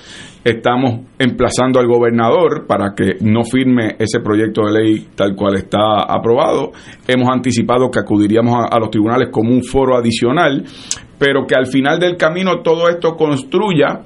Estamos 0.42 1.06
emplazando 1.18 1.78
al 1.78 1.86
gobernador 1.86 2.66
para 2.66 2.94
que 2.94 3.16
no 3.20 3.44
firme 3.44 3.96
ese 3.98 4.20
proyecto 4.20 4.62
de 4.64 4.72
ley 4.72 5.08
tal 5.14 5.34
cual 5.36 5.56
está 5.56 6.02
aprobado. 6.08 6.72
Hemos 7.06 7.28
anticipado 7.28 7.90
que 7.90 8.00
acudiríamos 8.00 8.56
a, 8.70 8.78
los 8.78 8.90
tribunales 8.90 9.28
como 9.30 9.52
un 9.52 9.62
foro 9.62 9.96
adicional, 9.96 10.64
pero 11.18 11.46
que 11.46 11.54
al 11.54 11.66
final 11.66 11.98
del 11.98 12.16
camino 12.16 12.62
todo 12.62 12.88
esto 12.88 13.14
construya 13.16 14.00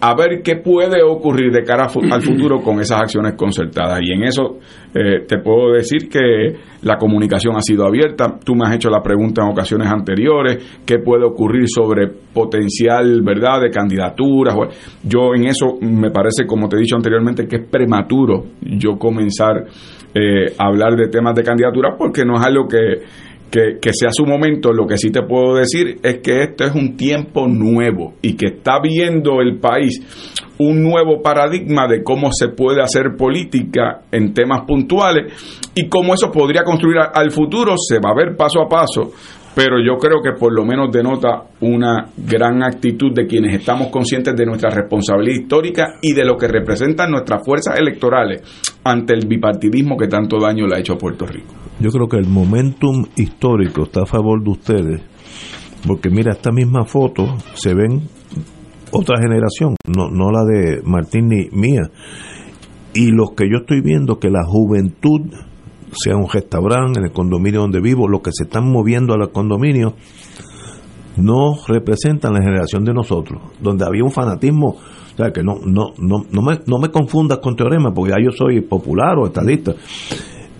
a 0.00 0.14
ver 0.14 0.42
qué 0.42 0.56
puede 0.56 1.02
ocurrir 1.02 1.52
de 1.52 1.62
cara 1.62 1.86
al 2.10 2.22
futuro 2.22 2.60
con 2.60 2.80
esas 2.80 3.02
acciones 3.02 3.34
concertadas. 3.34 4.00
Y 4.02 4.12
en 4.12 4.24
eso 4.24 4.58
eh, 4.94 5.24
te 5.26 5.38
puedo 5.38 5.72
decir 5.72 6.08
que 6.08 6.56
la 6.82 6.96
comunicación 6.96 7.56
ha 7.56 7.60
sido 7.60 7.86
abierta. 7.86 8.38
Tú 8.42 8.54
me 8.54 8.66
has 8.66 8.74
hecho 8.74 8.88
la 8.88 9.02
pregunta 9.02 9.42
en 9.42 9.50
ocasiones 9.50 9.88
anteriores, 9.88 10.80
qué 10.86 10.98
puede 10.98 11.24
ocurrir 11.24 11.68
sobre 11.68 12.08
potencial, 12.08 13.20
¿verdad?, 13.22 13.60
de 13.60 13.70
candidaturas. 13.70 14.56
Yo 15.02 15.34
en 15.34 15.46
eso 15.46 15.76
me 15.80 16.10
parece, 16.10 16.46
como 16.46 16.68
te 16.68 16.76
he 16.76 16.80
dicho 16.80 16.96
anteriormente, 16.96 17.46
que 17.46 17.56
es 17.56 17.68
prematuro 17.68 18.44
yo 18.62 18.96
comenzar 18.98 19.66
eh, 20.14 20.54
a 20.58 20.66
hablar 20.66 20.96
de 20.96 21.08
temas 21.08 21.34
de 21.34 21.44
candidaturas 21.44 21.94
porque 21.96 22.24
no 22.24 22.34
es 22.34 22.44
algo 22.44 22.66
que 22.66 22.78
que, 23.50 23.92
sea 23.92 24.10
su 24.12 24.24
momento, 24.24 24.72
lo 24.72 24.86
que 24.86 24.96
sí 24.96 25.10
te 25.10 25.22
puedo 25.22 25.56
decir 25.56 25.98
es 26.02 26.18
que 26.18 26.42
esto 26.44 26.64
es 26.64 26.74
un 26.74 26.96
tiempo 26.96 27.48
nuevo 27.48 28.14
y 28.22 28.34
que 28.34 28.46
está 28.46 28.80
viendo 28.80 29.40
el 29.40 29.58
país 29.58 30.00
un 30.58 30.82
nuevo 30.82 31.22
paradigma 31.22 31.88
de 31.88 32.02
cómo 32.02 32.30
se 32.32 32.48
puede 32.48 32.82
hacer 32.82 33.16
política 33.16 34.02
en 34.12 34.34
temas 34.34 34.66
puntuales 34.66 35.32
y 35.74 35.88
cómo 35.88 36.14
eso 36.14 36.30
podría 36.30 36.62
construir 36.62 36.98
al 36.98 37.30
futuro, 37.30 37.74
se 37.76 37.98
va 37.98 38.10
a 38.10 38.14
ver 38.14 38.36
paso 38.36 38.60
a 38.60 38.68
paso, 38.68 39.12
pero 39.54 39.76
yo 39.84 39.96
creo 39.98 40.22
que 40.22 40.38
por 40.38 40.52
lo 40.52 40.64
menos 40.64 40.92
denota 40.92 41.44
una 41.60 42.08
gran 42.16 42.62
actitud 42.62 43.12
de 43.12 43.26
quienes 43.26 43.54
estamos 43.54 43.88
conscientes 43.88 44.36
de 44.36 44.46
nuestra 44.46 44.70
responsabilidad 44.70 45.40
histórica 45.40 45.86
y 46.00 46.12
de 46.12 46.24
lo 46.24 46.36
que 46.36 46.46
representan 46.46 47.10
nuestras 47.10 47.44
fuerzas 47.44 47.78
electorales 47.78 48.42
ante 48.84 49.14
el 49.14 49.26
bipartidismo 49.26 49.96
que 49.96 50.06
tanto 50.06 50.38
daño 50.38 50.66
le 50.66 50.76
ha 50.76 50.80
hecho 50.80 50.94
a 50.94 50.98
Puerto 50.98 51.26
Rico. 51.26 51.54
Yo 51.80 51.90
creo 51.90 52.08
que 52.08 52.18
el 52.18 52.26
momentum 52.26 53.04
histórico 53.16 53.84
está 53.84 54.02
a 54.02 54.06
favor 54.06 54.42
de 54.42 54.50
ustedes, 54.50 55.02
porque 55.86 56.10
mira, 56.10 56.32
esta 56.32 56.52
misma 56.52 56.84
foto 56.84 57.24
se 57.54 57.74
ven 57.74 58.02
otra 58.92 59.16
generación, 59.20 59.76
no, 59.86 60.10
no 60.10 60.30
la 60.30 60.44
de 60.44 60.82
Martín 60.84 61.28
ni 61.28 61.48
mía, 61.50 61.82
y 62.94 63.10
los 63.12 63.32
que 63.36 63.48
yo 63.50 63.58
estoy 63.58 63.80
viendo 63.80 64.18
que 64.18 64.30
la 64.30 64.44
juventud 64.44 65.32
sea 65.92 66.16
un 66.16 66.28
restaurante, 66.28 67.00
en 67.00 67.06
el 67.06 67.12
condominio 67.12 67.60
donde 67.60 67.80
vivo, 67.80 68.08
los 68.08 68.20
que 68.20 68.30
se 68.32 68.44
están 68.44 68.70
moviendo 68.70 69.14
a 69.14 69.18
los 69.18 69.28
condominios, 69.30 69.94
no 71.16 71.54
representan 71.66 72.34
la 72.34 72.42
generación 72.42 72.84
de 72.84 72.94
nosotros, 72.94 73.42
donde 73.60 73.84
había 73.84 74.04
un 74.04 74.10
fanatismo, 74.10 74.68
o 74.68 75.16
sea, 75.16 75.32
que 75.32 75.42
no, 75.42 75.56
no, 75.64 75.92
no, 75.98 76.24
no, 76.30 76.42
me, 76.42 76.60
no 76.66 76.78
me 76.78 76.90
confundas 76.90 77.38
con 77.38 77.56
teorema, 77.56 77.92
porque 77.92 78.12
ya 78.12 78.24
yo 78.24 78.30
soy 78.30 78.60
popular 78.60 79.18
o 79.18 79.26
estadista. 79.26 79.74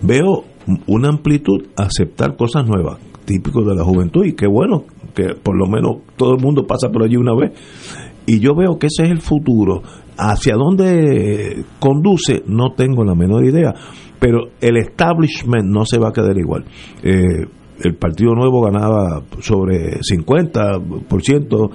Veo 0.01 0.43
una 0.87 1.09
amplitud 1.09 1.67
a 1.75 1.83
aceptar 1.83 2.35
cosas 2.35 2.67
nuevas, 2.67 2.99
típico 3.25 3.63
de 3.63 3.75
la 3.75 3.83
juventud, 3.83 4.25
y 4.25 4.33
qué 4.33 4.47
bueno 4.47 4.83
que 5.15 5.35
por 5.35 5.57
lo 5.57 5.67
menos 5.67 5.97
todo 6.15 6.35
el 6.35 6.41
mundo 6.41 6.65
pasa 6.65 6.89
por 6.89 7.03
allí 7.03 7.15
una 7.15 7.35
vez. 7.35 7.51
Y 8.25 8.39
yo 8.39 8.55
veo 8.55 8.77
que 8.77 8.87
ese 8.87 9.03
es 9.03 9.11
el 9.11 9.21
futuro. 9.21 9.81
Hacia 10.17 10.55
dónde 10.55 11.65
conduce, 11.79 12.43
no 12.45 12.73
tengo 12.75 13.03
la 13.03 13.15
menor 13.15 13.43
idea 13.43 13.73
pero 14.21 14.51
el 14.61 14.77
establishment 14.77 15.65
no 15.65 15.83
se 15.83 15.97
va 15.97 16.09
a 16.09 16.11
quedar 16.13 16.37
igual. 16.37 16.63
Eh, 17.01 17.47
el 17.83 17.95
Partido 17.95 18.35
Nuevo 18.35 18.61
ganaba 18.61 19.23
sobre 19.39 19.97
50%, 19.99 21.69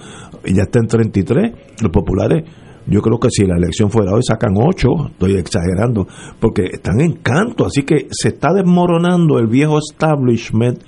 y 0.44 0.54
ya 0.54 0.62
está 0.62 0.78
en 0.78 0.86
33%. 0.86 1.54
Los 1.82 1.90
populares, 1.90 2.44
yo 2.86 3.02
creo 3.02 3.18
que 3.18 3.30
si 3.30 3.44
la 3.44 3.56
elección 3.56 3.90
fuera 3.90 4.12
hoy 4.12 4.22
sacan 4.22 4.54
8, 4.56 4.88
estoy 5.10 5.34
exagerando, 5.34 6.06
porque 6.38 6.66
están 6.72 7.00
en 7.00 7.14
canto, 7.14 7.66
así 7.66 7.82
que 7.82 8.06
se 8.12 8.28
está 8.28 8.52
desmoronando 8.54 9.40
el 9.40 9.48
viejo 9.48 9.78
establishment 9.78 10.78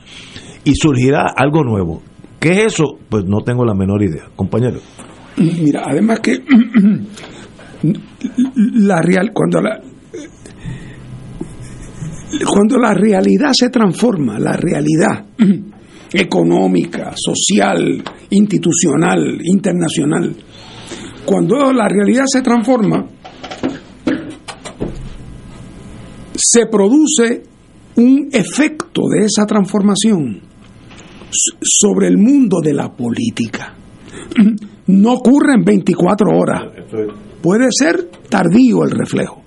y 0.62 0.74
surgirá 0.76 1.26
algo 1.36 1.64
nuevo. 1.64 2.02
¿Qué 2.38 2.50
es 2.50 2.74
eso? 2.74 2.98
Pues 3.08 3.24
no 3.24 3.38
tengo 3.44 3.64
la 3.64 3.74
menor 3.74 4.00
idea, 4.04 4.28
compañero. 4.36 4.78
Mira, 5.36 5.82
además 5.90 6.20
que 6.20 6.38
la 8.54 9.02
real 9.02 9.32
cuando 9.34 9.60
la, 9.60 9.80
cuando 12.46 12.78
la 12.78 12.94
realidad 12.94 13.50
se 13.52 13.70
transforma, 13.70 14.38
la 14.38 14.56
realidad 14.56 15.24
económica, 16.12 17.12
social, 17.16 18.02
institucional, 18.30 19.40
internacional, 19.44 20.34
cuando 21.24 21.72
la 21.72 21.88
realidad 21.88 22.24
se 22.26 22.42
transforma, 22.42 23.06
se 26.34 26.66
produce 26.66 27.42
un 27.96 28.28
efecto 28.32 29.02
de 29.08 29.26
esa 29.26 29.44
transformación 29.44 30.40
sobre 31.60 32.08
el 32.08 32.16
mundo 32.16 32.58
de 32.62 32.72
la 32.72 32.90
política. 32.90 33.74
No 34.88 35.12
ocurre 35.12 35.52
en 35.54 35.64
24 35.64 36.30
horas. 36.34 36.62
Puede 37.42 37.66
ser 37.70 38.08
tardío 38.30 38.84
el 38.84 38.90
reflejo. 38.90 39.42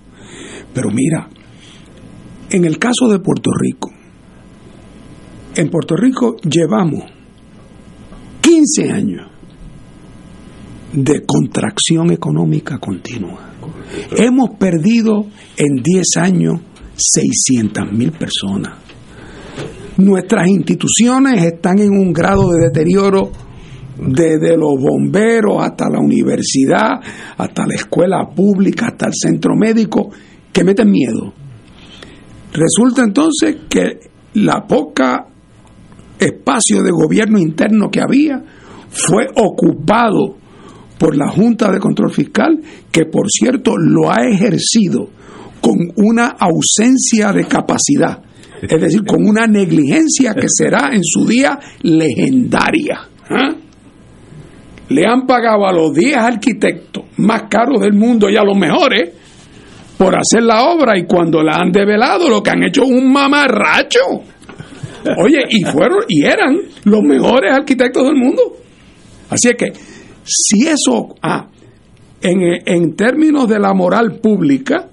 Pero 0.71 0.91
mira, 0.91 1.27
en 2.51 2.65
el 2.65 2.77
caso 2.77 3.07
de 3.07 3.19
Puerto 3.19 3.49
Rico, 3.57 3.91
En 5.53 5.69
Puerto 5.69 5.97
Rico 5.97 6.37
llevamos 6.37 7.03
15 8.39 8.89
años 8.89 9.27
de 10.93 11.25
contracción 11.25 12.11
económica 12.11 12.77
continua. 12.77 13.51
Hemos 14.15 14.51
perdido 14.57 15.25
en 15.57 15.83
10 15.83 16.07
años 16.17 16.61
600 16.95 17.91
mil 17.91 18.11
personas. 18.13 18.77
Nuestras 19.97 20.47
instituciones 20.47 21.43
están 21.43 21.79
en 21.79 21.91
un 21.91 22.13
grado 22.13 22.49
de 22.51 22.67
deterioro 22.67 23.31
desde 23.97 24.55
los 24.55 24.75
bomberos 24.79 25.57
hasta 25.59 25.89
la 25.89 25.99
universidad, 25.99 27.01
hasta 27.37 27.67
la 27.67 27.75
escuela 27.75 28.29
pública, 28.33 28.87
hasta 28.87 29.07
el 29.07 29.13
centro 29.13 29.53
médico, 29.55 30.11
que 30.51 30.63
meten 30.63 30.89
miedo. 30.89 31.40
Resulta 32.53 33.03
entonces 33.03 33.57
que 33.69 33.99
la 34.33 34.65
poca 34.67 35.27
espacio 36.19 36.83
de 36.83 36.91
gobierno 36.91 37.39
interno 37.39 37.89
que 37.89 38.01
había 38.01 38.43
fue 38.89 39.27
ocupado 39.35 40.37
por 40.99 41.17
la 41.17 41.29
Junta 41.29 41.71
de 41.71 41.79
Control 41.79 42.11
Fiscal, 42.11 42.61
que 42.91 43.05
por 43.05 43.25
cierto 43.29 43.75
lo 43.77 44.11
ha 44.11 44.27
ejercido 44.27 45.09
con 45.59 45.77
una 45.95 46.35
ausencia 46.39 47.31
de 47.31 47.45
capacidad, 47.45 48.21
es 48.61 48.81
decir, 48.81 49.03
con 49.05 49.27
una 49.27 49.47
negligencia 49.47 50.33
que 50.35 50.47
será 50.47 50.91
en 50.93 51.03
su 51.03 51.25
día 51.25 51.57
legendaria. 51.81 52.99
¿ah? 53.29 53.55
Le 54.89 55.05
han 55.07 55.25
pagado 55.25 55.65
a 55.65 55.73
los 55.73 55.93
10 55.93 56.17
arquitectos 56.17 57.05
más 57.17 57.43
caros 57.49 57.81
del 57.81 57.93
mundo 57.93 58.29
y 58.29 58.35
a 58.35 58.43
los 58.43 58.57
mejores 58.57 59.20
por 60.01 60.15
hacer 60.15 60.41
la 60.41 60.63
obra 60.63 60.97
y 60.97 61.05
cuando 61.05 61.43
la 61.43 61.57
han 61.57 61.71
develado 61.71 62.27
lo 62.27 62.41
que 62.41 62.49
han 62.49 62.63
hecho 62.63 62.81
es 62.81 62.89
un 62.89 63.13
mamarracho. 63.13 63.99
Oye, 65.23 65.45
y 65.47 65.63
fueron 65.63 65.99
y 66.07 66.23
eran 66.23 66.57
los 66.85 67.03
mejores 67.03 67.53
arquitectos 67.53 68.05
del 68.05 68.15
mundo. 68.15 68.41
Así 69.29 69.49
es 69.49 69.55
que 69.55 69.71
si 70.23 70.67
eso, 70.67 71.09
ah, 71.21 71.47
en, 72.19 72.41
en 72.65 72.95
términos 72.95 73.47
de 73.47 73.59
la 73.59 73.75
moral 73.75 74.19
pública, 74.19 74.89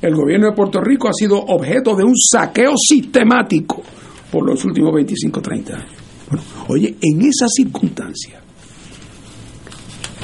el 0.00 0.14
gobierno 0.14 0.46
de 0.46 0.56
Puerto 0.56 0.80
Rico 0.80 1.08
ha 1.10 1.12
sido 1.12 1.36
objeto 1.36 1.94
de 1.94 2.04
un 2.04 2.16
saqueo 2.16 2.72
sistemático 2.78 3.82
por 4.32 4.46
los 4.46 4.64
últimos 4.64 4.94
25 4.94 5.42
30 5.42 5.74
años. 5.74 5.90
Oye, 6.68 6.96
en 7.02 7.20
esa 7.20 7.46
circunstancia, 7.46 8.40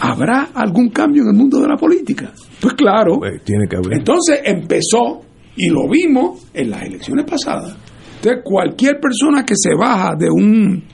¿habrá 0.01 0.53
algún 0.55 0.89
cambio 0.89 1.23
en 1.23 1.29
el 1.29 1.35
mundo 1.35 1.61
de 1.61 1.69
la 1.69 1.77
política? 1.77 2.33
Pues 2.63 2.75
claro. 2.75 3.21
tiene 3.45 3.67
que 3.67 3.77
haber. 3.77 3.95
Entonces 3.99 4.41
empezó, 4.45 5.23
y 5.57 5.69
lo 5.69 5.89
vimos 5.89 6.49
en 6.55 6.71
las 6.71 6.83
elecciones 6.83 7.27
pasadas. 7.29 7.77
Entonces, 8.17 8.43
cualquier 8.45 9.01
persona 9.01 9.45
que 9.45 9.55
se 9.57 9.75
baja 9.75 10.15
de 10.17 10.31
un 10.31 10.85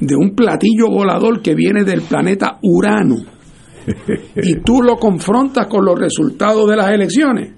de 0.00 0.16
un 0.16 0.34
platillo 0.34 0.88
volador 0.90 1.40
que 1.40 1.54
viene 1.54 1.84
del 1.84 2.02
planeta 2.02 2.58
Urano 2.62 3.14
y 4.34 4.56
tú 4.64 4.82
lo 4.82 4.96
confrontas 4.96 5.68
con 5.68 5.84
los 5.84 5.98
resultados 5.98 6.68
de 6.68 6.76
las 6.76 6.90
elecciones, 6.90 7.52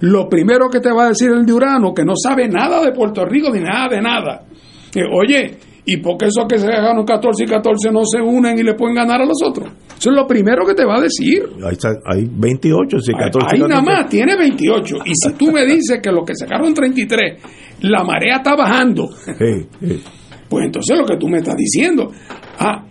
lo 0.00 0.28
primero 0.28 0.68
que 0.68 0.80
te 0.80 0.92
va 0.92 1.04
a 1.04 1.08
decir 1.10 1.30
el 1.30 1.46
de 1.46 1.52
Urano, 1.52 1.94
que 1.94 2.04
no 2.04 2.14
sabe 2.16 2.48
nada 2.48 2.82
de 2.84 2.92
Puerto 2.92 3.24
Rico 3.24 3.50
ni 3.52 3.60
nada 3.60 3.88
de 3.88 4.02
nada, 4.02 4.44
que, 4.90 5.02
oye, 5.04 5.58
¿y 5.86 5.96
por 5.98 6.16
qué 6.16 6.26
esos 6.26 6.46
que 6.48 6.58
se 6.58 6.66
ganan 6.66 7.04
14 7.04 7.44
y 7.44 7.46
14 7.46 7.90
no 7.90 8.04
se 8.04 8.20
unen 8.20 8.58
y 8.58 8.62
le 8.62 8.74
pueden 8.74 8.96
ganar 8.96 9.20
a 9.20 9.24
los 9.26 9.38
otros? 9.44 9.68
Eso 9.98 10.10
es 10.10 10.16
lo 10.16 10.26
primero 10.26 10.64
que 10.66 10.74
te 10.74 10.84
va 10.84 10.96
a 10.96 11.00
decir. 11.00 11.42
Ahí 11.64 11.72
está, 11.72 11.90
hay 12.06 12.26
28, 12.30 12.98
si 13.00 13.12
14. 13.12 13.46
Ahí 13.50 13.60
14. 13.60 13.68
nada 13.68 13.82
más 13.82 14.08
tiene 14.08 14.36
28. 14.36 14.96
Y 15.04 15.12
si 15.14 15.32
tú 15.34 15.50
me 15.50 15.64
dices 15.66 16.00
que 16.02 16.10
los 16.10 16.24
que 16.24 16.34
sacaron 16.34 16.74
33, 16.74 17.42
la 17.82 18.02
marea 18.04 18.36
está 18.36 18.54
bajando, 18.56 19.08
Sí, 19.38 19.66
sí. 19.80 20.02
pues 20.48 20.66
entonces 20.66 20.98
lo 20.98 21.04
que 21.04 21.16
tú 21.16 21.28
me 21.28 21.38
estás 21.38 21.56
diciendo, 21.56 22.10
ah, 22.58 22.84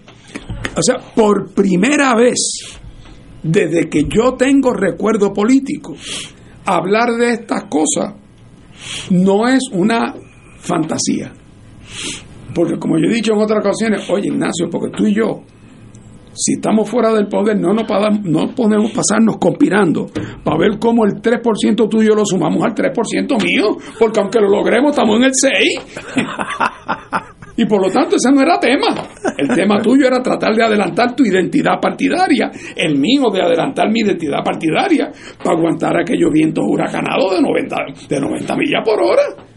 o 0.76 0.82
sea, 0.82 0.98
por 1.16 1.54
primera 1.54 2.16
vez 2.16 2.40
desde 3.44 3.90
que 3.90 4.06
yo 4.06 4.34
tengo 4.36 4.74
recuerdo 4.74 5.34
político, 5.34 5.96
hablar 6.66 7.12
de 7.18 7.32
estas 7.32 7.66
cosas 7.66 8.14
no 9.10 9.48
es 9.48 9.64
una 9.72 10.16
fantasía. 10.60 11.34
Porque 12.54 12.78
como 12.78 12.98
yo 12.98 13.06
he 13.10 13.14
dicho 13.14 13.34
en 13.34 13.40
otras 13.40 13.66
ocasiones, 13.66 14.10
oye 14.10 14.28
Ignacio, 14.28 14.70
porque 14.70 14.96
tú 14.96 15.06
y 15.08 15.16
yo, 15.16 15.42
si 16.34 16.54
estamos 16.54 16.90
fuera 16.90 17.14
del 17.14 17.28
poder, 17.28 17.60
no 17.60 17.74
nos 17.74 17.88
no 18.24 18.56
podemos 18.56 18.92
pasarnos 18.92 19.38
conspirando 19.38 20.08
para 20.44 20.58
ver 20.58 20.80
cómo 20.80 21.06
el 21.06 21.22
3% 21.22 21.90
tuyo 21.90 22.16
lo 22.16 22.26
sumamos 22.26 22.64
al 22.64 22.74
3% 22.74 23.44
mío, 23.44 23.78
porque 24.00 24.20
aunque 24.20 24.40
lo 24.40 24.50
logremos, 24.50 24.92
estamos 24.92 25.18
en 25.18 25.24
el 25.24 25.32
6%. 25.32 27.30
Y 27.56 27.66
por 27.66 27.82
lo 27.82 27.92
tanto 27.92 28.16
ese 28.16 28.32
no 28.32 28.42
era 28.42 28.60
tema. 28.60 28.88
El 29.38 29.48
tema 29.50 29.80
tuyo 29.80 30.08
era 30.08 30.22
tratar 30.22 30.56
de 30.56 30.64
adelantar 30.64 31.16
tu 31.16 31.24
identidad 31.24 31.80
partidaria, 31.80 32.52
el 32.76 32.98
mío 32.98 33.30
de 33.32 33.42
adelantar 33.42 33.92
mi 33.92 34.00
identidad 34.00 34.44
partidaria 34.44 35.12
para 35.44 35.56
aguantar 35.56 36.02
aquellos 36.02 36.32
vientos 36.32 36.64
huracanados 36.68 37.36
de 37.36 37.42
90, 37.42 37.76
de 38.10 38.20
90 38.20 38.56
millas 38.56 38.82
por 38.84 39.00
hora. 39.02 39.53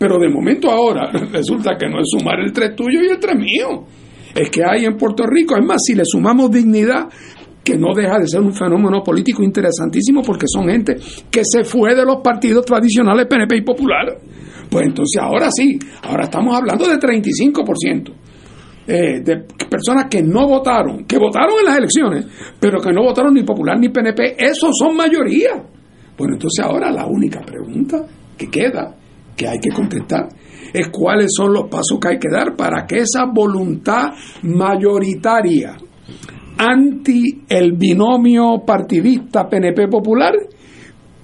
Pero 0.00 0.18
de 0.18 0.30
momento 0.30 0.70
ahora 0.70 1.10
resulta 1.32 1.76
que 1.76 1.86
no 1.86 2.00
es 2.00 2.08
sumar 2.08 2.40
el 2.40 2.54
3 2.54 2.74
tuyo 2.74 3.02
y 3.02 3.10
el 3.10 3.18
3 3.18 3.36
mío. 3.36 3.84
Es 4.34 4.48
que 4.48 4.62
hay 4.64 4.86
en 4.86 4.96
Puerto 4.96 5.24
Rico, 5.26 5.56
es 5.58 5.62
más, 5.62 5.76
si 5.84 5.94
le 5.94 6.04
sumamos 6.06 6.50
dignidad, 6.50 7.06
que 7.62 7.76
no 7.76 7.92
deja 7.94 8.18
de 8.18 8.26
ser 8.26 8.40
un 8.40 8.54
fenómeno 8.54 9.02
político 9.02 9.42
interesantísimo 9.42 10.22
porque 10.22 10.46
son 10.48 10.70
gente 10.70 10.96
que 11.30 11.42
se 11.44 11.64
fue 11.64 11.94
de 11.94 12.06
los 12.06 12.22
partidos 12.22 12.64
tradicionales 12.64 13.26
PNP 13.26 13.58
y 13.58 13.60
Popular. 13.60 14.16
Pues 14.70 14.86
entonces 14.86 15.20
ahora 15.20 15.50
sí, 15.50 15.78
ahora 16.04 16.24
estamos 16.24 16.56
hablando 16.56 16.88
de 16.88 16.96
35% 16.96 18.12
eh, 18.86 19.20
de 19.22 19.36
personas 19.68 20.06
que 20.08 20.22
no 20.22 20.46
votaron, 20.46 21.04
que 21.04 21.18
votaron 21.18 21.58
en 21.58 21.66
las 21.66 21.76
elecciones, 21.76 22.26
pero 22.58 22.80
que 22.80 22.90
no 22.90 23.02
votaron 23.02 23.34
ni 23.34 23.42
Popular 23.42 23.78
ni 23.78 23.90
PNP, 23.90 24.36
esos 24.38 24.70
son 24.78 24.96
mayoría. 24.96 25.62
Bueno, 26.16 26.36
entonces 26.36 26.64
ahora 26.64 26.90
la 26.90 27.04
única 27.06 27.40
pregunta 27.40 28.06
que 28.38 28.48
queda, 28.48 28.94
que 29.40 29.48
hay 29.48 29.58
que 29.58 29.70
contestar, 29.70 30.28
es 30.70 30.88
cuáles 30.88 31.30
son 31.34 31.54
los 31.54 31.64
pasos 31.70 31.98
que 31.98 32.08
hay 32.08 32.18
que 32.18 32.28
dar 32.30 32.54
para 32.54 32.86
que 32.86 32.98
esa 32.98 33.24
voluntad 33.24 34.10
mayoritaria 34.42 35.78
anti 36.58 37.40
el 37.48 37.72
binomio 37.72 38.62
partidista 38.66 39.48
PNP 39.48 39.88
Popular, 39.88 40.34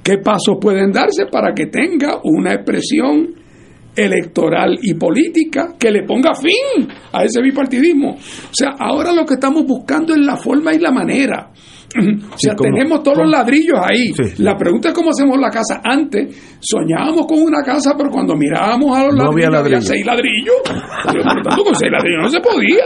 qué 0.02 0.16
pasos 0.24 0.56
pueden 0.58 0.90
darse 0.90 1.26
para 1.30 1.52
que 1.52 1.66
tenga 1.66 2.20
una 2.24 2.54
expresión 2.54 3.34
electoral 3.94 4.78
y 4.80 4.94
política 4.94 5.74
que 5.78 5.90
le 5.90 6.04
ponga 6.04 6.34
fin 6.34 6.88
a 7.12 7.22
ese 7.22 7.42
bipartidismo. 7.42 8.12
O 8.12 8.54
sea, 8.54 8.70
ahora 8.78 9.12
lo 9.12 9.26
que 9.26 9.34
estamos 9.34 9.66
buscando 9.66 10.14
es 10.14 10.20
la 10.20 10.36
forma 10.36 10.72
y 10.72 10.78
la 10.78 10.90
manera. 10.90 11.50
O 11.94 12.38
sea, 12.38 12.54
tenemos 12.54 13.02
todos 13.02 13.18
los 13.18 13.30
ladrillos 13.30 13.78
ahí. 13.82 14.12
Sí. 14.12 14.42
La 14.42 14.56
pregunta 14.56 14.88
es 14.88 14.94
cómo 14.94 15.10
hacemos 15.10 15.38
la 15.38 15.50
casa. 15.50 15.80
Antes 15.82 16.56
soñábamos 16.60 17.26
con 17.26 17.40
una 17.40 17.62
casa, 17.62 17.94
pero 17.96 18.10
cuando 18.10 18.34
mirábamos 18.36 18.96
a 18.96 19.04
los 19.06 19.14
No 19.14 19.30
había 19.30 19.48
ladrillos, 19.48 19.88
había 19.90 20.04
ladrillo. 20.04 20.52
seis 20.62 20.74
ladrillos. 20.74 21.04
Por 21.04 21.16
lo 21.16 21.42
tanto, 21.42 21.64
con 21.64 21.74
seis 21.74 21.92
ladrillos 21.92 22.22
no 22.22 22.30
se 22.30 22.40
podía. 22.40 22.84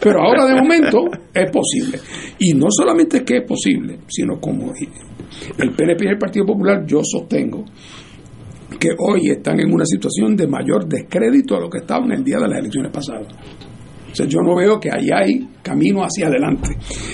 Pero 0.00 0.20
ahora 0.20 0.46
de 0.46 0.60
momento 0.60 0.98
es 1.32 1.50
posible. 1.50 1.98
Y 2.38 2.52
no 2.54 2.66
solamente 2.70 3.18
es 3.18 3.22
que 3.22 3.36
es 3.38 3.46
posible, 3.46 3.98
sino 4.08 4.38
como 4.40 4.72
el 5.58 5.70
PNP 5.70 6.04
y 6.04 6.08
el 6.08 6.18
Partido 6.18 6.44
Popular, 6.46 6.84
yo 6.86 7.00
sostengo 7.02 7.64
que 8.78 8.90
hoy 8.98 9.30
están 9.30 9.60
en 9.60 9.72
una 9.72 9.84
situación 9.84 10.36
de 10.36 10.46
mayor 10.46 10.86
descrédito 10.86 11.56
a 11.56 11.60
lo 11.60 11.68
que 11.68 11.78
estaban 11.78 12.12
el 12.12 12.22
día 12.24 12.38
de 12.38 12.48
las 12.48 12.58
elecciones 12.58 12.92
pasadas. 12.92 13.26
O 14.10 14.14
sea, 14.14 14.26
yo 14.26 14.40
no 14.40 14.56
veo 14.56 14.78
que 14.80 14.90
ahí 14.90 15.08
hay 15.14 15.48
camino 15.62 16.02
hacia 16.02 16.26
adelante. 16.26 16.70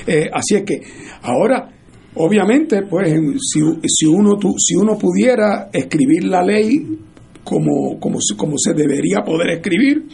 Eh, 0.06 0.28
así 0.32 0.56
es 0.56 0.62
que 0.62 0.80
ahora, 1.22 1.68
obviamente, 2.14 2.82
pues 2.82 3.12
si, 3.40 3.60
si, 3.86 4.06
uno, 4.06 4.38
si 4.56 4.76
uno 4.76 4.96
pudiera 4.96 5.68
escribir 5.72 6.24
la 6.24 6.42
ley 6.42 6.98
como, 7.44 7.98
como, 8.00 8.18
como 8.36 8.54
se 8.58 8.74
debería 8.74 9.22
poder 9.24 9.50
escribir 9.50 10.06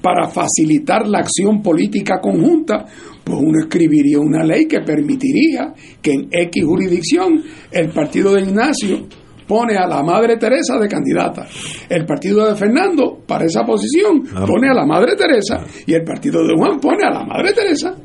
para 0.00 0.28
facilitar 0.28 1.06
la 1.06 1.18
acción 1.18 1.62
política 1.62 2.20
conjunta, 2.20 2.86
pues 3.24 3.38
uno 3.38 3.60
escribiría 3.60 4.18
una 4.18 4.44
ley 4.44 4.66
que 4.66 4.80
permitiría 4.80 5.74
que 6.00 6.12
en 6.12 6.28
X 6.30 6.64
jurisdicción 6.64 7.42
el 7.70 7.90
partido 7.90 8.34
de 8.34 8.42
Ignacio 8.42 9.06
pone 9.50 9.74
a 9.76 9.84
la 9.88 10.00
Madre 10.04 10.36
Teresa 10.36 10.78
de 10.78 10.86
candidata. 10.86 11.44
El 11.88 12.06
partido 12.06 12.46
de 12.46 12.54
Fernando, 12.54 13.18
para 13.26 13.44
esa 13.46 13.64
posición, 13.64 14.22
Ah. 14.32 14.44
pone 14.46 14.68
a 14.70 14.74
la 14.74 14.86
Madre 14.86 15.16
Teresa 15.16 15.64
y 15.86 15.92
el 15.92 16.04
partido 16.04 16.46
de 16.46 16.54
Juan 16.56 16.78
pone 16.78 17.02
a 17.04 17.10
la 17.10 17.24
Madre 17.24 17.52
Teresa. 17.52 17.96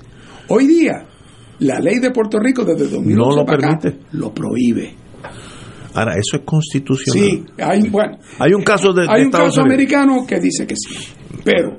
Hoy 0.50 0.66
día, 0.66 1.06
la 1.60 1.80
ley 1.80 2.00
de 2.00 2.10
Puerto 2.10 2.40
Rico 2.40 2.64
desde 2.66 2.86
2011 2.88 3.16
No 3.16 3.36
lo 3.36 3.46
para 3.46 3.58
acá, 3.60 3.80
permite. 3.80 4.06
lo 4.14 4.34
prohíbe. 4.34 4.96
Ahora, 5.94 6.14
eso 6.16 6.38
es 6.38 6.42
constitucional. 6.44 7.24
Sí, 7.30 7.46
hay, 7.62 7.90
bueno, 7.90 8.18
Hay 8.40 8.54
un 8.54 8.64
caso 8.64 8.92
de, 8.92 9.04
de 9.04 9.08
hay 9.10 9.22
un 9.22 9.26
Estados 9.28 9.50
caso 9.50 9.62
Unidos. 9.62 9.76
americano 9.76 10.26
que 10.28 10.40
dice 10.40 10.66
que 10.68 10.76
sí, 10.76 10.96
pero 11.44 11.78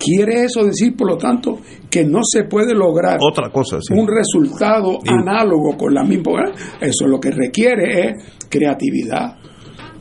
quiere 0.00 0.44
eso 0.44 0.64
decir, 0.64 0.96
por 0.96 1.10
lo 1.10 1.18
tanto, 1.18 1.58
que 1.90 2.04
no 2.04 2.20
se 2.24 2.44
puede 2.44 2.74
lograr 2.74 3.18
Otra 3.20 3.50
cosa, 3.50 3.78
sí. 3.80 3.92
un 3.94 4.08
resultado 4.08 4.98
análogo 5.06 5.76
con 5.76 5.92
la 5.92 6.02
misma. 6.02 6.52
Eso 6.80 7.06
lo 7.06 7.20
que 7.20 7.30
requiere 7.30 8.08
es 8.08 8.14
creatividad, 8.48 9.36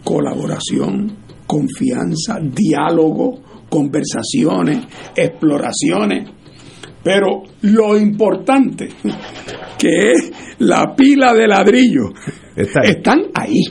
colaboración, 0.03 1.17
confianza, 1.45 2.39
diálogo, 2.41 3.41
conversaciones, 3.69 4.87
exploraciones, 5.15 6.29
pero 7.03 7.43
lo 7.61 7.97
importante, 7.97 8.89
que 9.77 10.11
es 10.11 10.31
la 10.59 10.95
pila 10.95 11.33
de 11.33 11.47
ladrillo, 11.47 12.09
están 12.55 13.19
ahí. 13.33 13.63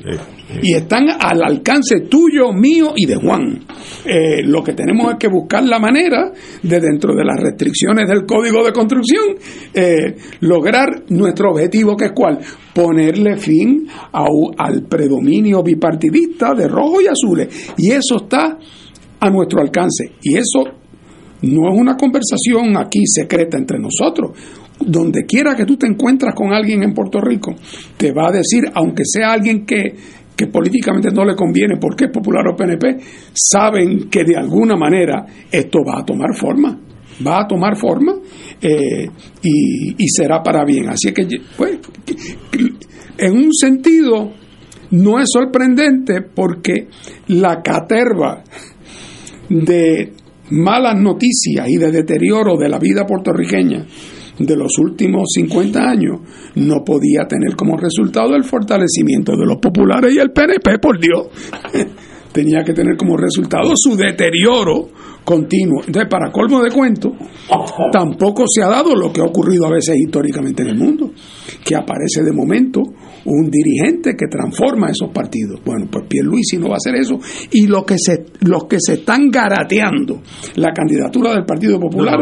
Y 0.62 0.75
están 0.75 1.09
al 1.11 1.43
alcance 1.43 2.01
tuyo, 2.09 2.53
mío 2.53 2.93
y 2.97 3.07
de 3.07 3.16
Juan. 3.16 3.61
Eh, 4.05 4.43
lo 4.45 4.62
que 4.62 4.73
tenemos 4.73 5.12
es 5.12 5.19
que 5.19 5.29
buscar 5.29 5.62
la 5.62 5.79
manera 5.79 6.33
de, 6.62 6.81
dentro 6.81 7.15
de 7.15 7.25
las 7.25 7.39
restricciones 7.39 8.09
del 8.09 8.25
código 8.25 8.65
de 8.65 8.73
construcción, 8.73 9.37
eh, 9.75 10.16
lograr 10.41 11.05
nuestro 11.11 11.51
objetivo, 11.51 11.97
que 11.97 12.07
es 12.07 12.12
cuál? 12.12 12.39
Ponerle 12.73 13.37
fin 13.37 13.87
al 14.12 14.83
predominio 14.89 15.62
bipartidista 15.62 16.55
de 16.55 16.66
rojo 16.66 17.01
y 17.03 17.07
azules. 17.07 17.73
Y 17.77 17.91
eso 17.91 18.16
está 18.16 18.59
a 19.20 19.31
nuestro 19.31 19.61
alcance. 19.61 20.12
Y 20.23 20.37
eso 20.37 20.65
no 21.43 21.73
es 21.73 21.79
una 21.79 21.97
conversación 21.97 22.77
aquí 22.77 23.03
secreta 23.07 23.59
entre 23.59 23.79
nosotros. 23.79 24.33
Donde 24.81 25.25
quiera 25.27 25.57
que 25.57 25.65
tú 25.65 25.77
te 25.77 25.87
encuentras 25.87 26.35
con 26.35 26.53
alguien 26.53 26.85
en 26.85 26.95
Puerto 26.95 27.20
Rico, 27.20 27.55
te 27.97 28.12
va 28.12 28.29
a 28.29 28.33
decir, 28.33 28.65
aunque 28.75 29.03
sea 29.05 29.33
alguien 29.33 29.66
que, 29.66 29.97
que 30.39 30.47
políticamente 30.47 31.09
no 31.10 31.24
le 31.24 31.35
conviene 31.35 31.78
porque 31.81 32.05
es 32.05 32.12
popular 32.12 32.47
o 32.47 32.55
PNP, 32.55 32.97
saben 33.35 34.09
que 34.09 34.23
de 34.23 34.36
alguna 34.36 34.77
manera 34.77 35.27
esto 35.51 35.81
va 35.85 35.98
a 35.98 36.05
tomar 36.05 36.32
forma. 36.32 36.78
Va 37.27 37.40
a 37.40 37.47
tomar 37.48 37.77
forma 37.77 38.15
eh, 38.62 39.09
y, 39.43 40.09
será 40.09 40.40
para 40.40 40.65
bien. 40.65 40.90
Así 40.90 41.12
que, 41.12 41.27
pues, 41.56 41.81
en 43.19 43.32
un 43.32 43.52
sentido, 43.52 44.31
no 44.93 45.19
es 45.19 45.28
sorprendente 45.28 46.23
porque 46.23 46.86
la 47.27 47.60
caterva 47.60 48.44
de 49.48 50.12
malas 50.51 51.01
noticias 51.01 51.69
y 51.69 51.78
de 51.78 51.90
deterioro 51.90 52.56
de 52.56 52.69
la 52.69 52.78
vida 52.78 53.05
puertorriqueña 53.05 53.85
de 54.39 54.56
los 54.56 54.78
últimos 54.78 55.28
50 55.35 55.81
años 55.81 56.20
no 56.55 56.85
podía 56.85 57.27
tener 57.27 57.56
como 57.56 57.77
resultado 57.77 58.35
el 58.35 58.44
fortalecimiento 58.44 59.32
de 59.36 59.47
los 59.47 59.59
populares 59.59 60.15
y 60.15 60.19
el 60.19 60.31
PNP, 60.31 60.78
por 60.78 60.98
Dios. 60.98 61.28
Tenía 62.32 62.62
que 62.62 62.73
tener 62.73 62.97
como 62.97 63.16
resultado 63.16 63.73
su 63.74 63.97
deterioro 63.97 64.89
continuo. 65.29 65.83
Entonces, 65.87 66.09
para 66.09 66.33
colmo 66.33 66.63
de 66.63 66.71
cuento, 66.71 67.13
tampoco 67.93 68.45
se 68.49 68.63
ha 68.63 68.69
dado 68.69 68.95
lo 68.95 69.13
que 69.13 69.21
ha 69.21 69.25
ocurrido 69.25 69.67
a 69.67 69.71
veces 69.71 69.95
históricamente 69.99 70.63
en 70.63 70.69
el 70.71 70.79
mundo, 70.79 71.13
que 71.63 71.77
aparece 71.77 72.23
de 72.23 72.33
momento 72.33 72.81
un 73.27 73.51
dirigente 73.51 74.15
que 74.17 74.27
transforma 74.27 74.89
esos 74.89 75.11
partidos. 75.13 75.61
Bueno, 75.63 75.87
pues 75.91 76.07
Pierluisi 76.09 76.57
no 76.57 76.69
va 76.69 76.75
a 76.75 76.77
hacer 76.77 76.95
eso. 76.95 77.19
Y 77.51 77.67
los 77.67 77.85
que 77.85 77.99
se, 77.99 78.25
los 78.41 78.65
que 78.65 78.79
se 78.81 78.95
están 78.95 79.29
garateando 79.31 80.23
la 80.55 80.73
candidatura 80.73 81.35
del 81.35 81.45
Partido 81.45 81.79
Popular, 81.79 82.21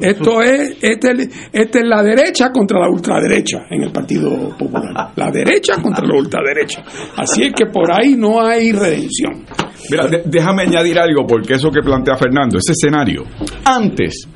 esto 0.00 0.42
es, 0.42 0.76
este, 0.80 1.28
este 1.52 1.78
es 1.78 1.84
la 1.84 2.02
derecha 2.02 2.50
contra 2.50 2.80
la 2.80 2.90
ultraderecha 2.90 3.66
en 3.70 3.84
el 3.84 3.92
Partido 3.92 4.56
Popular. 4.58 5.12
La 5.14 5.30
derecha 5.30 5.80
contra 5.80 6.04
la 6.04 6.18
ultraderecha. 6.18 6.82
Así 7.16 7.44
es 7.44 7.52
que 7.54 7.66
por 7.66 7.92
ahí 7.92 8.16
no 8.16 8.44
hay 8.44 8.72
redención. 8.72 9.44
Mira, 9.90 10.06
déjame 10.24 10.62
añadir 10.62 10.98
algo, 10.98 11.26
porque 11.26 11.54
eso 11.54 11.70
que 11.70 11.80
plantea 11.80 12.16
Fernando, 12.16 12.58
ese 12.58 12.72
escenario. 12.72 13.24
Antes, 13.64 14.28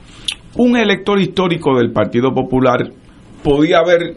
un 0.56 0.76
elector 0.76 1.20
histórico 1.20 1.76
del 1.76 1.92
Partido 1.92 2.32
Popular 2.32 2.88
podía 3.42 3.78
haber 3.78 4.16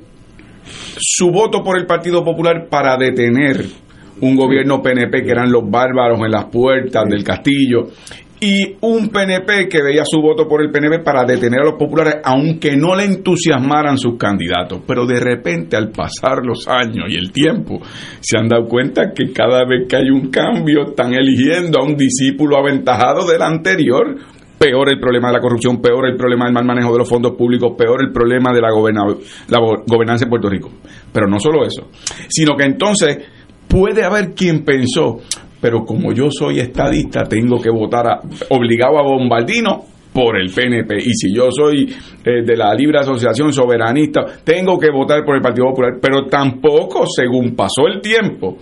su 0.98 1.32
voto 1.32 1.64
por 1.64 1.78
el 1.78 1.86
Partido 1.86 2.24
Popular 2.24 2.68
para 2.70 2.98
detener 2.98 3.66
un 4.22 4.36
gobierno 4.36 4.82
PNP 4.82 5.24
que 5.24 5.32
eran 5.32 5.52
los 5.52 5.70
bárbaros 5.70 6.20
en 6.20 6.32
las 6.32 6.46
puertas 6.46 7.04
del 7.08 7.24
castillo 7.24 7.90
y 8.40 8.76
un 8.82 9.10
PNP 9.10 9.68
que 9.68 9.82
veía 9.82 10.04
su 10.06 10.22
voto 10.22 10.48
por 10.48 10.62
el 10.62 10.70
PNP 10.70 11.00
para 11.00 11.26
detener 11.26 11.62
a 11.62 11.66
los 11.66 11.74
populares, 11.74 12.18
aunque 12.24 12.76
no 12.76 12.96
le 12.96 13.06
entusiasmaran 13.06 13.98
sus 13.98 14.18
candidatos. 14.18 14.82
Pero 14.86 15.06
de 15.06 15.20
repente, 15.20 15.76
al 15.76 15.90
pasar 15.90 16.44
los 16.44 16.68
años 16.68 17.06
y 17.10 17.16
el 17.16 17.32
tiempo, 17.32 17.80
se 18.20 18.38
han 18.38 18.48
dado 18.48 18.66
cuenta 18.66 19.12
que 19.14 19.32
cada 19.34 19.66
vez 19.66 19.88
que 19.90 19.96
hay 19.96 20.10
un 20.10 20.30
cambio, 20.30 20.90
están 20.90 21.14
eligiendo 21.14 21.80
a 21.80 21.84
un 21.84 21.96
discípulo 21.96 22.58
aventajado 22.58 23.26
del 23.26 23.42
anterior 23.42 24.18
peor 24.58 24.90
el 24.90 25.00
problema 25.00 25.28
de 25.28 25.36
la 25.36 25.40
corrupción, 25.40 25.82
peor 25.82 26.08
el 26.08 26.16
problema 26.16 26.46
del 26.46 26.54
mal 26.54 26.66
manejo 26.66 26.92
de 26.92 27.00
los 27.00 27.10
fondos 27.10 27.36
públicos, 27.36 27.74
peor 27.78 28.02
el 28.02 28.12
problema 28.12 28.52
de 28.52 28.62
la, 28.62 28.70
la 28.70 29.60
gobernanza 29.86 30.26
en 30.26 30.30
Puerto 30.30 30.50
Rico. 30.50 30.72
Pero 31.12 31.28
no 31.28 31.40
solo 31.40 31.66
eso, 31.66 31.90
sino 32.28 32.56
que 32.56 32.66
entonces 32.66 33.20
puede 33.68 34.04
haber 34.04 34.34
quien 34.34 34.64
pensó, 34.64 35.20
pero 35.60 35.84
como 35.84 36.14
yo 36.14 36.30
soy 36.30 36.60
estadista, 36.60 37.24
tengo 37.24 37.60
que 37.60 37.70
votar 37.70 38.22
obligado 38.50 39.00
a 39.00 39.04
Bombardino 39.04 39.86
por 40.14 40.36
el 40.36 40.50
PNP. 40.52 40.98
Y 40.98 41.14
si 41.14 41.34
yo 41.34 41.50
soy 41.52 41.94
eh, 42.26 42.44
de 42.44 42.58
la 42.58 42.74
Libre 42.74 43.00
Asociación 43.00 43.54
Soberanista, 43.54 44.26
tengo 44.44 44.80
que 44.80 44.90
votar 44.90 45.24
por 45.24 45.36
el 45.36 45.42
Partido 45.42 45.68
Popular. 45.68 46.00
Pero 46.02 46.26
tampoco, 46.26 47.06
según 47.06 47.56
pasó 47.56 47.88
el 47.88 48.02
tiempo, 48.02 48.58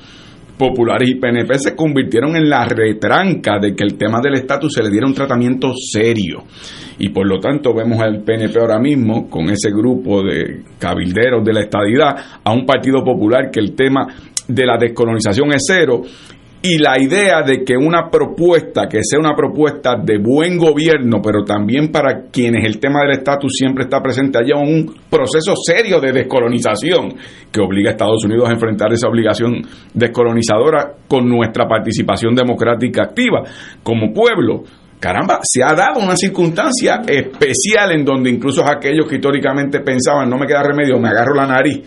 populares 0.57 1.09
y 1.09 1.15
PNP 1.15 1.57
se 1.57 1.76
convirtieron 1.76 2.35
en 2.35 2.49
la 2.49 2.65
retranca 2.65 3.59
de 3.59 3.76
que 3.76 3.84
el 3.84 3.97
tema 3.97 4.19
del 4.22 4.35
estatus 4.35 4.73
se 4.73 4.84
le 4.84 4.89
diera 4.89 5.07
un 5.07 5.13
tratamiento 5.13 5.73
serio. 5.76 6.43
Y 6.99 7.09
por 7.09 7.27
lo 7.27 7.39
tanto 7.39 7.73
vemos 7.73 8.01
al 8.01 8.23
PNP 8.23 8.59
ahora 8.59 8.80
mismo 8.80 9.30
con 9.30 9.49
ese 9.49 9.69
grupo 9.69 10.23
de 10.23 10.63
cabilderos 10.80 11.43
de 11.43 11.53
la 11.53 11.61
estadidad 11.61 12.15
a 12.43 12.53
un 12.53 12.65
partido 12.65 13.03
popular 13.03 13.49
que 13.51 13.59
el 13.59 13.76
tema 13.76 14.07
de 14.47 14.65
la 14.65 14.77
descolonización 14.77 15.49
es 15.53 15.63
cero 15.67 16.01
y 16.67 16.79
la 16.79 16.99
idea 16.99 17.43
de 17.45 17.63
que 17.63 17.77
una 17.77 18.09
propuesta, 18.09 18.87
que 18.89 19.01
sea 19.03 19.19
una 19.19 19.35
propuesta 19.35 19.97
de 20.03 20.17
buen 20.17 20.57
gobierno, 20.57 21.21
pero 21.21 21.43
también 21.43 21.91
para 21.91 22.23
quienes 22.31 22.65
el 22.65 22.79
tema 22.79 23.01
del 23.01 23.19
estatus 23.19 23.53
siempre 23.55 23.83
está 23.83 24.01
presente, 24.01 24.39
haya 24.39 24.55
un 24.57 24.95
proceso 25.07 25.53
serio 25.55 25.99
de 25.99 26.11
descolonización 26.11 27.13
que 27.51 27.61
obliga 27.61 27.89
a 27.89 27.91
Estados 27.91 28.25
Unidos 28.25 28.49
a 28.49 28.53
enfrentar 28.53 28.91
esa 28.91 29.07
obligación 29.07 29.61
descolonizadora 29.93 30.95
con 31.07 31.29
nuestra 31.29 31.67
participación 31.67 32.33
democrática 32.33 33.03
activa 33.03 33.43
como 33.83 34.11
pueblo 34.11 34.63
caramba, 34.99 35.39
se 35.43 35.61
ha 35.63 35.75
dado 35.75 35.99
una 35.99 36.15
circunstancia 36.15 37.01
especial 37.05 37.91
en 37.91 38.03
donde 38.03 38.31
incluso 38.31 38.65
aquellos 38.65 39.07
que 39.07 39.15
históricamente 39.15 39.81
pensaban 39.81 40.27
no 40.27 40.37
me 40.39 40.47
queda 40.47 40.63
remedio, 40.63 40.97
me 40.97 41.09
agarro 41.09 41.35
la 41.35 41.45
nariz 41.45 41.83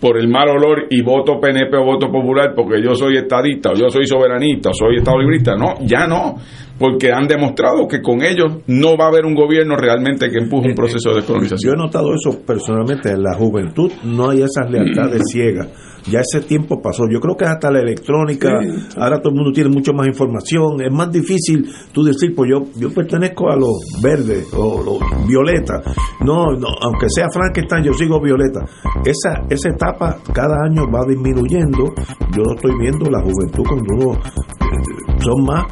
por 0.00 0.18
el 0.18 0.28
mal 0.28 0.48
olor 0.48 0.86
y 0.90 1.02
voto 1.02 1.40
PNP 1.40 1.76
o 1.76 1.84
voto 1.84 2.10
popular 2.10 2.52
porque 2.54 2.82
yo 2.82 2.94
soy 2.94 3.16
estadista 3.16 3.70
o 3.70 3.74
yo 3.74 3.88
soy 3.88 4.06
soberanista 4.06 4.70
o 4.70 4.74
soy 4.74 4.96
estado 4.96 5.18
librista. 5.18 5.54
No, 5.54 5.74
ya 5.80 6.06
no, 6.06 6.36
porque 6.78 7.12
han 7.12 7.26
demostrado 7.26 7.88
que 7.88 8.02
con 8.02 8.22
ellos 8.22 8.62
no 8.66 8.96
va 8.96 9.06
a 9.06 9.08
haber 9.08 9.24
un 9.24 9.34
gobierno 9.34 9.76
realmente 9.76 10.28
que 10.30 10.38
empuje 10.38 10.68
un 10.68 10.74
proceso 10.74 11.10
de 11.10 11.16
descolonización. 11.16 11.74
Yo 11.74 11.74
he 11.74 11.76
notado 11.76 12.14
eso 12.14 12.40
personalmente, 12.44 13.10
en 13.10 13.22
la 13.22 13.34
juventud 13.34 13.90
no 14.04 14.30
hay 14.30 14.42
esas 14.42 14.70
lealtades 14.70 15.22
ciegas 15.30 15.68
ya 16.10 16.20
ese 16.20 16.46
tiempo 16.46 16.80
pasó. 16.80 17.04
Yo 17.10 17.20
creo 17.20 17.36
que 17.36 17.44
hasta 17.44 17.70
la 17.70 17.80
electrónica, 17.80 18.50
ahora 18.96 19.18
todo 19.20 19.30
el 19.30 19.36
mundo 19.36 19.52
tiene 19.52 19.70
mucho 19.70 19.92
más 19.92 20.06
información, 20.06 20.80
es 20.80 20.92
más 20.92 21.10
difícil 21.10 21.68
tú 21.92 22.02
decir, 22.02 22.34
pues 22.34 22.50
yo, 22.50 22.64
yo 22.78 22.92
pertenezco 22.92 23.50
a 23.50 23.56
los 23.56 24.00
verdes 24.02 24.46
o 24.54 24.82
los 24.82 25.26
violetas. 25.26 25.82
No, 26.24 26.52
no, 26.52 26.68
aunque 26.80 27.06
sea 27.08 27.26
Frankenstein, 27.32 27.84
yo 27.84 27.92
sigo 27.92 28.20
violeta. 28.20 28.60
Esa, 29.04 29.44
esa 29.48 29.68
etapa 29.70 30.18
cada 30.32 30.64
año 30.64 30.84
va 30.90 31.00
disminuyendo. 31.08 31.92
Yo 32.34 32.42
estoy 32.54 32.72
viendo 32.80 33.10
la 33.10 33.20
juventud 33.22 33.64
cuando 33.66 33.94
uno 33.94 34.12
eh, 34.14 35.22
son 35.22 35.44
más 35.44 35.64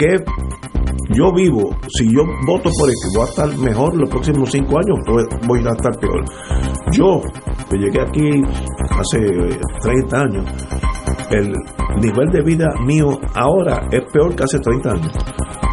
que 0.00 0.16
yo 1.14 1.30
vivo, 1.34 1.76
si 1.88 2.06
yo 2.06 2.22
voto 2.46 2.70
por 2.78 2.88
el 2.88 2.94
que 2.94 3.18
voy 3.18 3.26
a 3.26 3.30
estar 3.30 3.58
mejor 3.58 3.94
los 3.96 4.08
próximos 4.08 4.50
cinco 4.50 4.78
años, 4.78 4.98
pues 5.06 5.26
voy 5.46 5.58
a 5.58 5.72
estar 5.72 5.98
peor. 5.98 6.24
Yo, 6.92 7.20
que 7.68 7.76
llegué 7.76 8.00
aquí 8.00 8.42
hace 8.90 9.18
30 9.82 10.18
años, 10.18 10.44
el 11.30 11.52
nivel 12.00 12.30
de 12.30 12.42
vida 12.42 12.68
mío 12.86 13.08
ahora 13.34 13.88
es 13.90 14.02
peor 14.10 14.34
que 14.34 14.44
hace 14.44 14.58
30 14.60 14.90
años. 14.90 15.12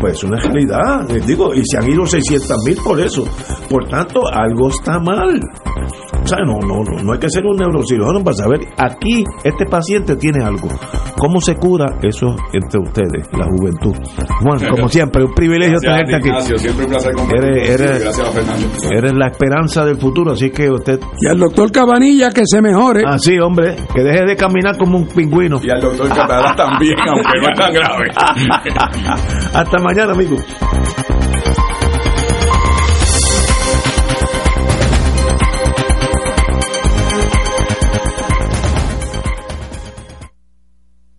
Pues 0.02 0.14
es 0.18 0.24
una 0.26 0.40
realidad, 0.40 1.10
les 1.10 1.26
digo, 1.26 1.54
y 1.54 1.64
se 1.66 1.78
han 1.78 1.90
ido 1.90 2.06
600 2.06 2.66
mil 2.66 2.78
por 2.84 3.00
eso. 3.00 3.24
Por 3.70 3.88
tanto, 3.88 4.22
algo 4.28 4.70
está 4.70 5.00
mal. 5.00 5.40
O 6.24 6.28
sea, 6.28 6.40
no, 6.46 6.60
no, 6.60 6.84
no, 6.84 7.04
no 7.04 7.14
hay 7.14 7.20
que 7.20 7.30
ser 7.30 7.46
un 7.46 7.58
neurocirujano 7.58 8.24
para 8.24 8.36
saber, 8.36 8.60
aquí 8.78 9.24
este 9.44 9.66
paciente 9.66 10.16
tiene 10.16 10.44
algo. 10.44 10.68
¿Cómo 11.18 11.42
se 11.42 11.56
cura? 11.56 11.98
Eso 12.02 12.36
entre 12.54 12.80
ustedes, 12.80 13.28
la 13.34 13.46
juventud. 13.46 13.96
Juan, 14.42 14.70
como 14.70 14.88
siempre, 14.90 15.24
un 15.24 15.34
privilegio 15.34 15.80
tenerte 15.80 16.16
aquí. 16.16 16.30
siempre 16.58 16.86
un 16.86 16.92
placer 16.92 17.14
eres, 17.36 17.70
eres, 17.70 18.04
Gracias, 18.04 18.34
Fernando. 18.34 18.68
Eres 18.92 19.14
la 19.14 19.28
esperanza 19.28 19.86
del 19.86 19.98
futuro, 19.98 20.34
así 20.34 20.52
que 20.52 20.70
usted... 20.70 21.00
Y 21.20 21.28
al 21.28 21.40
doctor 21.40 21.72
Cabanilla 21.72 22.32
que 22.32 22.44
se 22.46 22.62
mejore. 22.62 23.04
Ah, 23.06 23.18
sí, 23.18 23.38
hombre, 23.40 23.76
que 23.94 24.04
deje 24.04 24.26
de 24.26 24.36
caminar 24.36 24.78
como 24.78 24.98
un 24.98 25.08
pingüino. 25.08 25.60
Y 25.64 25.70
al 25.70 25.82
doctor 25.82 26.10
Catalá 26.10 26.56
también, 26.56 26.96
aunque 27.08 27.40
no 27.42 27.50
es 27.50 27.60
tan 27.60 27.74
grave. 27.74 28.10
Hasta 29.54 29.78
mañana, 29.84 30.14
amigos. 30.14 30.44